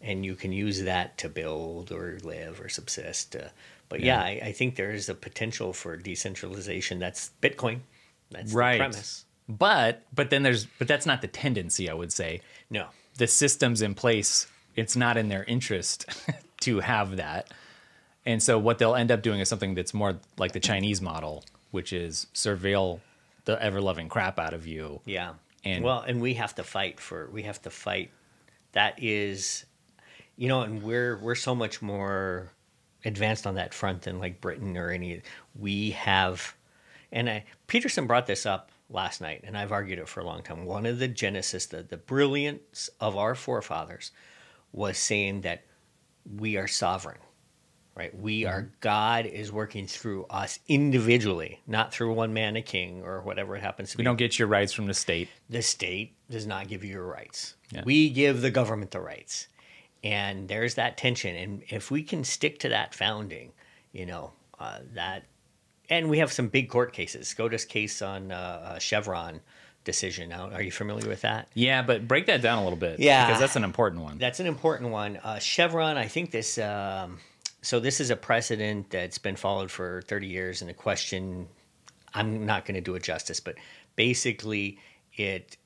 and 0.00 0.24
you 0.24 0.34
can 0.34 0.50
use 0.52 0.82
that 0.82 1.18
to 1.18 1.28
build 1.28 1.92
or 1.92 2.18
live 2.22 2.60
or 2.60 2.68
subsist. 2.68 3.36
Uh, 3.36 3.48
but 3.88 4.00
yeah, 4.00 4.20
I, 4.20 4.40
I 4.46 4.52
think 4.52 4.76
there 4.76 4.92
is 4.92 5.08
a 5.08 5.14
potential 5.14 5.72
for 5.72 5.96
decentralization. 5.96 6.98
That's 6.98 7.30
Bitcoin. 7.42 7.80
That's 8.30 8.52
right 8.52 8.72
the 8.74 8.78
premise. 8.78 9.24
but 9.48 10.02
but 10.14 10.30
then 10.30 10.42
there's 10.42 10.64
but 10.78 10.86
that's 10.86 11.04
not 11.04 11.20
the 11.20 11.26
tendency 11.26 11.90
i 11.90 11.92
would 11.94 12.12
say 12.12 12.40
No, 12.70 12.86
the 13.16 13.26
systems 13.26 13.82
in 13.82 13.94
place, 13.96 14.46
it's 14.76 14.94
not 14.94 15.16
in 15.16 15.28
their 15.28 15.42
interest 15.44 16.06
to 16.60 16.78
have 16.80 17.16
that. 17.16 17.50
And 18.24 18.40
so 18.42 18.58
what 18.58 18.78
they'll 18.78 18.94
end 18.94 19.10
up 19.10 19.22
doing 19.22 19.40
is 19.40 19.48
something 19.48 19.74
that's 19.74 19.92
more 19.92 20.20
like 20.38 20.52
the 20.52 20.60
Chinese 20.60 21.00
model, 21.02 21.42
which 21.70 21.92
is 21.92 22.26
surveil 22.34 23.00
the 23.44 23.60
ever 23.62 23.80
loving 23.80 24.08
crap 24.08 24.38
out 24.38 24.52
of 24.54 24.66
you. 24.66 25.00
yeah, 25.04 25.34
And- 25.64 25.82
well, 25.84 26.00
and 26.00 26.20
we 26.20 26.34
have 26.34 26.54
to 26.56 26.64
fight 26.64 27.00
for. 27.00 27.28
We 27.30 27.42
have 27.44 27.60
to 27.62 27.70
fight. 27.70 28.10
That 28.72 29.02
is, 29.02 29.64
you 30.36 30.48
know, 30.48 30.62
and 30.62 30.82
we're 30.82 31.16
we're 31.18 31.34
so 31.34 31.54
much 31.54 31.82
more 31.82 32.52
advanced 33.04 33.46
on 33.46 33.54
that 33.54 33.72
front 33.74 34.02
than 34.02 34.18
like 34.18 34.40
Britain 34.40 34.76
or 34.76 34.90
any. 34.90 35.22
We 35.58 35.90
have, 35.92 36.54
and 37.10 37.28
I, 37.28 37.44
Peterson 37.66 38.06
brought 38.06 38.26
this 38.26 38.46
up 38.46 38.70
last 38.90 39.20
night, 39.20 39.40
and 39.44 39.56
I've 39.56 39.72
argued 39.72 39.98
it 39.98 40.08
for 40.08 40.20
a 40.20 40.24
long 40.24 40.42
time. 40.42 40.64
One 40.66 40.86
of 40.86 40.98
the 40.98 41.08
genesis, 41.08 41.66
the 41.66 41.82
the 41.82 41.96
brilliance 41.96 42.90
of 43.00 43.16
our 43.16 43.34
forefathers, 43.34 44.12
was 44.72 44.98
saying 44.98 45.40
that 45.42 45.64
we 46.36 46.56
are 46.56 46.68
sovereign, 46.68 47.18
right? 47.94 48.16
We 48.18 48.44
are 48.46 48.70
God 48.80 49.26
is 49.26 49.52
working 49.52 49.86
through 49.86 50.24
us 50.30 50.58
individually, 50.68 51.60
not 51.66 51.92
through 51.92 52.12
one 52.14 52.32
man 52.32 52.56
a 52.56 52.62
king 52.62 53.02
or 53.02 53.22
whatever 53.22 53.56
it 53.56 53.62
happens 53.62 53.90
to 53.90 53.96
We 53.96 53.98
be 53.98 54.02
We 54.02 54.04
don't 54.06 54.16
get 54.16 54.38
your 54.38 54.48
rights 54.48 54.72
from 54.72 54.86
the 54.86 54.94
state. 54.94 55.28
the 55.48 55.62
state 55.62 56.14
does 56.30 56.46
not 56.46 56.68
give 56.68 56.84
you 56.84 56.92
your 56.92 57.06
rights. 57.06 57.54
Yeah. 57.72 57.82
We 57.84 58.10
give 58.10 58.40
the 58.40 58.50
government 58.50 58.90
the 58.90 59.00
rights. 59.00 59.48
And 60.02 60.48
there's 60.48 60.74
that 60.76 60.96
tension. 60.96 61.36
And 61.36 61.62
if 61.68 61.90
we 61.90 62.02
can 62.02 62.24
stick 62.24 62.58
to 62.60 62.70
that 62.70 62.94
founding, 62.94 63.52
you 63.92 64.06
know, 64.06 64.32
uh, 64.58 64.78
that, 64.94 65.24
and 65.90 66.08
we 66.08 66.18
have 66.18 66.32
some 66.32 66.48
big 66.48 66.70
court 66.70 66.92
cases. 66.92 67.28
SCOTUS 67.28 67.64
case 67.66 68.00
on 68.00 68.32
uh, 68.32 68.74
a 68.76 68.80
Chevron 68.80 69.40
decision. 69.84 70.28
Now, 70.28 70.50
are 70.50 70.62
you 70.62 70.70
familiar 70.70 71.08
with 71.08 71.22
that? 71.22 71.48
Yeah, 71.54 71.82
but 71.82 72.06
break 72.08 72.26
that 72.26 72.40
down 72.40 72.58
a 72.58 72.62
little 72.62 72.78
bit. 72.78 73.00
Yeah. 73.00 73.26
Because 73.26 73.40
that's 73.40 73.56
an 73.56 73.64
important 73.64 74.02
one. 74.02 74.18
That's 74.18 74.40
an 74.40 74.46
important 74.46 74.90
one. 74.90 75.18
Uh, 75.18 75.38
Chevron, 75.38 75.98
I 75.98 76.06
think 76.06 76.30
this. 76.30 76.56
Um, 76.58 77.18
so 77.62 77.80
this 77.80 78.00
is 78.00 78.10
a 78.10 78.16
precedent 78.16 78.90
that's 78.90 79.18
been 79.18 79.36
followed 79.36 79.70
for 79.70 80.02
30 80.02 80.26
years, 80.26 80.62
and 80.62 80.70
the 80.70 80.74
question, 80.74 81.48
I'm 82.14 82.46
not 82.46 82.64
going 82.64 82.74
to 82.74 82.80
do 82.80 82.94
it 82.94 83.02
justice, 83.02 83.40
but 83.40 83.56
basically, 83.96 84.78
it 85.14 85.56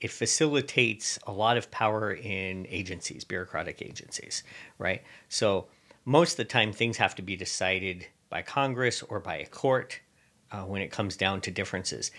it 0.00 0.10
facilitates 0.10 1.16
a 1.28 1.32
lot 1.32 1.56
of 1.56 1.70
power 1.70 2.12
in 2.12 2.66
agencies, 2.68 3.22
bureaucratic 3.22 3.80
agencies, 3.80 4.42
right? 4.76 5.00
So 5.28 5.68
most 6.04 6.32
of 6.32 6.36
the 6.38 6.44
time, 6.44 6.72
things 6.72 6.96
have 6.96 7.14
to 7.14 7.22
be 7.22 7.36
decided 7.36 8.08
by 8.28 8.42
Congress 8.42 9.02
or 9.02 9.20
by 9.20 9.36
a 9.36 9.46
court 9.46 10.00
uh, 10.50 10.62
when 10.62 10.82
it 10.82 10.90
comes 10.90 11.16
down 11.16 11.40
to 11.42 11.52
differences. 11.52 12.10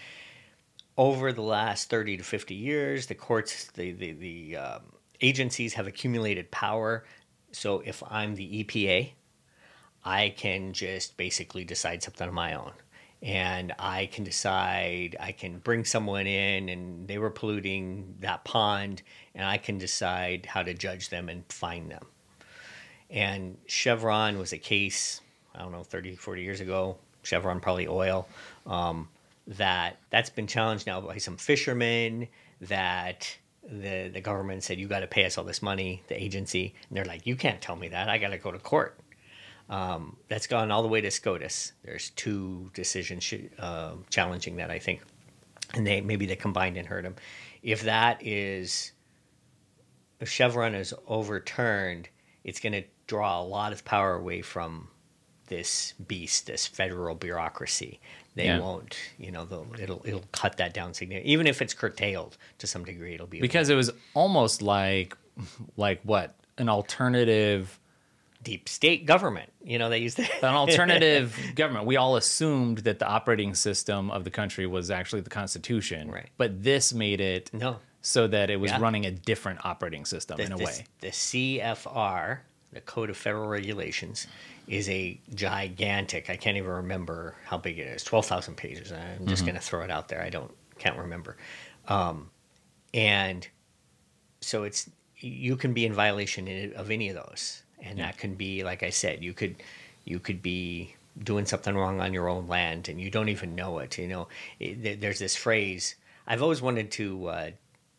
Over 0.96 1.34
the 1.34 1.42
last 1.42 1.90
30 1.90 2.18
to 2.18 2.24
50 2.24 2.56
years, 2.56 3.08
the 3.08 3.16
courts, 3.16 3.66
the, 3.72 3.92
the, 3.92 4.14
the 4.14 4.58
um, 4.58 4.82
agencies 5.20 5.74
have 5.74 5.88
accumulated 5.88 6.52
power. 6.52 7.04
So 7.54 7.82
if 7.86 8.04
I'm 8.10 8.36
the 8.36 8.64
EPA, 8.64 9.12
I 10.04 10.34
can 10.36 10.74
just 10.74 11.16
basically 11.16 11.64
decide 11.64 12.04
something 12.04 12.28
on 12.28 12.34
my 12.34 12.56
own 12.56 12.74
and 13.24 13.74
I 13.80 14.08
can 14.08 14.26
decide, 14.26 15.16
I 15.18 15.32
can 15.32 15.60
bring 15.60 15.86
someone 15.86 16.28
in 16.28 16.68
and 16.68 17.08
they 17.08 17.18
were 17.18 17.30
polluting 17.30 18.16
that 18.20 18.44
pond, 18.44 19.02
and 19.34 19.46
I 19.46 19.58
can 19.58 19.78
decide 19.78 20.46
how 20.46 20.62
to 20.62 20.74
judge 20.74 21.08
them 21.08 21.30
and 21.30 21.46
fine 21.48 21.88
them. 21.88 22.06
And 23.10 23.58
Chevron 23.66 24.38
was 24.38 24.52
a 24.52 24.58
case, 24.58 25.22
I 25.56 25.60
don't 25.60 25.72
know, 25.72 25.84
30, 25.84 26.18
40 26.18 26.42
years 26.42 26.60
ago, 26.60 26.98
Chevron, 27.22 27.62
probably 27.62 27.88
oil, 27.88 28.28
um, 28.68 29.08
that 29.48 30.00
that's 30.10 30.30
been 30.30 30.48
challenged 30.48 30.86
now 30.86 31.00
by 31.00 31.18
some 31.18 31.38
fishermen 31.38 32.28
that 32.60 33.38
the, 33.70 34.10
the 34.10 34.22
government 34.22 34.64
said, 34.64 34.80
you 34.80 34.88
got 34.88 35.00
to 35.00 35.08
pay 35.08 35.26
us 35.26 35.38
all 35.38 35.44
this 35.44 35.62
money, 35.62 36.04
the 36.08 36.22
agency. 36.22 36.74
And 36.90 36.98
they're 36.98 37.06
like, 37.06 37.26
you 37.26 37.36
can't 37.36 37.62
tell 37.62 37.76
me 37.76 37.90
that. 37.90 38.10
I 38.10 38.18
got 38.18 38.30
to 38.30 38.38
go 38.38 38.52
to 38.52 38.60
court. 38.60 39.00
Um, 39.70 40.18
that's 40.28 40.48
gone 40.48 40.72
all 40.72 40.82
the 40.82 40.90
way 40.90 41.02
to 41.02 41.10
SCOTUS. 41.10 41.72
There's 41.84 42.10
two 42.12 42.70
decisions 42.74 43.24
sh- 43.24 43.50
uh, 43.58 43.94
challenging 44.10 44.58
that, 44.58 44.70
I 44.70 44.80
think, 44.80 45.02
and 45.74 45.88
they 45.88 46.02
maybe 46.02 46.26
they 46.26 46.36
combined 46.36 46.78
and 46.78 46.88
heard 46.88 47.06
them. 47.06 47.16
If 47.62 47.84
that 47.84 48.26
is, 48.26 48.92
if 50.20 50.30
Chevron 50.30 50.76
is 50.76 50.94
overturned, 51.08 52.10
it's 52.44 52.60
going 52.60 52.74
to 52.74 52.84
draw 53.08 53.42
a 53.42 53.44
lot 53.44 53.72
of 53.72 53.86
power 53.86 54.16
away 54.16 54.42
from 54.42 54.90
this 55.58 55.94
beast, 56.08 56.48
this 56.48 56.66
federal 56.68 57.16
bureaucracy. 57.16 58.00
They 58.36 58.46
Yeah. 58.46 58.60
won't, 58.60 58.98
you 59.20 59.32
know, 59.32 59.46
they'll, 59.46 59.68
it'll 59.80 60.02
it'll 60.06 60.24
cut 60.32 60.58
that 60.58 60.74
down 60.74 60.94
significantly. 60.96 61.32
Even 61.34 61.46
if 61.48 61.62
it's 61.62 61.74
curtailed 61.76 62.38
to 62.58 62.66
some 62.68 62.84
degree, 62.84 63.14
it'll 63.14 63.28
be 63.28 63.40
because 63.40 63.70
it 63.70 63.76
was 63.76 63.92
almost 64.16 64.62
like 64.62 65.16
like 65.78 66.02
what 66.04 66.36
an 66.58 66.68
alternative 66.70 67.80
deep 68.42 68.68
state 68.68 69.06
government. 69.06 69.52
You 69.64 69.78
know, 69.80 69.90
they 69.90 70.00
used 70.00 70.18
that. 70.18 70.32
an 70.44 70.56
alternative 70.56 71.38
government. 71.56 71.86
We 71.86 71.96
all 71.98 72.16
assumed 72.18 72.80
that 72.80 72.98
the 73.00 73.08
operating 73.08 73.54
system 73.54 74.10
of 74.12 74.24
the 74.24 74.32
country 74.32 74.66
was 74.68 74.90
actually 74.92 75.22
the 75.22 75.30
Constitution, 75.30 76.10
Right. 76.12 76.30
But 76.38 76.64
this 76.64 76.92
made 76.94 77.22
it 77.22 77.52
No. 77.54 77.78
so 78.02 78.28
that 78.28 78.50
it 78.50 78.58
was 78.60 78.72
Yeah. 78.72 78.82
running 78.82 79.06
a 79.06 79.12
different 79.12 79.64
operating 79.64 80.06
system 80.06 80.38
the, 80.38 80.44
in 80.46 80.52
a 80.52 80.58
the- 80.58 80.66
way. 80.66 80.86
The 81.02 81.12
CFR, 81.12 82.40
the 82.74 82.82
Code 82.82 83.10
of 83.10 83.18
Federal 83.18 83.48
Regulations, 83.48 84.28
is 84.68 84.88
a 84.90 85.20
gigantic. 85.36 86.30
I 86.30 86.36
can't 86.38 86.58
even 86.58 86.70
remember 86.72 87.36
how 87.46 87.58
big 87.58 87.80
it 87.80 87.88
is. 87.88 88.04
Twelve 88.04 88.26
thousand 88.26 88.56
pages. 88.56 88.92
I'm 88.92 89.00
Mm-hmm. 89.00 89.28
just 89.28 89.44
going 89.46 89.56
to 89.56 89.62
throw 89.62 89.82
it 89.84 89.92
out 89.92 90.08
there. 90.10 90.22
I 90.22 90.30
don't 90.30 90.52
can't 90.80 90.98
remember. 90.98 91.38
Um, 91.88 92.30
and 92.94 93.48
so 94.42 94.64
it's 94.64 94.90
you 95.18 95.56
can 95.56 95.74
be 95.74 95.86
in 95.86 95.94
violation 95.94 96.74
of 96.76 96.92
any 96.92 97.10
of 97.10 97.16
those, 97.16 97.64
and 97.82 98.00
that 98.00 98.18
can 98.18 98.36
be 98.36 98.64
like 98.64 98.84
I 98.84 98.90
said. 98.90 99.24
You 99.24 99.34
could 99.34 99.56
you 100.06 100.20
could 100.20 100.42
be 100.42 100.96
doing 101.24 101.46
something 101.46 101.76
wrong 101.76 102.02
on 102.02 102.12
your 102.14 102.28
own 102.28 102.48
land 102.48 102.90
and 102.90 103.00
you 103.00 103.10
don't 103.12 103.30
even 103.30 103.54
know 103.56 103.78
it. 103.80 103.98
You 104.00 104.08
know, 104.08 104.28
It- 104.60 105.00
there's 105.00 105.20
this 105.20 105.36
phrase. 105.36 105.96
I've 106.26 106.42
always 106.42 106.62
wanted 106.62 106.90
to 106.94 107.28
uh, 107.28 107.52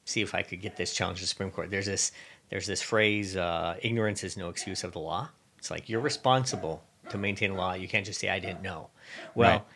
see 0.05 0.21
if 0.21 0.35
I 0.35 0.43
could 0.43 0.61
get 0.61 0.77
this 0.77 0.93
challenge 0.93 1.19
to 1.21 1.23
the 1.25 1.29
Supreme 1.29 1.51
Court. 1.53 1.71
There's 1.71 1.87
this 1.87 2.11
there's 2.51 2.67
this 2.67 2.83
phrase, 2.83 3.37
uh, 3.37 3.77
ignorance 3.83 4.25
is 4.25 4.37
no 4.37 4.49
excuse 4.49 4.85
of 4.85 4.93
the 4.93 4.99
law. 4.99 5.29
It's 5.59 5.71
like 5.71 5.89
you're 5.89 6.01
responsible 6.01 6.83
to 7.11 7.19
maintain 7.19 7.53
a 7.53 7.55
law. 7.55 7.75
You 7.75 7.89
can't 7.89 8.05
just 8.05 8.21
say 8.21 8.29
I 8.29 8.39
didn't 8.39 8.63
know. 8.63 8.89
Well, 9.35 9.67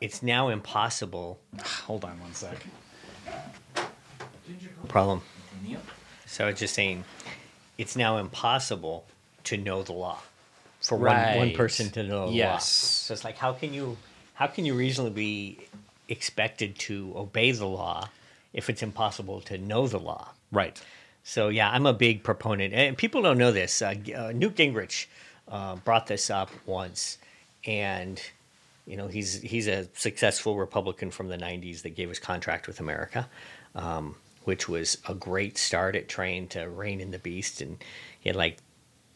it's 0.00 0.22
now 0.22 0.48
impossible. 0.48 1.38
Hold 1.86 2.04
on 2.04 2.20
one 2.20 2.34
sec. 2.34 2.64
Problem. 4.88 5.22
So 6.26 6.48
it's 6.48 6.60
just 6.60 6.74
saying, 6.74 7.04
it's 7.78 7.96
now 7.96 8.18
impossible 8.18 9.06
to 9.44 9.56
know 9.56 9.82
the 9.82 9.92
law 9.92 10.18
for 10.80 10.96
one, 10.96 11.36
one 11.36 11.52
person 11.52 11.90
to 11.90 12.02
know 12.02 12.26
the 12.26 12.26
law. 12.26 12.32
Yes. 12.32 12.68
So 12.68 13.14
it's 13.14 13.24
like 13.24 13.36
how 13.36 13.52
can 13.52 13.72
you 13.72 13.96
how 14.34 14.46
can 14.46 14.64
you 14.64 14.74
reasonably 14.74 15.12
be 15.12 15.58
expected 16.08 16.78
to 16.78 17.12
obey 17.16 17.52
the 17.52 17.66
law 17.66 18.08
if 18.52 18.70
it's 18.70 18.82
impossible 18.82 19.40
to 19.42 19.58
know 19.58 19.86
the 19.86 19.98
law? 19.98 20.32
Right. 20.52 20.80
So 21.28 21.48
yeah, 21.48 21.68
I'm 21.68 21.86
a 21.86 21.92
big 21.92 22.22
proponent, 22.22 22.72
and 22.72 22.96
people 22.96 23.20
don't 23.20 23.36
know 23.36 23.50
this. 23.50 23.82
Uh, 23.82 23.94
uh, 24.16 24.30
Newt 24.32 24.54
Gingrich 24.54 25.06
uh, 25.48 25.74
brought 25.74 26.06
this 26.06 26.30
up 26.30 26.50
once, 26.66 27.18
and 27.66 28.22
you 28.86 28.96
know 28.96 29.08
he's 29.08 29.42
he's 29.42 29.66
a 29.66 29.88
successful 29.94 30.56
Republican 30.56 31.10
from 31.10 31.26
the 31.26 31.36
'90s 31.36 31.82
that 31.82 31.96
gave 31.96 32.08
his 32.08 32.20
contract 32.20 32.68
with 32.68 32.78
America, 32.78 33.28
um, 33.74 34.14
which 34.44 34.68
was 34.68 34.98
a 35.08 35.14
great 35.14 35.58
start 35.58 35.96
at 35.96 36.08
trying 36.08 36.46
to 36.46 36.68
rein 36.68 37.00
in 37.00 37.10
the 37.10 37.18
beast, 37.18 37.60
and 37.60 37.82
he 38.20 38.28
had 38.28 38.36
like 38.36 38.58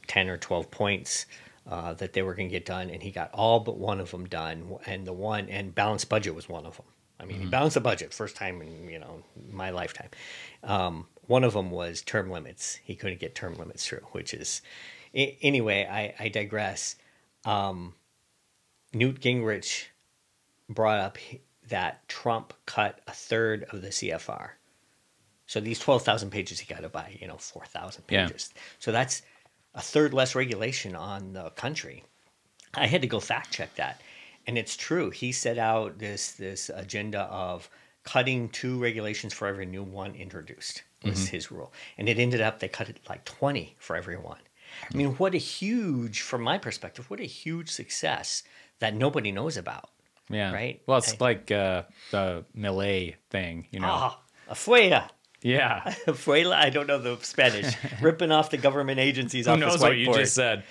ten 0.08 0.28
or 0.28 0.36
twelve 0.36 0.68
points. 0.68 1.26
Uh, 1.70 1.94
that 1.94 2.14
they 2.14 2.22
were 2.22 2.34
going 2.34 2.48
to 2.48 2.52
get 2.52 2.64
done, 2.64 2.90
and 2.90 3.02
he 3.02 3.12
got 3.12 3.30
all 3.32 3.60
but 3.60 3.76
one 3.76 4.00
of 4.00 4.10
them 4.10 4.26
done. 4.26 4.76
And 4.86 5.06
the 5.06 5.12
one 5.12 5.48
and 5.48 5.72
balanced 5.72 6.08
budget 6.08 6.34
was 6.34 6.48
one 6.48 6.66
of 6.66 6.76
them. 6.76 6.86
I 7.20 7.26
mean, 7.26 7.38
he 7.38 7.46
balanced 7.46 7.74
the 7.74 7.80
budget 7.80 8.12
first 8.12 8.34
time 8.34 8.60
in 8.62 8.88
you 8.88 8.98
know 8.98 9.22
my 9.52 9.70
lifetime. 9.70 10.08
Um, 10.64 11.06
one 11.30 11.44
of 11.44 11.52
them 11.52 11.70
was 11.70 12.02
term 12.02 12.28
limits. 12.28 12.80
He 12.82 12.96
couldn't 12.96 13.20
get 13.20 13.36
term 13.36 13.54
limits 13.54 13.86
through, 13.86 14.04
which 14.10 14.34
is 14.34 14.62
anyway. 15.14 15.86
I, 15.88 16.24
I 16.24 16.28
digress. 16.28 16.96
Um, 17.44 17.94
Newt 18.92 19.20
Gingrich 19.20 19.84
brought 20.68 20.98
up 20.98 21.18
that 21.68 22.08
Trump 22.08 22.52
cut 22.66 23.00
a 23.06 23.12
third 23.12 23.64
of 23.70 23.80
the 23.80 23.90
CFR. 23.90 24.48
So 25.46 25.60
these 25.60 25.78
twelve 25.78 26.02
thousand 26.02 26.30
pages, 26.30 26.58
he 26.58 26.74
got 26.74 26.80
to 26.82 26.88
buy 26.88 27.16
you 27.20 27.28
know 27.28 27.36
four 27.36 27.64
thousand 27.64 28.02
Yeah. 28.08 28.26
pages. 28.26 28.52
So 28.80 28.90
that's 28.90 29.22
a 29.76 29.80
third 29.80 30.12
less 30.12 30.34
regulation 30.34 30.96
on 30.96 31.32
the 31.32 31.50
country. 31.50 32.02
I 32.74 32.88
had 32.88 33.02
to 33.02 33.06
go 33.06 33.20
fact 33.20 33.52
check 33.52 33.72
that, 33.76 34.00
and 34.48 34.58
it's 34.58 34.76
true. 34.76 35.10
He 35.10 35.30
set 35.30 35.58
out 35.58 36.00
this 36.00 36.32
this 36.32 36.70
agenda 36.74 37.20
of 37.20 37.70
cutting 38.02 38.48
two 38.48 38.80
regulations 38.82 39.32
for 39.32 39.46
every 39.46 39.66
new 39.66 39.84
one 39.84 40.16
introduced 40.16 40.82
was 41.04 41.28
his 41.28 41.50
rule, 41.50 41.72
and 41.98 42.08
it 42.08 42.18
ended 42.18 42.40
up 42.40 42.58
they 42.60 42.68
cut 42.68 42.88
it 42.88 42.98
like 43.08 43.24
twenty 43.24 43.76
for 43.78 43.96
everyone. 43.96 44.38
I 44.92 44.96
mean, 44.96 45.14
what 45.16 45.34
a 45.34 45.38
huge, 45.38 46.20
from 46.20 46.42
my 46.42 46.56
perspective, 46.58 47.10
what 47.10 47.20
a 47.20 47.24
huge 47.24 47.70
success 47.70 48.44
that 48.78 48.94
nobody 48.94 49.32
knows 49.32 49.56
about. 49.56 49.90
Yeah. 50.28 50.52
Right? 50.52 50.80
Well, 50.86 50.98
it's 50.98 51.14
I- 51.14 51.16
like 51.20 51.50
uh, 51.50 51.82
the 52.12 52.44
Milei 52.56 53.16
thing, 53.30 53.66
you 53.72 53.80
know. 53.80 53.88
Ah, 53.90 54.20
afuera. 54.48 55.08
Yeah. 55.42 55.94
Afuera, 56.06 56.52
I 56.52 56.68
don't 56.68 56.86
know 56.86 56.98
the 56.98 57.16
Spanish. 57.22 57.74
Ripping 58.02 58.30
off 58.30 58.50
the 58.50 58.58
government 58.58 59.00
agencies 59.00 59.46
Who 59.46 59.52
off 59.52 59.58
knows 59.58 59.80
what 59.80 59.96
you 59.96 60.12
just 60.12 60.34
said? 60.34 60.64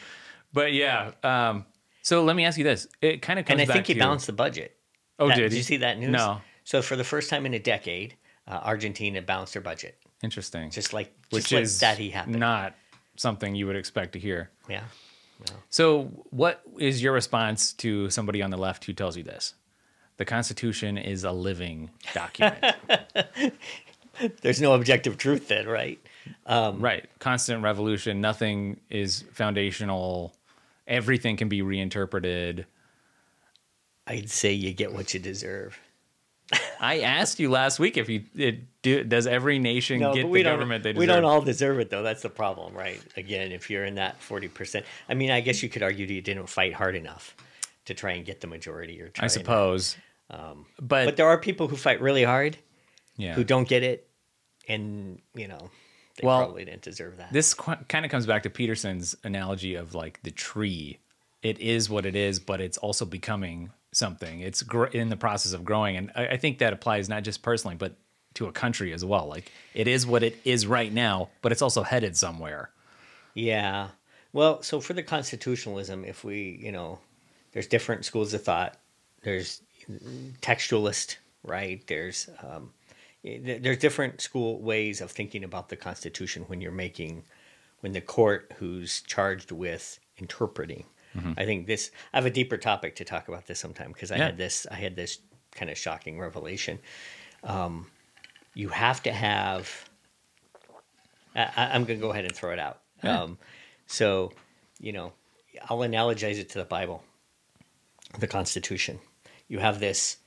But 0.53 0.73
yeah. 0.73 1.11
Um, 1.23 1.65
so 2.03 2.23
let 2.23 2.35
me 2.35 2.45
ask 2.45 2.55
you 2.57 2.63
this: 2.63 2.87
It 3.01 3.23
kind 3.23 3.39
of 3.39 3.45
comes 3.45 3.59
and 3.61 3.69
I 3.69 3.73
think 3.73 3.87
he 3.87 3.95
balanced 3.95 4.27
the 4.27 4.33
budget. 4.33 4.77
Oh, 5.17 5.27
That- 5.27 5.37
did 5.37 5.49
did 5.49 5.57
you 5.57 5.63
see 5.63 5.77
that 5.77 5.97
news? 5.97 6.11
No. 6.11 6.41
So 6.65 6.83
for 6.83 6.95
the 6.95 7.03
first 7.03 7.31
time 7.31 7.47
in 7.47 7.55
a 7.55 7.59
decade, 7.59 8.15
uh, 8.47 8.59
Argentina 8.63 9.23
balanced 9.23 9.53
their 9.53 9.61
budget, 9.63 9.97
Interesting. 10.23 10.69
just 10.71 10.93
like 10.93 11.13
Which 11.29 11.49
just 11.49 11.61
is 11.61 11.79
that 11.79 11.97
he 11.97 12.09
happened. 12.09 12.39
not 12.39 12.75
something 13.15 13.55
you 13.55 13.67
would 13.67 13.75
expect 13.75 14.13
to 14.13 14.19
hear. 14.19 14.49
yeah. 14.67 14.83
So, 15.69 16.11
what 16.31 16.61
is 16.77 17.01
your 17.01 17.13
response 17.13 17.71
to 17.73 18.09
somebody 18.09 18.41
on 18.41 18.49
the 18.51 18.57
left 18.57 18.83
who 18.83 18.91
tells 18.91 19.15
you 19.15 19.23
this? 19.23 19.53
The 20.17 20.25
Constitution 20.25 20.97
is 20.97 21.23
a 21.23 21.31
living 21.31 21.91
document. 22.13 22.75
There's 24.41 24.61
no 24.61 24.73
objective 24.73 25.17
truth 25.17 25.47
then, 25.47 25.65
right? 25.65 25.97
Um, 26.45 26.81
right. 26.81 27.05
Constant 27.19 27.63
revolution. 27.63 28.19
Nothing 28.19 28.81
is 28.89 29.23
foundational. 29.31 30.35
Everything 30.87 31.37
can 31.37 31.47
be 31.47 31.61
reinterpreted. 31.61 32.65
I'd 34.07 34.29
say 34.29 34.51
you 34.51 34.73
get 34.73 34.91
what 34.91 35.13
you 35.13 35.21
deserve. 35.21 35.79
I 36.79 37.01
asked 37.01 37.39
you 37.39 37.49
last 37.49 37.79
week 37.79 37.97
if 37.97 38.09
you 38.09 38.23
it, 38.35 38.81
do, 38.81 39.03
does 39.03 39.27
every 39.27 39.59
nation 39.59 39.99
No, 39.99 40.13
get 40.13 40.23
but 40.23 40.33
the 40.33 40.43
government 40.43 40.83
they 40.83 40.93
deserve. 40.93 40.99
We 40.99 41.05
don't 41.05 41.25
all 41.25 41.41
deserve 41.41 41.79
it 41.79 41.89
though. 41.89 42.01
That's 42.03 42.21
the 42.23 42.29
problem, 42.29 42.73
right? 42.73 42.99
Again, 43.17 43.51
if 43.51 43.69
you're 43.69 43.85
in 43.85 43.95
that 43.95 44.19
forty 44.21 44.47
percent, 44.47 44.85
I 45.07 45.13
mean, 45.13 45.29
I 45.31 45.41
guess 45.41 45.61
you 45.61 45.69
could 45.69 45.83
argue 45.83 46.07
that 46.07 46.13
you 46.13 46.21
didn't 46.21 46.47
fight 46.47 46.73
hard 46.73 46.95
enough 46.95 47.35
to 47.85 47.93
try 47.93 48.11
and 48.13 48.25
get 48.25 48.41
the 48.41 48.47
majority. 48.47 49.01
Or 49.01 49.07
I 49.07 49.09
trying 49.09 49.27
to- 49.29 49.33
suppose. 49.33 49.95
but, 50.29 50.39
Um, 50.39 50.65
But 50.79 51.17
there 51.17 51.27
are 51.27 51.37
people 51.37 51.67
who 51.67 51.75
fight 51.75 52.01
really 52.01 52.23
hard 52.23 52.57
yeah. 53.17 53.33
who 53.33 53.43
don't 53.43 53.67
get 53.67 53.83
it, 53.83 54.07
and 54.67 55.21
you 55.35 55.47
know, 55.47 55.69
they 56.17 56.25
Well, 56.27 56.39
probably 56.39 56.65
didn't 56.65 56.81
deserve 56.83 57.17
that. 57.17 57.31
this 57.33 57.53
qu- 57.53 57.75
kind 57.87 58.05
of 58.05 58.11
comes 58.11 58.25
back 58.25 58.43
to 58.43 58.49
Peterson's 58.49 59.15
analogy 59.23 59.75
of 59.75 59.93
like 59.95 60.21
the 60.23 60.31
tree. 60.31 60.99
It 61.41 61.59
is 61.59 61.89
what 61.89 62.05
it 62.05 62.15
is, 62.15 62.39
but 62.39 62.59
it's 62.61 62.77
also 62.77 63.05
becoming 63.05 63.71
something. 63.91 64.41
It's 64.41 64.61
gr- 64.63 64.85
in 64.85 65.09
the 65.09 65.17
process 65.17 65.53
of 65.53 65.65
growing, 65.65 65.97
and 65.97 66.11
I, 66.15 66.27
I 66.27 66.37
think 66.37 66.59
that 66.59 66.73
applies 66.73 67.09
not 67.09 67.23
just 67.23 67.41
personally, 67.41 67.75
but 67.75 67.95
to 68.35 68.47
a 68.47 68.51
country 68.51 68.93
as 68.93 69.03
well. 69.03 69.27
Like 69.27 69.51
it 69.73 69.87
is 69.87 70.05
what 70.05 70.23
it 70.23 70.37
is 70.45 70.67
right 70.67 70.91
now, 70.91 71.29
but 71.41 71.51
it's 71.51 71.61
also 71.61 71.83
headed 71.83 72.15
somewhere. 72.15 72.69
Yeah. 73.33 73.89
Well, 74.31 74.61
so 74.61 74.79
for 74.79 74.93
the 74.93 75.03
constitutionalism, 75.03 76.05
if 76.05 76.23
we, 76.23 76.59
you 76.61 76.71
know, 76.71 76.99
there's 77.51 77.67
different 77.67 78.05
schools 78.05 78.33
of 78.33 78.43
thought. 78.43 78.77
There's 79.23 79.61
textualist, 80.41 81.17
right? 81.43 81.85
There's 81.87 82.29
um, 82.43 82.71
there's 83.23 83.79
different 83.79 84.21
school 84.21 84.61
ways 84.61 85.01
of 85.01 85.11
thinking 85.11 85.43
about 85.43 85.69
the 85.69 85.75
Constitution 85.75 86.43
when 86.43 86.61
you're 86.61 86.71
making 86.71 87.23
when 87.81 87.93
the 87.93 88.01
court 88.01 88.53
who's 88.57 89.01
charged 89.01 89.51
with 89.51 89.99
interpreting. 90.17 90.85
Mm-hmm. 91.17 91.33
I 91.37 91.45
think 91.45 91.67
this. 91.67 91.91
I 92.13 92.17
have 92.17 92.25
a 92.25 92.31
deeper 92.31 92.57
topic 92.57 92.95
to 92.97 93.03
talk 93.03 93.27
about 93.27 93.47
this 93.47 93.59
sometime 93.59 93.91
because 93.91 94.11
I 94.11 94.17
yeah. 94.17 94.25
had 94.25 94.37
this. 94.37 94.67
I 94.69 94.75
had 94.75 94.95
this 94.95 95.19
kind 95.51 95.71
of 95.71 95.77
shocking 95.77 96.19
revelation. 96.19 96.79
Um, 97.43 97.87
you 98.53 98.69
have 98.69 99.01
to 99.03 99.11
have. 99.11 99.89
I, 101.35 101.75
am 101.75 101.85
going 101.85 101.99
to 101.99 102.05
go 102.05 102.11
ahead 102.11 102.25
and 102.25 102.35
throw 102.35 102.51
it 102.51 102.59
out. 102.59 102.81
Um, 103.03 103.37
so, 103.87 104.33
you 104.79 104.91
know, 104.91 105.13
I'll 105.69 105.79
analogize 105.79 106.37
it 106.37 106.49
to 106.49 106.59
the 106.59 106.65
Bible, 106.65 107.03
the 108.17 108.27
Constitution. 108.27 108.99
You 109.47 109.59
have 109.59 109.79
this 109.79 110.17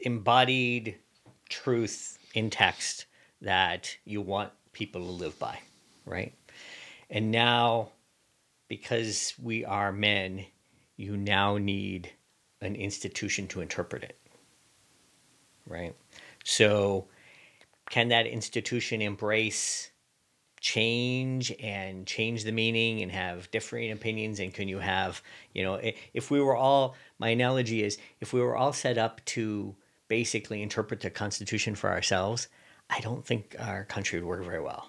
embodied 0.00 0.96
truth 1.48 2.18
in 2.34 2.50
text 2.50 3.06
that 3.42 3.96
you 4.04 4.20
want 4.20 4.52
people 4.72 5.02
to 5.02 5.10
live 5.10 5.38
by, 5.38 5.58
right? 6.04 6.34
And 7.10 7.30
now, 7.30 7.90
because 8.68 9.34
we 9.42 9.64
are 9.64 9.92
men, 9.92 10.46
you 10.96 11.16
now 11.16 11.58
need 11.58 12.10
an 12.60 12.74
institution 12.74 13.46
to 13.48 13.60
interpret 13.60 14.02
it, 14.02 14.18
right? 15.66 15.94
So, 16.44 17.06
can 17.90 18.08
that 18.08 18.26
institution 18.26 19.02
embrace 19.02 19.90
change 20.60 21.52
and 21.60 22.06
change 22.06 22.44
the 22.44 22.52
meaning 22.52 23.02
and 23.02 23.12
have 23.12 23.50
differing 23.50 23.92
opinions 23.92 24.40
and 24.40 24.54
can 24.54 24.66
you 24.66 24.78
have 24.78 25.22
you 25.52 25.62
know 25.62 25.78
if 26.14 26.30
we 26.30 26.40
were 26.40 26.56
all 26.56 26.96
my 27.18 27.28
analogy 27.28 27.84
is 27.84 27.98
if 28.20 28.32
we 28.32 28.40
were 28.40 28.56
all 28.56 28.72
set 28.72 28.96
up 28.96 29.24
to 29.26 29.76
basically 30.08 30.62
interpret 30.62 31.00
the 31.00 31.10
constitution 31.10 31.74
for 31.74 31.90
ourselves 31.90 32.48
i 32.88 32.98
don't 33.00 33.24
think 33.24 33.54
our 33.60 33.84
country 33.84 34.18
would 34.18 34.26
work 34.26 34.44
very 34.44 34.60
well 34.60 34.88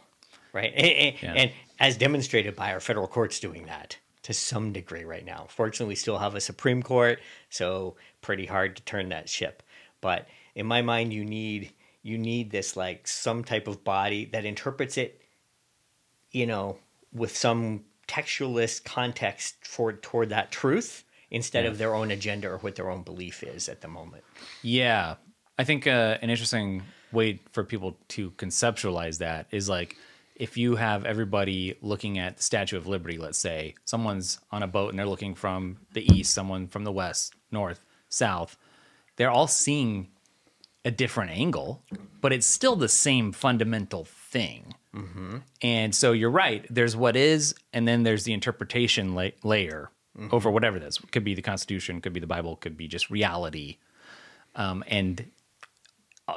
right 0.53 0.73
and, 0.73 1.15
yeah. 1.21 1.33
and 1.33 1.51
as 1.79 1.97
demonstrated 1.97 2.55
by 2.55 2.71
our 2.71 2.79
federal 2.79 3.07
courts 3.07 3.39
doing 3.39 3.65
that 3.65 3.97
to 4.23 4.33
some 4.33 4.73
degree 4.73 5.03
right 5.03 5.25
now 5.25 5.45
fortunately 5.49 5.91
we 5.91 5.95
still 5.95 6.17
have 6.17 6.35
a 6.35 6.41
supreme 6.41 6.83
court 6.83 7.19
so 7.49 7.95
pretty 8.21 8.45
hard 8.45 8.75
to 8.75 8.83
turn 8.83 9.09
that 9.09 9.29
ship 9.29 9.63
but 10.01 10.27
in 10.55 10.65
my 10.65 10.81
mind 10.81 11.13
you 11.13 11.23
need 11.23 11.71
you 12.01 12.17
need 12.17 12.51
this 12.51 12.75
like 12.75 13.07
some 13.07 13.43
type 13.43 13.67
of 13.67 13.83
body 13.83 14.25
that 14.25 14.45
interprets 14.45 14.97
it 14.97 15.21
you 16.31 16.45
know, 16.45 16.77
with 17.13 17.35
some 17.35 17.83
textualist 18.07 18.83
context 18.83 19.55
for 19.65 19.93
toward 19.93 20.29
that 20.29 20.51
truth 20.51 21.03
instead 21.29 21.65
yeah. 21.65 21.71
of 21.71 21.77
their 21.77 21.93
own 21.93 22.11
agenda 22.11 22.49
or 22.49 22.57
what 22.59 22.75
their 22.75 22.89
own 22.89 23.03
belief 23.03 23.43
is 23.43 23.67
at 23.67 23.81
the 23.81 23.87
moment. 23.87 24.23
Yeah, 24.61 25.15
I 25.57 25.63
think 25.63 25.87
uh, 25.87 26.17
an 26.21 26.29
interesting 26.29 26.83
way 27.11 27.39
for 27.51 27.63
people 27.63 27.97
to 28.09 28.31
conceptualize 28.31 29.17
that 29.19 29.47
is 29.51 29.67
like 29.67 29.97
if 30.37 30.55
you 30.55 30.75
have 30.75 31.03
everybody 31.03 31.75
looking 31.81 32.19
at 32.19 32.37
the 32.37 32.43
Statue 32.43 32.77
of 32.77 32.87
Liberty, 32.87 33.17
let's 33.17 33.39
say 33.39 33.73
someone's 33.85 34.39
on 34.51 34.63
a 34.63 34.67
boat 34.67 34.89
and 34.91 34.99
they're 34.99 35.07
looking 35.07 35.33
from 35.35 35.77
the 35.93 36.05
east, 36.13 36.33
someone 36.33 36.67
from 36.67 36.83
the 36.83 36.91
west, 36.91 37.33
north, 37.51 37.81
south, 38.09 38.55
they're 39.15 39.31
all 39.31 39.47
seeing 39.47 40.09
a 40.85 40.91
different 40.91 41.31
angle, 41.31 41.83
but 42.21 42.31
it's 42.31 42.45
still 42.45 42.75
the 42.75 42.87
same 42.87 43.31
fundamental 43.31 44.05
thing. 44.05 44.75
Mm-hmm. 44.95 45.37
And 45.61 45.93
so 45.93 46.11
you're 46.11 46.29
right. 46.29 46.65
There's 46.69 46.95
what 46.95 47.15
is, 47.15 47.55
and 47.73 47.87
then 47.87 48.03
there's 48.03 48.23
the 48.23 48.33
interpretation 48.33 49.15
la- 49.15 49.29
layer 49.43 49.89
mm-hmm. 50.17 50.33
over 50.33 50.51
whatever 50.51 50.79
this 50.79 50.99
could 51.11 51.23
be 51.23 51.33
the 51.33 51.41
Constitution, 51.41 51.99
could 51.99 52.13
be 52.13 52.19
the 52.19 52.27
Bible, 52.27 52.55
could 52.55 52.77
be 52.77 52.87
just 52.87 53.09
reality. 53.09 53.77
Um, 54.55 54.83
and 54.87 55.29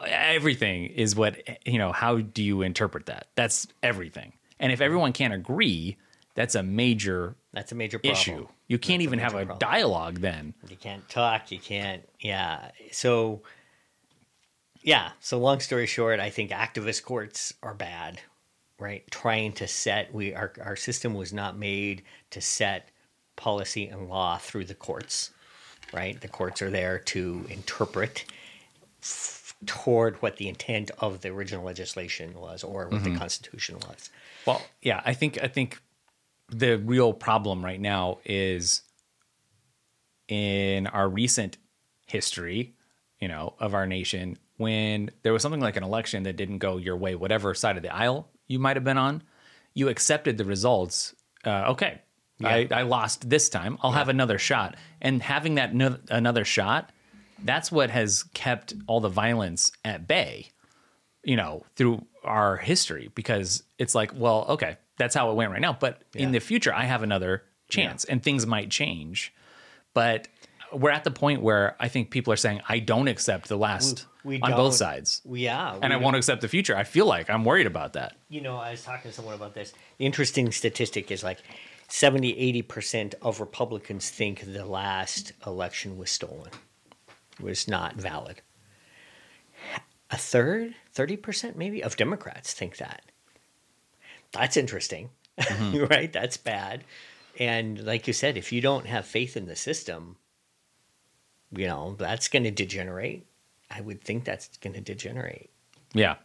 everything 0.07 0.87
is 0.87 1.17
what, 1.17 1.37
you 1.67 1.79
know, 1.79 1.93
how 1.93 2.19
do 2.19 2.43
you 2.43 2.63
interpret 2.63 3.07
that? 3.07 3.29
That's 3.35 3.67
everything. 3.83 4.33
And 4.59 4.73
if 4.73 4.81
everyone 4.81 5.13
can't 5.13 5.35
agree, 5.35 5.97
that's 6.35 6.55
a 6.55 6.63
major 6.63 7.35
that's 7.53 7.73
a 7.73 7.75
major 7.75 7.99
problem. 7.99 8.13
issue. 8.13 8.47
You 8.69 8.79
can't 8.79 9.01
that's 9.01 9.05
even 9.05 9.19
a 9.19 9.23
have 9.23 9.35
a 9.35 9.47
problem. 9.47 9.59
dialogue 9.59 10.21
then. 10.21 10.55
You 10.69 10.77
can't 10.77 11.09
talk. 11.09 11.51
You 11.51 11.59
can't. 11.59 12.09
Yeah. 12.21 12.71
So, 12.93 13.43
yeah. 14.83 15.11
So 15.21 15.39
long 15.39 15.61
story 15.61 15.87
short, 15.87 16.21
I 16.21 16.31
think 16.31 16.51
activist 16.51 17.05
courts 17.05 17.55
are 17.63 17.75
bad 17.75 18.21
right? 18.81 19.09
Trying 19.11 19.53
to 19.53 19.69
set 19.69 20.13
we 20.13 20.35
our 20.35 20.53
our 20.65 20.75
system 20.75 21.15
was 21.15 21.33
not 21.33 21.57
made 21.57 22.03
to 22.31 22.41
set 22.41 22.91
policy 23.37 23.87
and 23.87 24.09
law 24.09 24.39
through 24.39 24.65
the 24.65 24.75
courts, 24.75 25.31
right? 25.93 26.21
The 26.21 26.29
courts 26.29 26.63
are 26.63 26.71
there 26.71 26.99
to 26.99 27.47
interpret 27.49 28.25
toward 29.67 30.21
what 30.23 30.37
the 30.37 30.49
intent 30.49 30.91
of 30.99 31.21
the 31.21 31.29
original 31.29 31.65
legislation 31.65 32.35
was 32.35 32.65
or 32.65 32.89
what 32.89 33.03
mm-hmm. 33.03 33.13
the 33.13 33.19
Constitution 33.19 33.77
was. 33.77 34.11
Well, 34.47 34.63
yeah, 34.83 35.03
I 35.05 35.15
think 35.15 35.39
I 35.43 35.49
think 35.49 35.81
the 36.49 36.79
real 36.79 37.13
problem 37.13 37.65
right 37.65 37.81
now 37.81 38.19
is 38.25 38.83
in 40.29 40.87
our 40.87 41.09
recent 41.09 41.59
history, 42.07 42.75
you 43.21 43.29
know, 43.29 43.55
of 43.59 43.75
our 43.75 43.87
nation 43.87 44.39
when 44.57 45.11
there 45.23 45.33
was 45.33 45.41
something 45.41 45.61
like 45.61 45.77
an 45.77 45.83
election 45.83 46.25
that 46.25 46.37
didn't 46.37 46.59
go 46.59 46.77
your 46.77 46.97
way, 46.97 47.15
whatever 47.15 47.55
side 47.55 47.77
of 47.77 47.83
the 47.83 47.95
aisle 47.95 48.29
you 48.47 48.59
might 48.59 48.77
have 48.77 48.85
been 48.85 48.99
on, 48.99 49.23
you 49.73 49.89
accepted 49.89 50.37
the 50.37 50.45
results. 50.45 51.15
Uh, 51.47 51.71
okay, 51.71 52.03
yeah. 52.39 52.49
I, 52.49 52.69
I, 52.71 52.83
lost 52.83 53.31
this 53.31 53.49
time. 53.49 53.79
I'll 53.81 53.93
yeah. 53.93 53.99
have 53.99 54.11
another 54.11 54.39
shot. 54.39 54.77
And 55.01 55.23
having 55.23 55.55
that 55.55 55.75
no, 55.75 55.97
another 56.11 56.45
shot, 56.45 56.91
that's 57.45 57.71
what 57.73 57.91
has 57.91 58.25
kept 58.35 58.75
all 58.87 59.01
the 59.01 59.09
violence 59.09 59.73
at 59.85 60.07
bay, 60.07 60.49
you 61.25 61.37
know, 61.37 61.65
through 61.77 62.05
our 62.25 62.57
history. 62.57 63.11
Because 63.15 63.63
it's 63.79 63.95
like, 63.95 64.13
well, 64.15 64.47
okay, 64.51 64.77
that's 64.99 65.15
how 65.15 65.31
it 65.31 65.35
went 65.35 65.51
right 65.51 65.61
now. 65.61 65.77
But 65.79 66.03
yeah. 66.15 66.23
in 66.23 66.33
the 66.33 66.41
future, 66.41 66.75
I 66.75 66.85
have 66.85 67.03
another 67.03 67.43
chance 67.69 68.05
and 68.05 68.23
things 68.23 68.47
might 68.47 68.71
change. 68.71 69.33
But 69.95 70.29
we're 70.73 70.91
at 70.91 71.05
the 71.05 71.11
point 71.11 71.43
where 71.43 71.77
I 71.81 71.89
think 71.89 72.11
people 72.11 72.33
are 72.33 72.37
saying, 72.37 72.61
I 72.69 72.79
don't 72.79 73.09
accept 73.09 73.49
the 73.49 73.57
last 73.57 74.07
we, 74.25 74.37
we 74.37 74.43
on 74.43 74.53
both 74.53 74.75
sides. 74.75 75.23
Yeah. 75.25 75.77
And 75.83 75.93
I 75.93 75.97
won't 75.97 76.17
accept 76.17 76.43
the 76.43 76.49
future. 76.49 76.77
I 76.77 76.85
feel 76.85 77.07
like 77.07 77.31
I'm 77.31 77.45
worried 77.45 77.67
about 77.67 77.95
that. 77.95 78.15
You 78.29 78.41
know, 78.41 78.57
I 78.57 78.73
was 78.73 78.83
talking 78.83 79.11
to 79.11 79.17
someone 79.17 79.35
about 79.35 79.55
this. 79.55 79.73
The 79.99 80.07
interesting 80.07 80.53
statistic 80.53 81.11
is 81.11 81.25
like 81.25 81.39
70, 81.89 82.63
80% 82.63 83.15
of 83.23 83.41
Republicans 83.41 84.11
think 84.11 84.53
the 84.53 84.65
last 84.65 85.33
election 85.47 85.99
was 85.99 86.11
stolen, 86.11 86.51
was 87.41 87.69
not 87.69 87.95
valid. 87.97 88.43
A 90.11 90.17
third, 90.17 90.75
30% 90.95 91.57
maybe, 91.57 91.83
of 91.83 91.97
Democrats 91.97 92.53
think 92.53 92.79
that. 92.79 93.03
That's 94.33 94.57
interesting, 94.57 95.11
mm-hmm. 95.39 95.85
right? 95.91 96.13
That's 96.13 96.37
bad. 96.37 96.85
And 97.39 97.85
like 97.85 98.07
you 98.07 98.13
said, 98.13 98.37
if 98.37 98.53
you 98.53 98.61
don't 98.61 98.87
have 98.87 99.07
faith 99.07 99.37
in 99.37 99.47
the 99.47 99.57
system, 99.57 100.17
you 101.57 101.67
know, 101.67 101.95
that's 101.99 102.29
going 102.29 102.45
to 102.45 102.51
degenerate. 102.51 103.27
I 103.71 103.81
would 103.81 104.03
think 104.03 104.25
that's 104.25 104.57
going 104.59 104.75
to 104.75 104.81
degenerate. 104.81 105.51
Yeah. 105.95 106.17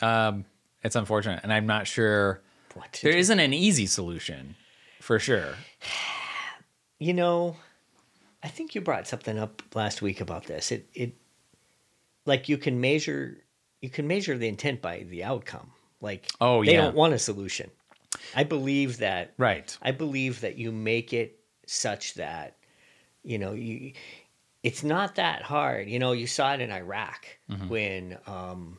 Um, 0.00 0.44
it's 0.82 0.96
unfortunate. 0.96 1.40
And 1.42 1.52
I'm 1.52 1.66
not 1.66 1.86
sure 1.86 2.40
there 3.02 3.12
do. 3.12 3.18
not 3.18 3.40
an 3.40 3.52
easy 3.52 3.86
solution 3.86 4.56
for 5.00 5.18
sure. 5.18 5.54
You 7.02 7.14
know, 7.14 7.56
I 8.42 8.48
think 8.48 8.74
you 8.74 8.80
brought 8.80 9.06
something 9.06 9.38
up 9.38 9.62
last 9.74 10.02
week 10.02 10.20
about 10.20 10.44
this. 10.44 10.72
It, 10.72 10.88
it, 10.94 11.14
like 12.26 12.48
you 12.48 12.56
can 12.58 12.80
measure, 12.80 13.38
you 13.80 13.90
can 13.90 14.06
measure 14.06 14.38
the 14.38 14.48
intent 14.48 14.80
by 14.80 15.04
the 15.08 15.24
outcome. 15.24 15.72
Like, 16.00 16.30
oh, 16.40 16.64
they 16.64 16.72
yeah. 16.72 16.82
don't 16.82 16.94
want 16.94 17.12
a 17.14 17.18
solution. 17.18 17.70
I 18.34 18.44
believe 18.44 18.98
that. 18.98 19.34
Right. 19.36 19.76
I 19.82 19.92
believe 19.92 20.40
that 20.40 20.56
you 20.56 20.72
make 20.72 21.12
it 21.12 21.38
such 21.66 22.14
that, 22.14 22.56
you 23.22 23.38
know, 23.38 23.52
you 23.52 23.92
it's 24.62 24.82
not 24.82 25.14
that 25.16 25.42
hard. 25.42 25.88
You 25.88 25.98
know, 25.98 26.12
you 26.12 26.26
saw 26.26 26.54
it 26.54 26.60
in 26.60 26.70
Iraq 26.70 27.26
mm-hmm. 27.50 27.68
when, 27.68 28.18
um, 28.26 28.78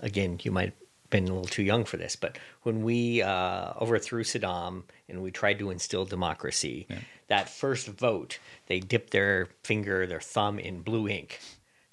again, 0.00 0.38
you 0.42 0.50
might 0.50 0.74
been 1.12 1.28
a 1.28 1.32
little 1.32 1.44
too 1.44 1.62
young 1.62 1.84
for 1.84 1.96
this, 1.96 2.16
but 2.16 2.38
when 2.62 2.82
we 2.82 3.22
uh, 3.22 3.74
overthrew 3.80 4.24
Saddam 4.24 4.82
and 5.08 5.22
we 5.22 5.30
tried 5.30 5.60
to 5.60 5.70
instill 5.70 6.04
democracy, 6.04 6.86
yeah. 6.90 6.98
that 7.28 7.48
first 7.48 7.86
vote, 7.86 8.40
they 8.66 8.80
dipped 8.80 9.12
their 9.12 9.48
finger, 9.62 10.06
their 10.06 10.20
thumb 10.20 10.58
in 10.58 10.80
blue 10.80 11.06
ink 11.06 11.38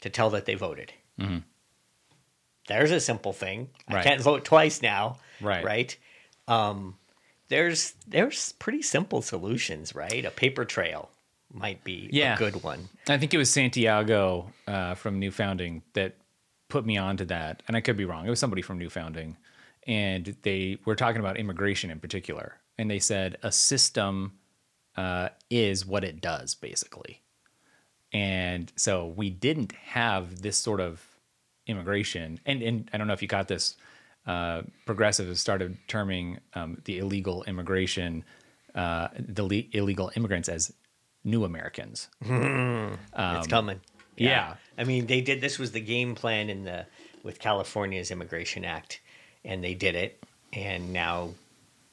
to 0.02 0.10
tell 0.10 0.32
that 0.32 0.46
they 0.46 0.56
voted. 0.56 0.92
Mm-hmm. 1.20 1.40
There's 2.68 2.92
a 2.92 3.00
simple 3.00 3.34
thing. 3.34 3.70
Right. 3.90 4.00
I 4.00 4.04
can't 4.04 4.22
vote 4.22 4.46
twice 4.46 4.82
now. 4.82 5.18
Right. 5.42 5.64
Right. 5.64 5.98
Um, 6.48 6.96
there's 7.50 7.94
there's 8.08 8.54
pretty 8.54 8.82
simple 8.82 9.22
solutions, 9.22 9.94
right? 9.94 10.24
A 10.24 10.32
paper 10.32 10.66
trail 10.66 11.10
might 11.52 11.84
be 11.84 12.10
yeah. 12.12 12.36
a 12.36 12.38
good 12.38 12.64
one. 12.64 12.90
I 13.08 13.18
think 13.18 13.34
it 13.34 13.38
was 13.38 13.50
Santiago 13.50 14.52
uh, 14.68 14.94
from 14.96 15.20
New 15.20 15.32
Founding 15.32 15.82
that 15.94 16.16
put 16.70 16.86
me 16.86 16.98
onto 16.98 17.26
that, 17.26 17.62
and 17.68 17.76
I 17.76 17.82
could 17.82 17.98
be 17.98 18.06
wrong. 18.06 18.26
It 18.26 18.30
was 18.30 18.40
somebody 18.40 18.62
from 18.62 18.78
New 18.78 18.90
Founding, 18.90 19.38
and 19.86 20.38
they 20.44 20.78
were 20.86 20.96
talking 20.96 21.20
about 21.20 21.38
immigration 21.38 21.90
in 21.90 22.00
particular, 22.00 22.56
and 22.78 22.90
they 22.90 23.00
said 23.00 23.38
a 23.44 23.52
system 23.52 24.34
uh, 24.96 25.30
is 25.50 25.86
what 25.86 26.04
it 26.04 26.22
does 26.22 26.56
basically, 26.56 27.22
and 28.14 28.72
so 28.76 29.08
we 29.08 29.30
didn't 29.30 29.74
have 29.74 30.42
this 30.42 30.58
sort 30.58 30.80
of 30.80 31.06
immigration, 31.68 32.40
and 32.46 32.62
and 32.62 32.90
I 32.94 32.98
don't 32.98 33.08
know 33.08 33.14
if 33.14 33.22
you 33.22 33.28
caught 33.28 33.48
this. 33.48 33.76
Uh, 34.28 34.62
progressives 34.86 35.42
started 35.42 35.76
terming 35.88 36.38
um, 36.54 36.80
the 36.86 37.00
illegal 37.00 37.44
immigration, 37.46 38.24
uh, 38.76 39.08
the 39.18 39.44
le- 39.44 39.64
illegal 39.72 40.12
immigrants 40.16 40.48
as 40.48 40.72
new 41.24 41.46
Americans. 41.46 42.10
it's 43.40 43.48
coming. 43.48 43.82
Yeah. 44.20 44.56
I 44.78 44.84
mean, 44.84 45.08
they 45.08 45.22
did. 45.22 45.42
This 45.42 45.60
was 45.60 45.72
the 45.72 45.80
game 45.82 46.16
plan 46.16 46.50
in 46.50 46.64
the 46.64 46.86
with 47.24 47.40
California's 47.40 48.12
Immigration 48.12 48.64
Act, 48.66 49.02
and 49.44 49.64
they 49.64 49.74
did 49.74 49.96
it. 49.96 50.24
And 50.54 50.94
now 50.94 51.32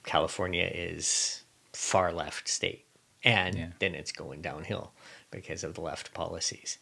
California 0.05 0.71
is 0.73 1.43
far 1.73 2.13
left 2.13 2.49
state, 2.49 2.85
and 3.25 3.55
Yeah. 3.57 3.69
then 3.81 3.95
it's 3.95 4.13
going 4.13 4.41
downhill 4.43 4.93
because 5.31 5.65
of 5.65 5.75
the 5.75 5.81
left 5.81 6.15
policies. 6.15 6.79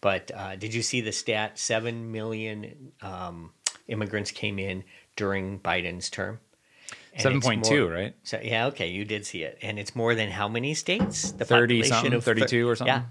But 0.00 0.30
uh, 0.34 0.56
did 0.56 0.74
you 0.74 0.82
see 0.82 1.00
the 1.00 1.12
stat? 1.12 1.58
Seven 1.58 2.12
million 2.12 2.92
um, 3.02 3.52
immigrants 3.88 4.30
came 4.30 4.58
in 4.58 4.84
during 5.16 5.58
Biden's 5.60 6.10
term. 6.10 6.40
Seven 7.18 7.40
point 7.40 7.64
two, 7.64 7.88
right? 7.88 8.14
So 8.24 8.38
yeah, 8.42 8.66
okay, 8.66 8.88
you 8.88 9.04
did 9.06 9.24
see 9.24 9.42
it, 9.42 9.58
and 9.62 9.78
it's 9.78 9.96
more 9.96 10.14
than 10.14 10.30
how 10.30 10.48
many 10.48 10.74
states? 10.74 11.32
The 11.32 11.46
30 11.46 11.80
population 11.80 11.94
something, 11.94 12.12
of 12.12 12.24
thir- 12.24 12.34
32 12.34 12.68
or 12.68 12.76
something? 12.76 12.94
Yeah, 12.94 13.02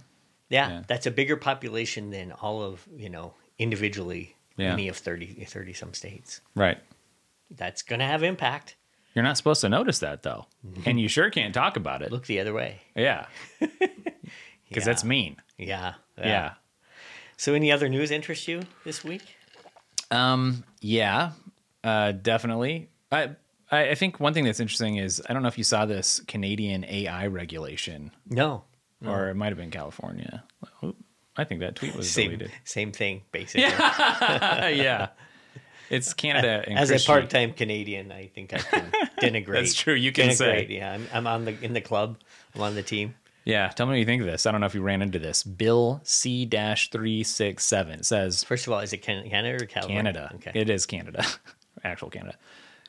yeah, 0.50 0.70
Yeah. 0.70 0.84
that's 0.88 1.06
a 1.06 1.12
bigger 1.12 1.38
population 1.38 2.10
than 2.12 2.32
all 2.32 2.62
of 2.62 2.86
you 2.96 3.10
know 3.10 3.34
individually 3.60 4.36
Yeah. 4.58 4.74
any 4.74 4.88
of 4.88 4.98
30, 4.98 5.46
30 5.46 5.74
some 5.74 5.94
states. 5.94 6.42
Right. 6.56 6.78
That's 7.52 7.82
going 7.84 8.00
to 8.00 8.06
have 8.06 8.24
impact. 8.24 8.76
You're 9.14 9.24
not 9.24 9.38
supposed 9.38 9.62
to 9.62 9.70
notice 9.70 10.00
that 10.00 10.24
though, 10.24 10.46
and 10.86 11.00
you 11.00 11.08
sure 11.08 11.30
can't 11.30 11.54
talk 11.54 11.78
about 11.78 12.02
it. 12.02 12.12
Look 12.12 12.26
the 12.26 12.40
other 12.42 12.54
way. 12.54 12.82
Yeah, 12.96 13.28
because 14.70 14.84
that's 14.86 15.04
mean. 15.04 15.38
Yeah, 15.58 15.94
Yeah. 16.18 16.54
So, 17.38 17.54
any 17.54 17.72
other 17.72 17.90
news 17.90 18.12
interest 18.12 18.48
you 18.48 18.64
this 18.84 19.04
week? 19.04 19.22
Um. 20.12 20.64
Yeah. 20.82 21.32
Uh. 21.84 22.12
Definitely. 22.14 22.90
I 23.12 23.36
I 23.72 23.96
think 23.96 24.20
one 24.20 24.34
thing 24.34 24.44
that's 24.46 24.60
interesting 24.60 24.98
is 24.98 25.22
I 25.30 25.34
don't 25.34 25.42
know 25.42 25.48
if 25.48 25.58
you 25.58 25.64
saw 25.64 25.86
this 25.86 26.20
Canadian 26.28 26.84
AI 26.86 27.28
regulation, 27.28 28.12
No, 28.30 28.64
or 29.08 29.24
uh-huh. 29.24 29.32
it 29.32 29.36
might 29.36 29.50
have 29.50 29.58
been 29.58 29.72
California. 29.72 30.44
I 31.38 31.44
think 31.44 31.60
that 31.62 31.76
tweet 31.76 31.96
was 31.96 32.10
same 32.10 32.32
deleted. 32.32 32.52
same 32.64 32.92
thing 32.92 33.22
basically. 33.32 33.62
yeah. 33.70 35.10
It's 35.90 36.14
Canada 36.14 36.64
As 36.72 36.90
a 36.90 37.06
part-time 37.06 37.54
Canadian, 37.54 38.12
I 38.12 38.28
think 38.28 38.54
I 38.54 38.58
can 38.58 38.92
denigrate. 39.22 39.54
That's 39.54 39.76
true, 39.76 39.94
you 39.94 40.12
can 40.12 40.34
say. 40.34 40.68
Yeah, 40.70 40.94
I'm, 40.94 41.08
I'm 41.14 41.28
on 41.28 41.46
the 41.46 41.64
in 41.64 41.74
the 41.74 41.82
club. 41.82 42.18
I'm 42.56 42.62
on 42.62 42.76
the 42.76 42.84
team. 42.84 43.16
Yeah, 43.44 43.68
tell 43.70 43.86
me 43.86 43.92
what 43.92 44.00
you 44.00 44.06
think 44.06 44.22
of 44.22 44.28
this. 44.28 44.48
I 44.48 44.52
don't 44.52 44.62
know 44.62 44.66
if 44.66 44.74
you 44.74 44.82
ran 44.82 45.04
into 45.04 45.20
this. 45.20 45.44
Bill 45.44 46.02
C 46.04 46.50
three 46.92 47.24
six 47.24 47.64
seven 47.64 48.04
says 48.04 48.44
First 48.44 48.66
of 48.66 48.74
all, 48.74 48.80
is 48.80 48.94
it 48.94 48.98
Canada 48.98 49.64
or 49.64 49.68
California? 49.68 49.98
Canada. 49.98 50.32
Okay. 50.36 50.52
It 50.56 50.70
is 50.70 50.86
Canada, 50.86 51.24
actual 51.84 52.10
Canada. 52.10 52.36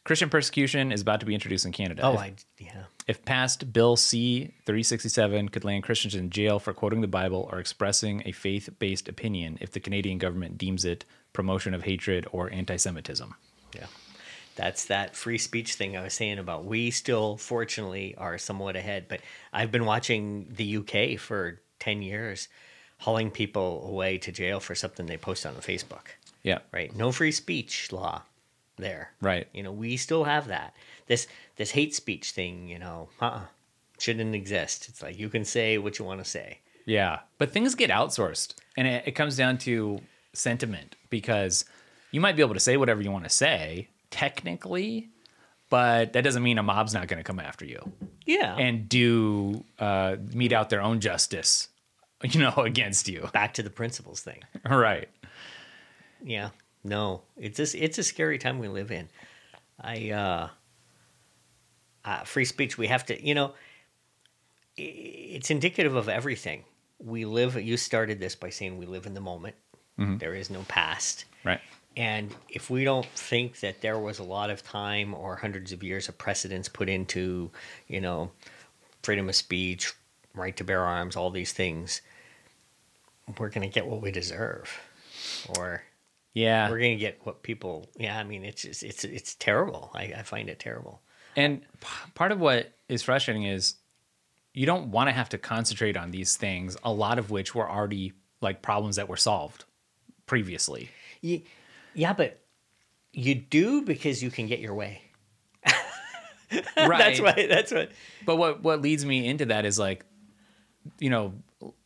Christian 0.06 0.30
persecution 0.30 0.92
is 0.92 1.00
about 1.00 1.18
to 1.18 1.26
be 1.26 1.34
introduced 1.34 1.66
in 1.66 1.72
Canada. 1.72 2.02
oh, 2.04 2.12
if, 2.12 2.18
I 2.20 2.34
yeah. 2.58 2.84
if 3.08 3.24
passed, 3.24 3.72
Bill 3.72 3.96
C 3.96 4.54
three 4.64 4.84
sixty 4.84 5.08
seven 5.08 5.48
could 5.48 5.64
land 5.64 5.82
Christians 5.82 6.14
in 6.14 6.30
jail 6.30 6.60
for 6.60 6.72
quoting 6.72 7.00
the 7.00 7.08
Bible 7.08 7.48
or 7.52 7.58
expressing 7.58 8.22
a 8.24 8.30
faith 8.30 8.70
based 8.78 9.08
opinion 9.08 9.58
if 9.60 9.72
the 9.72 9.80
Canadian 9.80 10.18
government 10.18 10.58
deems 10.58 10.84
it 10.84 11.04
promotion 11.32 11.74
of 11.74 11.82
hatred 11.82 12.24
or 12.30 12.52
anti 12.52 12.76
Semitism. 12.76 13.34
Yeah. 13.74 13.86
That's 14.54 14.84
that 14.84 15.16
free 15.16 15.38
speech 15.38 15.74
thing 15.74 15.96
I 15.96 16.04
was 16.04 16.14
saying 16.14 16.38
about. 16.38 16.64
We 16.64 16.92
still, 16.92 17.36
fortunately, 17.36 18.14
are 18.16 18.38
somewhat 18.38 18.76
ahead. 18.76 19.06
But 19.08 19.22
I've 19.52 19.72
been 19.72 19.86
watching 19.86 20.46
the 20.54 20.76
UK 20.76 21.18
for 21.18 21.60
10 21.80 22.00
years, 22.02 22.46
hauling 22.98 23.32
people 23.32 23.84
away 23.88 24.18
to 24.18 24.30
jail 24.30 24.60
for 24.60 24.76
something 24.76 25.04
they 25.06 25.18
post 25.18 25.44
on 25.44 25.54
Facebook, 25.56 26.06
Yeah. 26.44 26.60
right? 26.72 26.94
No 26.94 27.10
free 27.10 27.32
speech 27.32 27.90
law 27.90 28.22
there. 28.76 29.10
Right. 29.20 29.48
You 29.52 29.62
know, 29.62 29.72
we 29.72 29.96
still 29.96 30.24
have 30.24 30.48
that. 30.48 30.74
This 31.06 31.26
this 31.56 31.70
hate 31.70 31.94
speech 31.94 32.30
thing, 32.32 32.68
you 32.68 32.78
know, 32.78 33.08
uh-uh, 33.20 33.42
shouldn't 33.98 34.34
exist. 34.34 34.88
It's 34.88 35.02
like 35.02 35.18
you 35.18 35.28
can 35.28 35.44
say 35.44 35.78
what 35.78 35.98
you 35.98 36.04
want 36.04 36.22
to 36.22 36.28
say. 36.30 36.58
Yeah, 36.84 37.20
but 37.38 37.50
things 37.50 37.74
get 37.74 37.90
outsourced, 37.90 38.54
and 38.76 38.86
it, 38.86 39.04
it 39.08 39.12
comes 39.12 39.36
down 39.36 39.58
to 39.58 40.00
sentiment 40.34 40.94
because 41.10 41.64
you 42.12 42.20
might 42.20 42.36
be 42.36 42.42
able 42.42 42.54
to 42.54 42.60
say 42.60 42.76
whatever 42.76 43.02
you 43.02 43.10
want 43.10 43.24
to 43.24 43.30
say 43.30 43.88
technically, 44.10 45.08
but 45.70 46.12
that 46.12 46.22
doesn't 46.22 46.42
mean 46.44 46.58
a 46.58 46.62
mob's 46.62 46.94
not 46.94 47.08
going 47.08 47.18
to 47.18 47.24
come 47.24 47.40
after 47.40 47.64
you 47.64 47.92
Yeah. 48.24 48.54
and 48.56 48.88
do 48.88 49.64
uh, 49.80 50.16
mete 50.32 50.52
out 50.52 50.70
their 50.70 50.80
own 50.82 51.00
justice, 51.00 51.68
you 52.22 52.38
know, 52.40 52.52
against 52.58 53.08
you. 53.08 53.28
back 53.32 53.54
to 53.54 53.62
the 53.64 53.70
principles 53.70 54.20
thing. 54.20 54.42
Right. 54.68 55.08
Yeah. 56.22 56.50
No, 56.86 57.22
it's 57.36 57.56
just, 57.56 57.74
it's 57.74 57.98
a 57.98 58.02
scary 58.02 58.38
time 58.38 58.58
we 58.58 58.68
live 58.68 58.92
in. 58.92 59.08
I 59.80 60.10
uh, 60.10 60.48
uh 62.04 62.24
free 62.24 62.44
speech 62.44 62.78
we 62.78 62.86
have 62.86 63.04
to, 63.06 63.26
you 63.26 63.34
know, 63.34 63.54
it's 64.76 65.50
indicative 65.50 65.96
of 65.96 66.08
everything. 66.08 66.64
We 66.98 67.24
live 67.24 67.56
you 67.56 67.76
started 67.76 68.20
this 68.20 68.36
by 68.36 68.50
saying 68.50 68.78
we 68.78 68.86
live 68.86 69.06
in 69.06 69.14
the 69.14 69.20
moment. 69.20 69.56
There 70.18 70.34
is 70.34 70.48
no 70.48 70.62
past. 70.68 71.24
Right. 71.44 71.60
And 71.96 72.34
if 72.48 72.68
we 72.68 72.84
don't 72.84 73.06
think 73.06 73.60
that 73.60 73.80
there 73.80 73.98
was 73.98 74.18
a 74.18 74.22
lot 74.22 74.50
of 74.50 74.62
time 74.62 75.14
or 75.14 75.36
hundreds 75.36 75.72
of 75.72 75.82
years 75.82 76.08
of 76.08 76.18
precedence 76.18 76.68
put 76.68 76.88
into, 76.88 77.50
you 77.88 78.00
know, 78.00 78.30
freedom 79.02 79.28
of 79.28 79.34
speech, 79.34 79.92
right 80.34 80.54
to 80.58 80.64
bear 80.64 80.82
arms, 80.82 81.16
all 81.16 81.30
these 81.30 81.52
things, 81.52 82.02
we're 83.38 83.48
going 83.48 83.68
to 83.68 83.74
get 83.74 83.86
what 83.86 84.02
we 84.02 84.10
deserve. 84.10 84.78
Or 85.56 85.82
Yeah. 86.36 86.68
we're 86.68 86.78
going 86.78 86.98
to 86.98 87.00
get 87.00 87.20
what 87.24 87.42
people, 87.42 87.86
yeah, 87.96 88.18
I 88.18 88.22
mean, 88.24 88.44
it's 88.44 88.60
just, 88.60 88.82
it's, 88.82 89.04
it's 89.04 89.34
terrible. 89.36 89.90
I, 89.94 90.12
I 90.18 90.22
find 90.22 90.50
it 90.50 90.58
terrible. 90.58 91.00
And 91.34 91.62
p- 91.80 92.10
part 92.14 92.30
of 92.30 92.38
what 92.40 92.74
is 92.90 93.02
frustrating 93.02 93.44
is 93.44 93.76
you 94.52 94.66
don't 94.66 94.90
want 94.90 95.08
to 95.08 95.12
have 95.12 95.30
to 95.30 95.38
concentrate 95.38 95.96
on 95.96 96.10
these 96.10 96.36
things, 96.36 96.76
a 96.84 96.92
lot 96.92 97.18
of 97.18 97.30
which 97.30 97.54
were 97.54 97.68
already 97.70 98.12
like 98.42 98.60
problems 98.60 98.96
that 98.96 99.08
were 99.08 99.16
solved 99.16 99.64
previously. 100.26 100.90
You, 101.22 101.40
yeah, 101.94 102.12
but 102.12 102.42
you 103.14 103.34
do 103.34 103.80
because 103.80 104.22
you 104.22 104.30
can 104.30 104.46
get 104.46 104.60
your 104.60 104.74
way. 104.74 105.00
Right. 105.66 106.68
That's 106.98 107.20
right. 107.20 107.48
that's 107.48 107.72
right. 107.72 107.90
But 108.24 108.36
what 108.36 108.62
what 108.62 108.80
leads 108.82 109.04
me 109.04 109.26
into 109.26 109.46
that 109.46 109.64
is 109.64 109.78
like, 109.78 110.04
you 111.00 111.10
know, 111.10 111.32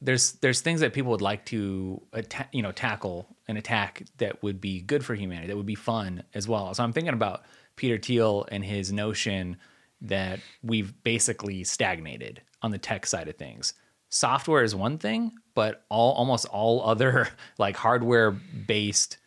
there's 0.00 0.32
there's 0.32 0.60
things 0.60 0.80
that 0.80 0.92
people 0.92 1.10
would 1.10 1.22
like 1.22 1.44
to 1.46 2.00
atta- 2.12 2.48
you 2.52 2.62
know 2.62 2.72
tackle 2.72 3.26
and 3.48 3.56
attack 3.58 4.02
that 4.18 4.42
would 4.42 4.60
be 4.60 4.80
good 4.80 5.04
for 5.04 5.14
humanity, 5.14 5.48
that 5.48 5.56
would 5.56 5.66
be 5.66 5.74
fun 5.74 6.22
as 6.34 6.48
well. 6.48 6.72
So 6.74 6.82
I'm 6.82 6.92
thinking 6.92 7.14
about 7.14 7.42
Peter 7.76 7.98
Thiel 7.98 8.46
and 8.50 8.64
his 8.64 8.92
notion 8.92 9.56
that 10.02 10.40
we've 10.62 10.92
basically 11.04 11.64
stagnated 11.64 12.40
on 12.62 12.70
the 12.70 12.78
tech 12.78 13.06
side 13.06 13.28
of 13.28 13.36
things. 13.36 13.74
Software 14.08 14.64
is 14.64 14.74
one 14.74 14.98
thing, 14.98 15.32
but 15.54 15.84
all 15.88 16.12
almost 16.14 16.46
all 16.46 16.82
other 16.84 17.28
like 17.58 17.76
hardware 17.76 18.32
based 18.32 19.18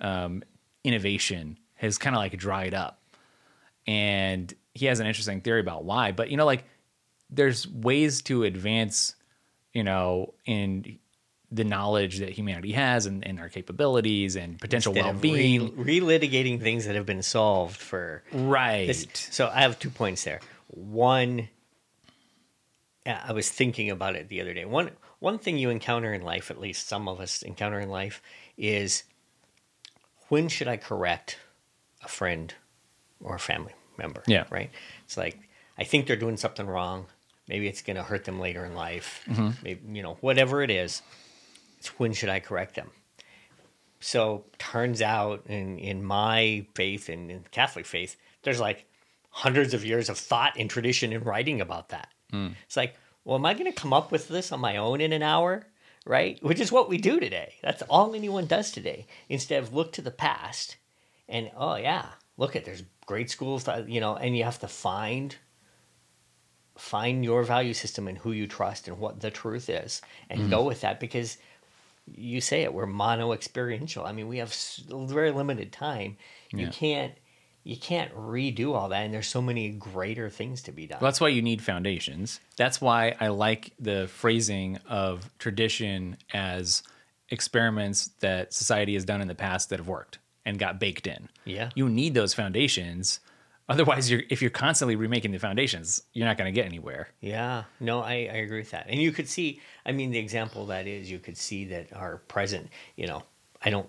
um, 0.00 0.42
innovation 0.84 1.58
has 1.74 1.98
kind 1.98 2.14
of 2.14 2.20
like 2.20 2.36
dried 2.36 2.74
up 2.74 3.00
and 3.86 4.54
he 4.74 4.86
has 4.86 5.00
an 5.00 5.06
interesting 5.06 5.40
theory 5.40 5.60
about 5.60 5.84
why 5.84 6.12
but 6.12 6.30
you 6.30 6.36
know 6.36 6.44
like 6.44 6.64
there's 7.30 7.66
ways 7.68 8.22
to 8.22 8.44
advance 8.44 9.14
you 9.72 9.84
know 9.84 10.34
in 10.44 10.98
the 11.50 11.64
knowledge 11.64 12.18
that 12.18 12.30
humanity 12.30 12.72
has 12.72 13.06
and, 13.06 13.26
and 13.26 13.40
our 13.40 13.48
capabilities 13.48 14.36
and 14.36 14.60
potential 14.60 14.92
instead 14.92 15.12
well-being 15.12 15.74
re- 15.76 16.00
relitigating 16.00 16.60
things 16.60 16.84
that 16.84 16.94
have 16.94 17.06
been 17.06 17.22
solved 17.22 17.76
for 17.76 18.22
right 18.32 18.86
This, 18.86 19.06
so 19.14 19.50
I 19.52 19.62
have 19.62 19.78
two 19.78 19.90
points 19.90 20.24
there. 20.24 20.40
One, 20.68 21.48
uh, 23.06 23.18
I 23.24 23.32
was 23.32 23.48
thinking 23.50 23.90
about 23.90 24.14
it 24.14 24.28
the 24.28 24.40
other 24.42 24.52
day. 24.52 24.66
One 24.66 24.90
one 25.20 25.38
thing 25.38 25.58
you 25.58 25.70
encounter 25.70 26.12
in 26.12 26.22
life, 26.22 26.50
at 26.50 26.60
least 26.60 26.86
some 26.86 27.08
of 27.08 27.18
us 27.20 27.42
encounter 27.42 27.80
in 27.80 27.88
life, 27.88 28.22
is 28.56 29.04
when 30.28 30.48
should 30.48 30.68
I 30.68 30.76
correct 30.76 31.38
a 32.04 32.08
friend 32.08 32.54
or 33.20 33.34
a 33.34 33.40
family 33.40 33.72
member? 33.96 34.22
Yeah. 34.26 34.44
Right? 34.50 34.70
It's 35.04 35.16
like 35.16 35.38
I 35.78 35.84
think 35.84 36.06
they're 36.06 36.16
doing 36.16 36.36
something 36.36 36.66
wrong. 36.66 37.06
Maybe 37.48 37.66
it's 37.66 37.82
gonna 37.82 38.02
hurt 38.02 38.24
them 38.24 38.38
later 38.40 38.64
in 38.64 38.74
life. 38.74 39.24
Mm-hmm. 39.28 39.50
Maybe 39.62 39.96
you 39.96 40.02
know, 40.02 40.18
whatever 40.20 40.62
it 40.62 40.70
is, 40.70 41.02
it's 41.78 41.88
when 41.98 42.12
should 42.12 42.28
I 42.28 42.40
correct 42.40 42.74
them? 42.74 42.90
So 44.00 44.44
turns 44.58 45.02
out 45.02 45.44
in 45.46 45.78
in 45.78 46.04
my 46.04 46.66
faith 46.74 47.08
and 47.08 47.30
in 47.30 47.44
Catholic 47.50 47.86
faith, 47.86 48.16
there's 48.42 48.60
like 48.60 48.86
hundreds 49.30 49.74
of 49.74 49.84
years 49.84 50.08
of 50.08 50.18
thought 50.18 50.54
and 50.58 50.68
tradition 50.68 51.12
and 51.12 51.24
writing 51.24 51.60
about 51.60 51.90
that. 51.90 52.08
Mm. 52.32 52.54
It's 52.66 52.76
like, 52.76 52.96
well, 53.24 53.36
am 53.36 53.46
I 53.46 53.54
going 53.54 53.70
to 53.70 53.72
come 53.72 53.92
up 53.92 54.10
with 54.10 54.26
this 54.26 54.50
on 54.52 54.58
my 54.58 54.78
own 54.78 55.00
in 55.00 55.12
an 55.12 55.22
hour? 55.22 55.66
right? 56.08 56.42
Which 56.42 56.58
is 56.58 56.72
what 56.72 56.88
we 56.88 56.96
do 56.96 57.20
today. 57.20 57.54
That's 57.62 57.82
all 57.82 58.14
anyone 58.14 58.46
does 58.46 58.72
today. 58.72 59.06
Instead 59.28 59.62
of 59.62 59.74
look 59.74 59.92
to 59.92 60.02
the 60.02 60.10
past 60.10 60.76
and, 61.28 61.50
oh, 61.56 61.76
yeah, 61.76 62.06
look 62.38 62.56
at 62.56 62.64
there's 62.64 62.82
great 63.06 63.30
schools, 63.30 63.68
uh, 63.68 63.84
you 63.86 64.00
know, 64.00 64.16
and 64.16 64.36
you 64.36 64.42
have 64.44 64.58
to 64.60 64.68
find 64.68 65.36
find 66.78 67.24
your 67.24 67.42
value 67.42 67.74
system 67.74 68.08
and 68.08 68.18
who 68.18 68.32
you 68.32 68.46
trust 68.46 68.88
and 68.88 68.98
what 68.98 69.20
the 69.20 69.30
truth 69.30 69.68
is 69.68 70.00
and 70.30 70.40
mm-hmm. 70.40 70.50
go 70.50 70.62
with 70.62 70.80
that 70.80 71.00
because 71.00 71.38
you 72.06 72.40
say 72.40 72.62
it 72.62 72.72
we're 72.72 72.86
mono 72.86 73.32
experiential 73.32 74.04
i 74.04 74.12
mean 74.12 74.28
we 74.28 74.38
have 74.38 74.54
very 74.88 75.30
limited 75.30 75.72
time 75.72 76.16
you 76.50 76.60
Yeah. 76.66 76.70
can't 76.70 77.12
you 77.64 77.76
can't 77.76 78.14
redo 78.14 78.74
all 78.74 78.88
that 78.88 79.04
and 79.04 79.12
there's 79.12 79.26
so 79.26 79.42
many 79.42 79.68
greater 79.70 80.30
things 80.30 80.62
to 80.62 80.72
be 80.72 80.86
done 80.86 80.98
Well, 81.00 81.10
that's 81.10 81.20
why 81.20 81.28
you 81.28 81.42
need 81.42 81.60
foundations. 81.60 82.40
That's 82.56 82.80
why 82.80 83.14
I 83.20 83.28
like 83.28 83.72
the 83.78 84.08
phrasing 84.08 84.78
of 84.88 85.28
tradition 85.38 86.16
as 86.32 86.82
experiments 87.28 88.08
that 88.20 88.54
society 88.54 88.94
has 88.94 89.04
done 89.04 89.20
in 89.20 89.28
the 89.28 89.34
past 89.34 89.68
that 89.68 89.80
have 89.80 89.88
worked 89.88 90.18
and 90.46 90.58
got 90.58 90.80
baked 90.80 91.06
in. 91.06 91.28
Yeah. 91.44 91.68
You 91.74 91.90
need 91.90 92.14
those 92.14 92.32
foundations. 92.32 93.20
Otherwise, 93.68 94.10
you're 94.10 94.22
if 94.30 94.40
you're 94.40 94.50
constantly 94.50 94.96
remaking 94.96 95.30
the 95.30 95.38
foundations, 95.38 96.02
you're 96.14 96.26
not 96.26 96.38
going 96.38 96.52
to 96.52 96.58
get 96.58 96.64
anywhere. 96.64 97.08
Yeah, 97.20 97.64
no, 97.80 98.00
I, 98.00 98.12
I 98.12 98.38
agree 98.38 98.60
with 98.60 98.70
that. 98.70 98.86
And 98.88 99.00
you 99.00 99.12
could 99.12 99.28
see, 99.28 99.60
I 99.84 99.92
mean, 99.92 100.10
the 100.10 100.18
example 100.18 100.66
that 100.66 100.86
is, 100.86 101.10
you 101.10 101.18
could 101.18 101.36
see 101.36 101.66
that 101.66 101.92
our 101.92 102.18
present, 102.28 102.70
you 102.96 103.06
know, 103.06 103.22
I 103.62 103.70
don't 103.70 103.88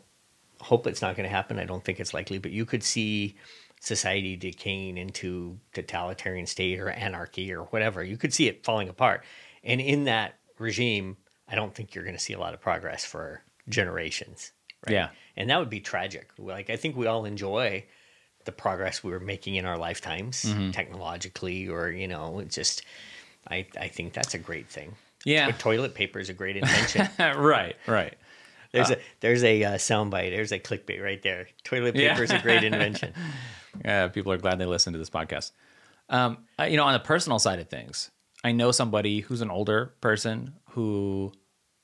hope 0.59 0.85
it's 0.85 1.01
not 1.01 1.15
going 1.15 1.27
to 1.27 1.33
happen. 1.33 1.59
I 1.59 1.65
don't 1.65 1.83
think 1.83 1.99
it's 1.99 2.13
likely, 2.13 2.39
but 2.39 2.51
you 2.51 2.65
could 2.65 2.83
see 2.83 3.37
society 3.79 4.35
decaying 4.35 4.97
into 4.97 5.57
totalitarian 5.73 6.45
state 6.45 6.79
or 6.79 6.89
anarchy 6.89 7.53
or 7.53 7.63
whatever. 7.65 8.03
You 8.03 8.17
could 8.17 8.33
see 8.33 8.47
it 8.47 8.65
falling 8.65 8.89
apart. 8.89 9.23
And 9.63 9.79
in 9.79 10.03
that 10.05 10.35
regime, 10.57 11.15
I 11.47 11.55
don't 11.55 11.73
think 11.73 11.95
you're 11.95 12.03
going 12.03 12.17
to 12.17 12.21
see 12.21 12.33
a 12.33 12.39
lot 12.39 12.53
of 12.53 12.59
progress 12.59 13.05
for 13.05 13.41
generations. 13.69 14.51
Right? 14.85 14.93
Yeah. 14.93 15.09
And 15.37 15.49
that 15.49 15.59
would 15.59 15.69
be 15.69 15.79
tragic. 15.79 16.31
Like, 16.37 16.69
I 16.69 16.75
think 16.75 16.97
we 16.97 17.07
all 17.07 17.23
enjoy 17.23 17.85
the 18.49 18.55
progress 18.65 19.03
we 19.03 19.11
were 19.11 19.19
making 19.33 19.53
in 19.55 19.65
our 19.65 19.77
lifetimes 19.77 20.33
Mm-hmm. 20.45 20.71
technologically 20.71 21.67
or 21.69 21.89
you 22.01 22.07
know 22.07 22.39
it's 22.39 22.55
just 22.55 22.81
i 23.55 23.57
i 23.79 23.87
think 23.87 24.13
that's 24.13 24.33
a 24.33 24.39
great 24.49 24.67
thing 24.77 24.89
Yeah. 25.23 25.45
but 25.47 25.59
toilet 25.59 25.93
paper 25.93 26.19
is 26.19 26.29
a 26.29 26.33
great 26.41 26.57
invention 26.63 27.07
right, 27.19 27.75
right. 27.87 28.15
there's 28.73 28.89
a 28.91 28.97
there's 29.19 29.43
a 29.43 29.63
uh, 29.63 29.73
soundbite 29.89 30.31
there's 30.35 30.51
a 30.51 30.59
clickbait 30.59 31.01
right 31.09 31.21
there 31.21 31.47
toilet 31.63 31.95
Yeah. 31.95 32.09
paper 32.09 32.23
is 32.23 32.31
a 32.31 32.39
great 32.47 32.63
invention 32.63 33.13
Yeah, 33.85 34.07
people 34.09 34.31
are 34.33 34.37
glad 34.37 34.57
they 34.59 34.65
listened 34.65 34.93
to 34.95 34.97
this 34.97 35.11
podcast. 35.11 35.51
Um, 36.09 36.39
you 36.67 36.75
know, 36.75 36.83
on 36.83 36.93
the 36.93 36.99
personal 37.13 37.39
side 37.39 37.59
of 37.59 37.69
things, 37.69 38.09
I 38.43 38.51
know 38.51 38.71
somebody 38.71 39.21
who's 39.21 39.41
an 39.41 39.51
older 39.51 39.93
person 40.01 40.53
who 40.71 41.31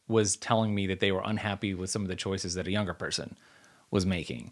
was 0.07 0.35
telling 0.35 0.73
me 0.75 0.87
that 0.87 0.99
they 0.99 1.11
were 1.13 1.21
unhappy 1.23 1.73
with 1.73 1.89
some 1.89 2.01
of 2.01 2.09
the 2.09 2.15
choices 2.15 2.55
that 2.55 2.67
a 2.67 2.71
younger 2.71 2.93
person 2.95 3.37
was 3.91 4.03
making. 4.05 4.51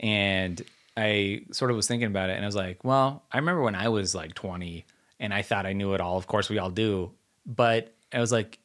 And 0.00 0.62
I 0.96 1.42
sort 1.52 1.70
of 1.70 1.76
was 1.76 1.86
thinking 1.88 2.06
about 2.08 2.28
it 2.30 2.34
and 2.34 2.44
I 2.44 2.46
was 2.48 2.54
like, 2.56 2.84
well, 2.84 3.24
I 3.32 3.38
remember 3.38 3.62
when 3.62 3.74
I 3.74 3.88
was 3.88 4.14
like 4.14 4.34
20 4.34 4.84
and 5.20 5.32
I 5.32 5.42
thought 5.42 5.64
I 5.66 5.72
knew 5.72 5.94
it 5.94 6.00
all. 6.00 6.16
Of 6.18 6.26
course, 6.26 6.50
we 6.50 6.58
all 6.58 6.70
do. 6.70 7.12
But 7.46 7.94
I 8.12 8.20
was 8.20 8.30
like, 8.32 8.58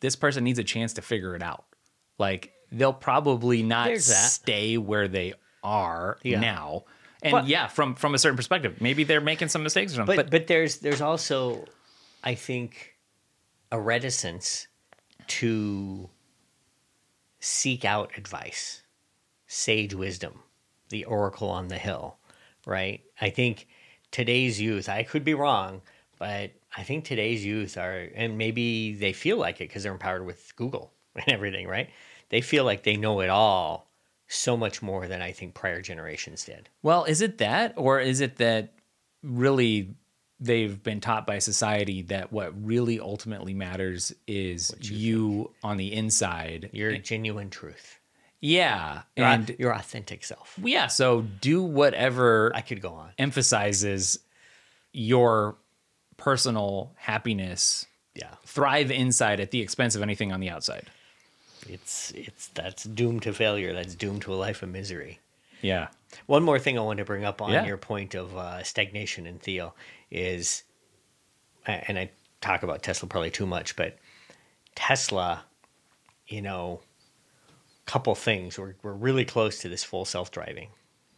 this 0.00 0.14
person 0.16 0.44
needs 0.44 0.58
a 0.58 0.64
chance 0.64 0.92
to 0.94 1.02
figure 1.02 1.34
it 1.34 1.42
out. 1.42 1.64
Like, 2.18 2.52
they'll 2.70 2.92
probably 2.92 3.62
not 3.62 3.96
stay 3.98 4.76
where 4.78 5.08
they 5.08 5.34
are 5.64 6.18
Yeah. 6.22 6.40
now. 6.40 6.84
And 7.22 7.32
But- 7.32 7.46
yeah, 7.48 7.66
from 7.66 7.94
from 7.94 8.14
a 8.14 8.18
certain 8.18 8.36
perspective, 8.36 8.80
maybe 8.80 9.02
they're 9.04 9.20
making 9.20 9.48
some 9.48 9.62
mistakes 9.62 9.92
or 9.92 9.96
something. 9.96 10.16
but 10.16 10.26
But, 10.26 10.30
but 10.30 10.46
there's 10.46 10.78
there's 10.78 11.00
also 11.00 11.64
i 12.22 12.34
think 12.34 12.94
a 13.72 13.80
reticence 13.80 14.66
to 15.26 16.08
seek 17.40 17.84
out 17.84 18.10
advice 18.16 18.82
sage 19.46 19.94
wisdom 19.94 20.40
the 20.88 21.04
oracle 21.04 21.48
on 21.50 21.68
the 21.68 21.78
hill 21.78 22.18
right? 22.66 23.02
I 23.20 23.30
think 23.30 23.68
today's 24.12 24.60
youth 24.60 24.88
i 24.88 25.02
could 25.02 25.24
be 25.24 25.34
wrong 25.34 25.82
but 26.18 26.52
i 26.76 26.82
think 26.82 27.04
today's 27.04 27.44
youth 27.44 27.76
are 27.76 28.08
and 28.14 28.38
maybe 28.38 28.94
they 28.94 29.12
feel 29.12 29.36
like 29.36 29.56
it 29.56 29.68
because 29.68 29.82
they're 29.82 29.92
empowered 29.92 30.24
with 30.24 30.54
google 30.56 30.92
and 31.14 31.28
everything 31.28 31.66
right? 31.66 31.90
They 32.28 32.40
feel 32.40 32.64
like 32.64 32.82
they 32.82 32.96
know 32.96 33.20
it 33.20 33.30
all 33.30 33.90
so 34.28 34.56
much 34.56 34.82
more 34.82 35.06
than 35.06 35.22
i 35.22 35.32
think 35.32 35.54
prior 35.54 35.80
generations 35.80 36.44
did. 36.44 36.68
Well, 36.82 37.04
is 37.04 37.20
it 37.20 37.38
that, 37.38 37.74
or 37.76 38.00
is 38.00 38.20
it 38.20 38.36
that 38.36 38.72
really 39.22 39.94
they've 40.40 40.82
been 40.82 41.00
taught 41.00 41.26
by 41.26 41.38
society 41.38 42.02
that 42.02 42.32
what 42.32 42.52
really 42.64 43.00
ultimately 43.00 43.54
matters 43.54 44.12
is 44.26 44.74
you, 44.80 45.52
on 45.62 45.76
the 45.76 45.92
inside? 45.92 46.70
your 46.72 46.96
genuine 46.98 47.50
truth 47.50 48.00
yeah, 48.46 49.02
your, 49.16 49.26
and 49.26 49.56
your 49.58 49.72
authentic 49.74 50.22
self 50.24 50.58
yeah. 50.62 50.86
So 50.86 51.22
do 51.22 51.62
whatever 51.62 52.52
i 52.54 52.60
could 52.60 52.80
go 52.80 52.90
on 52.90 53.10
emphasizes 53.18 54.18
your 54.92 55.56
personal 56.16 56.92
happiness. 56.96 57.86
yeah 58.14 58.34
Thrive 58.44 58.90
inside 58.90 59.40
at 59.40 59.50
the 59.50 59.60
expense 59.60 59.94
of 59.96 60.02
anything 60.02 60.32
on 60.32 60.40
the 60.40 60.48
outside. 60.50 60.86
it's 61.68 62.12
it's 62.14 62.48
that's 62.48 62.84
doomed 62.84 63.22
to 63.22 63.32
failure 63.32 63.72
that's 63.72 63.94
doomed 63.94 64.22
to 64.22 64.32
a 64.32 64.38
life 64.46 64.62
of 64.62 64.68
misery 64.70 65.18
Yeah. 65.62 65.88
one 66.26 66.42
more 66.42 66.58
thing 66.58 66.78
i 66.78 66.82
want 66.82 66.98
to 66.98 67.04
bring 67.04 67.24
up 67.24 67.42
on 67.42 67.50
Yeah. 67.52 67.66
your 67.66 67.76
point 67.78 68.14
of 68.14 68.36
uh, 68.36 68.62
stagnation 68.62 69.26
and 69.26 69.40
theo 69.42 69.74
is 70.10 70.62
and 71.66 71.98
i 71.98 72.08
talk 72.40 72.62
about 72.62 72.82
tesla 72.82 73.08
probably 73.08 73.30
too 73.30 73.46
much 73.46 73.74
but 73.76 73.98
tesla 74.76 75.42
you 76.28 76.40
know 76.42 76.80
couple 77.86 78.14
things. 78.14 78.58
We're, 78.58 78.74
we're 78.82 78.92
really 78.92 79.24
close 79.24 79.58
to 79.60 79.68
this 79.68 79.84
full 79.84 80.04
self-driving. 80.04 80.68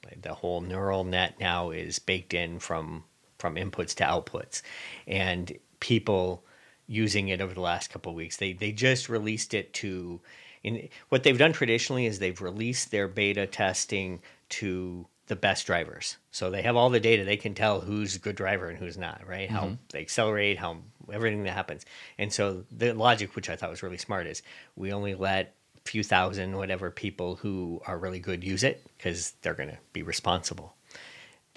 Like, 0.05 0.23
the 0.23 0.35
whole 0.35 0.61
neural 0.61 1.05
net 1.05 1.35
now 1.41 1.71
is 1.71 1.99
baked 1.99 2.35
in 2.35 2.59
from 2.59 3.05
from 3.39 3.55
inputs 3.55 3.95
to 3.95 4.05
outputs. 4.05 4.63
And 5.07 5.53
people 5.81 6.45
using 6.89 7.29
it 7.29 7.41
over 7.41 7.55
the 7.55 7.61
last 7.61 7.91
couple 7.91 8.11
of 8.11 8.17
weeks 8.17 8.39
they 8.39 8.55
they 8.55 8.73
just 8.73 9.09
released 9.11 9.53
it 9.53 9.73
to 9.75 10.21
in 10.65 10.89
what 11.11 11.23
they've 11.23 11.39
done 11.39 11.53
traditionally 11.53 12.07
is 12.07 12.19
they've 12.19 12.41
released 12.41 12.91
their 12.91 13.07
beta 13.07 13.47
testing 13.47 14.21
to 14.49 15.07
the 15.29 15.37
best 15.37 15.67
drivers. 15.67 16.17
So 16.31 16.51
they 16.51 16.63
have 16.63 16.75
all 16.75 16.89
the 16.89 17.01
data. 17.01 17.23
They 17.23 17.37
can 17.37 17.55
tell 17.55 17.81
who's 17.81 18.17
a 18.17 18.19
good 18.19 18.35
driver 18.35 18.69
and 18.69 18.79
who's 18.79 18.97
not 18.97 19.21
right? 19.27 19.49
How 19.49 19.65
mm-hmm. 19.65 19.75
they 19.91 20.01
accelerate 20.01 20.59
how 20.59 20.79
everything 21.13 21.45
that 21.45 21.53
happens. 21.53 21.85
And 22.17 22.33
so 22.33 22.65
the 22.73 22.93
logic 22.95 23.37
which 23.37 23.49
i 23.49 23.57
thought 23.57 23.71
was 23.71 23.83
really 23.83 23.99
smart 23.99 24.27
is 24.27 24.43
we 24.75 24.93
only 24.93 25.15
let 25.15 25.55
few 25.91 26.03
thousand 26.05 26.57
whatever 26.57 26.91
people 26.91 27.31
who 27.43 27.81
are 27.87 27.99
really 27.99 28.21
good 28.21 28.43
use 28.45 28.63
it 28.71 28.77
because 28.97 29.33
they're 29.43 29.55
going 29.61 29.71
to 29.71 29.79
be 29.93 30.03
responsible. 30.03 30.75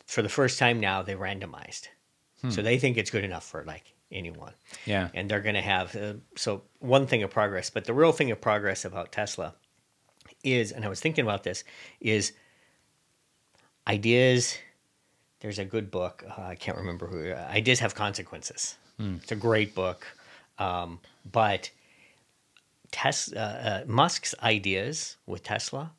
For 0.06 0.22
the 0.22 0.30
first 0.40 0.60
time 0.60 0.80
now 0.80 1.02
they 1.04 1.16
randomized. 1.16 1.88
So 2.50 2.62
they 2.64 2.80
think 2.80 2.98
it's 2.98 3.12
good 3.12 3.24
enough 3.24 3.46
for 3.52 3.64
like 3.74 3.94
anyone. 4.12 4.54
Yeah. 4.86 5.10
and 5.14 5.30
they're 5.30 5.42
going 5.50 5.56
to 5.64 5.68
have 5.76 5.96
uh, 5.96 6.14
so 6.36 6.64
one 6.80 7.06
thing 7.08 7.24
of 7.24 7.30
progress 7.30 7.70
but 7.70 7.86
the 7.86 7.94
real 7.94 8.12
thing 8.12 8.30
of 8.32 8.42
progress 8.42 8.84
about 8.84 9.12
tesla 9.12 9.54
is 10.44 10.74
and 10.74 10.84
i 10.84 10.90
was 10.90 11.00
thinking 11.00 11.24
about 11.24 11.44
this 11.44 11.64
is 12.02 12.34
ideas 13.88 14.58
there's 15.40 15.60
a 15.60 15.66
good 15.66 15.90
book 15.92 16.24
uh, 16.38 16.42
i 16.42 16.56
can't 16.56 16.78
remember 16.78 17.08
who 17.08 17.34
ideas 17.34 17.80
have 17.80 17.96
consequences. 17.96 18.76
It's 19.00 19.32
a 19.32 19.36
great 19.36 19.74
book 19.74 20.06
um, 20.60 21.00
but 21.32 21.72
Tesla, 22.92 23.38
uh, 23.40 23.44
uh, 23.70 23.84
Musk's 23.88 24.36
ideas 24.44 25.18
with 25.26 25.44
Tesla 25.44 25.92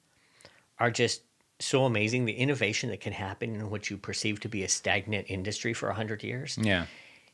are 0.79 0.91
just 0.91 1.23
so 1.59 1.85
amazing. 1.85 2.25
The 2.25 2.33
innovation 2.35 2.91
that 2.91 3.01
can 3.01 3.13
happen 3.13 3.55
in 3.55 3.71
what 3.71 3.89
you 3.91 3.97
perceive 3.97 4.41
to 4.41 4.49
be 4.49 4.63
a 4.65 4.69
stagnant 4.69 5.27
industry 5.31 5.73
for 5.75 5.91
hundred 5.93 6.23
years. 6.23 6.59
Yeah. 6.61 6.87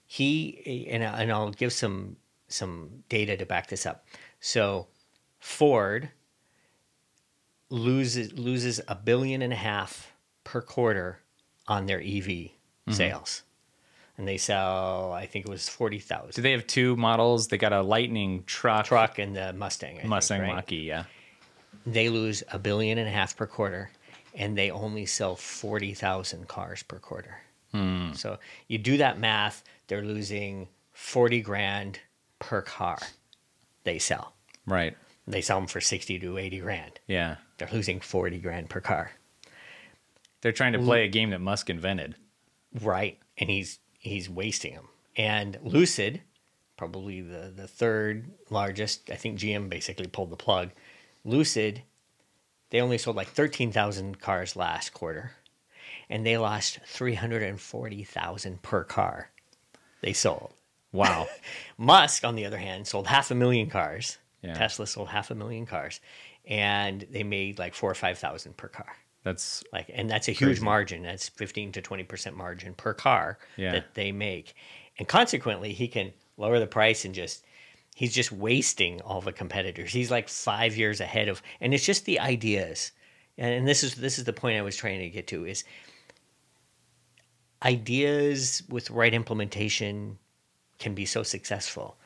He 0.06 0.86
and 0.90 1.02
I- 1.05 1.22
and 1.22 1.32
I'll 1.32 1.51
give 1.51 1.72
some 1.72 2.16
some 2.48 3.05
data 3.09 3.36
to 3.36 3.44
back 3.47 3.68
this 3.68 3.85
up. 3.86 4.06
So 4.40 4.89
Ford 5.39 6.10
loses 7.70 8.32
loses 8.32 8.80
a 8.89 8.94
billion 8.94 9.43
and 9.43 9.52
a 9.52 9.56
half 9.56 10.12
per 10.44 10.60
quarter 10.62 11.20
on 11.66 11.86
their 11.86 12.01
EV 12.01 12.52
sales, 12.90 13.43
and 14.19 14.28
they 14.28 14.36
sell 14.36 15.12
I 15.12 15.27
think 15.27 15.47
it 15.47 15.51
was 15.51 15.69
forty 15.69 15.99
thousand. 15.99 16.32
Do 16.32 16.43
they 16.43 16.53
have 16.53 16.66
two 16.66 16.97
models? 16.97 17.49
They 17.49 17.57
got 17.57 17.73
a 17.73 17.82
Lightning 17.82 18.45
truck, 18.45 18.85
truck 18.85 19.19
and 19.19 19.35
the 19.35 19.53
Mustang. 19.55 19.97
I 19.97 20.01
think, 20.01 20.09
Mustang 20.09 20.40
right? 20.43 20.55
Mach-E, 20.57 20.86
yeah. 20.86 21.05
they 21.86 22.09
lose 22.09 22.43
a 22.53 22.59
billion 22.59 22.99
and 22.99 23.09
a 23.09 23.12
half 23.12 23.36
per 23.36 23.47
quarter 23.47 23.90
and 24.35 24.57
they 24.57 24.70
only 24.70 25.07
sell 25.07 25.35
40,000 25.35 26.47
cars 26.47 26.82
per 26.82 26.99
quarter. 26.99 27.40
Hmm. 27.73 28.12
So 28.12 28.39
you 28.69 28.78
do 28.78 28.99
that 28.99 29.19
math, 29.19 29.65
they're 29.89 30.05
losing 30.05 30.69
40 30.93 31.40
grand 31.40 32.01
per 32.39 32.62
car 32.62 32.99
they 33.89 33.99
sell. 33.99 34.35
Right. 34.66 34.97
They 35.27 35.40
sell 35.40 35.59
them 35.59 35.66
for 35.66 35.81
60 35.81 36.19
to 36.19 36.39
80 36.39 36.61
grand. 36.61 37.01
Yeah. 37.07 37.36
They're 37.57 37.70
losing 37.73 38.01
40 38.01 38.39
grand 38.39 38.69
per 38.69 38.81
car. 38.81 39.12
They're 40.43 40.53
trying 40.53 40.74
to 40.74 40.78
play 40.78 41.05
a 41.05 41.09
game 41.09 41.31
that 41.31 41.40
Musk 41.40 41.70
invented. 41.70 42.15
Right. 42.82 43.19
And 43.39 43.49
he's 43.51 43.78
he's 44.09 44.28
wasting 44.28 44.74
them. 44.74 44.89
And 45.16 45.59
Lucid 45.62 46.22
probably 46.78 47.20
the 47.20 47.52
the 47.55 47.68
third 47.68 48.30
largest. 48.48 49.10
I 49.10 49.16
think 49.16 49.39
GM 49.39 49.68
basically 49.68 50.06
pulled 50.06 50.30
the 50.30 50.36
plug. 50.36 50.70
Lucid, 51.24 51.82
they 52.70 52.80
only 52.80 52.97
sold 52.97 53.16
like 53.16 53.28
thirteen 53.28 53.70
thousand 53.70 54.20
cars 54.20 54.56
last 54.56 54.94
quarter, 54.94 55.32
and 56.09 56.24
they 56.24 56.39
lost 56.39 56.78
three 56.86 57.14
hundred 57.14 57.43
and 57.43 57.60
forty 57.60 58.05
thousand 58.05 58.62
per 58.62 58.85
car 58.85 59.30
they 60.01 60.14
sold. 60.14 60.55
Wow. 60.93 61.26
Musk, 61.76 62.24
on 62.24 62.36
the 62.36 62.47
other 62.47 62.56
hand, 62.56 62.86
sold 62.86 63.09
half 63.09 63.30
a 63.30 63.35
million 63.35 63.68
cars. 63.68 64.16
Yeah. 64.43 64.55
Tesla 64.55 64.86
sold 64.86 65.09
half 65.09 65.30
a 65.30 65.35
million 65.35 65.66
cars, 65.66 66.01
and 66.47 67.05
they 67.10 67.24
made 67.24 67.59
like 67.59 67.74
four 67.74 67.90
or 67.90 67.94
five 67.94 68.18
thousand 68.18 68.56
per 68.56 68.68
car. 68.68 68.97
That's 69.24 69.62
Like, 69.73 69.90
and 69.93 70.09
that's 70.09 70.28
a 70.28 70.32
huge 70.32 70.49
Crazy. 70.59 70.65
margin. 70.65 71.03
That's 71.03 71.28
fifteen 71.28 71.73
to 71.73 71.82
twenty 71.82 72.05
percent 72.05 72.36
margin 72.36 72.74
per 72.74 72.95
car 72.95 73.39
Yeah. 73.57 73.73
that 73.73 73.95
they 73.95 74.12
make, 74.12 74.55
and 74.99 75.07
consequently, 75.09 75.73
he 75.73 75.89
can 75.89 76.12
lower 76.36 76.59
the 76.59 76.66
price 76.66 77.05
and 77.05 77.15
just 77.15 77.45
he's 77.95 78.15
just 78.15 78.31
wasting 78.31 79.01
all 79.03 79.20
the 79.20 79.32
competitors. 79.32 79.93
He's 79.93 80.11
like 80.11 80.28
five 80.28 80.77
years 80.77 81.01
ahead 81.01 81.28
of, 81.28 81.43
and 81.61 81.74
it's 81.74 81.85
just 81.85 82.05
the 82.05 82.20
ideas. 82.20 82.93
And, 83.36 83.53
and 83.55 83.69
this 83.69 83.82
is 83.82 83.95
this 83.97 84.19
is 84.19 84.24
the 84.24 84.32
point 84.32 84.57
I 84.59 84.62
was 84.62 84.77
trying 84.77 85.01
to 85.01 85.09
get 85.11 85.27
to 85.28 85.45
is 85.45 85.65
ideas 87.62 88.62
with 88.69 88.90
right 88.90 89.12
implementation 89.12 90.19
can 90.78 90.95
be 90.95 91.05
so 91.05 91.23
successful, 91.24 91.97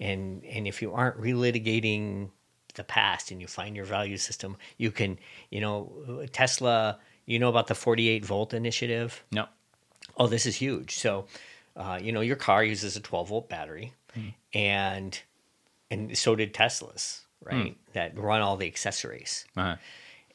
and 0.00 0.44
and 0.44 0.66
if 0.66 0.82
you 0.82 0.92
aren't 0.92 1.20
relitigating 1.20 2.30
the 2.76 2.84
past 2.84 3.30
and 3.30 3.40
you 3.40 3.46
find 3.46 3.74
your 3.76 3.84
value 3.84 4.16
system, 4.16 4.56
you 4.78 4.90
can 4.90 5.18
you 5.50 5.60
know 5.60 6.24
Tesla. 6.32 6.98
You 7.28 7.40
know 7.40 7.48
about 7.48 7.66
the 7.66 7.74
48 7.74 8.24
volt 8.24 8.54
initiative 8.54 9.24
no. 9.32 9.46
oh, 10.16 10.28
this 10.28 10.46
is 10.46 10.54
huge. 10.54 10.94
So, 10.94 11.26
uh, 11.76 11.98
you 12.00 12.12
know, 12.12 12.20
your 12.20 12.36
car 12.36 12.62
uses 12.62 12.94
a 12.96 13.00
12 13.00 13.28
volt 13.28 13.48
battery, 13.48 13.92
and 14.54 15.20
and 15.90 16.16
so 16.16 16.36
did 16.36 16.54
Teslas, 16.54 17.22
right? 17.42 17.76
That 17.94 18.16
run 18.16 18.42
all 18.42 18.56
the 18.56 18.66
accessories, 18.68 19.44
Uh-huh. 19.56 19.74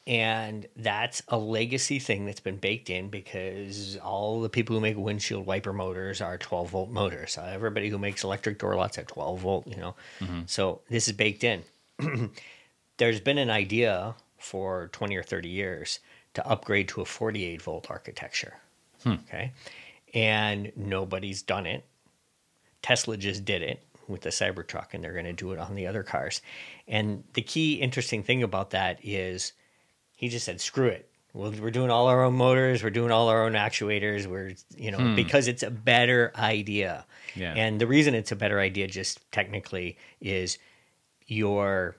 and 0.06 0.66
that's 0.76 1.22
a 1.28 1.38
legacy 1.38 1.98
thing 1.98 2.26
that's 2.26 2.40
been 2.40 2.56
baked 2.58 2.90
in 2.90 3.08
because 3.08 3.96
all 4.02 4.42
the 4.42 4.48
people 4.50 4.74
who 4.76 4.80
make 4.82 4.96
windshield 4.98 5.46
wiper 5.46 5.72
motors 5.72 6.20
are 6.20 6.36
12 6.36 6.70
volt 6.70 6.90
motors. 6.90 7.38
Uh, 7.38 7.44
everybody 7.54 7.88
who 7.88 7.98
makes 7.98 8.22
electric 8.24 8.58
door 8.58 8.76
locks 8.76 8.98
are 8.98 9.04
12 9.04 9.40
volt. 9.40 9.66
You 9.66 9.76
know, 9.76 9.94
so 10.46 10.82
this 10.90 11.06
is 11.08 11.14
baked 11.14 11.42
in. 11.44 11.62
There's 12.98 13.20
been 13.20 13.38
an 13.38 13.50
idea 13.50 14.14
for 14.38 14.88
20 14.92 15.16
or 15.16 15.22
30 15.22 15.48
years 15.48 16.00
to 16.34 16.46
upgrade 16.46 16.88
to 16.88 17.00
a 17.00 17.04
48 17.04 17.62
volt 17.62 17.90
architecture. 17.90 18.54
Hmm. 19.02 19.12
Okay. 19.28 19.52
And 20.14 20.72
nobody's 20.76 21.42
done 21.42 21.66
it. 21.66 21.84
Tesla 22.82 23.16
just 23.16 23.44
did 23.44 23.62
it 23.62 23.82
with 24.08 24.22
the 24.22 24.30
Cybertruck, 24.30 24.88
and 24.92 25.02
they're 25.02 25.12
going 25.12 25.24
to 25.24 25.32
do 25.32 25.52
it 25.52 25.58
on 25.58 25.74
the 25.74 25.86
other 25.86 26.02
cars. 26.02 26.42
And 26.88 27.24
the 27.34 27.42
key 27.42 27.74
interesting 27.74 28.22
thing 28.22 28.42
about 28.42 28.70
that 28.70 28.98
is 29.02 29.52
he 30.16 30.28
just 30.28 30.44
said, 30.44 30.60
screw 30.60 30.88
it. 30.88 31.08
Well, 31.34 31.52
we're 31.52 31.70
doing 31.70 31.90
all 31.90 32.08
our 32.08 32.24
own 32.24 32.34
motors. 32.34 32.82
We're 32.82 32.90
doing 32.90 33.10
all 33.10 33.28
our 33.28 33.44
own 33.44 33.52
actuators. 33.52 34.26
We're, 34.26 34.52
you 34.76 34.90
know, 34.90 34.98
hmm. 34.98 35.14
because 35.14 35.48
it's 35.48 35.62
a 35.62 35.70
better 35.70 36.30
idea. 36.36 37.06
Yeah. 37.34 37.54
And 37.56 37.80
the 37.80 37.86
reason 37.86 38.14
it's 38.14 38.32
a 38.32 38.36
better 38.36 38.60
idea, 38.60 38.86
just 38.86 39.20
technically, 39.32 39.96
is 40.20 40.58
your 41.32 41.96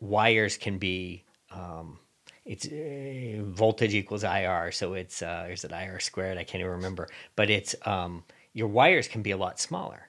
wires 0.00 0.56
can 0.56 0.78
be 0.78 1.24
um, 1.50 1.98
it's 2.44 2.66
uh, 2.66 3.42
voltage 3.44 3.94
equals 3.94 4.24
IR, 4.24 4.72
so 4.72 4.94
it's 4.94 5.22
uh, 5.22 5.48
is 5.50 5.64
it 5.64 5.72
IR 5.72 6.00
squared? 6.00 6.38
I 6.38 6.44
can't 6.44 6.60
even 6.60 6.72
remember, 6.72 7.08
but 7.36 7.50
it's 7.50 7.74
um, 7.84 8.24
your 8.52 8.68
wires 8.68 9.08
can 9.08 9.22
be 9.22 9.30
a 9.30 9.36
lot 9.36 9.60
smaller. 9.60 10.08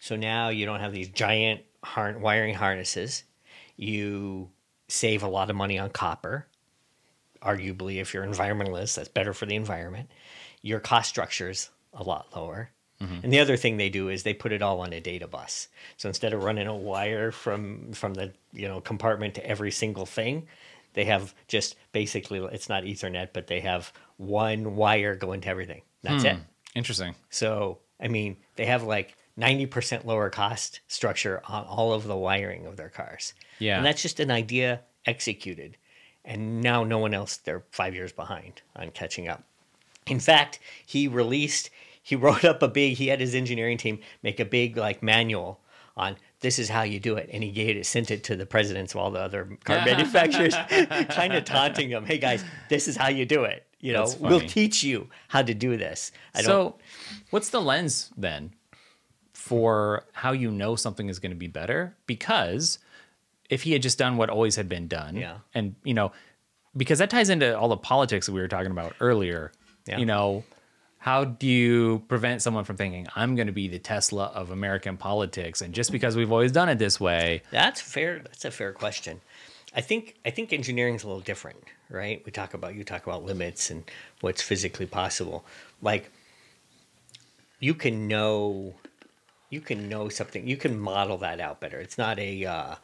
So 0.00 0.16
now 0.16 0.48
you 0.48 0.64
don't 0.64 0.80
have 0.80 0.92
these 0.92 1.08
giant 1.08 1.62
har- 1.84 2.18
wiring 2.18 2.54
harnesses. 2.54 3.24
You 3.76 4.50
save 4.88 5.22
a 5.22 5.28
lot 5.28 5.50
of 5.50 5.56
money 5.56 5.78
on 5.78 5.90
copper. 5.90 6.46
Arguably, 7.42 8.00
if 8.00 8.14
you're 8.14 8.26
environmentalist, 8.26 8.96
that's 8.96 9.08
better 9.08 9.32
for 9.32 9.46
the 9.46 9.54
environment. 9.54 10.10
Your 10.62 10.80
cost 10.80 11.08
structure's 11.08 11.70
a 11.92 12.02
lot 12.02 12.26
lower. 12.34 12.70
Mm-hmm. 13.02 13.18
And 13.22 13.32
the 13.32 13.38
other 13.38 13.56
thing 13.56 13.76
they 13.76 13.90
do 13.90 14.08
is 14.08 14.22
they 14.22 14.34
put 14.34 14.52
it 14.52 14.62
all 14.62 14.80
on 14.80 14.92
a 14.92 15.00
data 15.00 15.28
bus. 15.28 15.68
So 15.96 16.08
instead 16.08 16.32
of 16.32 16.42
running 16.42 16.66
a 16.66 16.76
wire 16.76 17.30
from 17.30 17.92
from 17.92 18.14
the 18.14 18.32
you 18.52 18.66
know 18.66 18.80
compartment 18.80 19.34
to 19.36 19.46
every 19.46 19.70
single 19.70 20.06
thing, 20.06 20.48
they 20.94 21.04
have 21.04 21.34
just 21.46 21.76
basically 21.92 22.40
it's 22.52 22.68
not 22.68 22.82
Ethernet, 22.82 23.28
but 23.32 23.46
they 23.46 23.60
have 23.60 23.92
one 24.16 24.74
wire 24.74 25.14
going 25.14 25.40
to 25.42 25.48
everything. 25.48 25.82
That's 26.02 26.22
hmm. 26.22 26.28
it. 26.28 26.38
Interesting. 26.74 27.14
So 27.30 27.78
I 28.00 28.08
mean, 28.08 28.36
they 28.56 28.66
have 28.66 28.82
like 28.82 29.16
ninety 29.36 29.66
percent 29.66 30.04
lower 30.04 30.28
cost 30.28 30.80
structure 30.88 31.40
on 31.46 31.64
all 31.64 31.92
of 31.92 32.04
the 32.04 32.16
wiring 32.16 32.66
of 32.66 32.76
their 32.76 32.88
cars. 32.88 33.32
Yeah. 33.60 33.76
and 33.76 33.86
that's 33.86 34.02
just 34.02 34.18
an 34.18 34.30
idea 34.30 34.82
executed, 35.06 35.76
and 36.24 36.60
now 36.60 36.82
no 36.82 36.98
one 36.98 37.14
else. 37.14 37.36
They're 37.36 37.62
five 37.70 37.94
years 37.94 38.12
behind 38.12 38.62
on 38.74 38.90
catching 38.90 39.28
up. 39.28 39.44
In 40.08 40.20
fact, 40.20 40.58
he 40.86 41.06
released, 41.06 41.70
he 42.08 42.16
wrote 42.16 42.42
up 42.42 42.62
a 42.62 42.68
big, 42.68 42.96
he 42.96 43.08
had 43.08 43.20
his 43.20 43.34
engineering 43.34 43.76
team 43.76 43.98
make 44.22 44.40
a 44.40 44.44
big 44.46 44.78
like 44.78 45.02
manual 45.02 45.60
on 45.94 46.16
this 46.40 46.58
is 46.58 46.70
how 46.70 46.82
you 46.82 46.98
do 46.98 47.16
it. 47.16 47.28
And 47.30 47.44
he 47.44 47.50
gave 47.50 47.76
it, 47.76 47.84
sent 47.84 48.10
it 48.10 48.24
to 48.24 48.36
the 48.36 48.46
presidents 48.46 48.94
of 48.94 49.00
all 49.00 49.10
the 49.10 49.20
other 49.20 49.58
car 49.64 49.84
manufacturers, 49.84 50.54
kind 51.10 51.34
of 51.34 51.44
taunting 51.44 51.90
them. 51.90 52.06
Hey 52.06 52.16
guys, 52.16 52.42
this 52.70 52.88
is 52.88 52.96
how 52.96 53.08
you 53.08 53.26
do 53.26 53.44
it. 53.44 53.66
You 53.80 53.92
know, 53.92 54.06
we'll 54.20 54.40
teach 54.40 54.82
you 54.82 55.08
how 55.28 55.42
to 55.42 55.52
do 55.52 55.76
this. 55.76 56.10
I 56.34 56.38
don't, 56.40 56.46
So, 56.46 56.74
what's 57.28 57.50
the 57.50 57.60
lens 57.60 58.10
then 58.16 58.54
for 59.34 60.04
how 60.12 60.32
you 60.32 60.50
know 60.50 60.76
something 60.76 61.10
is 61.10 61.18
going 61.18 61.32
to 61.32 61.36
be 61.36 61.46
better? 61.46 61.94
Because 62.06 62.78
if 63.50 63.64
he 63.64 63.72
had 63.72 63.82
just 63.82 63.98
done 63.98 64.16
what 64.16 64.30
always 64.30 64.56
had 64.56 64.68
been 64.68 64.88
done, 64.88 65.14
Yeah. 65.14 65.38
and 65.54 65.74
you 65.84 65.92
know, 65.94 66.12
because 66.74 67.00
that 67.00 67.10
ties 67.10 67.28
into 67.28 67.56
all 67.56 67.68
the 67.68 67.76
politics 67.76 68.26
that 68.26 68.32
we 68.32 68.40
were 68.40 68.48
talking 68.48 68.70
about 68.70 68.94
earlier. 68.98 69.52
Yeah. 69.86 69.98
You 69.98 70.06
know, 70.06 70.44
how 70.98 71.24
do 71.24 71.46
you 71.46 72.02
prevent 72.08 72.42
someone 72.42 72.64
from 72.64 72.76
thinking 72.76 73.06
I'm 73.14 73.36
going 73.36 73.46
to 73.46 73.52
be 73.52 73.68
the 73.68 73.78
Tesla 73.78 74.26
of 74.26 74.50
American 74.50 74.96
politics, 74.96 75.62
and 75.62 75.72
just 75.72 75.92
because 75.92 76.16
we've 76.16 76.32
always 76.32 76.52
done 76.52 76.68
it 76.68 76.78
this 76.78 77.00
way, 77.00 77.42
That's 77.50 77.80
fair. 77.80 78.18
That's 78.18 78.44
a 78.44 78.50
fair 78.50 78.72
question. 78.72 79.20
I 79.74 79.80
think 79.80 80.16
I 80.24 80.30
think 80.30 80.52
engineering's 80.52 81.04
a 81.04 81.06
little 81.06 81.20
different, 81.20 81.62
right? 81.88 82.22
We 82.24 82.32
talk 82.32 82.54
about 82.54 82.74
you 82.74 82.84
talk 82.84 83.06
about 83.06 83.24
limits 83.24 83.70
and 83.70 83.84
what's 84.20 84.42
physically 84.42 84.86
possible. 84.86 85.44
Like 85.82 86.10
you 87.60 87.74
can 87.74 88.08
know 88.08 88.74
you 89.50 89.60
can 89.60 89.88
know 89.88 90.08
something. 90.08 90.46
You 90.46 90.56
can 90.56 90.78
model 90.78 91.18
that 91.18 91.40
out 91.40 91.60
better. 91.60 91.78
It's 91.78 91.98
not 91.98 92.18
a 92.18 92.44
uh, 92.44 92.74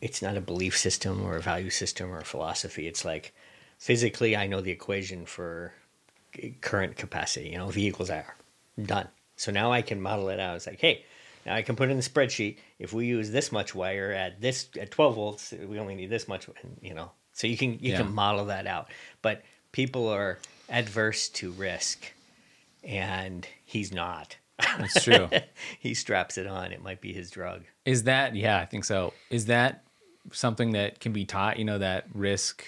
it's 0.00 0.20
not 0.20 0.36
a 0.36 0.40
belief 0.40 0.76
system 0.76 1.24
or 1.24 1.36
a 1.36 1.40
value 1.40 1.70
system 1.70 2.10
or 2.10 2.18
a 2.18 2.24
philosophy. 2.24 2.86
It's 2.86 3.04
like 3.04 3.32
physically 3.78 4.36
I 4.36 4.46
know 4.46 4.60
the 4.60 4.70
equation 4.70 5.24
for 5.24 5.72
current 6.60 6.96
capacity, 6.96 7.48
you 7.50 7.58
know, 7.58 7.68
vehicles 7.68 8.10
are 8.10 8.36
Done. 8.82 9.08
So 9.36 9.50
now 9.52 9.72
I 9.72 9.82
can 9.82 10.00
model 10.00 10.28
it 10.28 10.40
out. 10.40 10.56
It's 10.56 10.66
like, 10.66 10.80
hey, 10.80 11.04
now 11.44 11.54
I 11.54 11.62
can 11.62 11.76
put 11.76 11.90
in 11.90 11.96
the 11.96 12.02
spreadsheet. 12.02 12.58
If 12.78 12.92
we 12.92 13.06
use 13.06 13.30
this 13.30 13.50
much 13.52 13.74
wire 13.74 14.12
at 14.12 14.40
this 14.40 14.68
at 14.78 14.90
12 14.90 15.14
volts, 15.14 15.52
we 15.66 15.78
only 15.78 15.94
need 15.94 16.08
this 16.10 16.28
much, 16.28 16.48
you 16.80 16.94
know. 16.94 17.10
So 17.32 17.46
you 17.46 17.56
can 17.56 17.72
you 17.74 17.92
Yeah. 17.92 17.98
can 17.98 18.14
model 18.14 18.46
that 18.46 18.66
out. 18.66 18.90
But 19.22 19.42
people 19.72 20.08
are 20.08 20.38
adverse 20.68 21.28
to 21.30 21.50
risk, 21.52 22.12
and 22.84 23.46
he's 23.64 23.92
not. 23.92 24.36
That's 24.78 25.02
true. 25.02 25.28
he 25.78 25.94
straps 25.94 26.38
it 26.38 26.46
on. 26.46 26.72
It 26.72 26.82
might 26.82 27.00
be 27.00 27.12
his 27.12 27.30
drug. 27.30 27.62
Is 27.84 28.04
that 28.04 28.34
yeah, 28.36 28.58
I 28.58 28.66
think 28.66 28.84
so. 28.84 29.12
Is 29.30 29.46
that 29.46 29.84
something 30.32 30.72
that 30.72 31.00
can 31.00 31.12
be 31.12 31.24
taught, 31.24 31.58
you 31.58 31.64
know, 31.64 31.78
that 31.78 32.06
risk 32.14 32.64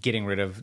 getting 0.00 0.24
rid 0.24 0.38
of 0.38 0.62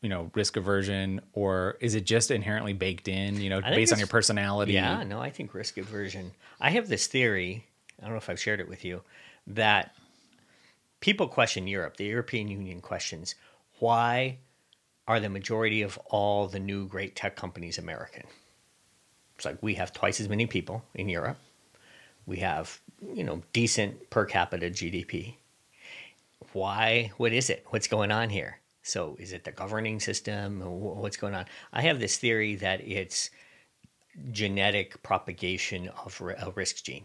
you 0.00 0.08
know, 0.08 0.30
risk 0.34 0.56
aversion 0.56 1.20
or 1.32 1.76
is 1.80 1.94
it 1.94 2.04
just 2.04 2.30
inherently 2.30 2.72
baked 2.72 3.08
in, 3.08 3.40
you 3.40 3.50
know, 3.50 3.60
based 3.60 3.92
on 3.92 3.98
your 3.98 4.08
personality? 4.08 4.72
Yeah, 4.72 5.02
no, 5.02 5.20
I 5.20 5.30
think 5.30 5.54
risk 5.54 5.76
aversion. 5.76 6.32
I 6.60 6.70
have 6.70 6.88
this 6.88 7.06
theory. 7.06 7.66
I 7.98 8.04
don't 8.04 8.12
know 8.12 8.18
if 8.18 8.30
I've 8.30 8.40
shared 8.40 8.60
it 8.60 8.68
with 8.68 8.84
you 8.84 9.02
that 9.48 9.94
people 11.00 11.26
question 11.26 11.66
Europe. 11.66 11.96
The 11.96 12.04
European 12.04 12.48
Union 12.48 12.80
questions 12.80 13.34
why 13.78 14.38
are 15.06 15.20
the 15.20 15.28
majority 15.28 15.82
of 15.82 15.96
all 16.06 16.48
the 16.48 16.58
new 16.58 16.86
great 16.86 17.16
tech 17.16 17.36
companies 17.36 17.78
American? 17.78 18.24
It's 19.36 19.44
like 19.44 19.62
we 19.62 19.74
have 19.74 19.92
twice 19.92 20.20
as 20.20 20.28
many 20.28 20.46
people 20.46 20.84
in 20.94 21.08
Europe. 21.08 21.38
We 22.26 22.38
have, 22.38 22.80
you 23.14 23.24
know, 23.24 23.42
decent 23.52 24.10
per 24.10 24.24
capita 24.24 24.66
GDP. 24.66 25.36
Why? 26.52 27.12
What 27.16 27.32
is 27.32 27.48
it? 27.48 27.64
What's 27.68 27.86
going 27.86 28.10
on 28.10 28.30
here? 28.30 28.57
So, 28.88 29.16
is 29.20 29.32
it 29.32 29.44
the 29.44 29.52
governing 29.52 30.00
system? 30.00 30.60
What's 30.64 31.16
going 31.16 31.34
on? 31.34 31.44
I 31.72 31.82
have 31.82 32.00
this 32.00 32.16
theory 32.16 32.56
that 32.56 32.80
it's 32.80 33.30
genetic 34.32 35.02
propagation 35.02 35.88
of 36.04 36.20
a 36.20 36.50
risk 36.54 36.84
gene. 36.84 37.04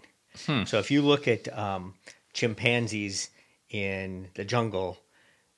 So 0.65 0.79
if 0.79 0.89
you 0.89 1.03
look 1.03 1.27
at 1.27 1.55
um, 1.55 1.93
chimpanzees 2.33 3.29
in 3.69 4.29
the 4.33 4.43
jungle, 4.43 4.97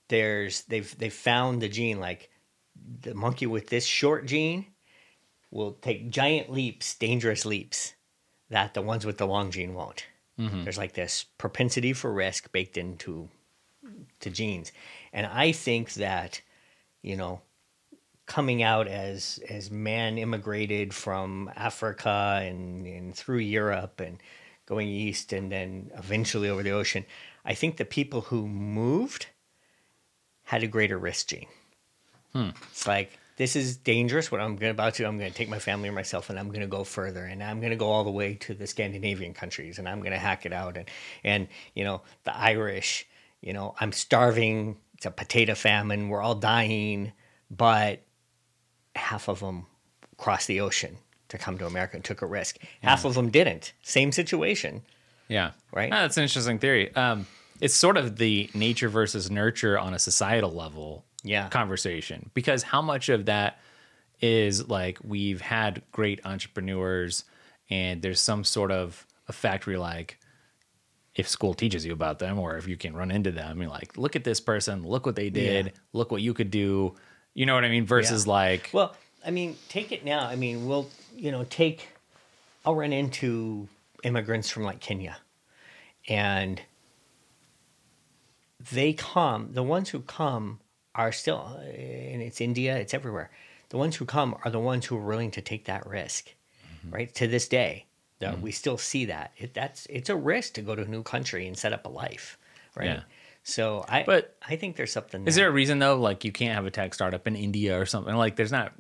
there's 0.10 0.64
they've 0.64 0.97
they've 0.97 1.14
found 1.14 1.61
the 1.61 1.69
gene 1.69 1.99
like 1.99 2.30
the 3.02 3.14
monkey 3.14 3.45
with 3.45 3.69
this 3.69 3.85
short 3.85 4.26
gene 4.26 4.65
will 5.49 5.72
take 5.73 6.10
giant 6.10 6.52
leaps, 6.52 6.95
dangerous 6.95 7.45
leaps. 7.45 7.93
that 8.49 8.73
the 8.73 8.81
ones 8.81 9.06
with 9.06 9.18
the 9.18 9.26
long 9.26 9.49
gene 9.52 9.73
won't. 9.73 10.06
There's 10.65 10.77
like 10.77 10.93
this 10.93 11.23
propensity 11.38 11.93
for 11.93 12.11
risk 12.11 12.52
baked 12.52 12.77
into 12.77 13.30
to 14.19 14.30
genes, 14.30 14.72
and 15.16 15.26
I 15.26 15.52
think 15.52 15.94
that 15.94 16.42
you 17.02 17.16
know 17.16 17.42
coming 18.28 18.62
out 18.62 18.88
as 18.88 19.40
as 19.50 19.72
man 19.72 20.20
immigrated 20.20 20.94
from 20.94 21.50
Africa 21.56 22.42
and, 22.44 22.86
and 22.86 23.16
through 23.16 23.38
Europe 23.38 24.00
and 24.00 24.22
going 24.66 24.88
east 24.88 25.32
and 25.32 25.52
then 25.52 25.92
eventually 25.96 26.50
over 26.50 26.64
the 26.64 26.72
ocean, 26.72 27.06
I 27.44 27.54
think 27.54 27.78
the 27.78 27.86
people 27.86 28.22
who 28.22 28.48
moved 28.48 29.28
had 30.44 30.64
a 30.64 30.68
greater 30.68 30.98
risk 30.98 31.28
gene. 31.28 31.48
Hmm. 32.34 32.50
It's 32.72 32.88
like 32.88 33.18
this 33.38 33.56
is 33.56 33.78
dangerous. 33.78 34.32
What 34.32 34.42
I'm 34.42 34.62
about 34.62 34.96
to, 34.96 35.06
I'm 35.06 35.18
going 35.18 35.30
to 35.30 35.38
take 35.38 35.50
my 35.50 35.60
family 35.60 35.90
or 35.90 35.92
myself, 35.92 36.30
and 36.30 36.40
I'm 36.40 36.48
going 36.48 36.62
to 36.62 36.68
go 36.68 36.84
further, 36.84 37.26
and 37.26 37.44
I'm 37.44 37.60
going 37.60 37.72
to 37.72 37.78
go 37.78 37.92
all 37.92 38.04
the 38.04 38.12
way 38.12 38.36
to 38.36 38.54
the 38.54 38.66
Scandinavian 38.66 39.34
countries, 39.34 39.78
and 39.78 39.88
I'm 39.88 40.00
going 40.00 40.14
to 40.14 40.18
hack 40.18 40.46
it 40.46 40.54
out, 40.54 40.78
and 40.78 40.90
and 41.24 41.48
you 41.74 41.84
know 41.84 42.02
the 42.24 42.36
Irish. 42.36 43.08
You 43.42 43.54
know, 43.54 43.76
I'm 43.80 43.92
starving. 43.92 44.78
It's 45.06 45.11
a 45.11 45.23
potato 45.23 45.53
famine. 45.53 46.10
We're 46.10 46.22
all 46.23 46.34
dying, 46.34 47.11
but 47.52 48.02
half 48.95 49.27
of 49.30 49.40
them 49.40 49.68
crossed 50.18 50.48
the 50.48 50.61
ocean 50.61 50.98
to 51.30 51.38
come 51.38 51.60
to 51.60 51.68
America 51.68 51.95
and 51.95 52.03
took 52.03 52.23
a 52.23 52.26
risk. 52.26 52.57
Half 52.82 53.06
of 53.06 53.14
them 53.14 53.30
didn't. 53.30 53.73
Same 53.84 54.11
situation. 54.11 54.82
Yeah. 55.27 55.52
Right? 55.72 55.91
Ah, 55.94 56.02
that's 56.02 56.18
an 56.18 56.23
interesting 56.23 56.57
theory. 56.57 56.91
Um, 56.95 57.27
it's 57.61 57.76
sort 57.76 57.98
of 57.98 58.18
the 58.18 58.49
nature 58.56 58.90
versus 58.90 59.30
nurture 59.30 59.77
on 59.77 59.94
a 59.94 59.99
societal 59.99 60.52
level 60.52 61.06
Yeah. 61.23 61.49
conversation 61.49 62.32
because 62.34 62.64
how 62.64 62.82
much 62.82 63.10
of 63.10 63.26
that 63.26 63.60
is 64.22 64.68
like 64.69 64.98
we've 65.03 65.41
had 65.41 65.84
great 65.91 66.19
entrepreneurs 66.26 67.26
and 67.69 68.02
there's 68.02 68.19
some 68.19 68.44
sort 68.44 68.72
of 68.72 69.06
a 69.27 69.34
factory 69.34 69.77
like 69.77 70.18
if 71.16 71.28
school 71.30 71.54
teaches 71.54 71.86
you 71.86 71.94
about 71.94 72.20
them 72.20 72.38
or 72.38 72.58
if 72.58 72.68
you 72.68 72.76
can 72.78 72.96
run 72.96 73.10
into 73.12 73.32
them 73.32 73.62
you're 73.62 73.70
like 73.70 73.98
look 73.98 74.16
at 74.16 74.24
this 74.24 74.40
person 74.40 74.84
look 74.84 75.06
what 75.06 75.16
they 75.16 75.30
did 75.30 75.68
Yeah. 75.68 75.72
look 75.94 76.12
what 76.12 76.22
you 76.22 76.34
could 76.34 76.52
do 76.52 76.96
you 77.34 77.46
know 77.46 77.56
what 77.56 77.64
i 77.66 77.70
mean 77.70 77.86
versus 77.86 78.26
Yeah. 78.26 78.34
like 78.34 78.70
Well, 78.74 78.96
I 79.26 79.32
mean, 79.32 79.56
take 79.70 79.92
it 79.92 80.06
now. 80.06 80.28
I 80.28 80.36
mean, 80.36 80.68
we'll, 80.68 80.88
you 81.16 81.32
know, 81.32 81.46
take, 81.50 81.90
I'll 82.64 82.76
run 82.76 82.94
into 82.94 83.68
immigrants 84.04 84.52
from 84.52 84.62
like 84.62 84.80
Kenya 84.80 85.18
and 86.08 86.62
they 88.72 88.94
come, 88.94 89.50
the 89.54 89.64
ones 89.64 89.90
who 89.90 90.02
come 90.02 90.60
are 90.94 91.12
still, 91.12 91.60
and 91.64 92.22
it's 92.22 92.40
India, 92.40 92.78
it's 92.78 92.94
everywhere. 92.94 93.32
The 93.70 93.78
ones 93.78 93.96
who 93.96 94.06
come 94.06 94.36
are 94.46 94.52
the 94.52 94.60
ones 94.60 94.86
who 94.86 94.96
are 94.98 95.06
willing 95.06 95.32
to 95.32 95.42
take 95.42 95.66
that 95.66 95.86
risk, 95.88 96.34
mm-hmm. 96.86 96.94
right? 96.96 97.16
To 97.16 97.28
this 97.28 97.48
day, 97.48 97.86
that 98.20 98.34
mm-hmm. 98.34 98.42
we 98.42 98.52
still 98.52 98.78
see 98.78 99.06
that. 99.06 99.32
It, 99.38 99.54
that's, 99.54 99.86
it's 99.88 100.10
a 100.10 100.16
risk 100.16 100.54
to 100.54 100.62
go 100.62 100.76
to 100.76 100.84
a 100.84 100.88
new 100.88 101.04
country 101.04 101.48
and 101.48 101.58
set 101.58 101.74
up 101.74 101.86
a 101.86 101.90
life, 101.90 102.38
right? 102.76 102.88
Yeah. 102.88 103.02
So 103.44 103.86
I, 103.88 104.04
But 104.04 104.36
I 104.48 104.56
think 104.56 104.76
there's 104.76 104.92
something. 104.92 105.28
Is 105.28 105.36
there 105.36 105.48
a 105.48 105.52
reason 105.52 105.78
though? 105.78 105.98
Like 105.98 106.26
you 106.26 106.32
can't 106.32 106.56
have 106.56 106.66
a 106.66 106.72
tech 106.72 106.96
startup 106.96 107.28
in 107.28 107.36
India 107.36 107.80
or 107.80 107.86
something. 107.86 108.16
Like 108.16 108.36
there's 108.36 108.52
not 108.52 108.74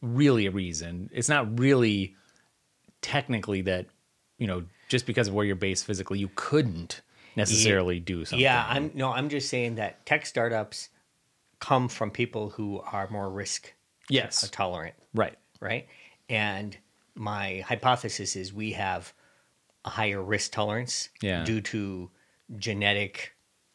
really 0.00 0.46
a 0.46 0.52
reason. 0.52 1.10
It's 1.12 1.28
not 1.28 1.58
really 1.58 2.14
technically 3.02 3.62
that 3.62 3.86
you 4.38 4.46
know 4.46 4.64
just 4.88 5.06
because 5.06 5.26
of 5.26 5.34
where 5.34 5.44
you're 5.44 5.56
based 5.56 5.84
physically, 5.84 6.20
you 6.20 6.30
couldn't 6.36 7.00
necessarily 7.34 7.98
do 7.98 8.24
something. 8.24 8.42
Yeah, 8.42 8.64
I'm 8.68 8.92
no, 8.94 9.10
I'm 9.10 9.28
just 9.28 9.48
saying 9.48 9.74
that 9.74 10.06
tech 10.06 10.24
startups 10.24 10.88
come 11.58 11.88
from 11.88 12.10
people 12.10 12.50
who 12.50 12.80
are 12.80 13.08
more 13.10 13.28
risk 13.28 13.72
yes, 14.08 14.48
tolerant, 14.50 14.94
right. 15.14 15.36
right? 15.60 15.88
And 16.28 16.76
my 17.16 17.60
hypothesis 17.66 18.36
is 18.36 18.52
we 18.52 18.72
have 18.72 19.12
a 19.84 19.90
higher 19.90 20.22
risk 20.22 20.52
tolerance 20.52 21.08
Yeah. 21.22 21.44
due 21.44 21.60
to 21.62 22.10
genetic 22.56 23.32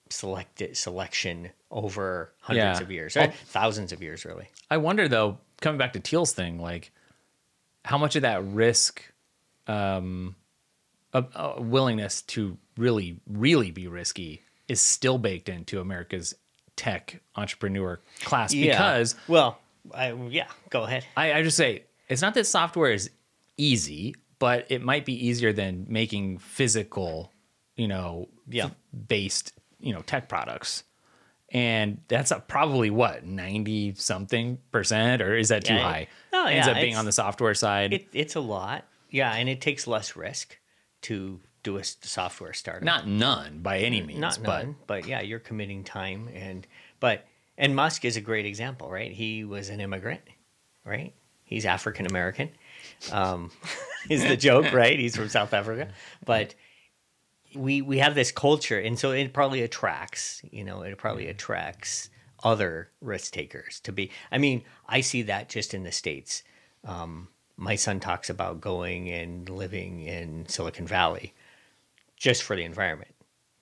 selected 0.09 0.76
selection 0.77 1.51
over 1.69 2.34
hundreds 2.41 2.80
Yeah. 2.80 2.84
of 2.84 2.91
years, 2.91 3.15
Well- 3.15 3.31
thousands 3.45 3.91
of 3.91 4.01
years, 4.01 4.26
really. 4.26 4.49
I 4.69 4.77
wonder 4.77 5.07
though, 5.07 5.39
coming 5.61 5.77
back 5.77 5.93
to 5.93 5.99
Thiel's 5.99 6.34
thing, 6.34 6.59
like 6.59 6.91
how 7.85 7.97
much 7.97 8.15
of 8.15 8.22
that 8.23 8.43
risk, 8.43 9.03
um, 9.68 10.35
a, 11.13 11.23
a 11.35 11.61
willingness 11.61 12.22
to 12.23 12.57
really, 12.77 13.19
really 13.26 13.72
be 13.72 13.88
risky 13.88 14.43
is 14.68 14.81
still 14.81 15.18
baked 15.18 15.49
into 15.49 15.80
America's 15.80 16.35
tech 16.76 17.22
entrepreneur 17.35 17.99
class 18.23 18.53
because 18.53 19.15
well, 19.27 19.59
I, 19.93 20.13
yeah, 20.13 20.47
go 20.69 20.84
ahead. 20.84 21.05
I, 21.18 21.34
I 21.34 21.43
just 21.43 21.57
say 21.57 21.84
it's 22.07 22.22
not 22.22 22.34
that 22.35 22.45
software 22.45 22.91
is 22.91 23.09
easy, 23.57 24.15
but 24.40 24.65
it 24.69 24.82
might 24.82 25.06
be 25.06 25.28
easier 25.28 25.53
than 25.53 25.86
making 25.90 26.38
physical, 26.40 27.32
you 27.76 27.88
know, 27.88 28.30
Yeah. 28.49 28.69
based, 29.07 29.53
you 29.80 29.94
know, 29.94 30.02
tech 30.02 30.28
products. 30.30 30.84
And 31.53 31.99
that's 32.07 32.32
a, 32.32 32.40
probably 32.40 32.90
what 32.90 33.26
ninety 33.26 33.94
something 33.95 34.57
percent, 34.72 35.22
or 35.22 35.36
is 35.36 35.49
that 35.49 35.65
too 35.65 35.73
Yeah, 35.73 35.84
high? 35.84 36.07
no, 36.32 36.45
Ends 36.45 36.65
yeah, 36.68 36.73
up 36.73 36.80
being 36.82 36.95
on 36.95 37.03
the 37.06 37.11
software 37.11 37.53
side. 37.53 37.91
It, 37.94 38.07
it's 38.14 38.36
a 38.36 38.40
lot, 38.40 38.86
yeah, 39.10 39.34
and 39.34 39.49
it 39.49 39.60
takes 39.60 39.86
less 39.86 40.15
risk 40.15 40.57
to 41.02 41.41
do 41.64 41.78
a 41.78 41.84
software 41.84 42.53
startup. 42.53 42.86
not 42.86 43.06
none 43.06 43.60
by 43.60 43.80
any 43.80 44.02
means, 44.02 44.19
not 44.19 44.40
but 44.44 44.64
none, 44.64 44.76
but 44.88 45.06
yeah, 45.07 45.19
you're 45.22 45.40
committing 45.40 45.84
time 45.84 46.30
and 46.34 46.65
but 47.02 47.28
and 47.57 47.76
Musk 47.76 48.06
is 48.06 48.15
a 48.15 48.22
great 48.22 48.45
example, 48.45 48.90
right? 48.90 49.11
He 49.11 49.44
was 49.44 49.68
an 49.69 49.82
immigrant, 49.82 50.22
right? 50.86 51.14
He's 51.44 51.65
African 51.65 52.06
American. 52.06 52.49
Um, 53.11 53.52
is 54.10 54.23
the 54.23 54.38
joke, 54.38 54.73
right? 54.73 54.98
He's 54.98 55.15
from 55.15 55.30
South 55.30 55.53
Africa, 55.53 55.90
but 56.26 56.56
we 57.56 57.82
we 57.82 57.99
have 57.99 58.15
this 58.15 58.32
culture, 58.32 58.80
and 58.80 58.98
so 58.98 59.11
it 59.11 59.34
probably 59.34 59.61
attracts, 59.61 60.41
you 60.52 60.64
know, 60.64 60.82
it 60.82 60.98
probably 60.98 61.28
attracts 61.28 62.10
other 62.44 62.90
risk 63.02 63.34
takers 63.34 63.80
to 63.82 63.91
be. 63.91 64.11
I 64.32 64.38
mean, 64.38 64.64
I 64.88 65.02
see 65.02 65.23
that 65.23 65.49
just 65.49 65.73
in 65.73 65.84
the 65.84 65.91
states. 65.91 66.44
Um, 66.84 67.28
my 67.57 67.76
son 67.76 67.99
talks 67.99 68.30
about 68.30 68.60
going 68.60 69.10
and 69.10 69.48
living 69.48 70.02
in 70.02 70.48
Silicon 70.48 70.88
Valley 70.88 71.34
just 72.18 72.44
for 72.44 72.56
the 72.56 72.64
environment, 72.64 73.14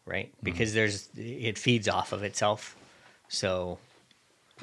right? 0.05 0.33
Because 0.41 0.73
there's 0.73 1.09
it 1.15 1.57
feeds 1.57 1.89
off 1.89 2.13
of 2.13 2.23
itself. 2.23 2.77
So 3.27 3.77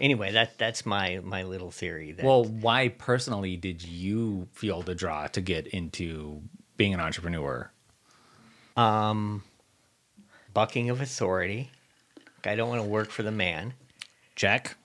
anyway, 0.00 0.32
that 0.32 0.58
that's 0.58 0.86
my 0.86 1.20
my 1.22 1.42
little 1.42 1.70
theory. 1.70 2.12
That, 2.12 2.24
well, 2.24 2.44
why 2.44 2.88
personally 2.88 3.56
did 3.56 3.82
you 3.84 4.48
feel 4.52 4.82
the 4.82 4.94
draw 4.94 5.26
to 5.28 5.40
get 5.40 5.66
into 5.68 6.42
being 6.76 6.94
an 6.94 7.00
entrepreneur? 7.00 7.70
Um, 8.76 9.42
bucking 10.52 10.90
of 10.90 11.00
authority. 11.00 11.70
I 12.44 12.54
don't 12.54 12.68
want 12.68 12.80
to 12.82 12.88
work 12.88 13.10
for 13.10 13.22
the 13.22 13.32
man. 13.32 13.74
Check. 14.36 14.76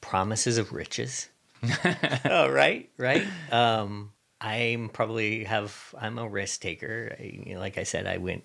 Promises 0.00 0.58
of 0.58 0.72
riches. 0.72 1.28
oh, 2.24 2.50
right, 2.50 2.88
right. 2.96 3.26
Um, 3.50 4.12
I'm 4.40 4.88
probably 4.88 5.44
have 5.44 5.94
I'm 5.98 6.18
a 6.18 6.28
risk 6.28 6.60
taker. 6.60 7.16
I, 7.18 7.22
you 7.46 7.54
know, 7.54 7.60
like 7.60 7.78
I 7.78 7.84
said, 7.84 8.06
I 8.06 8.18
went 8.18 8.44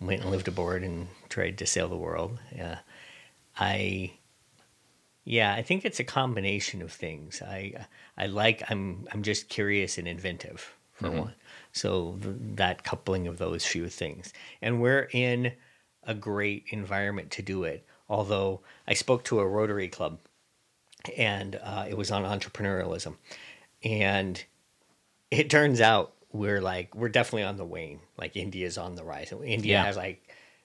went 0.00 0.22
and 0.22 0.30
lived 0.30 0.48
aboard 0.48 0.82
and 0.82 1.08
tried 1.28 1.58
to 1.58 1.66
sail 1.66 1.88
the 1.88 1.96
world. 1.96 2.38
Yeah, 2.54 2.78
I 3.58 4.14
yeah, 5.24 5.54
I 5.54 5.62
think 5.62 5.84
it's 5.84 6.00
a 6.00 6.04
combination 6.04 6.82
of 6.82 6.92
things. 6.92 7.40
I 7.42 7.86
I 8.16 8.26
like 8.26 8.62
I'm 8.70 9.06
I'm 9.12 9.22
just 9.22 9.48
curious 9.48 9.96
and 9.98 10.06
inventive 10.06 10.74
for 10.92 11.10
one. 11.10 11.34
So 11.72 12.18
th- 12.22 12.36
that 12.56 12.84
coupling 12.84 13.26
of 13.26 13.38
those 13.38 13.64
few 13.66 13.88
things, 13.88 14.32
and 14.62 14.80
we're 14.80 15.08
in 15.12 15.52
a 16.04 16.14
great 16.14 16.66
environment 16.68 17.30
to 17.32 17.42
do 17.42 17.64
it. 17.64 17.86
Although 18.08 18.60
I 18.86 18.94
spoke 18.94 19.24
to 19.24 19.40
a 19.40 19.46
Rotary 19.46 19.88
Club, 19.88 20.18
and 21.16 21.56
uh, 21.56 21.86
it 21.88 21.96
was 21.96 22.10
on 22.10 22.22
entrepreneurialism, 22.22 23.16
and 23.82 24.44
it 25.30 25.48
turns 25.50 25.80
out 25.80 26.12
we're 26.32 26.60
like 26.60 26.94
we're 26.94 27.08
definitely 27.08 27.44
on 27.44 27.56
the 27.56 27.64
wane. 27.64 28.00
Like 28.18 28.36
India's 28.36 28.76
on 28.76 28.94
the 28.94 29.04
rise. 29.04 29.32
India 29.32 29.72
Yeah. 29.72 29.84
has 29.84 29.96
like 29.96 30.23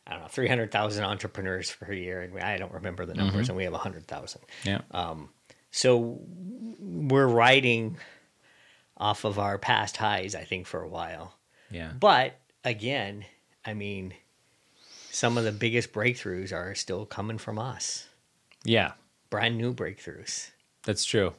I 0.09 0.13
don't 0.13 0.21
know 0.23 0.27
three 0.27 0.47
hundred 0.47 0.71
thousand 0.71 1.03
entrepreneurs 1.03 1.71
per 1.79 1.93
year, 1.93 2.21
and 2.21 2.37
I 2.39 2.57
don't 2.57 2.73
remember 2.73 3.05
the 3.05 3.13
numbers, 3.13 3.47
and 3.49 3.55
we 3.55 3.63
have 3.65 3.73
hundred 3.73 4.07
thousand. 4.07 4.41
Yeah. 4.65 4.81
Um, 4.91 5.29
So 5.71 6.19
we're 6.79 7.27
riding 7.27 7.97
off 8.97 9.23
of 9.23 9.37
our 9.37 9.57
past 9.59 9.97
highs, 9.97 10.33
I 10.35 10.43
think, 10.43 10.65
for 10.67 10.81
a 10.81 10.89
while. 10.89 11.35
yeah. 11.69 11.91
But 11.99 12.39
again, 12.65 13.23
I 13.63 13.73
mean, 13.75 14.13
some 15.11 15.37
of 15.37 15.43
the 15.43 15.51
biggest 15.51 15.93
breakthroughs 15.93 16.51
are 16.51 16.73
still 16.75 17.05
coming 17.05 17.37
from 17.37 17.59
us. 17.59 18.07
Yeah. 18.63 18.93
Brand 19.29 19.57
new 19.57 19.73
breakthroughs, 19.73 20.49
That's 20.83 21.05
true. 21.05 21.33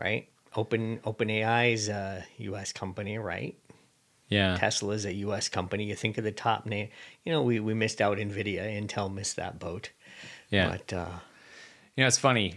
right? 0.00 0.28
Open 0.54 0.98
OpenAI 0.98 1.72
is 1.72 1.88
a 1.88 2.24
U.S. 2.38 2.72
company, 2.72 3.18
right? 3.18 3.56
Yeah. 4.32 4.56
Tesla 4.56 4.94
is 4.94 5.04
a 5.04 5.12
U.S. 5.14 5.48
company. 5.48 5.84
You 5.84 5.94
think 5.94 6.18
of 6.18 6.24
the 6.24 6.32
top 6.32 6.66
name. 6.66 6.88
You 7.24 7.32
know, 7.32 7.42
we, 7.42 7.60
we 7.60 7.74
missed 7.74 8.00
out 8.00 8.18
Nvidia. 8.18 8.80
Intel 8.80 9.12
missed 9.12 9.36
that 9.36 9.58
boat. 9.58 9.90
Yeah. 10.50 10.70
But 10.70 10.92
uh, 10.92 11.18
You 11.96 12.02
know, 12.02 12.08
it's 12.08 12.18
funny 12.18 12.56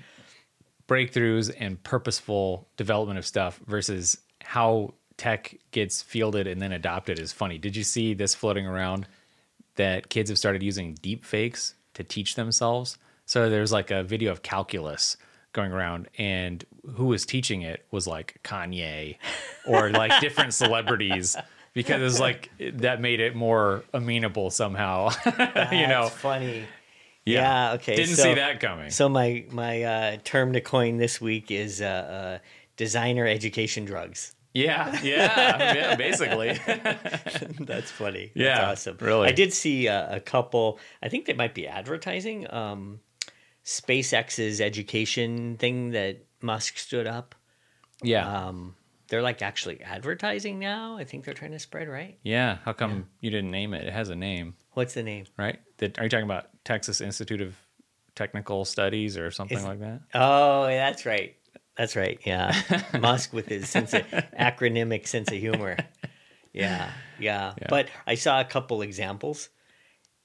breakthroughs 0.88 1.54
and 1.58 1.82
purposeful 1.82 2.68
development 2.78 3.18
of 3.18 3.26
stuff 3.26 3.60
versus 3.66 4.18
how 4.44 4.94
tech 5.18 5.58
gets 5.72 6.02
fielded 6.02 6.48
and 6.48 6.62
then 6.62 6.72
adopted 6.72 7.20
is 7.20 7.32
funny. 7.32 7.58
Did 7.58 7.76
you 7.76 7.84
see 7.84 8.14
this 8.14 8.36
floating 8.36 8.68
around 8.68 9.08
that 9.76 10.10
kids 10.10 10.30
have 10.30 10.38
started 10.38 10.62
using 10.62 10.94
deep 11.02 11.26
fakes 11.26 11.76
to 11.96 12.04
teach 12.04 12.36
themselves? 12.36 12.98
So 13.26 13.50
there's 13.50 13.72
like 13.72 13.92
a 13.92 14.04
video 14.04 14.32
of 14.32 14.44
calculus 14.44 15.18
going 15.54 15.72
around 15.72 16.10
and 16.18 16.64
who 16.96 17.06
was 17.06 17.26
teaching 17.26 17.62
it 17.62 17.86
was 17.90 18.06
like 18.06 18.40
Kanye 18.44 19.18
or 19.66 19.90
like 19.90 20.20
different 20.22 20.54
celebrities 20.64 21.36
because 21.76 22.02
it's 22.02 22.20
like 22.20 22.50
that 22.80 23.00
made 23.00 23.20
it 23.20 23.36
more 23.36 23.84
amenable 23.94 24.50
somehow. 24.50 25.10
you 25.26 25.86
know, 25.88 26.06
That's 26.06 26.16
funny. 26.16 26.66
Yeah. 27.26 27.74
okay. 27.74 27.96
Didn't 27.96 28.16
so- 28.16 28.24
see 28.24 28.34
that 28.36 28.60
coming. 28.60 28.90
So 28.90 29.08
my 29.10 29.46
my 29.52 29.84
uh, 29.84 30.18
term 30.24 30.54
to 30.54 30.62
coin 30.62 30.98
this 30.98 31.22
week 31.22 31.52
is 31.52 31.82
uh, 31.82 31.86
uh, 31.86 32.38
designer 32.78 33.28
education 33.28 33.86
drugs. 33.86 34.34
yeah, 34.54 34.98
yeah, 35.04 35.74
yeah, 35.74 35.96
basically. 35.96 36.54
That's 37.60 37.92
funny. 37.92 38.32
Yeah, 38.36 38.60
That's 38.68 38.88
awesome. 38.88 38.98
really. 39.02 39.28
I 39.28 39.32
did 39.34 39.54
see 39.54 39.88
uh, 39.90 40.16
a 40.16 40.20
couple. 40.22 40.80
I 41.04 41.10
think 41.10 41.26
they 41.26 41.34
might 41.34 41.54
be 41.54 41.68
advertising 41.68 42.50
um, 42.54 43.02
SpaceX's 43.66 44.62
education 44.62 45.58
thing 45.58 45.92
that 45.92 46.26
Musk 46.42 46.78
stood 46.78 47.08
up. 47.08 47.36
yeah. 48.02 48.48
Um, 48.48 48.76
they're 49.16 49.22
like 49.22 49.42
actually 49.42 49.82
advertising 49.82 50.60
now. 50.60 50.98
I 50.98 51.06
think 51.06 51.24
they're 51.24 51.34
trying 51.34 51.52
to 51.52 51.60
spread 51.60 51.88
right. 51.88 52.20
Yeah, 52.22 52.58
how 52.66 52.74
come 52.74 53.08
you 53.22 53.30
didn't 53.30 53.50
name 53.50 53.74
it? 53.74 53.88
It 53.88 53.94
has 53.94 54.10
a 54.10 54.16
name, 54.16 54.56
What's 54.74 54.94
the 54.94 55.04
name? 55.04 55.26
right? 55.38 55.58
That, 55.78 55.98
are 55.98 56.04
you 56.04 56.10
talking 56.10 56.26
about 56.26 56.48
Texas 56.66 57.00
Institute 57.00 57.40
of 57.40 57.56
Technical 58.14 58.66
Studies 58.66 59.18
or 59.18 59.32
something 59.32 59.64
like 59.64 59.80
that? 59.80 60.02
Oh, 60.14 60.66
that's 60.66 61.06
right. 61.06 61.38
That's 61.78 61.96
right. 61.96 62.20
Yeah, 62.26 62.54
Musk 63.00 63.32
with 63.32 63.48
his 63.48 63.70
sense 63.70 63.94
of 63.94 64.02
acronymic 64.38 65.08
sense 65.08 65.32
of 65.32 65.38
humor. 65.38 65.78
Yeah, 66.52 66.92
yeah, 67.18 67.54
Yeah. 67.62 67.68
But 67.70 67.88
I 68.06 68.16
saw 68.16 68.42
a 68.42 68.46
couple 68.46 68.82
examples, 68.82 69.48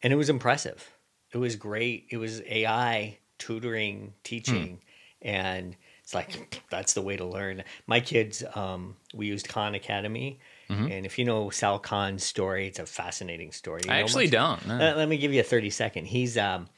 and 0.02 0.12
it 0.12 0.16
was 0.16 0.30
impressive. 0.30 0.96
It 1.32 1.38
was 1.38 1.54
great. 1.54 2.08
It 2.10 2.16
was 2.16 2.42
AI 2.42 3.18
tutoring, 3.38 4.14
teaching, 4.24 4.80
hmm. 5.22 5.28
and 5.28 5.76
it's 6.10 6.14
like 6.14 6.62
that's 6.70 6.94
the 6.94 7.02
way 7.02 7.16
to 7.16 7.24
learn. 7.24 7.62
My 7.86 8.00
kids, 8.00 8.42
um, 8.54 8.96
we 9.14 9.26
used 9.26 9.48
Khan 9.48 9.74
Academy, 9.74 10.40
and 10.68 11.04
if 11.06 11.18
you 11.18 11.24
know 11.24 11.50
Sal 11.50 11.78
Khan's 11.78 12.24
story, 12.24 12.68
it's 12.68 12.78
a 12.78 12.86
fascinating 12.86 13.52
story. 13.52 13.82
You 13.84 13.92
I 13.92 13.98
actually 14.00 14.26
much? 14.26 14.32
don't. 14.32 14.66
no. 14.66 14.74
Uh, 14.74 14.94
let 14.96 15.08
me 15.08 15.18
give 15.18 15.32
you 15.32 15.40
a 15.40 15.44
30 15.44 15.70
second. 15.70 16.06
He's 16.06 16.36
um 16.38 16.68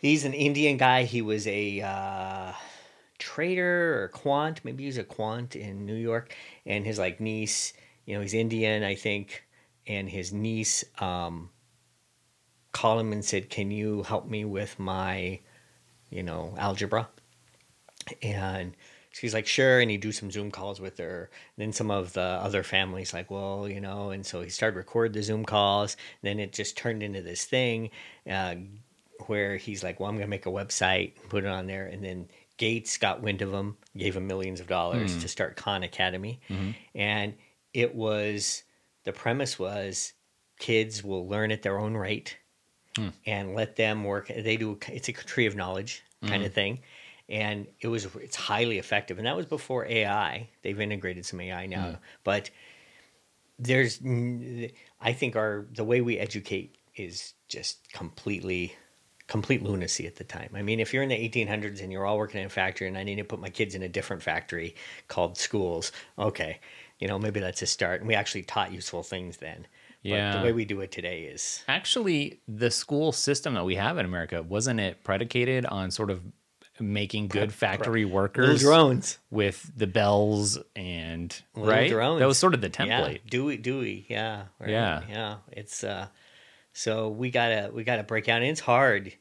he's 0.00 0.24
an 0.24 0.34
Indian 0.34 0.76
guy. 0.76 1.04
He 1.04 1.22
was 1.22 1.46
a 1.46 1.80
uh 1.80 2.52
trader 3.18 4.02
or 4.02 4.08
quant, 4.08 4.60
maybe 4.64 4.84
he's 4.84 4.98
a 4.98 5.04
quant 5.04 5.54
in 5.56 5.86
New 5.86 5.94
York 5.94 6.34
and 6.66 6.84
his 6.84 6.98
like 6.98 7.20
niece, 7.20 7.72
you 8.04 8.14
know, 8.14 8.20
he's 8.20 8.34
Indian, 8.34 8.82
I 8.82 8.94
think, 8.94 9.44
and 9.86 10.08
his 10.08 10.32
niece 10.32 10.84
um 10.98 11.50
called 12.72 13.00
him 13.00 13.12
and 13.12 13.24
said, 13.24 13.50
"Can 13.50 13.70
you 13.70 14.02
help 14.02 14.26
me 14.26 14.44
with 14.46 14.78
my, 14.78 15.40
you 16.10 16.22
know, 16.22 16.54
algebra?" 16.58 17.08
And 18.22 18.74
she's 19.12 19.34
like, 19.34 19.46
sure. 19.46 19.80
And 19.80 19.90
he'd 19.90 20.00
do 20.00 20.12
some 20.12 20.30
Zoom 20.30 20.50
calls 20.50 20.80
with 20.80 20.98
her. 20.98 21.30
And 21.56 21.66
then 21.66 21.72
some 21.72 21.90
of 21.90 22.12
the 22.14 22.20
other 22.20 22.62
families, 22.62 23.14
like, 23.14 23.30
well, 23.30 23.68
you 23.68 23.80
know, 23.80 24.10
and 24.10 24.26
so 24.26 24.42
he 24.42 24.48
started 24.48 24.76
record 24.76 25.12
the 25.12 25.22
Zoom 25.22 25.44
calls. 25.44 25.96
then 26.22 26.40
it 26.40 26.52
just 26.52 26.76
turned 26.76 27.02
into 27.02 27.22
this 27.22 27.44
thing 27.44 27.90
uh, 28.28 28.56
where 29.26 29.56
he's 29.56 29.84
like, 29.84 30.00
well, 30.00 30.08
I'm 30.08 30.16
going 30.16 30.26
to 30.26 30.30
make 30.30 30.46
a 30.46 30.50
website, 30.50 31.12
and 31.20 31.28
put 31.28 31.44
it 31.44 31.50
on 31.50 31.66
there. 31.66 31.86
And 31.86 32.02
then 32.04 32.28
Gates 32.56 32.98
got 32.98 33.22
wind 33.22 33.42
of 33.42 33.52
him, 33.52 33.76
gave 33.96 34.16
him 34.16 34.26
millions 34.26 34.60
of 34.60 34.66
dollars 34.66 35.14
hmm. 35.14 35.20
to 35.20 35.28
start 35.28 35.56
Khan 35.56 35.82
Academy. 35.82 36.40
Mm-hmm. 36.48 36.70
And 36.94 37.34
it 37.72 37.94
was, 37.94 38.64
the 39.04 39.12
premise 39.12 39.58
was 39.58 40.12
kids 40.58 41.02
will 41.02 41.26
learn 41.28 41.50
at 41.50 41.62
their 41.62 41.78
own 41.78 41.94
rate 41.96 42.38
hmm. 42.96 43.08
and 43.26 43.54
let 43.54 43.76
them 43.76 44.04
work. 44.04 44.28
They 44.28 44.56
do, 44.56 44.78
it's 44.88 45.08
a 45.08 45.12
tree 45.12 45.46
of 45.46 45.56
knowledge 45.56 46.02
kind 46.24 46.44
of 46.44 46.50
mm-hmm. 46.50 46.54
thing 46.54 46.80
and 47.32 47.66
it 47.80 47.88
was 47.88 48.06
it's 48.16 48.36
highly 48.36 48.78
effective. 48.78 49.18
And 49.18 49.26
that 49.26 49.34
was 49.34 49.46
before 49.46 49.86
ai 49.86 50.48
they've 50.62 50.78
integrated 50.78 51.26
some 51.26 51.40
ai 51.40 51.66
now. 51.66 51.86
Mm-hmm. 51.86 51.94
But 52.22 52.50
there's 53.58 54.00
I 55.00 55.12
think 55.12 55.34
our 55.34 55.66
the 55.74 55.82
way 55.82 56.00
we 56.00 56.18
educate 56.18 56.76
is 56.94 57.32
just 57.48 57.90
completely 57.92 58.76
complete 59.28 59.62
lunacy 59.62 60.06
at 60.06 60.16
the 60.16 60.24
time. 60.24 60.50
I 60.54 60.62
mean 60.62 60.78
if 60.78 60.92
you're 60.92 61.02
in 61.02 61.08
the 61.08 61.28
1800s 61.28 61.82
and 61.82 61.90
you're 61.90 62.04
all 62.04 62.18
working 62.18 62.40
in 62.40 62.46
a 62.46 62.50
factory 62.50 62.86
and 62.86 62.98
i 62.98 63.02
need 63.02 63.16
to 63.16 63.24
put 63.24 63.40
my 63.40 63.48
kids 63.48 63.74
in 63.74 63.82
a 63.82 63.88
different 63.88 64.22
factory 64.22 64.74
called 65.08 65.38
schools 65.38 65.90
okay 66.18 66.60
you 67.02 67.08
know 67.08 67.18
maybe 67.18 67.40
that's 67.40 67.60
a 67.62 67.66
start. 67.66 68.00
And 68.00 68.06
we 68.06 68.14
actually 68.14 68.42
taught 68.42 68.72
useful 68.72 69.02
things 69.02 69.38
then. 69.38 69.66
But 70.04 70.10
Yeah. 70.10 70.36
the 70.38 70.44
way 70.44 70.52
we 70.52 70.64
do 70.64 70.80
it 70.82 70.92
today 70.92 71.22
is 71.22 71.64
Actually, 71.66 72.40
the 72.46 72.70
school 72.70 73.10
system 73.10 73.54
that 73.54 73.64
we 73.64 73.74
have 73.74 73.98
in 73.98 74.04
America 74.04 74.40
wasn't 74.42 74.78
it 74.78 75.02
predicated 75.02 75.66
on 75.66 75.90
sort 75.90 76.10
of 76.10 76.22
making 76.82 77.28
good 77.28 77.52
factory 77.54 78.04
workers 78.04 78.48
little 78.62 78.70
drones 78.90 79.18
with 79.30 79.70
the 79.76 79.86
bells 79.86 80.58
and 80.76 81.34
Little 81.54 81.70
right? 81.70 81.90
drones. 81.90 82.20
That 82.20 82.26
was 82.28 82.38
sort 82.38 82.54
of 82.54 82.60
the 82.60 82.68
Yeah, 82.84 83.00
template. 83.00 83.20
Dewey, 83.28 83.56
Dewey, 83.56 84.06
yeah, 84.08 84.44
right, 84.58 84.70
Yeah. 84.70 85.02
yeah. 85.08 85.36
It's 85.52 85.84
uh, 85.84 86.08
so 86.72 87.08
we 87.08 87.30
gotta 87.30 87.70
we 87.72 87.84
gotta 87.84 88.02
break 88.02 88.28
out, 88.28 88.42
and 88.42 88.50
it's 88.50 88.60
hard. 88.60 89.12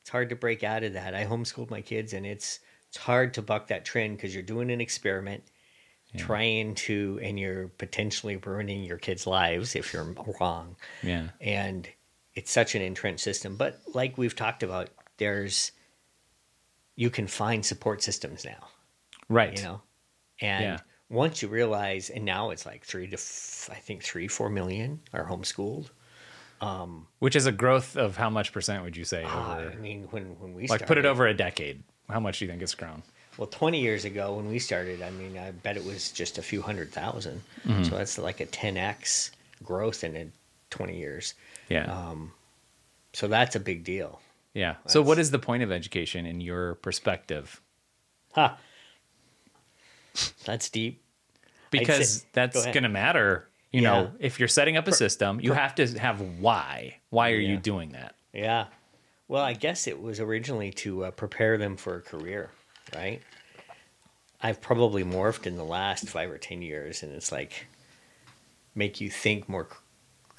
It's 0.00 0.10
hard 0.10 0.30
to 0.30 0.36
break 0.36 0.64
out 0.64 0.82
of 0.84 0.94
that. 0.94 1.14
I 1.14 1.24
homeschooled 1.26 1.70
my 1.70 1.80
kids, 1.82 2.12
and 2.12 2.24
it's 2.26 2.60
it's 2.88 2.96
hard 2.96 3.34
to 3.34 3.42
buck 3.42 3.68
that 3.68 3.84
trend 3.84 4.16
because 4.16 4.34
you're 4.34 4.42
doing 4.42 4.70
an 4.70 4.80
experiment, 4.80 5.44
trying 6.16 6.74
to, 6.74 7.20
and 7.22 7.38
you're 7.38 7.68
potentially 7.68 8.36
ruining 8.36 8.82
your 8.82 8.98
kids' 8.98 9.26
lives 9.26 9.76
if 9.76 9.92
you're 9.92 10.12
wrong. 10.40 10.74
Yeah. 11.02 11.28
And 11.40 11.88
it's 12.34 12.50
such 12.50 12.74
an 12.74 12.82
entrenched 12.82 13.22
system. 13.22 13.56
But 13.56 13.80
like 13.94 14.18
we've 14.18 14.34
talked 14.34 14.62
about, 14.62 14.88
there's 15.18 15.70
you 17.02 17.08
can 17.16 17.26
find 17.26 17.60
support 17.72 17.98
systems 18.08 18.44
now 18.44 18.62
Right. 19.38 19.56
you 19.56 19.62
know 19.66 19.78
and 20.50 20.62
Yeah. 20.64 20.78
once 21.22 21.34
you 21.42 21.48
realize 21.60 22.04
and 22.14 22.24
now 22.24 22.50
it's 22.52 22.64
like 22.70 22.82
three 22.90 23.06
to 23.14 23.18
f- 23.26 23.68
i 23.76 23.78
think 23.86 23.98
three 24.10 24.28
four 24.28 24.48
million 24.50 25.00
are 25.16 25.24
homeschooled 25.32 25.88
Which 27.24 27.36
is 27.36 27.46
a 27.46 27.52
growth 27.52 27.96
of 27.96 28.16
how 28.16 28.30
much 28.30 28.52
percent 28.52 28.82
would 28.84 28.96
you 28.96 29.04
say 29.04 29.22
Ah, 29.26 29.58
over 29.58 29.70
i 29.70 29.74
mean 29.76 30.00
when 30.12 30.24
when 30.40 30.52
we 30.54 30.62
like 30.62 30.68
started, 30.80 30.86
put 30.88 30.98
it 30.98 31.06
over 31.06 31.26
a 31.26 31.34
decade. 31.34 31.82
How 32.08 32.20
much 32.20 32.38
do 32.38 32.44
you 32.44 32.50
think 32.50 32.62
it's 32.62 32.74
grown? 32.74 33.02
well 33.38 33.46
20 33.46 33.80
years 33.80 34.04
ago 34.04 34.34
when 34.36 34.48
we 34.48 34.58
started 34.58 35.00
i 35.02 35.10
mean 35.10 35.38
i 35.38 35.50
bet 35.64 35.76
it 35.76 35.84
was 35.84 36.10
just 36.12 36.36
a 36.38 36.42
few 36.42 36.60
100000 36.60 37.40
Mm-hmm. 37.66 37.84
so 37.84 37.90
that's 37.96 38.18
like 38.18 38.40
a 38.40 38.46
10x 38.46 39.30
growth 39.62 40.04
in 40.04 40.16
a 40.16 40.26
20 40.70 40.96
years 40.98 41.34
Yeah. 41.68 41.86
Um, 41.96 42.32
so 43.12 43.28
that's 43.28 43.56
a 43.56 43.60
big 43.60 43.84
deal 43.84 44.20
yeah. 44.54 44.76
So 44.86 45.02
what 45.02 45.18
is 45.18 45.30
the 45.30 45.38
point 45.38 45.62
of 45.62 45.70
education 45.72 46.26
in 46.26 46.40
your 46.40 46.74
perspective? 46.76 47.60
ha 48.32 48.58
that's 50.44 50.68
deep 50.70 51.02
Because 51.70 52.22
go 52.22 52.28
that's 52.32 52.64
going 52.66 52.82
to 52.82 52.88
matter. 52.88 53.48
You 53.72 53.82
Yeah. 53.82 53.90
know, 53.90 54.12
if 54.18 54.38
you're 54.40 54.48
setting 54.48 54.76
up 54.76 54.88
a 54.88 54.92
system, 54.92 55.40
you 55.40 55.52
have 55.52 55.74
to 55.76 55.86
have 55.98 56.20
why. 56.40 56.96
Why 57.10 57.30
are 57.30 57.38
you 57.38 57.56
doing 57.56 57.90
that? 57.92 58.14
Yeah. 58.32 58.66
Well, 59.28 59.44
I 59.44 59.52
guess 59.52 59.86
it 59.86 60.00
was 60.02 60.18
originally 60.18 60.72
to 60.72 61.04
uh, 61.04 61.10
prepare 61.12 61.56
them 61.56 61.76
for 61.76 61.96
a 61.96 62.00
career, 62.00 62.50
right? 62.96 63.22
I've 64.42 64.60
probably 64.60 65.04
morphed 65.04 65.46
in 65.46 65.56
the 65.56 65.64
last 65.64 66.08
five 66.08 66.30
or 66.30 66.38
10 66.38 66.62
years, 66.62 67.04
and 67.04 67.12
it's 67.12 67.30
like 67.30 67.66
make 68.74 69.00
you 69.00 69.08
think 69.10 69.48
more. 69.48 69.68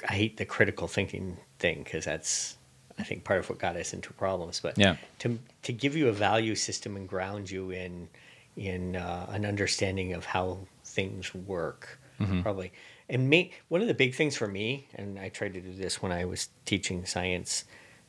I 0.09 0.13
hate 0.13 0.35
the 0.37 0.45
critical 0.45 0.87
thinking 0.89 1.37
thing 1.59 1.83
because 1.83 2.03
that's, 2.05 2.57
I 3.01 3.03
think, 3.03 3.23
part 3.23 3.39
of 3.39 3.49
what 3.49 3.59
got 3.59 3.75
us 3.75 3.93
into 3.93 4.13
problems. 4.13 4.59
But 4.61 4.77
Yeah. 4.77 4.95
to, 5.19 5.39
to 5.63 5.73
give 5.73 5.95
you 5.95 6.07
a 6.07 6.13
value 6.13 6.55
system 6.55 6.95
and 6.95 7.07
ground 7.07 7.49
you 7.51 7.71
in, 7.71 8.07
in 8.55 8.95
uh, 8.95 9.27
an 9.29 9.45
understanding 9.45 10.13
of 10.13 10.25
how 10.25 10.59
things 10.85 11.33
work, 11.35 11.99
probably. 12.43 12.71
And 13.09 13.29
me, 13.29 13.51
one 13.67 13.81
of 13.81 13.87
the 13.87 13.93
big 13.93 14.13
things 14.15 14.37
for 14.37 14.47
me, 14.47 14.87
and 14.95 15.17
I 15.19 15.29
tried 15.29 15.53
to 15.55 15.61
do 15.61 15.73
this 15.73 16.01
when 16.01 16.11
I 16.11 16.23
was 16.25 16.49
teaching 16.65 17.05
science 17.05 17.65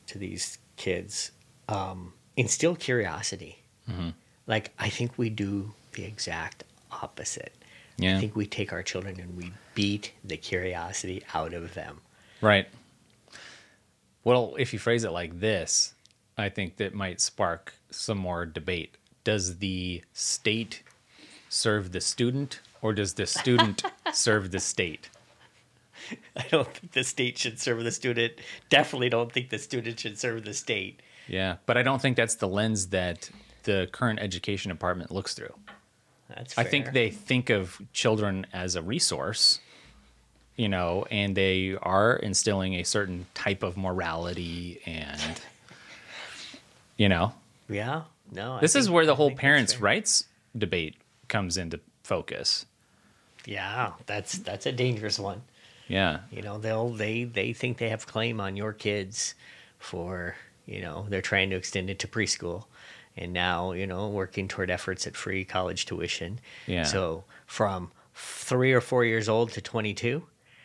to 0.07 0.17
these 0.17 0.59
kids, 0.77 1.31
um, 1.67 2.13
instill 2.37 2.75
curiosity. 2.75 3.59
Like 4.47 4.71
I 4.77 4.89
think 4.89 5.17
we 5.17 5.29
do 5.29 5.73
the 5.93 6.03
exact 6.05 6.63
opposite. 6.91 7.53
Yeah. 7.97 8.17
I 8.17 8.19
think 8.19 8.35
we 8.35 8.45
take 8.45 8.73
our 8.73 8.83
children 8.83 9.19
and 9.19 9.35
we 9.37 9.51
beat 9.75 10.11
the 10.23 10.37
curiosity 10.37 11.23
out 11.33 11.53
of 11.53 11.73
them. 11.73 12.01
Right. 12.41 12.67
Well, 14.23 14.55
if 14.57 14.73
you 14.73 14.79
phrase 14.79 15.03
it 15.03 15.11
like 15.11 15.39
this, 15.39 15.93
I 16.37 16.49
think 16.49 16.77
that 16.77 16.93
might 16.93 17.21
spark 17.21 17.73
some 17.89 18.17
more 18.17 18.45
debate. 18.45 18.97
Does 19.23 19.57
the 19.57 20.03
state 20.13 20.83
serve 21.49 21.91
the 21.91 22.01
student 22.01 22.61
or 22.81 22.93
does 22.93 23.13
the 23.13 23.25
student 23.25 23.83
serve 24.13 24.51
the 24.51 24.59
state? 24.59 25.09
I 26.35 26.45
don't 26.49 26.67
think 26.67 26.91
the 26.91 27.03
state 27.03 27.37
should 27.37 27.59
serve 27.59 27.83
the 27.83 27.91
student. 27.91 28.33
Definitely 28.69 29.09
don't 29.09 29.31
think 29.31 29.49
the 29.49 29.59
student 29.59 29.99
should 29.99 30.17
serve 30.17 30.43
the 30.43 30.53
state. 30.53 31.01
Yeah, 31.27 31.57
but 31.65 31.77
I 31.77 31.83
don't 31.83 32.01
think 32.01 32.17
that's 32.17 32.35
the 32.35 32.47
lens 32.47 32.87
that 32.87 33.29
the 33.63 33.87
current 33.91 34.19
education 34.19 34.69
department 34.69 35.11
looks 35.11 35.33
through. 35.33 35.53
That's 36.27 36.57
I 36.57 36.63
think 36.63 36.91
they 36.91 37.09
think 37.09 37.49
of 37.49 37.81
children 37.93 38.47
as 38.51 38.75
a 38.75 38.81
resource, 38.81 39.59
you 40.55 40.69
know, 40.69 41.05
and 41.09 41.35
they 41.35 41.75
are 41.81 42.15
instilling 42.15 42.75
a 42.75 42.83
certain 42.83 43.25
type 43.33 43.63
of 43.63 43.75
morality 43.77 44.79
and, 44.85 45.41
you 46.97 47.09
know, 47.09 47.33
Yeah. 47.69 48.03
No. 48.31 48.53
I 48.53 48.59
this 48.61 48.75
is 48.75 48.89
where 48.89 49.05
the 49.05 49.13
I 49.13 49.15
whole 49.15 49.31
parents' 49.31 49.79
rights 49.79 50.25
debate 50.57 50.95
comes 51.27 51.57
into 51.57 51.79
focus. 52.03 52.65
Yeah, 53.45 53.93
that's 54.05 54.37
that's 54.39 54.65
a 54.65 54.71
dangerous 54.71 55.19
one. 55.19 55.41
Yeah. 55.87 56.19
You 56.31 56.41
know, 56.41 56.57
they'll 56.57 56.89
they 56.89 57.25
they 57.25 57.53
think 57.53 57.77
they 57.77 57.89
have 57.89 58.07
claim 58.07 58.39
on 58.39 58.55
your 58.55 58.73
kids 58.73 59.35
for 59.79 60.35
you 60.65 60.81
know 60.81 61.05
they're 61.09 61.21
trying 61.21 61.49
to 61.49 61.55
extend 61.57 61.89
it 61.89 61.99
to 61.99 62.07
preschool, 62.07 62.65
and 63.17 63.33
now 63.33 63.73
you 63.73 63.85
know 63.85 64.07
working 64.07 64.47
toward 64.47 64.71
efforts 64.71 65.05
at 65.05 65.15
free 65.17 65.43
college 65.43 65.85
tuition. 65.85 66.39
Yeah. 66.65 66.83
So 66.83 67.25
from 67.45 67.91
three 68.15 68.71
or 68.73 68.81
four 68.81 69.03
years 69.05 69.27
old 69.27 69.51
to 69.51 69.61
twenty 69.61 69.93
two, 69.93 70.23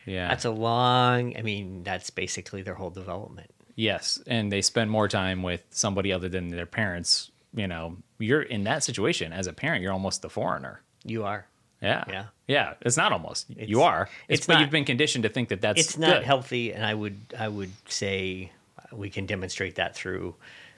Yeah. 0.08 0.28
that's 0.28 0.44
a 0.44 0.50
long. 0.50 1.36
I 1.36 1.42
mean, 1.42 1.82
that's 1.84 2.10
basically 2.10 2.62
their 2.62 2.74
whole 2.74 2.90
development. 2.90 3.50
Yes, 3.76 4.20
and 4.26 4.50
they 4.50 4.62
spend 4.62 4.90
more 4.90 5.06
time 5.08 5.42
with 5.42 5.62
somebody 5.70 6.12
other 6.12 6.28
than 6.28 6.48
their 6.48 6.66
parents. 6.66 7.30
You 7.54 7.66
know, 7.68 7.96
you're 8.18 8.42
in 8.42 8.64
that 8.64 8.82
situation 8.84 9.32
as 9.32 9.46
a 9.46 9.52
parent. 9.52 9.82
You're 9.82 9.92
almost 9.92 10.22
the 10.22 10.28
foreigner. 10.30 10.80
You 11.04 11.24
are. 11.24 11.46
Yeah, 11.80 12.04
Yeah. 12.08 12.24
yeah. 12.48 12.74
It's 12.80 12.96
not 12.96 13.12
almost. 13.12 13.50
It's- 13.50 13.68
you 13.68 13.82
are. 13.82 14.08
It's, 14.28 14.40
it's 14.40 14.46
but 14.48 14.54
not- 14.54 14.60
you've 14.62 14.70
been 14.70 14.84
conditioned 14.84 15.22
to 15.22 15.28
think 15.28 15.48
that 15.50 15.60
that's. 15.60 15.80
it's 15.80 15.96
not 15.98 16.14
good. 16.16 16.24
healthy 16.24 16.72
and 16.72 16.84
i 16.84 16.92
would 16.92 17.18
i 17.38 17.46
would 17.48 17.70
say 17.88 18.50
we 18.92 19.10
can 19.10 19.26
demonstrate 19.26 19.76
that 19.76 19.94
through 19.94 20.34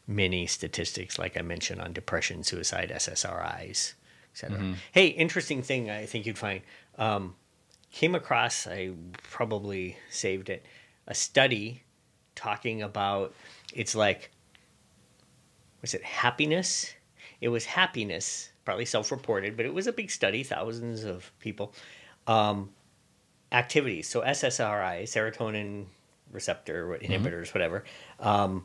many 0.07 0.47
statistics 0.47 1.19
like 1.19 1.39
i 1.39 1.43
mentioned 1.43 1.81
on 1.81 1.93
depression 1.94 2.43
suicide 2.44 2.90
ssris 2.94 3.94
etc 4.35 4.59
Mm-hmm. 4.59 4.73
hey 4.93 5.07
interesting 5.07 5.62
thing 5.62 5.89
i 5.90 6.05
think 6.07 6.27
you'd 6.27 6.36
find 6.39 6.61
um, 6.98 7.35
came 7.90 8.14
across 8.14 8.66
i 8.66 8.90
probably 9.22 9.96
saved 10.08 10.48
it 10.48 10.64
a 11.06 11.14
study 11.14 11.82
talking 12.34 12.82
about 12.82 13.34
it's 13.74 13.94
like 13.94 14.30
was 15.82 15.94
it 15.94 16.02
happiness 16.02 16.94
it 17.40 17.48
was 17.48 17.64
happiness 17.64 18.50
probably 18.64 18.84
self-reported 18.84 19.56
but 19.56 19.66
it 19.66 19.74
was 19.74 19.86
a 19.86 19.92
big 19.92 20.10
study 20.10 20.42
thousands 20.42 21.04
of 21.04 21.32
people 21.40 21.72
um, 22.26 22.70
activities. 23.52 24.08
So 24.08 24.20
SSRI, 24.20 25.02
serotonin 25.02 25.86
receptor 26.30 26.88
what- 26.88 27.00
inhibitors, 27.00 27.52
whatever, 27.52 27.84
um, 28.20 28.64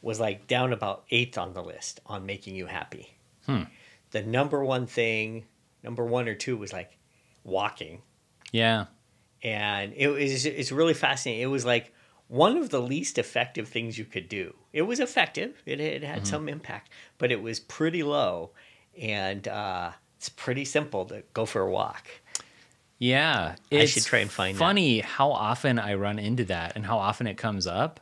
was 0.00 0.20
like 0.20 0.46
down 0.46 0.72
about 0.72 1.04
eighth 1.10 1.36
on 1.36 1.52
the 1.52 1.62
list 1.62 2.00
on 2.06 2.24
making 2.24 2.54
you 2.54 2.66
happy. 2.66 3.14
The 4.12 4.22
number 4.22 4.64
one 4.64 4.86
thing, 4.86 5.44
number 5.82 6.04
one 6.04 6.28
or 6.28 6.34
two 6.34 6.56
was 6.56 6.72
like 6.72 6.96
walking, 7.44 8.00
Yeah, 8.52 8.86
and 9.42 9.92
it 9.96 10.08
was 10.08 10.46
it's 10.46 10.72
really 10.72 10.94
fascinating. 10.94 11.42
It 11.42 11.46
was 11.46 11.64
like 11.64 11.92
one 12.28 12.56
of 12.56 12.70
the 12.70 12.80
least 12.80 13.18
effective 13.18 13.68
things 13.68 13.98
you 13.98 14.04
could 14.04 14.28
do. 14.28 14.54
It 14.72 14.82
was 14.82 15.00
effective. 15.00 15.62
It, 15.64 15.80
it 15.80 16.02
had 16.02 16.26
some 16.26 16.48
impact, 16.48 16.90
but 17.18 17.32
it 17.32 17.40
was 17.42 17.60
pretty 17.60 18.02
low, 18.02 18.50
and 19.00 19.46
uh, 19.48 19.92
it's 20.16 20.28
pretty 20.28 20.64
simple 20.64 21.04
to 21.06 21.22
go 21.32 21.46
for 21.46 21.62
a 21.62 21.70
walk. 21.70 22.08
yeah. 22.98 23.54
I 23.72 23.84
should 23.84 24.04
try 24.04 24.18
and 24.18 24.30
find 24.30 24.56
that. 24.56 24.58
Funny 24.58 25.00
how 25.00 25.30
often 25.30 25.78
I 25.78 25.94
run 25.94 26.18
into 26.18 26.44
that 26.46 26.72
and 26.74 26.84
how 26.84 26.98
often 26.98 27.26
it 27.26 27.36
comes 27.36 27.66
up. 27.66 28.00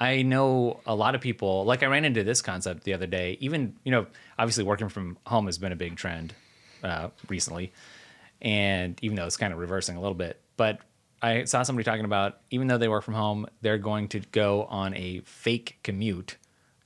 I 0.00 0.22
know 0.22 0.80
a 0.86 0.94
lot 0.94 1.16
of 1.16 1.20
people. 1.20 1.64
Like 1.64 1.82
I 1.82 1.86
ran 1.86 2.04
into 2.04 2.22
this 2.22 2.40
concept 2.40 2.84
the 2.84 2.94
other 2.94 3.06
day. 3.06 3.36
Even 3.40 3.74
you 3.84 3.90
know, 3.90 4.06
obviously 4.38 4.62
working 4.64 4.88
from 4.88 5.18
home 5.26 5.46
has 5.46 5.58
been 5.58 5.72
a 5.72 5.76
big 5.76 5.96
trend 5.96 6.34
uh, 6.84 7.08
recently, 7.28 7.72
and 8.40 8.98
even 9.02 9.16
though 9.16 9.26
it's 9.26 9.36
kind 9.36 9.52
of 9.52 9.58
reversing 9.58 9.96
a 9.96 10.00
little 10.00 10.14
bit, 10.14 10.40
but 10.56 10.80
I 11.20 11.44
saw 11.44 11.62
somebody 11.62 11.84
talking 11.84 12.04
about 12.04 12.38
even 12.50 12.68
though 12.68 12.78
they 12.78 12.88
work 12.88 13.02
from 13.04 13.14
home, 13.14 13.46
they're 13.60 13.78
going 13.78 14.08
to 14.08 14.20
go 14.32 14.64
on 14.64 14.94
a 14.94 15.20
fake 15.24 15.78
commute, 15.82 16.36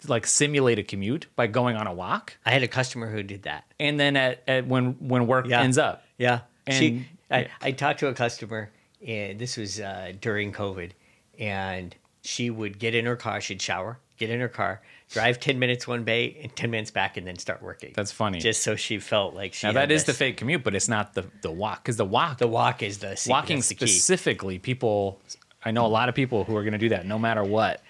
like 0.09 0.27
simulate 0.27 0.79
a 0.79 0.83
commute 0.83 1.27
by 1.37 1.47
going 1.47 1.77
on 1.77 1.87
a 1.87 1.93
walk, 1.93 2.39
I 2.47 2.51
had 2.51 2.63
a 2.63 2.69
customer 2.69 3.11
who 3.11 3.23
did 3.23 3.43
that. 3.43 3.65
and 3.79 4.01
then 4.01 4.17
at, 4.17 4.43
at 4.49 4.67
when 4.67 4.93
when 5.07 5.27
work 5.27 5.47
Yeah. 5.47 5.61
ends 5.61 5.79
up, 5.79 6.05
Yeah. 6.19 6.41
she, 6.71 7.07
I, 7.31 7.49
I 7.61 7.73
talked 7.73 8.01
to 8.01 8.09
a 8.09 8.15
customer, 8.15 8.71
and 9.07 9.39
this 9.39 9.57
was 9.57 9.81
uh, 9.81 10.13
during 10.21 10.53
COVID, 10.53 10.93
and 11.39 11.95
she 12.23 12.51
would 12.51 12.79
get 12.79 12.95
in 12.95 13.05
her 13.07 13.17
car, 13.17 13.41
she'd 13.41 13.61
shower, 13.61 13.99
get 14.27 14.31
in 14.35 14.41
her 14.41 14.49
car, 14.49 14.81
drive 15.11 15.39
10 15.41 15.59
minutes 15.59 15.87
one 15.89 16.05
way 16.05 16.39
and 16.43 16.55
10 16.55 16.71
minutes 16.71 16.91
back, 16.91 17.17
and 17.17 17.27
then 17.27 17.37
start 17.37 17.61
working. 17.63 17.93
That's 17.95 18.13
funny. 18.13 18.39
Just 18.39 18.63
so 18.63 18.77
she 18.77 18.99
felt 18.99 19.35
like 19.35 19.53
she 19.55 19.67
now 19.67 19.73
that 19.75 19.91
is 19.91 20.05
the 20.05 20.15
fake 20.15 20.37
commute, 20.37 20.63
but 20.65 20.75
it's 20.75 20.89
not 20.89 21.15
the 21.15 21.25
the 21.43 21.51
walk 21.51 21.83
because 21.83 21.97
the 21.97 22.05
walk 22.05 22.39
The 22.39 22.49
walk 22.49 22.83
is 22.83 22.99
the 22.99 23.17
secret, 23.17 23.33
walking 23.33 23.57
the 23.59 23.63
specifically 23.63 24.59
people 24.59 25.21
i 25.65 25.71
know 25.71 25.87
a 25.87 25.95
lot 26.01 26.09
of 26.09 26.15
people 26.17 26.43
who 26.45 26.57
are 26.57 26.63
going 26.65 26.73
to 26.73 26.79
do 26.87 26.89
that 26.89 27.07
no 27.07 27.19
matter 27.19 27.45
what 27.45 27.83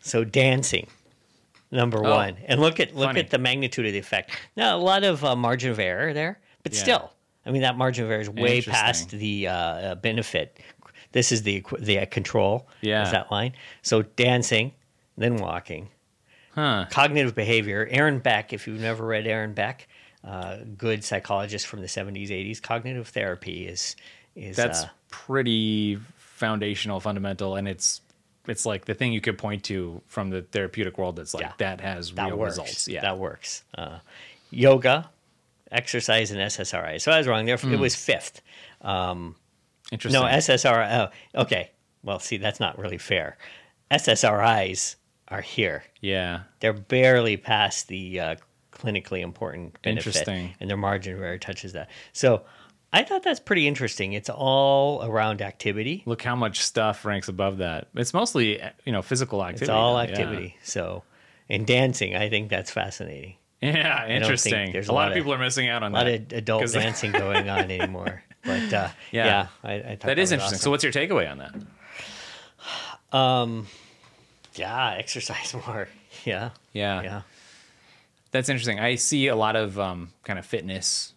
So 0.00 0.24
dancing, 0.24 0.86
number 1.70 1.98
Oh, 2.04 2.10
one, 2.16 2.36
and 2.46 2.60
look 2.60 2.80
at 2.80 2.94
look 2.94 3.08
funny. 3.08 3.20
at 3.20 3.30
the 3.30 3.38
magnitude 3.38 3.86
of 3.86 3.92
the 3.92 3.98
effect. 3.98 4.30
Now 4.56 4.76
a 4.76 4.82
lot 4.92 5.04
of 5.04 5.24
uh, 5.24 5.34
margin 5.36 5.70
of 5.70 5.78
error 5.78 6.12
there, 6.14 6.38
but 6.62 6.72
Yeah. 6.72 6.78
still, 6.84 7.12
I 7.44 7.50
mean 7.50 7.62
that 7.62 7.76
margin 7.76 8.04
of 8.04 8.10
error 8.10 8.20
is 8.20 8.30
way 8.30 8.62
past 8.62 9.10
the 9.10 9.48
uh, 9.48 9.52
uh, 9.54 9.94
benefit. 9.96 10.58
This 11.12 11.32
is 11.32 11.42
the 11.42 11.64
the 11.78 12.06
control. 12.06 12.68
Yeah. 12.80 13.04
is 13.04 13.10
that 13.12 13.30
line? 13.30 13.52
So 13.82 14.02
dancing, 14.02 14.72
then 15.18 15.36
walking, 15.36 15.88
huh 16.54 16.86
cognitive 16.90 17.34
behavior. 17.34 17.86
Aaron 17.90 18.18
Beck, 18.20 18.52
if 18.52 18.66
you've 18.66 18.80
never 18.80 19.04
read 19.04 19.26
Aaron 19.26 19.52
Beck, 19.54 19.88
uh, 20.24 20.58
good 20.76 21.04
psychologist 21.04 21.66
from 21.66 21.80
the 21.80 21.88
seventies, 21.88 22.30
eighties. 22.30 22.60
Cognitive 22.60 23.08
therapy 23.08 23.66
is 23.66 23.96
is 24.34 24.56
that's 24.56 24.84
uh, 24.84 24.88
pretty 25.10 25.98
foundational 26.16 27.00
fundamental 27.00 27.56
and 27.56 27.66
it's 27.66 28.00
it's 28.46 28.64
like 28.64 28.84
the 28.84 28.94
thing 28.94 29.12
you 29.12 29.20
could 29.20 29.36
point 29.36 29.64
to 29.64 30.00
from 30.06 30.30
the 30.30 30.40
therapeutic 30.42 30.96
world 30.96 31.16
that's 31.16 31.34
like 31.34 31.42
Yeah. 31.42 31.52
that 31.58 31.80
has 31.80 32.12
that 32.12 32.26
real 32.28 32.38
works. 32.38 32.52
results 32.56 32.88
yeah 32.88 33.00
that 33.02 33.18
works. 33.18 33.64
Uh, 33.76 33.98
yoga, 34.50 35.10
exercise, 35.70 36.30
and 36.30 36.40
SSRI. 36.40 37.00
So 37.00 37.12
I 37.12 37.18
was 37.18 37.26
wrong 37.26 37.44
there. 37.44 37.56
Hmm. 37.58 37.74
It 37.74 37.78
was 37.78 37.94
fifth. 37.94 38.40
interesting 39.92 40.12
No, 40.22 40.26
SSRI. 40.26 41.10
Oh, 41.34 41.40
okay. 41.42 41.70
Well, 42.02 42.18
see, 42.20 42.36
that's 42.38 42.60
not 42.60 42.78
really 42.78 42.96
fair. 42.98 43.36
SSRIs 43.90 44.96
are 45.28 45.40
here. 45.42 45.84
yeah 46.00 46.40
They're 46.60 46.72
barely 46.72 47.36
past 47.36 47.88
the 47.88 48.20
uh, 48.20 48.36
clinically 48.72 49.20
important 49.20 49.80
benefit, 49.82 50.06
Interesting. 50.06 50.54
and 50.60 50.68
their 50.70 50.76
margin 50.76 51.14
of 51.14 51.22
error 51.22 51.38
touches 51.38 51.72
that. 51.74 51.90
So 52.12 52.42
I 52.92 53.02
thought 53.02 53.22
that's 53.22 53.40
pretty 53.40 53.66
interesting. 53.68 54.14
It's 54.14 54.30
all 54.30 55.04
around 55.04 55.42
activity. 55.42 56.02
look 56.06 56.22
how 56.22 56.34
much 56.36 56.60
stuff 56.60 57.04
ranks 57.04 57.28
above 57.28 57.58
that 57.58 57.88
it's 57.94 58.14
mostly 58.14 58.62
you 58.84 58.92
know 58.92 59.02
physical 59.02 59.44
activity 59.44 59.64
It's 59.64 59.70
all 59.70 59.94
though, 59.96 60.02
yeah. 60.02 60.08
activity. 60.08 60.56
So, 60.62 61.02
and 61.50 61.66
dancing, 61.66 62.14
I 62.16 62.28
think 62.30 62.48
that's 62.48 62.70
fascinating. 62.70 63.34
yeah, 63.60 64.06
interesting 64.08 64.72
there's 64.72 64.88
a 64.88 64.92
a 64.92 64.94
lot 64.94 65.00
lot 65.02 65.08
of 65.12 65.14
people 65.16 65.34
are 65.34 65.38
missing 65.38 65.68
out 65.68 65.82
on 65.82 65.90
A 65.92 65.94
lot 65.94 66.04
that 66.04 66.32
of 66.32 66.38
adult 66.38 66.72
dancing 66.72 67.12
going 67.12 67.48
on 67.50 67.70
anymore. 67.70 68.22
But 68.44 68.72
uh, 68.72 68.88
Yeah. 69.10 69.26
yeah, 69.26 69.46
I, 69.64 69.72
I 69.74 69.82
thought 69.96 70.06
that 70.06 70.18
is 70.18 70.30
was 70.30 70.32
interesting 70.32 70.58
so 70.60 70.70
what's 70.70 70.84
your 70.84 70.92
takeaway 70.92 71.28
on 71.30 71.38
that 71.38 71.54
yeah, 74.58 74.94
exercise 74.98 75.54
more. 75.66 75.88
Yeah, 76.24 76.50
yeah 76.72 77.02
yeah. 77.02 77.22
That's 78.30 78.48
interesting. 78.48 78.78
I 78.78 78.96
see 78.96 79.28
a 79.28 79.36
lot 79.36 79.56
of 79.56 79.78
um, 79.78 80.10
kind 80.24 80.38
of 80.38 80.44
fitness 80.44 81.14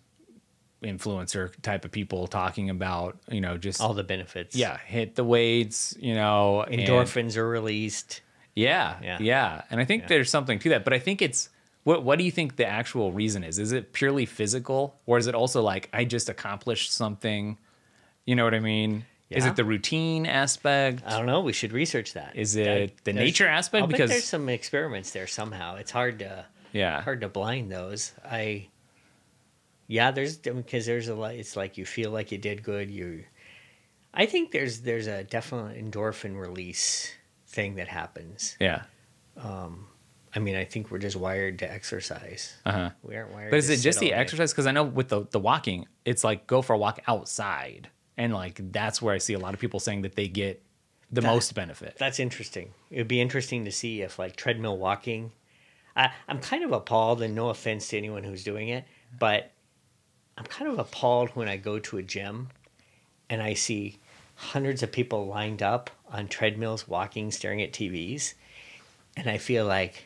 influencer 0.83 1.51
type 1.61 1.85
of 1.85 1.91
people 1.91 2.27
talking 2.27 2.69
about, 2.69 3.17
you 3.29 3.41
know, 3.41 3.57
just 3.57 3.81
All 3.81 3.93
the 3.93 4.03
benefits. 4.03 4.55
yeah, 4.55 4.77
hit 4.77 5.15
the 5.15 5.23
weights, 5.23 5.95
you 5.99 6.15
know, 6.15 6.61
and- 6.63 6.81
endorphins 6.81 7.37
are 7.37 7.47
released. 7.47 8.21
yeah, 8.55 8.97
yeah, 9.03 9.17
Yeah. 9.19 9.61
And 9.69 9.79
I 9.79 9.85
think 9.85 10.03
Yeah. 10.03 10.07
there's 10.09 10.29
something 10.29 10.57
to 10.59 10.69
that, 10.69 10.83
but 10.83 10.93
I 10.93 10.99
think 10.99 11.21
it's 11.21 11.49
what 11.83 12.03
what 12.03 12.17
do 12.19 12.25
you 12.25 12.31
think 12.31 12.55
the 12.57 12.65
actual 12.65 13.11
reason 13.11 13.43
is? 13.43 13.57
Is 13.59 13.71
it 13.71 13.91
purely 13.93 14.25
physical 14.25 14.99
or 15.05 15.17
is 15.17 15.27
it 15.27 15.35
also 15.35 15.61
like 15.61 15.89
I 15.93 16.03
just 16.05 16.29
accomplished 16.29 16.91
something? 16.93 17.57
You 18.25 18.35
know 18.35 18.43
what 18.43 18.53
I 18.53 18.59
mean? 18.59 19.05
Is 19.37 19.45
it 19.45 19.55
the 19.55 19.65
routine 19.65 20.25
aspect? 20.25 21.03
I 21.05 21.11
don't 21.17 21.25
know. 21.25 21.41
We 21.41 21.53
should 21.53 21.71
research 21.71 22.13
that. 22.13 22.35
Is 22.35 22.53
That- 22.53 22.67
it 22.67 23.03
the 23.03 23.13
nature 23.13 23.47
aspect? 23.47 23.81
I'll 23.83 23.87
Because- 23.87 24.09
there's 24.09 24.25
some 24.25 24.49
experiments 24.49 25.11
there 25.11 25.27
somehow. 25.27 25.75
It's 25.75 25.91
hard 25.91 26.19
to 26.19 26.45
yeah. 26.73 27.01
hard 27.01 27.21
to 27.21 27.29
blind 27.29 27.71
those. 27.71 28.11
I 28.25 28.67
yeah, 29.87 30.11
there's 30.11 30.37
because 30.37 30.85
there's 30.85 31.07
a 31.09 31.15
lot. 31.15 31.35
It's 31.35 31.55
like 31.55 31.77
you 31.77 31.85
feel 31.85 32.11
like 32.11 32.31
you 32.31 32.37
did 32.37 32.63
good. 32.63 32.89
You, 32.89 33.25
I 34.13 34.25
think 34.25 34.51
there's 34.51 34.81
there's 34.81 35.07
a 35.07 35.23
definite 35.23 35.77
endorphin 35.77 36.39
release 36.39 37.11
thing 37.47 37.75
that 37.75 37.87
happens. 37.89 38.55
Yeah. 38.59 38.83
Um, 39.37 39.87
I 40.33 40.39
mean, 40.39 40.55
I 40.55 40.63
think 40.63 40.91
we're 40.91 40.97
just 40.99 41.17
wired 41.17 41.59
to 41.59 41.69
exercise. 41.69 42.55
Uh-huh. 42.65 42.91
We 43.03 43.17
aren't 43.17 43.33
wired. 43.33 43.49
But 43.51 43.57
is 43.57 43.69
it 43.69 43.77
just 43.81 43.99
the 43.99 44.13
exercise? 44.13 44.53
Because 44.53 44.65
I 44.65 44.71
know 44.71 44.83
with 44.85 45.09
the 45.09 45.25
the 45.29 45.39
walking, 45.39 45.87
it's 46.05 46.23
like 46.23 46.47
go 46.47 46.61
for 46.61 46.71
a 46.73 46.77
walk 46.77 47.01
outside, 47.07 47.89
and 48.17 48.33
like 48.33 48.71
that's 48.71 49.01
where 49.01 49.13
I 49.13 49.17
see 49.17 49.33
a 49.33 49.39
lot 49.39 49.53
of 49.53 49.59
people 49.59 49.79
saying 49.79 50.01
that 50.03 50.15
they 50.15 50.27
get 50.27 50.61
the 51.11 51.21
That- 51.21 51.27
most 51.27 51.53
benefit. 51.55 51.95
That's 51.97 52.19
interesting. 52.19 52.73
It 52.89 52.97
would 52.97 53.07
be 53.07 53.21
interesting 53.21 53.65
to 53.65 53.71
see 53.71 54.01
if 54.01 54.17
like 54.19 54.35
treadmill 54.35 54.77
walking. 54.77 55.31
I, 55.95 56.11
I'm 56.27 56.39
kind 56.39 56.63
of 56.63 56.71
appalled, 56.71 57.21
and 57.21 57.35
no 57.35 57.49
offense 57.49 57.89
to 57.89 57.97
anyone 57.97 58.23
who's 58.23 58.43
doing 58.45 58.69
it, 58.69 58.85
but 59.19 59.51
I'm 60.37 60.45
kind 60.45 60.71
of 60.71 60.79
appalled 60.79 61.29
when 61.31 61.49
I 61.49 61.57
go 61.57 61.79
to 61.79 61.97
a 61.97 62.01
gym 62.01 62.47
and 63.29 63.41
I 63.43 63.53
see 63.55 63.99
hundreds 64.35 64.81
of 64.83 64.91
people 64.91 65.27
lined 65.27 65.61
up 65.61 65.89
on 66.09 66.27
treadmills, 66.29 66.87
walking, 66.87 67.29
staring 67.31 67.61
at 67.61 67.73
TVs, 67.73 68.33
and 69.17 69.29
I 69.29 69.37
feel 69.37 69.65
like 69.65 70.05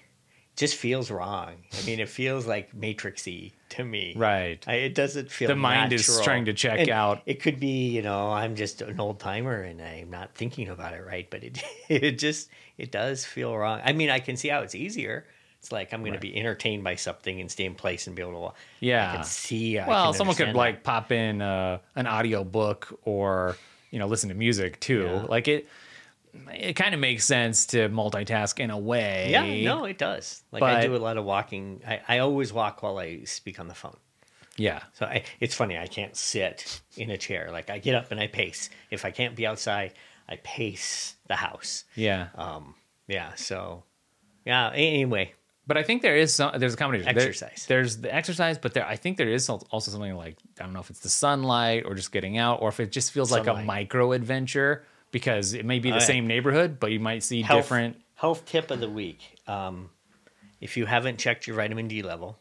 just 0.55 0.75
feels 0.75 1.11
wrong. 1.11 1.55
I 1.73 1.85
mean, 1.85 1.99
it 1.99 2.07
feels 2.09 2.45
like 2.47 2.73
matrixy 2.75 3.53
to 3.69 3.83
me. 3.83 4.13
Right. 4.15 4.63
I, 4.67 4.75
it 4.75 4.95
doesn't 4.95 5.29
feel. 5.29 5.47
The 5.49 5.55
mind 5.55 5.91
is 5.91 6.21
trying 6.23 6.45
to 6.45 6.53
check 6.53 6.79
And 6.79 6.89
out. 6.89 7.21
It 7.25 7.41
could 7.41 7.59
be, 7.59 7.89
you 7.89 8.01
know, 8.01 8.31
I'm 8.31 8.55
just 8.55 8.81
an 8.81 8.99
old 8.99 9.19
timer 9.19 9.61
and 9.61 9.81
I'm 9.81 10.09
not 10.09 10.33
thinking 10.35 10.69
about 10.69 10.93
it 10.93 11.03
right, 11.05 11.29
but 11.29 11.43
it 11.43 11.61
it 11.89 12.19
just 12.19 12.49
it 12.77 12.91
does 12.91 13.25
feel 13.25 13.55
wrong. 13.55 13.81
I 13.83 13.93
mean, 13.93 14.09
I 14.09 14.19
can 14.19 14.37
see 14.37 14.47
how 14.47 14.61
it's 14.61 14.75
easier. 14.75 15.25
It's 15.59 15.71
like 15.71 15.93
I'm 15.93 16.01
going 16.01 16.11
Right. 16.13 16.21
to 16.21 16.27
be 16.27 16.37
entertained 16.39 16.83
by 16.83 16.95
something 16.95 17.41
and 17.41 17.49
stay 17.51 17.65
in 17.65 17.75
place 17.75 18.07
and 18.07 18.15
be 18.15 18.21
able 18.21 18.49
to. 18.49 18.55
Yeah. 18.85 19.11
I 19.11 19.15
can 19.15 19.23
see. 19.25 19.79
I 19.79 19.87
well, 19.87 20.05
can 20.11 20.13
someone 20.13 20.35
could 20.35 20.49
understand 20.49 20.57
like 20.75 20.83
pop 20.83 21.11
in 21.11 21.41
uh, 21.41 21.79
an 21.95 22.07
audio 22.07 22.43
book 22.43 22.97
or 23.03 23.57
you 23.91 23.99
know 23.99 24.07
listen 24.07 24.29
to 24.29 24.35
music 24.35 24.79
too. 24.79 25.03
Yeah. 25.03 25.25
Like 25.27 25.47
it, 25.47 25.67
it 26.53 26.73
kind 26.73 26.93
of 26.93 26.99
makes 26.99 27.25
sense 27.25 27.65
to 27.67 27.89
multitask 27.89 28.59
in 28.59 28.69
a 28.69 28.77
way. 28.77 29.29
Yeah, 29.31 29.73
no, 29.75 29.85
it 29.85 29.97
does. 29.97 30.43
Like 30.51 30.63
I 30.63 30.85
do 30.85 30.95
a 30.95 30.97
lot 30.97 31.17
of 31.17 31.25
walking. 31.25 31.81
I, 31.87 32.01
I 32.07 32.19
always 32.19 32.51
walk 32.53 32.83
while 32.83 32.97
I 32.97 33.23
speak 33.23 33.59
on 33.59 33.67
the 33.67 33.75
phone. 33.75 33.97
Yeah. 34.57 34.83
So 34.93 35.05
I, 35.05 35.23
it's 35.39 35.53
funny. 35.53 35.77
I 35.77 35.87
can't 35.87 36.15
sit 36.15 36.81
in 36.95 37.09
a 37.09 37.17
chair. 37.17 37.49
Like 37.51 37.69
I 37.69 37.79
get 37.79 37.95
up 37.95 38.11
and 38.11 38.19
I 38.19 38.27
pace. 38.27 38.69
If 38.89 39.03
I 39.05 39.11
can't 39.11 39.35
be 39.35 39.45
outside, 39.45 39.93
I 40.29 40.37
pace 40.43 41.15
the 41.27 41.35
house. 41.35 41.83
Yeah. 41.95 42.27
Um, 42.35 42.75
yeah. 43.07 43.33
So, 43.35 43.83
yeah. 44.45 44.71
Anyway, 44.73 45.33
But 45.67 45.77
I 45.77 45.83
think 45.83 46.01
there 46.01 46.15
is 46.15 46.33
some. 46.33 46.57
There's 46.57 46.73
a 46.73 46.77
combination. 46.77 47.13
There- 47.15 47.27
Exercise. 47.27 47.65
there's 47.67 47.97
the 47.97 48.13
exercise, 48.13 48.57
but 48.57 48.73
there 48.73 48.85
I 48.85 48.95
think 48.95 49.17
there 49.17 49.29
is 49.29 49.49
also 49.49 49.91
something 49.91 50.15
like 50.15 50.37
I 50.59 50.63
don't 50.63 50.73
know 50.73 50.79
if 50.79 50.89
it's 50.89 51.01
the 51.01 51.09
sunlight 51.09 51.83
or 51.85 51.93
just 51.95 52.11
getting 52.11 52.37
out, 52.37 52.61
or 52.61 52.69
if 52.69 52.79
it 52.79 52.91
just 52.91 53.11
feels 53.11 53.31
like 53.31 53.47
a 53.47 53.55
micro 53.55 54.13
adventure 54.13 54.83
because 55.15 55.53
it 55.53 55.63
may 55.63 55.79
be 55.79 55.91
the 55.91 55.99
yeah. 55.99 56.03
same 56.03 56.27
neighborhood, 56.27 56.77
but 56.77 56.91
you 56.91 56.99
might 56.99 57.23
see 57.23 57.41
health, 57.41 57.61
different. 57.61 57.95
health 58.15 58.45
tip 58.45 58.69
of 58.69 58.81
the 58.81 58.89
week. 58.89 59.37
Um, 59.47 59.89
if 60.59 60.75
you 60.75 60.85
haven't 60.85 61.19
checked 61.19 61.47
your 61.47 61.55
vitamin 61.55 61.87
D 61.87 62.01
level, 62.01 62.37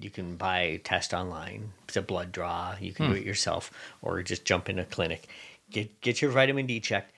you 0.00 0.08
can 0.08 0.36
buy 0.36 0.60
a 0.60 0.78
test 0.78 1.12
online. 1.12 1.72
It's 1.88 1.96
a 1.96 2.00
blood 2.02 2.30
draw. 2.30 2.76
You 2.80 2.92
can 2.92 3.10
do 3.10 3.16
it 3.16 3.24
yourself, 3.24 3.72
or 4.02 4.22
just 4.22 4.44
jump 4.44 4.68
in 4.68 4.78
a 4.78 4.84
clinic. 4.84 5.26
Get 5.68 6.00
get 6.00 6.22
your 6.22 6.30
vitamin 6.30 6.66
D 6.66 6.78
checked. 6.78 7.12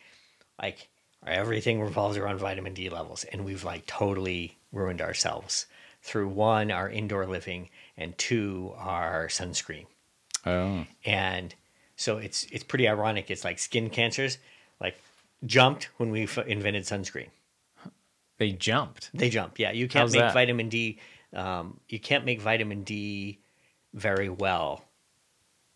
Like 0.58 0.88
everything 1.26 1.82
revolves 1.82 2.16
around 2.16 2.38
vitamin 2.38 2.72
D 2.72 2.88
levels, 2.88 3.24
and 3.24 3.44
we've 3.44 3.62
like 3.62 3.84
totally 3.84 4.56
ruined 4.72 5.02
ourselves 5.02 5.66
through 6.00 6.28
one 6.28 6.70
our 6.70 6.88
indoor 6.88 7.26
living 7.26 7.68
and 7.98 8.16
two 8.16 8.72
our 8.78 9.28
sunscreen. 9.28 9.84
Oh, 10.46 10.86
and 11.04 11.54
so 11.94 12.16
it's 12.16 12.44
it's 12.44 12.64
pretty 12.64 12.88
ironic. 12.88 13.30
It's 13.30 13.44
like 13.44 13.58
skin 13.58 13.90
cancers, 13.90 14.38
jumped 15.46 15.84
when 15.98 16.10
we 16.10 16.24
f- 16.24 16.38
invented 16.38 16.84
sunscreen. 16.84 17.28
they 18.38 18.50
jumped. 18.52 19.10
They 19.14 19.30
jump. 19.30 19.58
Yeah, 19.58 19.72
you 19.72 19.88
can't 19.88 20.02
How's 20.04 20.12
make 20.12 20.20
that? 20.22 20.34
vitamin 20.34 20.68
D. 20.68 20.98
Um, 21.32 21.80
you 21.88 21.98
can't 21.98 22.24
make 22.24 22.40
vitamin 22.40 22.84
D 22.84 23.40
very 23.92 24.28
well 24.28 24.84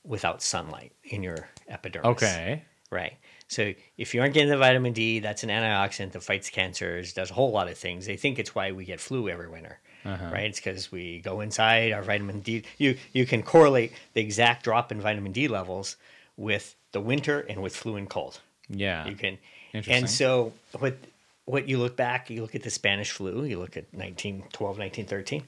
without 0.05 0.43
sunlight 0.43 0.93
in 1.05 1.23
your 1.23 1.49
epidermis. 1.69 2.09
Okay. 2.09 2.63
Right. 2.91 3.15
So 3.49 3.75
if 3.97 4.15
you 4.15 4.21
aren't 4.21 4.35
getting 4.35 4.49
the 4.49 4.57
vitamin 4.57 4.93
D, 4.93 5.21
that's 5.21 5.43
an 5.43 5.51
antioxidant 5.51 6.13
that 6.13 6.23
fights 6.23 6.49
cancers, 6.49 7.13
does 7.13 7.31
a 7.31 7.35
whole 7.35 7.51
lot 7.51 7.69
of 7.69 7.77
things. 7.77 8.07
They 8.07 8.17
think 8.17 8.39
it's 8.39 8.55
why 8.55 8.73
we 8.73 8.85
get 8.85 9.01
flu 9.01 9.29
every 9.29 9.49
winter. 9.49 9.79
Uh-huh. 10.05 10.31
Right? 10.33 10.45
It's 10.45 10.59
because 10.61 10.91
we 10.91 11.21
go 11.21 11.41
inside 11.41 11.93
our 11.93 12.03
vitamin 12.03 12.41
D. 12.41 12.63
You 12.79 12.97
you 13.13 13.27
can 13.27 13.43
correlate 13.43 13.93
the 14.15 14.21
exact 14.21 14.65
drop 14.65 14.91
in 14.93 15.01
vitamin 15.01 15.33
D 15.33 15.49
levels 15.49 15.97
with 16.37 16.77
the 16.93 17.01
winter 17.01 17.41
and 17.41 17.63
with 17.63 17.77
flu 17.77 17.97
and 17.97 18.09
cold. 18.09 18.41
Yeah. 18.69 19.07
You 19.07 19.17
can. 19.17 19.39
And 19.73 20.09
so 20.09 20.53
what? 20.79 20.97
What 21.45 21.67
you 21.67 21.79
look 21.79 21.97
back, 21.97 22.29
you 22.29 22.43
look 22.43 22.55
at 22.55 22.63
the 22.63 22.71
Spanish 22.71 23.11
flu, 23.11 23.43
you 23.45 23.59
look 23.59 23.79
at 23.79 23.85
1912, 23.93 24.79
1913. 24.79 25.45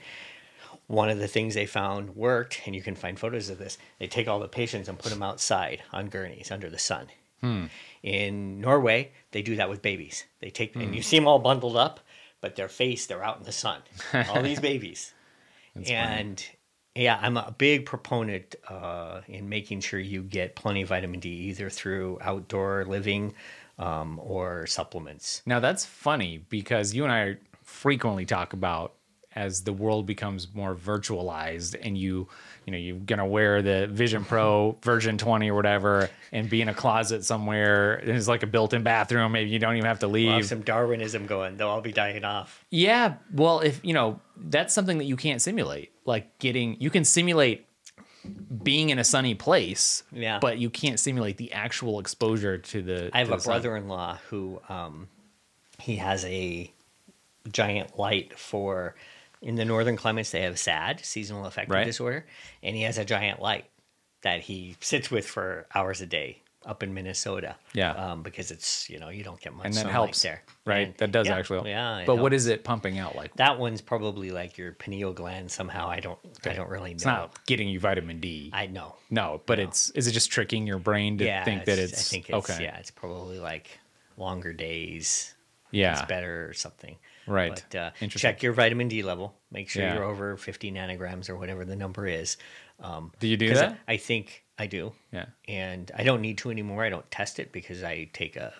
One 0.86 1.10
of 1.10 1.18
the 1.18 1.28
things 1.28 1.54
they 1.54 1.66
found 1.66 2.16
worked, 2.16 2.62
and 2.64 2.74
you 2.74 2.80
can 2.80 2.96
find 2.96 3.18
photos 3.18 3.50
of 3.50 3.58
this. 3.58 3.76
They 3.98 4.06
take 4.06 4.26
all 4.26 4.40
the 4.40 4.48
patients 4.48 4.88
and 4.88 4.98
put 4.98 5.10
them 5.10 5.22
outside 5.22 5.82
on 5.92 6.08
gurneys 6.08 6.50
under 6.50 6.70
the 6.70 6.78
sun. 6.78 7.08
Hmm. 7.42 7.66
In 8.02 8.60
Norway, 8.60 9.12
they 9.32 9.42
do 9.42 9.56
that 9.56 9.68
with 9.68 9.82
babies. 9.82 10.24
They 10.40 10.50
take 10.50 10.74
and 10.76 10.94
you 10.94 11.02
see 11.02 11.18
them 11.18 11.28
all 11.28 11.38
bundled 11.38 11.76
up, 11.76 12.00
but 12.40 12.56
their 12.56 12.68
face 12.68 13.06
they're 13.06 13.22
out 13.22 13.38
in 13.38 13.44
the 13.44 13.52
sun. 13.52 13.82
All 14.30 14.42
these 14.42 14.60
babies, 14.60 15.12
and 15.86 16.42
yeah, 16.94 17.18
I'm 17.20 17.36
a 17.36 17.54
big 17.56 17.86
proponent 17.86 18.56
uh, 18.68 19.20
in 19.28 19.48
making 19.48 19.80
sure 19.80 20.00
you 20.00 20.22
get 20.22 20.56
plenty 20.56 20.82
of 20.82 20.88
vitamin 20.88 21.20
D 21.20 21.28
either 21.28 21.70
through 21.70 22.18
outdoor 22.20 22.84
living 22.84 23.34
um, 23.80 24.20
or 24.22 24.66
supplements. 24.66 25.42
Now 25.46 25.58
that's 25.58 25.84
funny 25.84 26.44
because 26.48 26.94
you 26.94 27.02
and 27.04 27.12
I 27.12 27.36
frequently 27.64 28.26
talk 28.26 28.52
about 28.52 28.94
as 29.36 29.62
the 29.62 29.72
world 29.72 30.06
becomes 30.06 30.52
more 30.54 30.74
virtualized 30.74 31.76
and 31.80 31.96
you 31.96 32.26
you 32.66 32.72
know 32.72 32.76
you're 32.78 32.96
gonna 32.96 33.24
wear 33.26 33.62
the 33.62 33.86
Vision 33.86 34.24
Pro 34.24 34.76
version 34.82 35.18
20 35.18 35.48
or 35.50 35.54
whatever 35.54 36.10
and 36.32 36.50
be 36.50 36.60
in 36.60 36.68
a 36.68 36.74
closet 36.74 37.24
somewhere 37.24 37.94
and 37.94 38.10
it's 38.10 38.26
like 38.26 38.42
a 38.42 38.46
built-in 38.48 38.82
bathroom 38.82 39.30
maybe 39.30 39.48
you 39.50 39.60
don't 39.60 39.76
even 39.76 39.86
have 39.86 40.00
to 40.00 40.08
leave 40.08 40.26
We'll 40.26 40.36
have 40.38 40.46
some 40.46 40.62
Darwinism 40.62 41.26
going. 41.26 41.56
They'll 41.56 41.68
all 41.68 41.80
be 41.80 41.92
dying 41.92 42.24
off. 42.24 42.64
yeah 42.70 43.14
well 43.32 43.60
if 43.60 43.78
you 43.84 43.94
know 43.94 44.20
that's 44.36 44.74
something 44.74 44.98
that 44.98 45.04
you 45.04 45.16
can't 45.16 45.40
simulate 45.40 45.92
like 46.04 46.36
getting 46.40 46.76
you 46.80 46.90
can 46.90 47.04
simulate 47.04 47.66
being 48.62 48.90
in 48.90 48.98
a 48.98 49.04
sunny 49.04 49.34
place 49.34 50.02
Yeah. 50.12 50.38
but 50.40 50.58
you 50.58 50.68
can't 50.70 50.98
simulate 51.00 51.36
the 51.38 51.52
actual 51.52 52.00
exposure 52.00 52.58
to 52.58 52.82
the 52.82 53.10
I 53.12 53.18
have 53.20 53.30
a 53.30 53.38
brother-in-law 53.38 54.18
who 54.28 54.60
um, 54.68 55.08
he 55.78 55.96
has 55.96 56.24
a 56.26 56.70
giant 57.50 57.98
light 57.98 58.38
for 58.38 58.94
in 59.42 59.54
the 59.54 59.64
northern 59.64 59.96
climates 59.96 60.30
they 60.30 60.42
have 60.42 60.58
SAD, 60.58 61.00
seasonal 61.04 61.46
affective 61.46 61.74
Right. 61.74 61.84
disorder, 61.84 62.26
and 62.62 62.76
he 62.76 62.82
has 62.82 62.98
a 62.98 63.04
giant 63.04 63.40
light 63.40 63.64
that 64.22 64.42
he 64.42 64.76
sits 64.80 65.10
with 65.10 65.26
for 65.26 65.66
hours 65.74 66.02
a 66.02 66.06
day 66.06 66.42
up 66.66 66.82
in 66.82 66.92
Minnesota. 66.92 67.56
Yeah. 67.72 67.92
um, 67.92 68.22
because 68.22 68.50
it's 68.50 68.88
you 68.90 68.98
know 68.98 69.08
you 69.08 69.24
don't 69.24 69.40
get 69.40 69.54
much 69.54 69.64
and 69.66 69.74
that 69.74 69.78
sunlight 69.80 69.92
helps 69.94 70.22
there, 70.22 70.42
right 70.66 70.88
And- 70.88 70.96
that 70.98 71.12
does 71.12 71.26
yeah, 71.26 71.36
actually 71.38 71.56
help. 71.58 71.66
Yeah, 71.68 72.04
but 72.06 72.16
what 72.16 72.32
helps. 72.32 72.42
is 72.44 72.46
it 72.48 72.64
pumping 72.64 72.98
out 72.98 73.16
like 73.16 73.34
that 73.36 73.58
one's 73.58 73.80
probably 73.80 74.30
like 74.30 74.58
your 74.58 74.72
pineal 74.72 75.12
gland 75.12 75.50
somehow. 75.50 75.88
I 75.88 76.00
don't 76.00 76.18
I 76.44 76.52
don't 76.52 76.68
really 76.68 76.90
know. 76.90 76.94
It's 76.94 77.04
not 77.06 77.46
getting 77.46 77.68
you 77.68 77.80
vitamin 77.80 78.20
D. 78.20 78.50
I 78.52 78.66
know. 78.66 78.96
no, 79.10 79.40
but 79.46 79.58
it's 79.58 79.90
is 79.90 80.06
it 80.06 80.12
just 80.12 80.30
tricking 80.30 80.66
your 80.66 80.78
brain 80.78 81.18
to 81.18 81.24
yeah, 81.24 81.44
think 81.44 81.64
that 81.64 81.78
it's, 81.78 81.92
I 81.94 82.02
think 82.02 82.28
it's 82.30 82.50
okay? 82.50 82.62
yeah, 82.64 82.76
it's 82.78 82.90
probably 82.90 83.38
like 83.38 83.78
longer 84.16 84.52
days. 84.52 85.34
Yeah, 85.72 85.92
it's 85.92 86.02
better 86.08 86.48
or 86.48 86.52
something. 86.52 86.96
right. 87.28 87.62
But 87.70 87.78
uh, 87.78 87.90
Interesting. 88.00 88.28
check 88.28 88.42
your 88.42 88.52
vitamin 88.52 88.88
D 88.88 89.02
level. 89.04 89.36
Make 89.52 89.68
sure 89.70 89.82
Yeah. 89.84 89.94
you're 89.94 90.04
over 90.04 90.36
50 90.36 90.72
nanograms 90.72 91.30
or 91.30 91.36
whatever 91.36 91.64
the 91.64 91.76
number 91.76 92.08
is. 92.08 92.36
Um, 92.80 93.12
Do 93.20 93.28
you 93.28 93.36
do 93.36 93.54
that? 93.54 93.78
I 93.86 93.96
think 93.96 94.42
I 94.60 94.66
do. 94.66 94.92
Yeah. 95.10 95.24
And 95.48 95.90
I 95.96 96.02
don't 96.02 96.20
need 96.20 96.36
to 96.38 96.50
anymore. 96.50 96.84
I 96.84 96.90
don't 96.90 97.10
test 97.10 97.38
it 97.38 97.50
because 97.50 97.82
I 97.82 98.10
take 98.12 98.36
a 98.36 98.52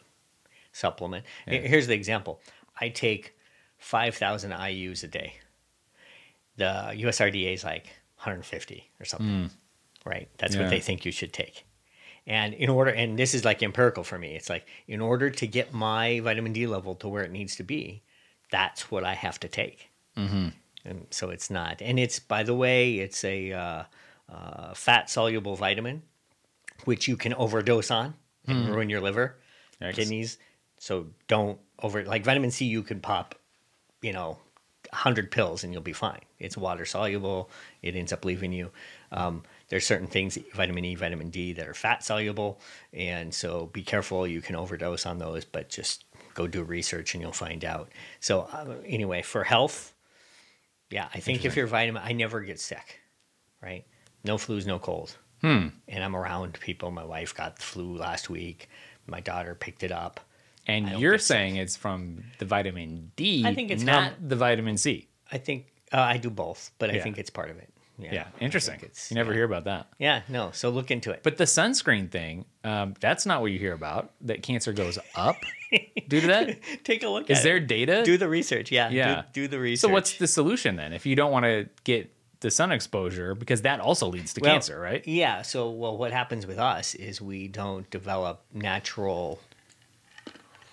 supplement. 0.73 1.27
Yeah. 1.47 1.59
Here's 1.59 1.89
the 1.89 1.95
example 1.95 2.41
I 2.81 2.89
take 2.89 3.37
5,000 3.77 4.51
IUs 4.53 5.05
a 5.05 5.09
day. 5.09 5.35
The 6.57 6.93
USRDA 6.95 7.53
is 7.53 7.65
like 7.65 7.85
150 8.17 8.91
or 8.99 9.05
something, 9.05 9.51
right? 10.07 10.31
That's. 10.39 10.55
Yeah. 10.55 10.63
what 10.63 10.71
they 10.71 10.81
think 10.81 11.05
you 11.05 11.13
should 11.13 11.35
take. 11.35 11.67
And 12.27 12.55
in 12.55 12.71
order, 12.71 12.93
and 12.93 13.19
this 13.19 13.35
is 13.35 13.45
like 13.45 13.63
empirical 13.63 14.03
for 14.03 14.19
me, 14.19 14.35
it's 14.37 14.49
like 14.49 14.67
in 14.89 15.03
order 15.03 15.29
to 15.29 15.47
get 15.47 15.75
my 15.75 16.21
vitamin 16.21 16.55
D 16.55 16.67
level 16.67 16.95
to 16.97 17.09
where 17.09 17.25
it 17.25 17.31
needs 17.31 17.57
to 17.57 17.63
be, 17.63 18.03
that's 18.51 18.91
what 18.91 19.05
I 19.05 19.15
have 19.15 19.39
to 19.41 19.49
take. 19.49 19.91
Mm-hmm. 20.17 20.49
And 20.87 21.07
so 21.11 21.29
it's 21.29 21.51
not. 21.51 21.83
And 21.83 21.99
it's, 21.99 22.19
by 22.19 22.43
the 22.43 22.55
way, 22.55 22.95
it's 22.95 23.23
a 23.23 23.53
uh, 23.53 23.83
uh, 24.31 24.75
fat 24.75 25.11
soluble 25.11 25.57
vitamin, 25.57 26.03
which 26.85 27.09
you 27.09 27.17
can 27.17 27.35
overdose 27.35 27.91
on 27.91 28.15
and 28.47 28.69
ruin 28.69 28.89
your 28.91 29.01
liver, 29.01 29.37
Yikes. 29.81 29.95
kidneys. 29.95 30.39
So 30.79 31.07
don't 31.29 31.59
over, 31.83 32.05
like 32.05 32.25
vitamin 32.25 32.51
C, 32.51 32.65
you 32.65 32.83
can 32.83 33.01
pop, 33.01 33.35
you 34.03 34.13
know, 34.13 34.39
100 34.91 35.31
pills 35.31 35.63
and 35.63 35.73
you'll 35.73 35.83
be 35.83 35.93
fine. 35.93 36.21
It's 36.39 36.57
water 36.57 36.85
soluble, 36.85 37.51
it 37.83 37.95
ends 37.95 38.13
up 38.13 38.25
leaving 38.25 38.53
you. 38.53 38.71
Um, 39.13 39.43
there's 39.69 39.87
certain 39.87 40.09
things, 40.09 40.37
vitamin 40.55 40.85
E, 40.85 40.95
vitamin 40.97 41.31
D, 41.31 41.53
that 41.53 41.69
are 41.69 41.75
fat 41.75 42.03
soluble. 42.03 42.61
And 42.93 43.33
so 43.33 43.67
be 43.73 43.83
careful. 43.83 44.27
You 44.27 44.41
can 44.41 44.57
overdose 44.57 45.07
on 45.07 45.19
those, 45.19 45.45
but 45.45 45.69
just 45.69 46.05
go 46.35 46.47
do 46.47 46.63
research 46.65 47.15
and 47.15 47.23
you'll 47.23 47.33
find 47.33 47.65
out. 47.65 47.91
So, 48.19 48.49
uh, 48.53 48.77
anyway, 48.85 49.23
for 49.23 49.45
health, 49.45 49.95
yeah, 50.91 51.09
I 51.15 51.21
think 51.21 51.45
if 51.45 51.57
you're 51.57 51.67
vitamin, 51.69 52.03
I 52.05 52.13
never 52.13 52.41
get 52.41 52.59
sick, 52.59 53.01
right? 53.63 53.85
No 54.25 54.37
flus, 54.37 54.67
no 54.67 54.79
cold. 54.79 55.17
Hmm. 55.41 55.69
And 55.89 56.05
I'm 56.05 56.15
around 56.15 56.59
people. 56.61 56.91
My 56.91 57.05
wife 57.05 57.35
got 57.35 57.57
the 57.57 57.63
flu 57.63 57.97
last 57.97 58.29
week. 58.29 58.69
My 59.07 59.21
daughter 59.21 59.55
picked 59.55 59.83
it 59.83 59.93
up. 59.93 60.21
And 60.67 61.01
you're 61.01 61.13
get 61.13 61.23
sick. 61.23 61.35
saying 61.35 61.57
it's 61.57 61.77
from 61.77 62.23
the 62.39 62.45
vitamin 62.45 63.13
D, 63.17 63.45
I 63.47 63.55
think 63.55 63.71
it's 63.71 63.83
not 63.83 64.13
the 64.21 64.37
vitamin 64.37 64.77
C. 64.77 65.09
I 65.33 65.39
think 65.39 65.67
uh, 65.93 66.01
I 66.01 66.19
do 66.19 66.31
both, 66.31 66.71
but 66.79 66.91
I 66.91 66.95
Yeah. 66.95 67.03
think 67.03 67.19
it's 67.19 67.31
part 67.31 67.51
of 67.51 67.57
it. 67.57 67.71
Yeah, 67.99 68.29
I 68.41 68.45
interesting. 68.45 68.79
You 68.81 69.15
never 69.15 69.31
yeah. 69.31 69.37
hear 69.37 69.45
about 69.45 69.65
that. 69.65 69.89
Yeah, 69.99 70.23
no. 70.29 70.51
So 70.53 70.71
look 70.71 70.91
into 70.91 71.11
it. 71.11 71.23
But 71.23 71.37
the 71.37 71.45
sunscreen 71.45 72.11
thing, 72.11 72.47
um, 72.65 72.95
that's 72.99 73.27
not 73.27 73.43
what 73.43 73.53
you 73.53 73.59
hear 73.59 73.75
about. 73.75 74.13
That 74.23 74.43
cancer 74.43 74.73
goes 74.73 74.99
up 75.15 75.37
due 76.09 76.21
to 76.23 76.27
that. 76.29 76.59
take 76.85 77.03
a 77.03 77.09
look. 77.09 77.29
Is 77.29 77.43
there 77.43 77.57
it. 77.59 77.67
data? 77.67 78.03
Do 78.05 78.17
the 78.17 78.29
research. 78.29 78.73
Yeah. 78.73 78.89
Yeah. 78.89 79.23
Do, 79.33 79.43
do 79.43 79.49
the 79.49 79.59
research. 79.61 79.89
so 79.89 79.93
what's 79.93 80.17
the 80.17 80.27
solution 80.27 80.77
then? 80.77 80.93
If 80.95 81.05
you 81.05 81.15
don't 81.15 81.31
want 81.33 81.45
to 81.45 81.69
get 81.85 82.11
the 82.41 82.51
sun 82.51 82.73
exposure, 82.73 83.35
because 83.35 83.63
that 83.63 83.81
also 83.81 84.07
leads 84.09 84.33
to 84.35 84.41
Well, 84.41 84.53
cancer, 84.53 84.81
right? 84.81 85.07
Yeah. 85.07 85.43
So, 85.43 85.71
well, 85.71 85.97
what 85.97 86.13
happens 86.13 86.47
with 86.47 86.59
us 86.59 86.95
is 86.95 87.21
we 87.21 87.49
don't 87.49 87.89
develop 87.91 88.43
natural. 88.53 89.41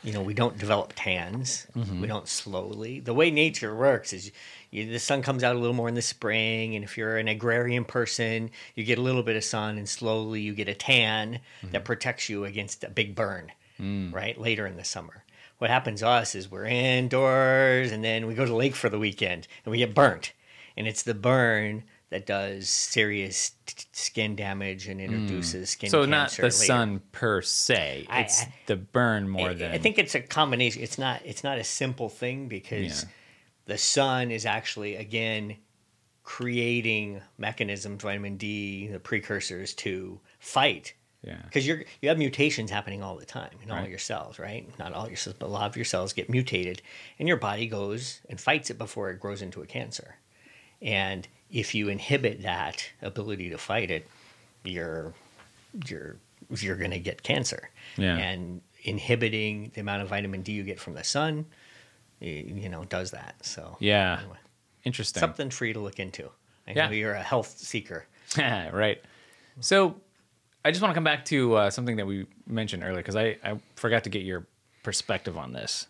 You 0.03 0.13
know, 0.13 0.21
we 0.21 0.33
don't 0.33 0.57
develop 0.57 0.93
tans. 0.95 1.67
Mm-hmm. 1.75 2.01
We 2.01 2.07
don't 2.07 2.27
slowly. 2.27 2.99
The 3.01 3.13
way 3.13 3.31
nature 3.31 3.75
works 3.75 4.13
is, 4.13 4.31
you, 4.71 4.89
the 4.89 4.99
sun 4.99 5.21
comes 5.21 5.43
out 5.43 5.55
a 5.55 5.59
little 5.59 5.75
more 5.75 5.89
in 5.89 5.95
the 5.95 6.01
spring, 6.01 6.75
and 6.75 6.83
if 6.85 6.97
you're 6.97 7.17
an 7.17 7.27
agrarian 7.27 7.83
person, 7.83 8.51
you 8.75 8.83
get 8.85 8.97
a 8.99 9.01
little 9.01 9.23
bit 9.23 9.35
of 9.35 9.43
sun, 9.43 9.77
and 9.77 9.89
slowly 9.89 10.39
you 10.41 10.53
get 10.53 10.69
a 10.69 10.73
tan 10.75 11.39
Mm-hmm. 11.61 11.71
that 11.71 11.83
protects 11.83 12.29
you 12.29 12.45
against 12.45 12.83
a 12.83 12.89
big 12.89 13.15
burn, 13.15 13.51
Mm. 13.81 14.13
right? 14.13 14.39
Later 14.39 14.65
in 14.65 14.77
the 14.77 14.83
summer. 14.83 15.23
What 15.57 15.69
happens 15.71 15.99
to 16.01 16.07
us 16.07 16.35
is 16.35 16.49
we're 16.49 16.65
indoors, 16.65 17.91
and 17.91 18.03
then 18.03 18.27
we 18.27 18.35
go 18.35 18.43
to 18.45 18.49
the 18.51 18.55
lake 18.55 18.75
for 18.75 18.89
the 18.89 18.99
weekend, 18.99 19.47
and 19.65 19.71
we 19.71 19.79
get 19.79 19.93
burnt, 19.95 20.31
and 20.77 20.87
it's 20.87 21.03
the 21.03 21.13
burn 21.13 21.83
that 22.09 22.25
does 22.25 22.69
serious 22.69 23.51
t- 23.65 23.83
skin 23.91 24.35
damage 24.37 24.87
and 24.87 25.01
introduces 25.01 25.71
skin 25.71 25.89
Mm. 25.89 25.91
So 25.91 26.05
not 26.05 26.31
the 26.31 26.43
later. 26.43 26.51
sun 26.51 27.01
per 27.11 27.41
se; 27.41 28.05
it's 28.09 28.43
I- 28.43 28.53
the 28.67 28.77
burn 28.77 29.27
more 29.27 29.49
I, 29.49 29.53
than. 29.53 29.71
I 29.73 29.77
think 29.77 29.97
it's 29.97 30.15
a 30.15 30.21
combination. 30.21 30.81
It's 30.83 30.97
not. 30.97 31.21
It's 31.25 31.43
not 31.43 31.57
a 31.57 31.63
simple 31.65 32.07
thing 32.07 32.47
because 32.47 33.03
Yeah. 33.03 33.09
the 33.65 33.77
sun 33.77 34.31
is 34.31 34.45
actually 34.45 34.95
again 34.95 35.57
creating 36.23 37.21
mechanisms, 37.37 38.03
vitamin 38.03 38.37
D, 38.37 38.87
the 38.87 38.99
precursors 38.99 39.73
to 39.75 40.19
fight. 40.39 40.93
Yeah. 41.23 41.41
Because 41.43 41.65
you're 41.65 41.83
you 42.01 42.09
have 42.09 42.17
mutations 42.17 42.69
happening 42.69 43.01
all 43.01 43.17
the 43.17 43.25
time 43.25 43.57
in 43.63 43.71
all 43.71 43.85
your 43.87 43.97
cells, 43.97 44.37
right? 44.39 44.67
Not 44.77 44.93
all 44.93 45.07
your 45.07 45.17
cells, 45.17 45.35
but 45.39 45.47
a 45.47 45.49
lot 45.49 45.69
of 45.69 45.75
your 45.75 45.85
cells 45.85 46.13
get 46.13 46.29
mutated, 46.29 46.81
and 47.17 47.27
your 47.27 47.37
body 47.37 47.65
goes 47.67 48.21
and 48.29 48.39
fights 48.39 48.69
it 48.69 48.77
before 48.77 49.09
it 49.09 49.19
grows 49.19 49.41
into 49.41 49.61
a 49.61 49.65
cancer. 49.65 50.15
And 50.81 51.27
if 51.51 51.73
you 51.75 51.89
inhibit 51.89 52.43
that 52.43 52.87
ability 53.01 53.49
to 53.49 53.57
fight 53.57 53.89
it, 53.91 54.07
you're 54.63 55.13
you're 55.87 56.17
you're 56.59 56.75
going 56.75 56.91
to 56.91 56.99
get 56.99 57.23
cancer. 57.23 57.69
Yeah. 57.97 58.15
And 58.17 58.61
inhibiting 58.83 59.71
the 59.73 59.81
amount 59.81 60.01
of 60.03 60.09
vitamin 60.09 60.41
D 60.43 60.53
you 60.53 60.63
get 60.63 60.79
from 60.79 60.93
the 60.93 61.03
sun, 61.03 61.45
you 62.19 62.69
know, 62.69 62.83
does 62.85 63.11
that. 63.11 63.35
So 63.41 63.77
Yeah. 63.79 64.19
anyway, 64.21 64.37
Interesting. 64.83 65.19
something 65.19 65.49
for 65.49 65.65
you 65.65 65.73
to 65.73 65.79
look 65.79 65.99
into. 65.99 66.29
I 66.67 66.71
Yeah. 66.73 66.85
know 66.87 66.93
you're 66.93 67.13
a 67.13 67.23
health 67.23 67.57
seeker. 67.57 68.05
right. 68.37 69.01
So 69.59 69.99
I 70.63 70.71
just 70.71 70.81
want 70.81 70.91
to 70.91 70.95
come 70.95 71.03
back 71.03 71.25
to 71.25 71.55
uh, 71.55 71.69
something 71.69 71.95
that 71.97 72.05
we 72.07 72.27
mentioned 72.45 72.83
earlier 72.83 72.97
because 72.97 73.15
I, 73.15 73.37
I 73.43 73.59
forgot 73.75 74.03
to 74.03 74.09
get 74.09 74.23
your 74.23 74.45
perspective 74.83 75.37
on 75.37 75.53
this. 75.53 75.87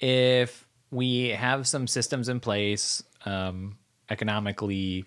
If 0.00 0.66
we 0.90 1.28
have 1.30 1.66
some 1.66 1.86
systems 1.86 2.28
in 2.28 2.40
place 2.40 3.02
um, 3.24 3.78
economically 4.10 5.04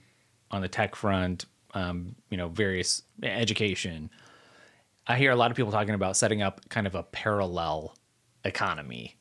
on 0.51 0.61
the 0.61 0.67
tech 0.67 0.95
front, 0.95 1.45
um, 1.73 2.15
you 2.29 2.37
know, 2.37 2.49
various 2.49 3.03
education, 3.23 4.09
I 5.07 5.17
hear 5.17 5.31
a 5.31 5.35
lot 5.35 5.51
of 5.51 5.57
people 5.57 5.71
talking 5.71 5.93
about 5.93 6.17
setting 6.17 6.41
up 6.41 6.67
kind 6.69 6.87
of 6.87 6.95
a 6.95 7.03
parallel 7.03 7.95
economy 8.43 9.15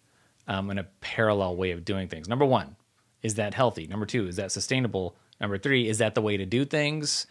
um, 0.48 0.70
and 0.70 0.78
a 0.78 0.84
parallel 1.00 1.56
way 1.56 1.70
of 1.70 1.84
doing 1.84 2.08
things. 2.08 2.28
Number 2.28 2.44
one, 2.44 2.76
is 3.22 3.36
that 3.36 3.54
healthy? 3.54 3.86
Number 3.86 4.06
two, 4.06 4.26
is 4.26 4.36
that 4.36 4.52
sustainable? 4.52 5.16
Number 5.40 5.58
three, 5.58 5.88
is 5.88 5.98
that 5.98 6.14
the 6.14 6.22
way 6.22 6.36
to 6.36 6.46
do 6.46 6.64
things? 6.64 7.26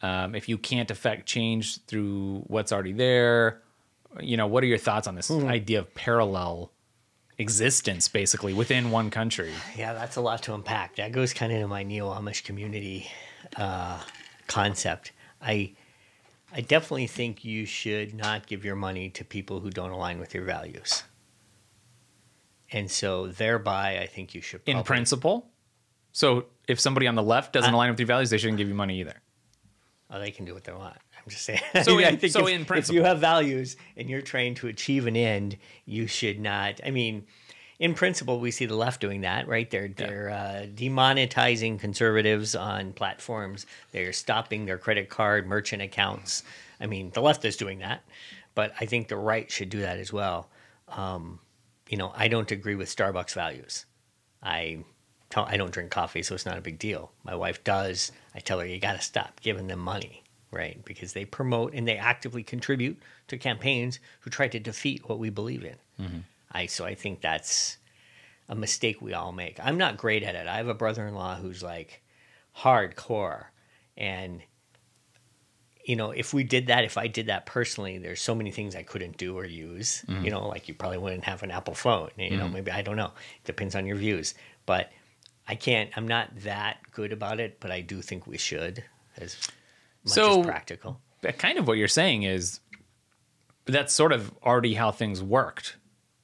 Um, 0.00 0.34
if 0.34 0.48
you 0.48 0.58
can't 0.58 0.90
affect 0.90 1.26
change 1.26 1.84
through 1.84 2.42
what's 2.48 2.72
already 2.72 2.92
there, 2.92 3.62
you 4.20 4.36
know, 4.36 4.46
what 4.46 4.64
are 4.64 4.66
your 4.66 4.78
thoughts 4.78 5.06
on 5.06 5.14
this 5.14 5.30
idea 5.30 5.78
of 5.78 5.94
parallel 5.94 6.71
existence, 7.42 8.08
basically 8.08 8.54
within 8.54 8.90
one 8.90 9.10
country? 9.10 9.52
Yeah, 9.76 9.92
that's 9.92 10.16
a 10.16 10.22
lot 10.22 10.42
to 10.44 10.54
unpack. 10.54 10.96
That 10.96 11.12
goes 11.12 11.34
kind 11.34 11.52
of 11.52 11.56
into 11.56 11.68
my 11.68 11.82
neo 11.82 12.08
Amish 12.14 12.44
community 12.44 13.10
uh, 13.56 14.00
concept. 14.46 15.12
I 15.42 15.74
I 16.54 16.60
definitely 16.60 17.06
think 17.06 17.44
you 17.44 17.64
should 17.66 18.14
not 18.14 18.46
give 18.46 18.64
your 18.64 18.76
money 18.76 19.08
to 19.10 19.24
people 19.24 19.60
who 19.60 19.70
don't 19.70 19.90
align 19.90 20.18
with 20.18 20.34
your 20.34 20.44
values. 20.44 21.02
And 22.70 22.90
so 22.90 23.26
thereby 23.26 23.98
I 23.98 24.06
think 24.06 24.34
you 24.34 24.40
should 24.40 24.62
In 24.66 24.82
principle, 24.82 25.50
so 26.12 26.46
if 26.68 26.78
somebody 26.78 27.06
on 27.06 27.14
the 27.14 27.22
left 27.22 27.52
doesn't 27.52 27.72
align 27.72 27.90
with 27.90 27.98
your 28.00 28.06
values, 28.06 28.30
they 28.30 28.38
shouldn't 28.38 28.58
give 28.58 28.68
you 28.68 28.74
money 28.74 29.00
either. 29.00 29.20
Oh, 30.10 30.18
they 30.18 30.30
can 30.30 30.44
do 30.44 30.54
what 30.54 30.64
they 30.64 30.72
want. 30.72 30.96
I'm 31.24 31.30
just 31.30 31.44
saying. 31.44 31.60
So 31.82 31.98
I 31.98 32.02
in- 32.02 32.18
think 32.18 32.32
so 32.32 32.46
if, 32.46 32.54
in 32.54 32.78
if 32.78 32.90
you 32.90 33.02
have 33.04 33.18
values 33.18 33.76
and 33.96 34.08
you're 34.08 34.22
trying 34.22 34.54
to 34.56 34.68
achieve 34.68 35.06
an 35.06 35.16
end, 35.16 35.56
you 35.84 36.06
should 36.06 36.40
not. 36.40 36.80
I 36.84 36.90
mean, 36.90 37.26
in 37.78 37.94
principle, 37.94 38.38
we 38.38 38.50
see 38.50 38.66
the 38.66 38.76
left 38.76 39.00
doing 39.00 39.22
that, 39.22 39.48
right? 39.48 39.70
They're 39.70 39.88
they're 39.88 40.30
uh, 40.30 40.66
demonetizing 40.74 41.80
conservatives 41.80 42.54
on 42.54 42.92
platforms. 42.92 43.66
They're 43.92 44.12
stopping 44.12 44.66
their 44.66 44.78
credit 44.78 45.08
card 45.08 45.46
merchant 45.46 45.82
accounts. 45.82 46.42
I 46.80 46.86
mean, 46.86 47.10
the 47.10 47.22
left 47.22 47.44
is 47.44 47.56
doing 47.56 47.80
that, 47.80 48.02
but 48.54 48.72
I 48.80 48.86
think 48.86 49.08
the 49.08 49.16
right 49.16 49.50
should 49.50 49.68
do 49.68 49.80
that 49.80 49.98
as 49.98 50.12
well. 50.12 50.48
Um, 50.88 51.40
you 51.88 51.96
know, 51.96 52.12
I 52.16 52.28
don't 52.28 52.50
agree 52.50 52.74
with 52.74 52.94
Starbucks 52.94 53.34
values. 53.34 53.86
I 54.42 54.84
I 55.34 55.56
don't 55.56 55.70
drink 55.72 55.90
coffee, 55.90 56.22
so 56.22 56.34
it's 56.34 56.46
not 56.46 56.58
a 56.58 56.62
big 56.62 56.78
deal. 56.78 57.10
My 57.24 57.34
wife 57.34 57.64
does. 57.64 58.12
I 58.34 58.40
tell 58.40 58.60
her 58.60 58.66
you 58.66 58.78
got 58.78 58.94
to 58.94 59.00
stop 59.02 59.40
giving 59.40 59.66
them 59.66 59.78
money, 59.78 60.21
right? 60.52 60.84
Because 60.84 61.14
they 61.14 61.24
promote 61.24 61.74
and 61.74 61.88
they 61.88 61.96
actively 61.96 62.42
contribute 62.42 62.98
to 63.28 63.38
campaigns 63.38 63.98
who 64.20 64.30
try 64.30 64.46
to 64.48 64.60
defeat 64.60 65.08
what 65.08 65.18
we 65.18 65.30
believe 65.30 65.64
in. 65.64 65.76
Mm-hmm. 66.00 66.18
I 66.52 66.66
so 66.66 66.84
I 66.84 66.94
think 66.94 67.22
that's 67.22 67.78
a 68.48 68.54
mistake 68.54 69.00
we 69.00 69.14
all 69.14 69.32
make. 69.32 69.58
I'm 69.62 69.78
not 69.78 69.96
great 69.96 70.22
at 70.22 70.34
it. 70.34 70.46
I 70.46 70.58
have 70.58 70.68
a 70.68 70.74
brother-in-law 70.74 71.36
who's 71.36 71.62
like 71.62 72.02
hardcore, 72.58 73.46
and 73.96 74.42
you 75.84 75.96
know, 75.96 76.10
if 76.10 76.32
we 76.32 76.44
did 76.44 76.68
that, 76.68 76.84
if 76.84 76.96
I 76.96 77.08
did 77.08 77.26
that 77.26 77.46
personally, 77.46 77.98
there's 77.98 78.20
so 78.20 78.34
many 78.34 78.50
things 78.50 78.76
I 78.76 78.82
couldn't 78.82 79.16
do 79.16 79.36
or 79.36 79.44
use. 79.44 80.04
Mm-hmm. 80.06 80.24
You 80.24 80.30
know, 80.30 80.46
like 80.46 80.68
you 80.68 80.74
probably 80.74 80.98
wouldn't 80.98 81.24
have 81.24 81.42
an 81.42 81.50
Apple 81.50 81.74
phone. 81.74 82.10
You 82.16 82.36
know, 82.36 82.44
mm-hmm. 82.44 82.54
maybe 82.54 82.70
I 82.70 82.82
don't 82.82 82.96
know. 82.96 83.12
It 83.36 83.44
Depends 83.46 83.74
on 83.74 83.86
your 83.86 83.96
views, 83.96 84.34
but 84.66 84.92
I 85.48 85.54
can't. 85.54 85.90
I'm 85.96 86.06
not 86.06 86.28
that 86.40 86.78
good 86.92 87.12
about 87.12 87.40
it, 87.40 87.58
but 87.58 87.70
I 87.70 87.80
do 87.80 88.02
think 88.02 88.26
we 88.26 88.38
should, 88.38 88.84
as 89.16 89.36
much 90.04 90.14
So- 90.14 90.40
as 90.40 90.46
practical. 90.46 91.00
But 91.20 91.38
kind 91.38 91.58
of 91.58 91.68
what 91.68 91.78
you're 91.78 91.86
saying 91.88 92.24
is 92.24 92.58
that's 93.66 93.92
sort 93.92 94.12
of 94.12 94.32
already 94.42 94.74
how 94.74 94.90
things 94.90 95.22
worked 95.22 95.76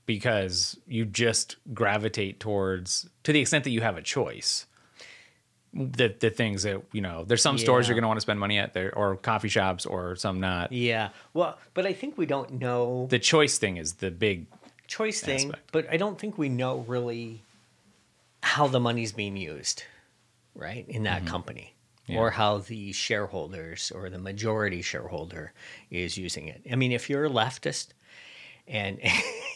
because 0.06 0.76
you 0.88 1.04
just 1.04 1.56
gravitate 1.72 2.40
towards 2.40 3.08
to 3.22 3.32
the 3.32 3.40
extent 3.40 3.62
that 3.64 3.70
you 3.70 3.80
have 3.80 3.96
a 3.96 4.02
choice 4.02 4.66
the 5.74 6.12
the 6.18 6.30
things 6.30 6.62
that 6.64 6.82
you 6.92 7.00
know 7.00 7.24
there's 7.24 7.42
some 7.42 7.58
stores 7.58 7.86
you're 7.86 7.94
going 7.94 8.02
to 8.02 8.08
want 8.08 8.16
to 8.16 8.22
spend 8.22 8.40
money 8.40 8.58
at 8.58 8.72
there 8.72 8.92
or 8.96 9.16
coffee 9.16 9.48
shops 9.50 9.84
or 9.86 10.16
some 10.16 10.40
not 10.40 10.72
Yeah. 10.72 11.10
Well, 11.34 11.58
but 11.74 11.84
I 11.86 11.92
think 11.92 12.16
we 12.18 12.24
don't 12.26 12.52
know 12.54 13.06
the 13.10 13.18
choice 13.18 13.58
thing 13.58 13.76
is 13.76 13.94
the 13.94 14.10
big 14.10 14.46
choice 14.86 15.20
thing, 15.20 15.52
but 15.70 15.86
I 15.92 15.98
don't 15.98 16.18
think 16.18 16.38
we 16.38 16.48
know 16.48 16.78
really 16.88 17.42
how 18.42 18.66
the 18.66 18.80
money's 18.80 19.12
being 19.12 19.36
used, 19.36 19.84
right, 20.54 20.86
in 20.88 21.02
that 21.02 21.26
company, 21.26 21.60
Mm-hmm. 21.74 21.77
Yeah. 22.08 22.18
or 22.18 22.30
how 22.30 22.58
the 22.58 22.92
shareholders 22.92 23.92
or 23.94 24.08
the 24.10 24.18
majority 24.18 24.82
shareholder 24.82 25.52
is 25.90 26.16
using 26.16 26.48
it. 26.48 26.62
I 26.70 26.76
mean, 26.76 26.92
if 26.92 27.10
you're 27.10 27.26
a 27.26 27.30
leftist, 27.30 27.88
and 28.66 28.98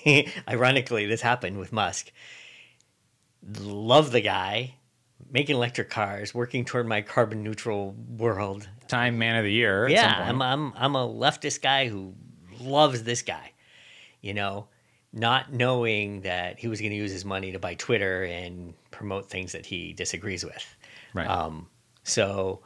ironically, 0.48 1.06
this 1.06 1.20
happened 1.22 1.58
with 1.58 1.72
Musk. 1.72 2.12
Love 3.58 4.12
the 4.12 4.20
guy, 4.20 4.74
making 5.30 5.56
electric 5.56 5.90
cars, 5.90 6.34
working 6.34 6.64
toward 6.64 6.86
my 6.86 7.02
carbon 7.02 7.42
neutral 7.42 7.94
world. 8.16 8.68
time 8.88 9.18
man 9.18 9.36
of 9.36 9.44
the 9.44 9.52
year 9.52 9.88
Yeah. 9.88 10.24
I'm 10.28 10.40
I'm 10.42 10.72
I'm 10.76 10.94
a 10.94 11.08
leftist 11.08 11.62
guy 11.62 11.88
who 11.88 12.14
loves 12.60 13.02
this 13.02 13.22
guy. 13.22 13.52
You 14.20 14.34
know, 14.34 14.68
not 15.12 15.52
knowing 15.52 16.20
that 16.20 16.58
he 16.60 16.68
was 16.68 16.80
going 16.80 16.92
to 16.92 16.96
use 16.96 17.10
his 17.10 17.24
money 17.24 17.52
to 17.52 17.58
buy 17.58 17.74
Twitter 17.74 18.22
and 18.24 18.74
promote 18.90 19.28
things 19.28 19.52
that 19.52 19.66
he 19.66 19.92
disagrees 19.92 20.44
with. 20.44 20.76
right 21.12 21.26
Um, 21.28 21.66
so 22.02 22.60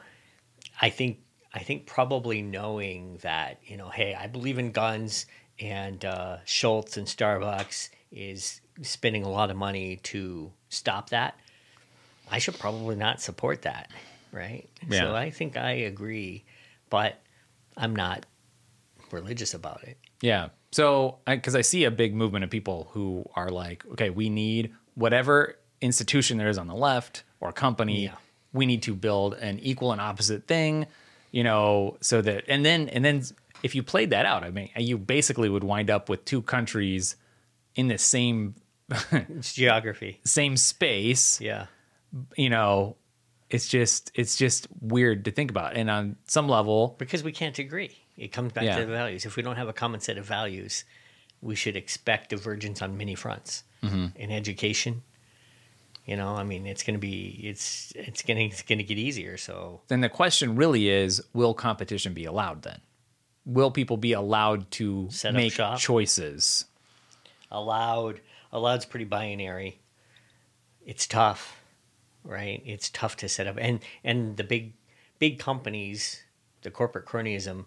I 0.81 0.91
think 0.91 1.19
I 1.53 1.61
think 1.61 1.87
probably 1.87 2.43
knowing 2.43 3.19
that 3.23 3.61
you 3.65 3.77
know, 3.77 3.89
hey, 3.89 4.15
I 4.15 4.27
believe 4.27 4.59
in 4.59 4.73
guns, 4.73 5.27
and 5.59 6.05
uh, 6.05 6.39
Schultz 6.45 6.97
and 6.97 7.07
Starbucks 7.07 7.91
is 8.13 8.61
spending 8.83 9.25
a 9.25 9.29
lot 9.29 9.51
of 9.51 9.57
money 9.57 9.97
to 9.97 10.53
stop 10.69 11.11
that. 11.11 11.39
I 12.31 12.39
should 12.39 12.59
probably 12.59 12.97
not 12.97 13.21
support 13.21 13.63
that, 13.63 13.91
right? 14.33 14.69
Yeah. 14.89 15.01
So 15.01 15.15
I 15.15 15.31
think 15.31 15.57
I 15.57 15.73
agree, 15.73 16.45
but 16.91 17.21
I'm 17.77 17.95
not 17.95 18.27
religious 19.11 19.55
about 19.55 19.85
it. 19.85 19.99
Yeah. 20.21 20.49
So, 20.73 21.19
because 21.27 21.55
I, 21.55 21.61
see 21.63 21.85
a 21.85 21.91
big 21.91 22.15
movement 22.15 22.45
of 22.45 22.51
people 22.51 22.89
who 22.93 23.25
are 23.35 23.51
like, 23.51 23.85
okay, 23.93 24.11
we 24.11 24.29
need 24.29 24.75
whatever 24.95 25.57
institution 25.81 26.37
there 26.37 26.49
is 26.49 26.59
on 26.59 26.67
the 26.67 26.75
left 26.75 27.23
or 27.41 27.53
company, 27.53 28.05
Yeah. 28.05 28.15
We 28.57 28.67
need 28.67 28.83
to 28.83 28.95
build 28.95 29.35
an 29.35 29.59
equal 29.61 29.93
and 29.93 30.01
opposite 30.01 30.47
thing, 30.47 30.87
you 31.31 31.45
know, 31.45 31.97
so 32.01 32.21
that 32.23 32.45
and 32.49 32.65
then 32.65 32.89
and 32.89 33.05
then 33.05 33.23
if 33.63 33.75
you 33.75 33.83
played 33.83 34.11
that 34.11 34.27
out, 34.27 34.43
I 34.45 34.51
mean, 34.51 34.69
you 34.77 34.99
basically 34.99 35.49
would 35.49 35.65
wind 35.65 35.91
up 35.91 36.09
with 36.09 36.25
two 36.25 36.43
countries 36.43 37.17
in 37.75 37.89
the 37.89 37.99
same 37.99 38.55
geography. 39.41 40.21
same 40.25 40.57
space 40.57 41.41
Yeah. 41.41 41.67
you 42.37 42.49
know 42.51 42.97
it's 43.51 43.69
just 43.69 44.11
it's 44.15 44.37
just 44.37 44.67
weird 44.81 45.25
to 45.25 45.31
think 45.31 45.51
about 45.51 45.77
and 45.77 45.91
on 45.91 46.17
some 46.27 46.49
level 46.49 46.95
Because 46.99 47.23
we 47.23 47.33
can't 47.33 47.59
agree. 47.59 47.97
It 48.17 48.33
comes 48.33 48.53
back 48.53 48.65
Yeah. 48.65 48.79
to 48.81 48.87
the 48.87 48.93
values. 48.93 49.25
If 49.27 49.37
we 49.37 49.43
don't 49.43 49.57
have 49.57 49.69
a 49.69 49.73
common 49.73 50.01
set 50.01 50.17
of 50.19 50.25
values, 50.25 50.85
we 51.43 51.55
should 51.55 51.77
expect 51.77 52.31
divergence 52.31 52.81
on 52.83 52.97
many 52.97 53.15
fronts. 53.15 53.63
Mm-hmm. 53.83 54.07
In 54.17 54.31
education, 54.33 55.03
you 56.07 56.17
know, 56.17 56.37
I 56.37 56.45
mean, 56.45 56.67
it's 56.67 56.83
going 56.83 56.95
to 56.95 57.01
be 57.01 57.41
it's 57.43 57.93
it's 57.95 58.23
going 58.23 58.39
to 58.39 58.45
it's 58.45 58.63
going 58.63 58.79
to 58.79 58.85
get 58.85 58.99
easier. 58.99 59.37
So 59.37 59.81
then 59.89 60.01
the 60.01 60.09
question 60.09 60.57
really 60.57 60.89
is 60.89 61.23
will 61.35 61.55
competition 61.55 62.15
be 62.15 62.25
allowed 62.25 62.63
then 62.63 62.81
will 63.47 63.71
people 63.71 63.97
be 63.97 64.13
allowed 64.13 64.71
to 64.73 65.09
Set 65.11 65.31
up 65.31 65.37
make 65.37 65.53
shop? 65.53 65.79
choices 65.79 66.67
allowed 67.51 68.21
alloud's 68.53 68.85
pretty 68.85 69.05
binary. 69.05 69.79
It's 70.85 71.07
tough, 71.07 71.61
right? 72.25 72.63
It's 72.67 72.91
tough 72.91 73.17
to 73.19 73.29
set 73.29 73.47
up, 73.47 73.57
and 73.59 73.81
and 74.05 74.37
the 74.37 74.45
big 74.45 74.73
big 75.19 75.39
companies, 75.39 76.23
the 76.63 76.71
corporate 76.71 77.07
cronyism, 77.07 77.65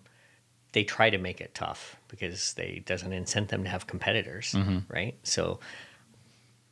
they 0.73 0.83
try 0.83 1.09
to 1.09 1.17
make 1.17 1.41
it 1.41 1.55
tough 1.55 1.97
because 2.07 2.53
they 2.53 2.83
doesn't 2.85 3.11
incent 3.11 3.47
them 3.47 3.63
to 3.63 3.69
have 3.69 3.87
competitors, 3.87 4.53
mm-hmm. 4.53 4.79
right? 4.93 5.17
So 5.23 5.59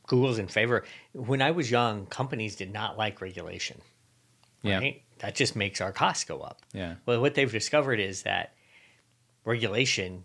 Google's 0.07 0.39
in 0.39 0.47
favor. 0.47 0.83
When 1.13 1.41
I 1.41 1.51
was 1.51 1.69
young, 1.69 2.05
companies 2.07 2.55
did 2.55 2.73
not 2.73 2.97
like 2.97 3.21
regulation. 3.21 3.79
yeah 4.63 4.79
Right? 4.79 5.01
That 5.19 5.35
just 5.35 5.55
makes 5.55 5.79
our 5.81 5.91
costs 5.91 6.23
go 6.23 6.39
up. 6.41 6.59
yeah 6.73 6.95
Well, 7.05 7.21
what 7.21 7.35
they've 7.35 7.51
discovered 7.51 7.99
is 7.99 8.23
that 8.23 8.53
regulation 9.45 10.23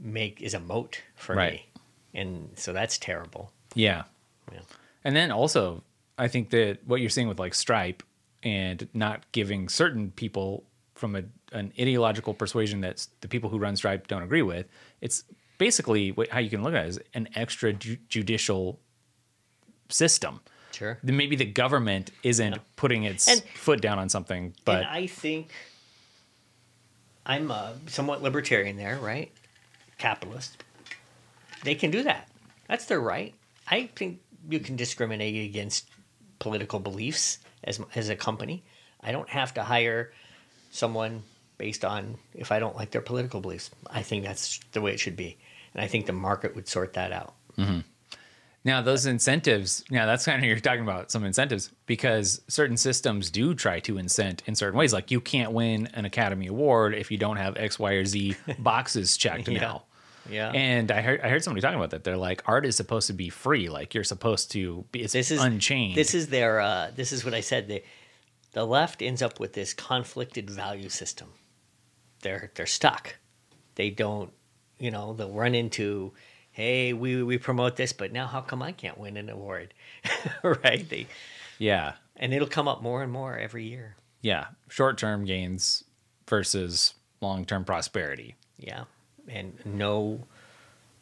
make 0.00 0.40
is 0.40 0.54
a 0.54 0.60
moat 0.60 1.00
for 1.14 1.34
Right. 1.36 1.52
me, 1.52 1.66
and 2.14 2.50
so 2.56 2.72
that's 2.72 2.98
terrible. 2.98 3.52
yeah 3.74 4.04
Yeah. 4.52 4.60
and 5.04 5.14
then 5.16 5.30
also 5.30 5.82
i 6.18 6.28
think 6.28 6.50
that 6.50 6.78
what 6.86 7.00
you're 7.00 7.08
seeing 7.10 7.28
with 7.28 7.38
like 7.38 7.54
stripe 7.54 8.02
and 8.42 8.86
not 8.92 9.24
giving 9.32 9.68
certain 9.70 10.10
people 10.10 10.64
from 10.94 11.16
a, 11.16 11.22
an 11.52 11.72
ideological 11.80 12.34
persuasion 12.34 12.80
that 12.82 13.06
the 13.22 13.28
people 13.28 13.48
who 13.50 13.58
run 13.58 13.76
stripe 13.76 14.08
don't 14.08 14.22
agree 14.22 14.42
with 14.42 14.66
it's 15.00 15.24
basically 15.58 16.10
what, 16.12 16.28
how 16.28 16.38
you 16.40 16.50
can 16.50 16.62
look 16.62 16.74
at 16.74 16.84
it 16.84 16.88
is 16.88 17.00
an 17.14 17.28
extra 17.34 17.72
ju- 17.72 17.96
judicial 18.08 18.78
system 19.92 20.40
Sure. 20.72 20.98
then 21.02 21.16
maybe 21.16 21.36
the 21.36 21.44
government 21.44 22.10
isn't 22.22 22.56
putting 22.76 23.04
its 23.04 23.28
And- 23.28 23.42
foot 23.54 23.80
down 23.82 23.98
on 23.98 24.08
something, 24.08 24.54
but 24.64 24.78
and 24.78 24.86
I 24.86 25.06
think 25.06 25.52
I'm 27.24 27.50
uh, 27.50 27.74
somewhat 27.86 28.22
libertarian 28.22 28.76
there, 28.76 28.98
right? 28.98 29.30
Capitalist. 29.98 30.62
They 31.62 31.74
can 31.76 31.90
do 31.90 32.02
that. 32.02 32.28
That's 32.68 32.86
their 32.86 33.00
right. 33.00 33.34
I 33.68 33.86
think 33.94 34.20
you 34.50 34.58
can 34.58 34.74
discriminate 34.76 35.48
against 35.48 35.88
political 36.40 36.80
beliefs 36.80 37.38
as 37.62 37.80
as 37.94 38.08
a 38.08 38.16
company. 38.16 38.64
I 39.00 39.12
don't 39.12 39.28
have 39.28 39.54
to 39.54 39.62
hire 39.62 40.12
someone 40.72 41.22
based 41.58 41.84
on 41.84 42.16
if 42.34 42.50
I 42.50 42.58
don't 42.58 42.74
like 42.76 42.90
their 42.90 43.00
political 43.02 43.40
beliefs. 43.40 43.70
I 43.88 44.02
think 44.02 44.24
that's 44.24 44.58
the 44.72 44.80
way 44.80 44.92
it 44.92 44.98
should 44.98 45.16
be, 45.16 45.38
and 45.74 45.84
I 45.84 45.86
think 45.86 46.06
the 46.06 46.12
market 46.12 46.56
would 46.56 46.66
sort 46.66 46.94
that 46.94 47.12
out. 47.12 47.34
Now 48.64 48.80
those 48.82 49.06
incentives, 49.06 49.84
now 49.90 50.06
that's 50.06 50.24
kind 50.24 50.38
of 50.38 50.44
you're 50.48 50.58
talking 50.60 50.82
about 50.82 51.10
some 51.10 51.24
incentives 51.24 51.70
because 51.86 52.40
certain 52.48 52.76
systems 52.76 53.30
do 53.30 53.54
try 53.54 53.80
to 53.80 53.94
incent 53.98 54.40
in 54.46 54.54
certain 54.54 54.78
ways. 54.78 54.92
Like 54.92 55.10
you 55.10 55.20
can't 55.20 55.52
win 55.52 55.88
an 55.94 56.04
Academy 56.04 56.46
Award 56.46 56.94
if 56.94 57.10
you 57.10 57.18
don't 57.18 57.36
have 57.36 57.56
X, 57.56 57.78
Y, 57.78 57.92
or 57.92 58.04
Z 58.04 58.36
boxes 58.58 59.16
checked 59.16 59.48
Yeah. 59.48 59.60
now. 59.60 59.82
Yeah. 60.30 60.50
And 60.52 60.92
I 60.92 61.00
heard 61.02 61.20
I 61.20 61.28
heard 61.28 61.42
somebody 61.42 61.60
talking 61.62 61.78
about 61.78 61.90
that. 61.90 62.04
They're 62.04 62.16
like, 62.16 62.42
art 62.46 62.64
is 62.64 62.76
supposed 62.76 63.08
to 63.08 63.12
be 63.12 63.28
free. 63.28 63.68
Like 63.68 63.92
you're 63.94 64.04
supposed 64.04 64.52
to 64.52 64.84
be 64.92 65.00
it's 65.02 65.12
this 65.12 65.32
is 65.32 65.42
unchained. 65.42 65.96
This 65.96 66.14
is 66.14 66.28
their. 66.28 66.60
Uh, 66.60 66.92
this 66.94 67.10
is 67.10 67.24
what 67.24 67.34
I 67.34 67.40
said. 67.40 67.66
The 67.66 67.82
the 68.52 68.64
left 68.64 69.02
ends 69.02 69.20
up 69.22 69.40
with 69.40 69.54
this 69.54 69.74
conflicted 69.74 70.48
value 70.48 70.88
system. 70.90 71.30
They're 72.20 72.52
they're 72.54 72.66
stuck. 72.66 73.16
They 73.74 73.90
don't. 73.90 74.32
You 74.78 74.90
know, 74.92 75.12
they'll 75.12 75.32
run 75.32 75.54
into, 75.56 76.12
hey, 76.52 76.92
we 76.92 77.22
we 77.22 77.38
promote 77.38 77.76
this, 77.76 77.92
but 77.92 78.12
now 78.12 78.26
how 78.26 78.40
come 78.40 78.62
I 78.62 78.72
can't 78.72 78.98
win 78.98 79.16
an 79.16 79.28
award? 79.28 79.74
right? 80.42 80.88
They 80.88 81.06
yeah. 81.58 81.94
and 82.16 82.32
it'll 82.32 82.48
come 82.48 82.68
up 82.68 82.82
more 82.82 83.02
and 83.02 83.10
more 83.10 83.36
every 83.36 83.64
year. 83.64 83.96
Yeah. 84.20 84.46
Short 84.68 84.98
term 84.98 85.24
gains 85.24 85.84
versus 86.28 86.94
long 87.20 87.44
term 87.44 87.64
prosperity. 87.64 88.36
Yeah, 88.58 88.84
and 89.28 89.54
no 89.64 90.24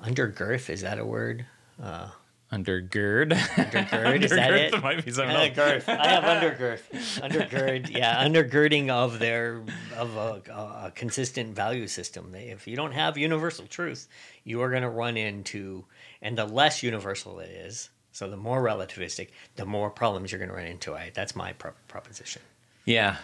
undergirth 0.01 0.70
is 0.70 0.81
that 0.81 0.98
a 0.98 1.05
word? 1.05 1.47
Uh, 1.82 2.09
Undergird. 2.52 3.32
Undergird 3.32 4.22
is 4.24 4.31
that 4.32 4.52
it? 4.52 4.82
might 4.82 5.05
be 5.05 5.12
something 5.12 5.36
else. 5.36 5.56
Undergirth. 5.56 5.89
I 5.89 6.09
have 6.09 6.24
undergirth. 6.59 6.81
Undergird. 7.20 7.90
Yeah, 7.90 8.24
undergirding 8.27 8.89
of 8.90 9.20
their 9.20 9.62
of 9.97 10.16
a, 10.16 10.43
a 10.86 10.93
consistent 10.94 11.55
value 11.55 11.86
system. 11.86 12.35
If 12.35 12.66
you 12.66 12.74
don't 12.74 12.93
have 12.93 13.16
universal 13.16 13.66
truth, 13.66 14.09
you 14.43 14.60
are 14.62 14.70
going 14.70 14.82
to 14.82 14.89
run 14.89 15.16
into, 15.16 15.85
and 16.20 16.36
the 16.36 16.44
less 16.44 16.82
universal 16.82 17.39
it 17.39 17.51
is, 17.51 17.90
so 18.10 18.28
the 18.28 18.36
more 18.36 18.60
relativistic, 18.62 19.28
the 19.55 19.64
more 19.64 19.89
problems 19.89 20.32
you're 20.32 20.40
going 20.40 20.51
to 20.51 20.56
run 20.56 20.66
into. 20.66 20.94
I, 20.94 21.12
that's 21.14 21.36
my 21.36 21.52
pro- 21.52 21.72
proposition. 21.86 22.43
Yeah. 22.85 23.16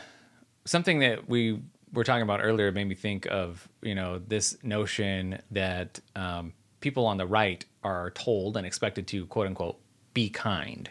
Something 0.64 1.00
that 1.00 1.28
we 1.28 1.60
were 1.92 2.04
talking 2.04 2.22
about 2.22 2.40
earlier 2.42 2.70
made 2.70 2.88
me 2.88 2.94
think 2.94 3.26
of, 3.26 3.68
you 3.82 3.94
know, 3.94 4.20
this 4.20 4.56
notion 4.62 5.40
that 5.50 5.98
um, 6.14 6.52
people 6.80 7.06
on 7.06 7.16
the 7.16 7.26
right 7.26 7.64
are 7.82 8.10
told 8.10 8.56
and 8.56 8.66
expected 8.66 9.06
to 9.08 9.26
quote 9.26 9.46
unquote 9.46 9.78
be 10.14 10.28
kind. 10.30 10.90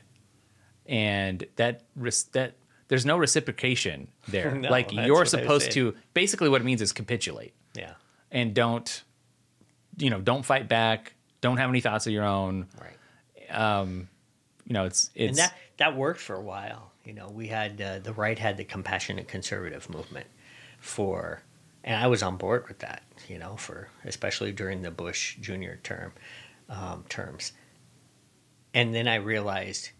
And 0.86 1.46
that 1.56 1.84
that 2.34 2.54
there's 2.88 3.06
no 3.06 3.18
reciprocation 3.18 4.08
there. 4.28 4.54
No, 4.56 4.70
like 4.70 4.92
you're 4.92 5.26
supposed 5.26 5.72
to 5.72 5.96
basically 6.14 6.50
what 6.50 6.62
it 6.62 6.64
means 6.66 6.82
is 6.82 6.92
capitulate 6.94 7.54
Yeah. 7.76 7.94
and 8.32 8.54
don't 8.54 9.04
you 9.98 10.10
know, 10.10 10.20
don't 10.20 10.44
fight 10.46 10.68
back, 10.68 11.14
don't 11.42 11.58
have 11.58 11.70
any 11.70 11.80
thoughts 11.80 12.06
of 12.06 12.12
your 12.14 12.26
own. 12.26 12.68
Right. 12.82 12.98
You 14.68 14.74
know, 14.74 14.86
it's 14.86 15.10
And 15.16 15.30
it's 15.30 15.40
that 15.40 15.56
that 15.78 15.96
worked 15.96 16.20
for 16.20 16.36
a 16.36 16.42
while. 16.42 16.92
You 17.04 17.14
know, 17.14 17.30
we 17.30 17.48
had 17.48 17.80
uh, 17.80 18.00
the 18.00 18.14
right 18.14 18.38
had 18.38 18.58
the 18.58 18.64
compassionate 18.66 19.28
conservative 19.28 19.90
movement 19.90 20.26
for, 20.80 21.44
and 21.86 21.96
I 21.96 22.08
was 22.08 22.22
on 22.22 22.36
board 22.36 22.68
with 22.68 22.80
that. 22.80 23.04
You 23.30 23.40
know, 23.40 23.56
for 23.56 23.88
especially 24.04 24.52
during 24.52 24.82
the 24.82 24.92
Bush 24.92 25.38
Junior 25.38 25.80
term 25.84 26.12
um, 26.70 27.06
terms. 27.08 27.54
And 28.74 28.94
then 28.94 29.08
I 29.08 29.16
realized 29.16 29.92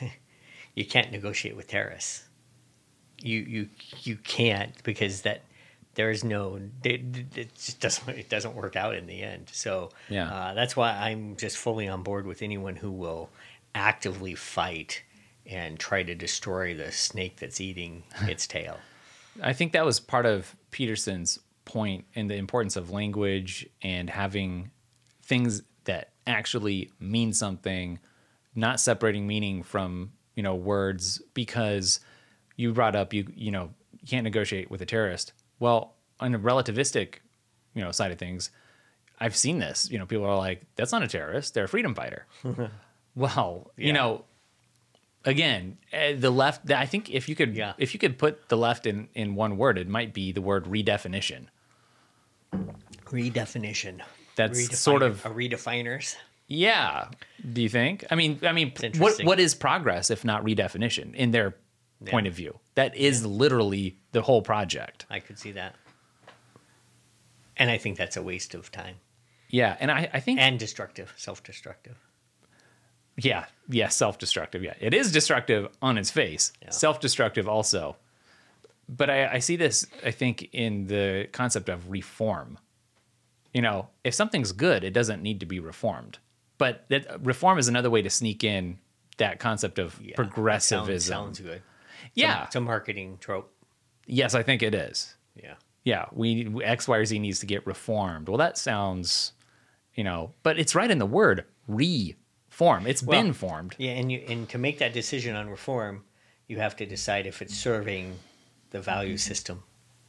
you 0.74 0.84
can't 0.84 1.10
negotiate 1.10 1.56
with 1.56 1.66
terrorists. 1.68 2.24
You 3.22 3.40
you 3.40 3.68
you 4.02 4.16
can't 4.16 4.82
because 4.82 5.22
that 5.22 5.42
there 5.94 6.10
is 6.10 6.22
no 6.24 6.60
it, 6.84 7.00
it 7.36 7.54
just 7.54 7.80
doesn't 7.80 8.08
it 8.16 8.28
doesn't 8.28 8.54
work 8.54 8.76
out 8.76 8.94
in 8.94 9.06
the 9.06 9.22
end. 9.22 9.50
So 9.52 9.90
Yeah. 10.08 10.30
uh, 10.30 10.54
that's 10.54 10.76
why 10.76 10.90
I'm 10.92 11.36
just 11.36 11.56
fully 11.56 11.88
on 11.88 12.02
board 12.02 12.26
with 12.26 12.42
anyone 12.42 12.76
who 12.76 12.90
will 12.90 13.28
actively 13.74 14.34
fight 14.34 15.02
and 15.46 15.78
try 15.78 16.02
to 16.02 16.14
destroy 16.14 16.74
the 16.74 16.92
snake 16.92 17.36
that's 17.40 17.60
eating 17.60 18.04
its 18.22 18.46
tail. 18.46 18.78
I 19.42 19.52
think 19.52 19.72
that 19.72 19.84
was 19.84 20.00
part 20.00 20.26
of 20.26 20.54
Peterson's 20.70 21.38
point 21.64 22.04
in 22.14 22.26
the 22.26 22.36
importance 22.36 22.76
of 22.76 22.90
language 22.90 23.66
and 23.82 24.10
having 24.10 24.70
things 25.22 25.62
that 25.84 26.10
actually 26.26 26.90
mean 26.98 27.32
something, 27.32 27.98
not 28.54 28.80
separating 28.80 29.26
meaning 29.26 29.62
from 29.62 30.12
you 30.34 30.42
know 30.42 30.54
words. 30.54 31.22
Because 31.34 32.00
you 32.56 32.72
brought 32.72 32.96
up 32.96 33.12
you 33.12 33.26
you 33.34 33.50
know 33.50 33.70
you 34.00 34.08
can't 34.08 34.24
negotiate 34.24 34.70
with 34.70 34.82
a 34.82 34.86
terrorist. 34.86 35.32
Well, 35.58 35.94
on 36.18 36.34
a 36.34 36.38
relativistic 36.38 37.16
you 37.74 37.82
know 37.82 37.92
side 37.92 38.12
of 38.12 38.18
things, 38.18 38.50
I've 39.18 39.36
seen 39.36 39.58
this. 39.58 39.90
You 39.90 39.98
know, 39.98 40.06
people 40.06 40.26
are 40.26 40.36
like, 40.36 40.62
"That's 40.76 40.92
not 40.92 41.02
a 41.02 41.08
terrorist; 41.08 41.54
they're 41.54 41.64
a 41.64 41.68
freedom 41.68 41.94
fighter." 41.94 42.26
well, 43.14 43.70
you 43.76 43.92
know, 43.92 44.24
again, 45.24 45.78
eh, 45.92 46.14
the 46.14 46.30
left. 46.30 46.70
I 46.70 46.86
think 46.86 47.10
if 47.10 47.28
you 47.28 47.34
could, 47.34 47.54
Yeah. 47.56 47.74
if 47.78 47.94
you 47.94 48.00
could 48.00 48.18
put 48.18 48.48
the 48.48 48.56
left 48.56 48.86
in 48.86 49.08
in 49.14 49.34
one 49.34 49.56
word, 49.56 49.78
it 49.78 49.88
might 49.88 50.12
be 50.14 50.32
the 50.32 50.42
word 50.42 50.64
redefinition. 50.64 51.46
Redefinition. 53.06 54.00
That's 54.36 54.78
sort 54.78 55.02
of- 55.02 55.24
a 55.26 55.30
redefiners. 55.30 56.16
Yeah. 56.46 57.08
Do 57.52 57.62
you 57.62 57.68
think? 57.68 58.04
I 58.10 58.14
mean, 58.14 58.40
I 58.42 58.52
mean, 58.52 58.72
what 58.98 59.22
what 59.24 59.38
is 59.38 59.54
progress 59.54 60.10
if 60.10 60.24
not 60.24 60.42
redefinition 60.44 61.14
in 61.14 61.30
their 61.30 61.56
point 62.06 62.26
of 62.26 62.34
view? 62.34 62.58
That 62.74 62.96
is 62.96 63.24
literally 63.24 63.98
the 64.12 64.22
whole 64.22 64.42
project. 64.42 65.06
I 65.10 65.20
could 65.20 65.38
see 65.38 65.52
that. 65.52 65.76
And 67.56 67.70
I 67.70 67.78
think 67.78 67.98
that's 67.98 68.16
a 68.16 68.22
waste 68.22 68.54
of 68.54 68.72
time 68.72 68.96
Yeah, 69.50 69.76
and 69.80 69.90
I, 69.90 70.08
I 70.14 70.20
think 70.20 70.40
and 70.40 70.58
destructive, 70.58 71.12
self-destructive. 71.16 71.96
Yeah, 73.24 73.44
yeah, 73.68 73.88
self-destructive. 73.88 74.62
Yeah, 74.62 74.74
it 74.80 74.94
is 74.94 75.12
destructive 75.12 75.68
on 75.82 75.98
its 75.98 76.10
face. 76.10 76.52
Yeah. 76.62 76.70
Self-destructive 76.70 77.48
also. 77.48 77.96
But 78.88 79.08
I, 79.10 79.34
I 79.34 79.38
see 79.38 79.56
this. 79.56 79.86
I 80.04 80.10
think 80.10 80.48
in 80.52 80.86
the 80.86 81.28
concept 81.32 81.68
of 81.68 81.90
reform. 81.90 82.58
You 83.54 83.62
know, 83.62 83.88
if 84.04 84.14
something's 84.14 84.52
good, 84.52 84.84
it 84.84 84.92
doesn't 84.92 85.22
need 85.22 85.40
to 85.40 85.46
be 85.46 85.60
reformed. 85.60 86.18
But 86.58 86.84
that 86.88 87.10
uh, 87.10 87.18
reform 87.22 87.58
is 87.58 87.68
another 87.68 87.90
way 87.90 88.02
to 88.02 88.10
sneak 88.10 88.44
in 88.44 88.78
that 89.18 89.38
concept 89.38 89.78
of 89.78 90.00
Yeah, 90.02 90.14
progressivism. 90.16 90.86
sounds, 90.98 91.38
sounds 91.38 91.40
good. 91.40 91.62
yeah. 92.14 92.44
It's 92.46 92.56
a 92.56 92.60
marketing 92.60 93.18
trope. 93.20 93.52
yes, 94.06 94.34
I 94.34 94.42
think 94.42 94.62
it 94.62 94.74
is. 94.74 95.14
Yeah. 95.36 95.54
yeah, 95.84 96.06
we 96.12 96.62
X, 96.64 96.86
Y, 96.88 96.96
or 96.96 97.04
Z 97.04 97.18
needs 97.18 97.38
to 97.40 97.46
get 97.46 97.66
reformed. 97.66 98.28
Well, 98.28 98.38
that 98.38 98.58
sounds, 98.58 99.32
you 99.94 100.04
know, 100.04 100.32
but 100.42 100.58
it's 100.58 100.74
right 100.74 100.90
in 100.90 100.98
the 100.98 101.06
word 101.06 101.44
reform. 102.60 102.86
It's 102.86 103.02
Well, 103.02 103.22
been 103.22 103.32
formed. 103.32 103.74
Yeah, 103.78 103.92
and 103.92 104.10
you 104.12 104.22
and 104.28 104.48
to 104.50 104.58
make 104.58 104.78
that 104.78 104.92
decision 104.92 105.34
on 105.36 105.48
reform, 105.48 106.04
you 106.46 106.58
have 106.58 106.76
to 106.76 106.86
decide 106.86 107.26
if 107.26 107.40
it's 107.42 107.54
serving 107.56 108.18
the 108.70 108.80
value 108.80 109.16
system 109.16 109.62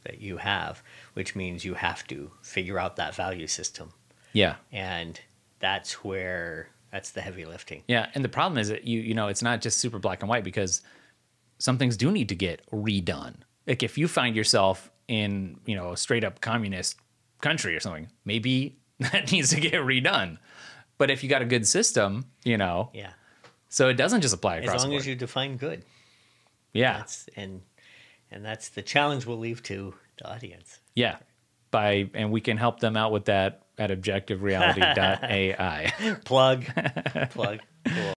that 0.04 0.20
you 0.20 0.36
have, 0.38 0.82
which 1.14 1.34
means 1.36 1.64
you 1.64 1.74
have 1.74 2.06
to 2.08 2.30
figure 2.42 2.78
out 2.78 2.96
that 2.96 3.14
value 3.14 3.46
system. 3.46 3.92
Yeah, 4.34 4.56
And 4.72 5.20
that's 5.60 6.02
where 6.04 6.68
that's 6.90 7.10
the 7.10 7.20
heavy 7.20 7.44
lifting. 7.44 7.82
yeah. 7.86 8.06
And 8.14 8.24
the 8.24 8.28
problem 8.28 8.58
is 8.58 8.68
that 8.68 8.84
you, 8.86 9.00
you 9.00 9.14
know, 9.14 9.28
it's 9.28 9.42
not 9.42 9.60
just 9.60 9.78
super 9.78 9.98
black 9.98 10.22
and 10.22 10.28
white 10.28 10.44
because 10.44 10.82
some 11.58 11.78
things 11.78 11.96
do 11.96 12.10
need 12.10 12.28
to 12.30 12.34
get 12.34 12.62
redone. 12.70 13.36
Like 13.66 13.82
if 13.82 13.96
you 13.98 14.08
find 14.08 14.34
yourself 14.34 14.90
in, 15.08 15.58
you 15.66 15.74
know, 15.76 15.92
a 15.92 15.96
straight 15.96 16.24
up 16.24 16.40
communist 16.40 16.96
country 17.40 17.76
or 17.76 17.80
something, 17.80 18.08
maybe 18.24 18.76
that 19.00 19.30
needs 19.32 19.50
to 19.50 19.60
get 19.60 19.74
redone. 19.74 20.38
But 21.02 21.10
if 21.10 21.24
you 21.24 21.28
got 21.28 21.42
a 21.42 21.46
good 21.46 21.66
system, 21.66 22.26
you 22.44 22.56
know, 22.56 22.90
Yeah. 22.94 23.10
so 23.68 23.88
it 23.88 23.94
doesn't 23.94 24.20
just 24.20 24.32
apply 24.32 24.58
across. 24.58 24.76
As 24.76 24.84
long 24.84 24.94
as 24.94 25.04
you 25.04 25.16
define 25.16 25.56
good. 25.56 25.82
yeah, 26.72 26.98
That's 26.98 27.28
and 27.34 27.62
and 28.30 28.44
that's 28.44 28.68
the 28.68 28.82
challenge 28.82 29.26
we'll 29.26 29.40
leave 29.40 29.64
to 29.64 29.94
the 30.18 30.30
audience. 30.32 30.78
Yeah. 30.94 31.16
By 31.72 32.08
and 32.14 32.30
we 32.30 32.40
can 32.40 32.56
help 32.56 32.78
them 32.78 32.96
out 32.96 33.10
with 33.10 33.24
that 33.24 33.62
at 33.78 33.90
objectivereality.ai. 33.90 35.92
Plug. 36.24 36.64
plug. 37.30 37.58
Cool. 37.84 38.04